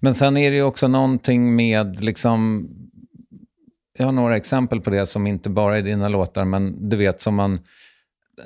Men 0.00 0.14
sen 0.14 0.36
är 0.36 0.50
det 0.50 0.56
ju 0.56 0.62
också 0.62 0.88
någonting 0.88 1.56
med, 1.56 2.04
liksom, 2.04 2.68
jag 3.98 4.04
har 4.04 4.12
några 4.12 4.36
exempel 4.36 4.80
på 4.80 4.90
det 4.90 5.06
som 5.06 5.26
inte 5.26 5.50
bara 5.50 5.78
är 5.78 5.82
dina 5.82 6.08
låtar, 6.08 6.44
men 6.44 6.88
du 6.88 6.96
vet 6.96 7.20
som 7.20 7.34
man, 7.34 7.58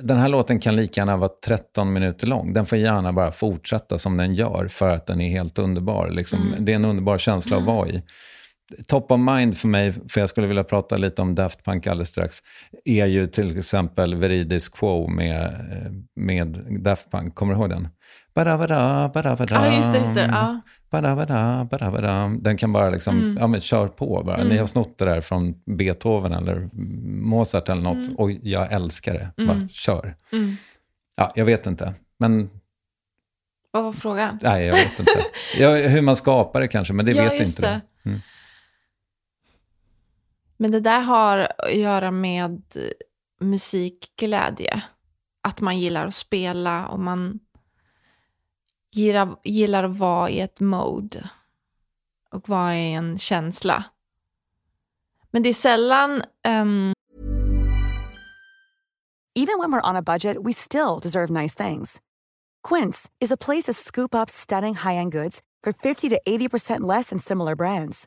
den 0.02 0.18
här 0.18 0.28
låten 0.28 0.60
kan 0.60 0.76
lika 0.76 1.00
gärna 1.00 1.16
vara 1.16 1.30
13 1.44 1.92
minuter 1.92 2.26
lång. 2.26 2.52
Den 2.52 2.66
får 2.66 2.78
gärna 2.78 3.12
bara 3.12 3.32
fortsätta 3.32 3.98
som 3.98 4.16
den 4.16 4.34
gör 4.34 4.68
för 4.68 4.88
att 4.88 5.06
den 5.06 5.20
är 5.20 5.28
helt 5.28 5.58
underbar. 5.58 6.10
Liksom, 6.10 6.54
Det 6.58 6.72
är 6.72 6.76
en 6.76 6.84
underbar 6.84 7.18
känsla 7.18 7.56
att 7.56 7.64
vara 7.64 7.88
i. 7.88 8.02
Top 8.86 9.12
of 9.12 9.20
mind 9.20 9.58
för 9.58 9.68
mig, 9.68 9.92
för 10.08 10.20
jag 10.20 10.28
skulle 10.28 10.46
vilja 10.46 10.64
prata 10.64 10.96
lite 10.96 11.22
om 11.22 11.34
Daft 11.34 11.64
Punk 11.64 11.86
alldeles 11.86 12.08
strax, 12.08 12.38
är 12.84 13.06
ju 13.06 13.26
till 13.26 13.58
exempel 13.58 14.14
Veridis 14.14 14.68
Quo 14.68 15.08
med, 15.08 15.42
eh, 15.44 15.92
med 16.16 16.48
Daft 16.80 17.10
Punk. 17.10 17.34
Kommer 17.34 17.54
du 17.54 17.60
ihåg 17.60 17.70
den? 17.70 17.88
Badabada, 18.34 19.10
badabada. 19.14 19.66
Ja, 19.66 19.76
just 19.76 19.92
det. 19.92 19.98
Just 19.98 20.14
det 20.14 20.20
ja. 20.32 20.60
Badabada, 20.90 21.68
badabada. 21.70 22.28
Den 22.40 22.56
kan 22.56 22.72
bara 22.72 22.90
liksom, 22.90 23.18
Mm. 23.18 23.36
ja 23.40 23.46
men 23.46 23.60
kör 23.60 23.88
på 23.88 24.22
bara. 24.26 24.44
Ni 24.44 24.56
har 24.58 24.66
snott 24.66 24.98
det 24.98 25.04
där 25.04 25.20
från 25.20 25.54
Beethoven 25.76 26.32
eller 26.32 26.68
Mozart 27.22 27.68
eller 27.68 27.82
något 27.82 28.08
och 28.18 28.30
jag 28.30 28.72
älskar 28.72 29.14
det. 29.14 29.44
Bara 29.46 29.68
kör. 29.68 30.16
Mm. 30.32 30.56
Ja, 31.16 31.32
jag 31.34 31.44
vet 31.44 31.66
inte. 31.66 31.94
Men 32.18 32.50
Vad 33.70 33.84
var 33.84 33.92
frågan? 33.92 34.38
nej, 34.42 34.64
jag 34.66 34.74
vet 34.74 34.98
inte. 34.98 35.24
ja, 35.58 35.74
hur 35.76 36.00
man 36.02 36.16
skapar 36.16 36.60
det 36.60 36.68
kanske, 36.68 36.94
men 36.94 37.06
det 37.06 37.12
Ja, 37.12 37.22
vet 37.24 37.40
inte 37.48 37.80
du. 38.04 38.10
det. 38.10 38.20
Men 40.56 40.70
det 40.70 40.80
där 40.80 41.00
har 41.00 41.38
att 41.58 41.74
göra 41.74 42.10
med 42.10 42.62
musikglädje. 43.40 44.82
Att 45.42 45.60
man 45.60 45.78
gillar 45.78 46.06
att 46.06 46.14
spela 46.14 46.88
och 46.88 47.00
man 47.00 47.40
gillar, 48.92 49.36
gillar 49.44 49.84
att 49.84 49.98
vara 49.98 50.30
i 50.30 50.40
ett 50.40 50.60
mode. 50.60 51.30
Och 52.30 52.48
vara 52.48 52.76
i 52.76 52.92
en 52.92 53.18
känsla. 53.18 53.84
Men 55.30 55.42
det 55.42 55.48
är 55.48 55.54
sällan... 55.54 56.22
Um... 56.48 56.94
Even 59.36 59.58
when 59.58 59.72
we're 59.72 59.90
on 59.90 59.96
a 59.96 60.02
budget, 60.02 60.36
we 60.44 60.52
still 60.52 61.00
deserve 61.02 61.30
nice 61.30 61.64
things. 61.64 62.00
Quince 62.68 63.10
is 63.20 63.32
a 63.32 63.36
place 63.36 63.64
to 63.64 63.72
scoop 63.72 64.14
up 64.14 64.30
stunning 64.30 64.74
high-end 64.74 65.12
goods 65.12 65.42
for 65.64 65.72
50 65.72 66.08
to 66.10 66.20
80% 66.26 66.80
less 66.80 67.10
than 67.10 67.18
similar 67.18 67.56
brands. 67.56 68.06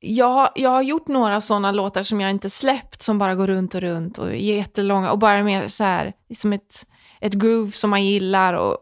Jag, 0.00 0.26
har- 0.26 0.50
jag 0.54 0.70
har 0.70 0.82
gjort 0.82 1.08
några 1.08 1.40
sådana 1.40 1.72
låtar 1.72 2.02
som 2.02 2.20
jag 2.20 2.30
inte 2.30 2.50
släppt, 2.50 3.02
som 3.02 3.18
bara 3.18 3.34
går 3.34 3.46
runt 3.46 3.74
och 3.74 3.80
runt 3.80 4.18
och 4.18 4.28
är 4.28 4.34
jättelånga 4.34 5.10
och 5.10 5.18
bara 5.18 5.42
mer 5.42 5.66
så 5.68 5.84
här, 5.84 6.12
som 6.34 6.52
ett, 6.52 6.86
ett 7.20 7.32
groove 7.34 7.72
som 7.72 7.90
man 7.90 8.04
gillar 8.04 8.54
och, 8.54 8.78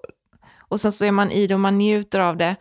och 0.68 0.80
sen 0.80 0.93
så 0.93 1.05
är 1.05 1.12
man 1.12 1.30
i 1.30 1.47
det 1.47 1.55
och 1.55 1.60
man 1.60 1.78
njuter 1.78 2.20
av 2.20 2.36
det. 2.36 2.56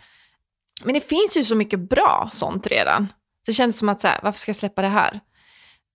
Men 0.84 0.94
det 0.94 1.02
finns 1.02 1.38
ju 1.38 1.44
så 1.44 1.56
mycket 1.56 1.80
bra 1.90 2.30
sånt 2.34 2.68
redan. 2.68 3.08
Det 3.46 3.54
känns 3.54 3.78
som 3.78 3.90
att 3.90 4.02
så 4.02 4.08
här, 4.08 4.20
varför 4.24 4.40
ska 4.40 4.50
jag 4.50 4.56
släppa 4.56 4.82
det 4.82 4.88
här? 4.88 5.20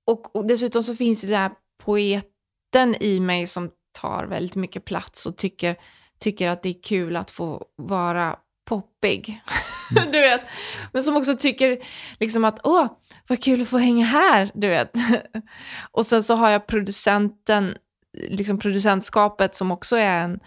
Och, 0.07 0.37
och 0.37 0.47
dessutom 0.47 0.83
så 0.83 0.95
finns 0.95 1.25
ju 1.25 1.29
den 1.29 1.37
här 1.41 1.51
poeten 1.83 2.97
i 3.01 3.21
mig 3.21 3.47
som 3.47 3.71
tar 4.01 4.25
väldigt 4.27 4.57
mycket 4.57 4.85
plats 4.85 5.27
och 5.27 5.37
tycker, 5.37 5.77
tycker 6.19 6.49
att 6.49 6.63
det 6.63 6.69
är 6.69 6.83
kul 6.83 7.17
att 7.17 7.31
få 7.31 7.65
vara 7.77 8.37
poppig. 8.69 9.41
du 10.13 10.21
vet. 10.21 10.41
Men 10.93 11.03
som 11.03 11.17
också 11.17 11.37
tycker 11.37 11.79
liksom 12.21 12.45
att 12.45 12.61
åh, 12.65 12.87
vad 13.29 13.43
kul 13.43 13.63
att 13.63 13.69
få 13.69 13.79
hänga 13.79 14.05
här, 14.07 14.51
du 14.55 14.69
vet. 14.69 14.93
och 15.91 16.07
sen 16.07 16.23
så 16.23 16.35
har 16.35 16.51
jag 16.51 16.67
producenten, 16.67 17.75
liksom 18.29 18.59
producentskapet 18.59 19.55
som 19.55 19.71
också 19.71 19.97
är 19.97 20.25
en... 20.25 20.41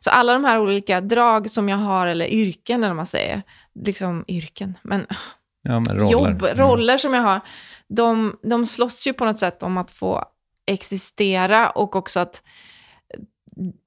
Så 0.00 0.10
alla 0.10 0.32
de 0.32 0.44
här 0.44 0.60
olika 0.60 1.00
drag 1.00 1.50
som 1.50 1.68
jag 1.68 1.76
har, 1.76 2.06
eller 2.06 2.26
yrken 2.26 2.76
eller 2.76 2.88
vad 2.88 2.96
man 2.96 3.06
säger, 3.06 3.42
liksom 3.74 4.24
yrken, 4.28 4.78
men 4.82 5.06
Ja, 5.62 5.80
men 5.80 5.96
roller. 5.98 6.10
jobb, 6.12 6.42
Mm. 6.42 6.56
roller 6.58 6.98
som 6.98 7.14
jag 7.14 7.22
har, 7.22 7.40
de, 7.88 8.36
de 8.42 8.66
slåss 8.66 9.06
ju 9.06 9.12
på 9.12 9.24
något 9.24 9.38
sätt 9.38 9.62
om 9.62 9.76
att 9.78 9.90
få 9.90 10.24
existera 10.66 11.70
och 11.70 11.96
också 11.96 12.20
att 12.20 12.42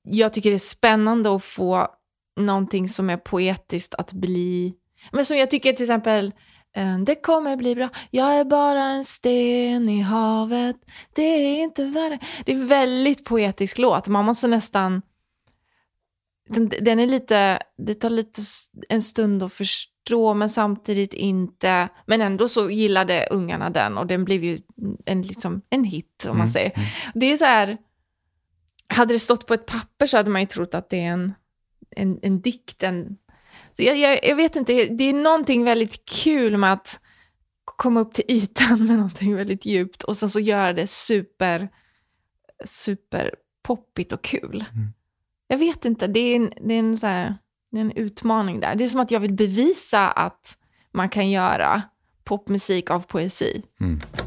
jag 0.04 0.34
tycker 0.34 0.50
det 0.50 0.56
är 0.56 0.60
spännande 0.60 1.36
att 1.36 1.44
få 1.44 1.88
någonting 2.40 2.90
som 2.90 3.10
är 3.10 3.18
poetiskt 3.18 3.94
att 3.96 4.14
bli... 4.14 4.74
Men 5.12 5.26
som 5.26 5.38
jag 5.38 5.52
tycker 5.52 5.74
till 5.74 5.84
exempel, 5.84 6.34
eh, 6.76 6.98
det 6.98 7.16
kommer 7.16 7.58
bli 7.58 7.76
bra, 7.76 7.90
jag 8.12 8.34
är 8.34 8.46
bara 8.46 8.84
en 8.84 9.04
sten 9.04 9.90
i 9.90 10.02
havet, 10.02 10.76
det 11.16 11.22
är 11.24 11.64
inte 11.64 11.86
värre. 11.86 12.20
Det 12.46 12.52
är 12.52 12.66
väldigt 12.66 13.26
poetisk 13.26 13.78
låt, 13.78 14.08
man 14.08 14.26
måste 14.26 14.48
nästan... 14.48 15.02
Den 16.50 16.70
den 16.82 17.00
är 17.00 17.08
lite, 17.08 17.60
det 17.78 17.94
tar 17.94 18.10
lite 18.10 18.42
en 18.90 19.02
stund 19.02 19.44
att 19.44 19.54
förstå 19.54 20.34
men 20.34 20.50
samtidigt 20.50 21.14
inte. 21.14 21.90
Men 22.06 22.22
ändå 22.22 22.50
så 22.50 22.70
gillade 22.70 23.28
ungarna 23.32 23.70
den 23.70 23.98
och 23.98 24.08
den 24.08 24.26
blev 24.26 24.44
ju 24.44 24.62
en, 25.06 25.22
liksom, 25.22 25.62
en 25.70 25.84
hit 25.84 26.28
om 26.30 26.38
man 26.38 26.48
säger. 26.48 26.72
Det 27.14 27.32
är 27.32 27.38
så 27.38 27.46
här, 27.46 27.78
hade 28.88 29.14
det 29.14 29.20
stått 29.20 29.48
på 29.48 29.54
ett 29.54 29.66
papper 29.66 30.06
så 30.08 30.18
hade 30.18 30.30
man 30.30 30.42
ju 30.42 30.48
trott 30.48 30.76
att 30.76 30.90
det 30.90 31.00
är 31.00 31.12
en, 31.12 31.34
en, 31.96 32.20
en 32.22 32.42
dikt. 32.42 32.84
En, 32.84 33.18
så 33.76 33.84
jag, 33.84 33.98
jag, 33.98 34.20
jag 34.26 34.36
vet 34.36 34.56
inte, 34.56 34.86
det 34.86 35.04
är 35.04 35.14
någonting 35.14 35.64
väldigt 35.64 36.06
kul 36.06 36.58
med 36.58 36.74
att 36.74 37.00
komma 37.66 38.00
upp 38.00 38.14
till 38.14 38.26
ytan 38.28 38.86
med 38.86 38.96
någonting 38.96 39.36
väldigt 39.36 39.66
djupt 39.66 40.04
och 40.04 40.18
sen 40.18 40.30
så 40.30 40.40
göra 40.40 40.74
det 40.74 40.88
super, 40.88 41.70
super 42.66 43.36
poppigt 43.64 44.14
och 44.14 44.22
kul. 44.24 44.66
Jag 45.48 45.58
vet 45.58 45.86
inte, 45.86 46.08
det 46.08 46.20
är 46.20 46.36
en, 46.36 46.54
det 46.68 46.74
är 46.74 46.80
en, 46.80 46.98
så 46.98 47.08
här, 47.08 47.36
det 47.72 47.78
är 47.78 47.82
en 47.82 47.92
utmaning 47.92 48.60
där. 48.60 48.76
Det 48.76 48.84
är 48.84 48.90
som 48.90 49.00
att 49.00 49.12
jag 49.12 49.20
vill 49.20 49.34
bevisa 49.34 50.12
att 50.12 50.58
man 50.92 51.10
kan 51.10 51.30
göra 51.30 51.82
popmusik 52.24 52.90
av 52.90 53.00
poesi. 53.00 53.64
Åh, 53.80 54.23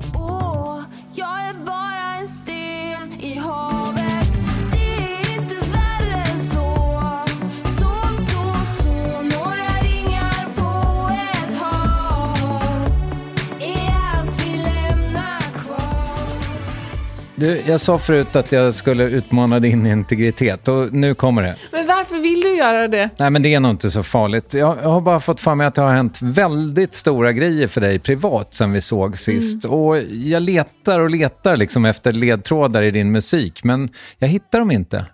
Du, 17.39 17.63
jag 17.67 17.81
sa 17.81 17.99
förut 17.99 18.37
att 18.37 18.53
jag 18.53 18.75
skulle 18.75 19.05
utmana 19.05 19.61
din 19.61 19.87
integritet 19.87 20.69
och 20.69 20.93
nu 20.93 21.15
kommer 21.15 21.43
det. 21.43 21.57
Men 21.73 21.87
varför 21.87 22.17
vill 22.17 22.41
du 22.41 22.57
göra 22.57 22.89
det? 22.89 23.11
Nej, 23.19 23.31
men 23.31 23.43
det 23.43 23.55
är 23.55 23.61
nog 23.61 23.71
inte 23.71 23.91
så 23.91 24.03
farligt. 24.03 24.55
Jag, 24.55 24.77
jag 24.83 24.89
har 24.89 25.01
bara 25.01 25.21
fått 25.21 25.41
för 25.41 25.55
mig 25.55 25.67
att 25.67 25.75
det 25.75 25.83
har 25.83 25.91
hänt 25.93 26.19
väldigt 26.23 26.95
stora 26.95 27.33
grejer 27.33 27.67
för 27.69 27.81
dig 27.81 27.99
privat 27.99 28.55
sen 28.55 28.73
vi 28.73 28.81
såg 28.81 29.19
sist. 29.19 29.65
Och 29.65 29.99
jag 30.11 30.43
letar 30.43 31.01
och 31.01 31.11
letar 31.11 31.57
liksom 31.57 31.85
efter 31.85 32.13
ledtrådar 32.13 32.83
i 32.83 32.91
din 32.91 33.13
musik, 33.13 33.65
men 33.65 33.89
jag 34.19 34.29
hittar 34.29 34.59
dem 34.59 34.71
inte. 34.71 35.05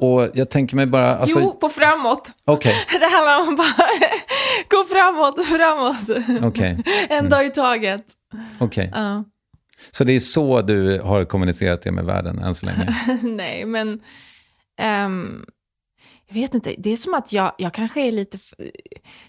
Och 0.00 0.28
jag 0.34 0.50
tänker 0.50 0.76
mig 0.76 0.86
bara... 0.86 1.16
Alltså, 1.18 1.40
Jo, 1.40 1.52
på 1.60 1.68
framåt. 1.68 2.30
Okej, 2.44 2.74
Det 3.00 3.06
handlar 3.06 3.40
om 3.40 3.48
att 3.48 3.56
bara 3.56 3.66
gå 4.70 4.84
framåt, 4.84 5.46
framåt. 5.46 6.24
okej, 6.44 6.78
En 7.08 7.28
dag 7.28 7.46
i 7.46 7.50
taget. 7.50 8.02
okej. 8.58 8.90
Ja. 8.94 9.24
Så 9.90 10.04
det 10.04 10.12
är 10.12 10.20
så 10.20 10.62
du 10.62 11.00
har 11.00 11.24
kommunicerat 11.24 11.82
det 11.82 11.92
med 11.92 12.04
världen 12.04 12.38
än 12.38 12.54
så 12.54 12.66
länge? 12.66 12.96
Nej, 13.22 13.64
men... 13.64 14.00
ehm, 14.78 15.44
jag 16.28 16.34
vet 16.34 16.54
inte, 16.54 16.74
det 16.78 16.90
är 16.90 16.96
som 16.96 17.14
att 17.14 17.32
jag, 17.32 17.52
jag 17.58 17.74
kanske 17.74 18.00
är 18.00 18.12
lite 18.12 18.38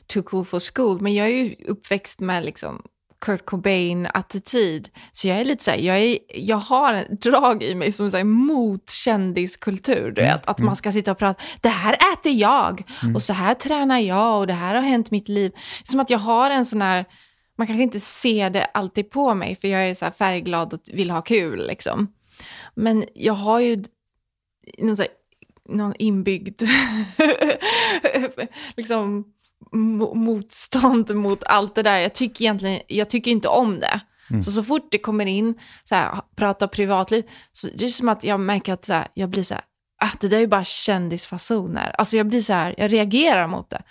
too 0.08 0.24
cool 0.24 0.46
for 0.46 0.60
school, 0.74 1.02
men 1.02 1.14
jag 1.14 1.28
är 1.28 1.32
ju 1.32 1.56
uppväxt 1.68 2.20
med 2.20 2.46
liksom 2.46 2.82
Kurt 3.22 3.46
Cobain-attityd. 3.46 4.90
Så 5.12 5.28
jag 5.28 5.40
är 5.40 5.46
lite 5.46 5.64
så 5.64 5.72
här, 5.72 5.78
jag, 5.78 6.00
är, 6.00 6.18
jag 6.36 6.58
har 6.58 6.94
en 6.94 7.18
drag 7.22 7.64
i 7.64 7.76
mig 7.76 7.92
som 7.92 8.06
är 8.06 8.24
mot 8.24 8.90
kändiskultur. 8.90 10.12
Du 10.12 10.22
vet, 10.22 10.48
att 10.48 10.60
man 10.60 10.76
ska 10.76 10.92
sitta 10.92 11.12
och 11.12 11.18
prata, 11.18 11.44
det 11.62 11.70
här 11.70 11.98
äter 12.14 12.32
jag 12.32 12.84
och 13.16 13.22
så 13.22 13.34
här 13.34 13.54
tränar 13.54 14.00
jag 14.00 14.40
och 14.40 14.48
det 14.48 14.54
här 14.54 14.76
har 14.76 14.82
hänt 14.82 15.12
mitt 15.12 15.30
liv. 15.30 15.52
Som 15.84 16.00
att 16.00 16.10
jag 16.10 16.20
har 16.20 16.50
en 16.50 16.66
sån 16.66 16.82
här, 16.82 17.06
man 17.58 17.68
kanske 17.68 17.84
inte 17.84 18.00
ser 18.00 18.50
det 18.50 18.66
alltid 18.66 19.10
på 19.10 19.34
mig 19.34 19.56
för 19.56 19.68
jag 19.68 19.90
är 19.90 19.94
så 19.94 20.12
färgglad 20.12 20.74
och 20.74 20.80
vill 20.94 21.12
ha 21.12 21.22
kul 21.22 21.68
liksom. 21.68 22.14
Men 22.76 23.06
jag 23.14 23.34
har 23.34 23.60
ju 23.60 23.84
någon, 24.78 24.98
här, 24.98 25.08
någon 25.70 25.94
inbyggd 26.00 26.62
liksom, 28.76 29.24
mo- 29.72 30.16
motstånd 30.16 31.16
mot 31.16 31.44
allt 31.44 31.76
det 31.76 31.84
där. 31.84 31.98
Jag 31.98 32.14
tycker 32.14 32.46
egentligen 32.46 32.82
jag 32.88 33.10
tycker 33.10 33.32
inte 33.32 33.48
om 33.48 33.80
det. 33.80 34.00
Så 34.44 34.52
så 34.52 34.64
fort 34.64 34.88
det 34.92 34.98
kommer 34.98 35.26
in, 35.26 35.56
så 35.84 35.96
här, 35.96 36.22
prata 36.36 36.68
privatliv, 36.68 37.24
så 37.52 37.68
det 37.76 37.86
är 37.86 37.90
som 37.90 38.10
att 38.10 38.24
jag 38.24 38.40
märker 38.40 38.74
att 38.74 38.86
så 38.86 38.94
här, 38.94 39.08
jag 39.14 39.30
blir 39.30 39.44
så 39.44 39.54
här, 39.54 39.64
ah, 40.02 40.10
det 40.20 40.28
där 40.28 40.38
är 40.38 40.42
ju 40.42 40.48
bara 40.48 40.64
kändisfasoner. 40.64 41.96
Alltså 41.98 42.18
jag 42.18 42.28
blir 42.28 42.42
så 42.42 42.54
här, 42.54 42.76
jag 42.78 42.94
reagerar 42.94 43.48
mot 43.48 43.70
det. 43.70 43.82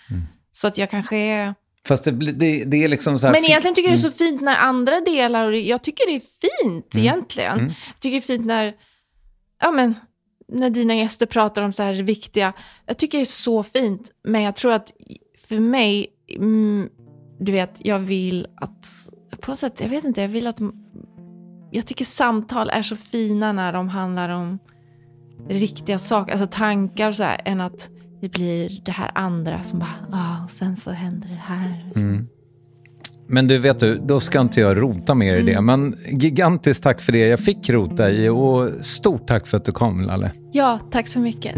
Så 0.53 0.69
att 0.69 0.79
jag 0.79 0.91
kanske 0.91 1.17
är... 1.17 1.55
Fast 1.87 2.05
det, 2.05 2.11
det, 2.11 2.65
det 2.65 2.85
är 2.85 2.89
liksom 2.89 3.19
så 3.19 3.27
här... 3.27 3.35
Men 3.35 3.45
egentligen 3.45 3.75
tycker 3.75 3.91
jag 3.91 3.99
det 3.99 4.07
är 4.07 4.11
så 4.11 4.19
fint 4.19 4.41
när 4.41 4.57
andra 4.57 5.01
delar, 5.01 5.47
och 5.47 5.57
jag 5.57 5.83
tycker 5.83 6.07
det 6.07 6.17
är 6.17 6.21
fint 6.21 6.95
Mm. 6.95 7.07
egentligen. 7.07 7.59
Jag 7.59 8.01
tycker 8.01 8.11
det 8.11 8.17
är 8.17 8.37
fint 8.37 8.47
när, 8.47 8.75
ja 9.63 9.71
men, 9.71 9.95
när 10.49 10.71
dina 10.71 10.95
gäster 10.95 11.27
pratar 11.27 11.63
om 11.63 11.73
så 11.73 11.83
här 11.83 11.95
viktiga, 11.95 12.53
jag 12.87 12.97
tycker 12.97 13.19
det 13.19 13.23
är 13.23 13.25
så 13.25 13.63
fint. 13.63 14.11
Men 14.25 14.43
jag 14.43 14.57
tror 14.57 14.73
att 14.73 14.93
för 15.49 15.61
mig, 15.61 16.07
mm, 16.37 16.89
du 17.41 17.53
vet, 17.53 17.81
jag 17.85 17.99
vill 17.99 18.47
att, 18.57 18.87
på 19.41 19.51
något 19.51 19.59
sätt, 19.59 19.81
jag 19.81 19.89
vet 19.89 20.05
inte, 20.05 20.21
jag 20.21 20.29
vill 20.29 20.47
att, 20.47 20.59
jag 21.71 21.87
tycker 21.87 22.05
samtal 22.05 22.71
är 22.71 22.83
så 22.83 22.97
fina 22.97 23.53
när 23.53 23.73
de 23.73 23.89
handlar 23.89 24.29
om 24.29 24.59
riktiga 25.49 25.99
saker, 25.99 26.33
alltså 26.33 26.47
tankar 26.47 27.09
och 27.09 27.17
så 27.17 27.23
här, 27.23 27.41
än 27.45 27.61
att 27.61 27.89
det 28.21 28.29
blir 28.29 28.81
det 28.85 28.93
här 28.93 29.11
andra 29.15 29.63
som 29.63 29.79
bara, 29.79 29.97
ah, 30.13 30.45
och 30.45 30.51
sen 30.51 30.77
så 30.77 30.91
händer 30.91 31.29
det 31.29 31.35
här. 31.35 31.85
Men 33.29 33.49
du, 33.49 33.59
vet 33.59 33.81
du, 33.81 33.99
då 33.99 34.21
ska 34.21 34.41
inte 34.41 34.61
jag 34.61 34.77
rota 34.77 35.15
mer 35.15 35.35
i 35.35 35.43
det. 35.43 35.61
Men 35.61 35.95
gigantiskt 36.09 36.83
tack 36.83 37.01
för 37.01 37.13
det 37.13 37.19
jag 37.19 37.41
fick 37.41 37.71
rota 37.71 38.11
i 38.11 38.29
och 38.29 38.69
stort 38.85 39.27
tack 39.27 39.47
för 39.47 39.57
att 39.57 39.65
du 39.65 39.73
kom, 39.73 40.01
Lalle. 40.01 40.33
Ja, 40.53 40.81
tack 40.91 41.09
så 41.09 41.21
mycket. 41.21 41.55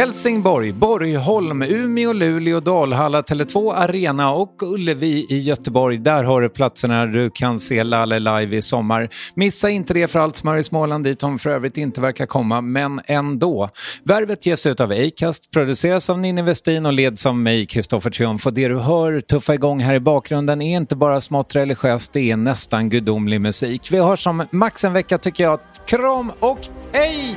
Helsingborg, 0.00 0.72
Borgholm, 0.72 1.62
Umeå, 1.62 2.12
Luleå, 2.12 2.60
Dalhalla, 2.60 3.22
Tele2 3.22 3.74
Arena 3.74 4.32
och 4.32 4.62
Ullevi 4.62 5.26
i 5.30 5.38
Göteborg. 5.38 5.98
Där 5.98 6.24
har 6.24 6.40
du 6.40 6.48
platserna 6.48 7.06
du 7.06 7.30
kan 7.30 7.60
se 7.60 7.84
Lalle 7.84 8.18
live 8.18 8.56
i 8.56 8.62
sommar. 8.62 9.08
Missa 9.34 9.70
inte 9.70 9.94
det 9.94 10.08
för 10.08 10.18
allt 10.18 10.36
smör 10.36 10.56
i 10.56 10.64
Småland 10.64 11.04
dit 11.04 11.22
hon 11.22 11.38
för 11.38 11.50
övrigt 11.50 11.76
inte 11.76 12.00
verkar 12.00 12.26
komma, 12.26 12.60
men 12.60 13.00
ändå. 13.04 13.68
Värvet 14.04 14.46
ges 14.46 14.66
ut 14.66 14.80
av 14.80 14.92
Acast, 14.92 15.50
produceras 15.50 16.10
av 16.10 16.18
Ninni 16.18 16.42
Westin 16.42 16.86
och 16.86 16.92
leds 16.92 17.26
av 17.26 17.36
mig, 17.36 17.66
Kristoffer 17.66 18.10
Triumf. 18.10 18.46
Och 18.46 18.54
det 18.54 18.68
du 18.68 18.78
hör 18.78 19.20
tuffa 19.20 19.54
igång 19.54 19.80
här 19.80 19.94
i 19.94 20.00
bakgrunden 20.00 20.62
är 20.62 20.76
inte 20.76 20.96
bara 20.96 21.20
smått 21.20 21.56
religiöst, 21.56 22.12
det 22.12 22.30
är 22.30 22.36
nästan 22.36 22.88
gudomlig 22.88 23.40
musik. 23.40 23.88
Vi 23.92 23.98
har 23.98 24.16
som 24.16 24.46
max 24.50 24.84
en 24.84 24.92
vecka 24.92 25.18
tycker 25.18 25.44
jag. 25.44 25.60
Kram 25.86 26.32
och 26.40 26.58
hej! 26.92 27.36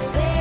Säg 0.00 0.39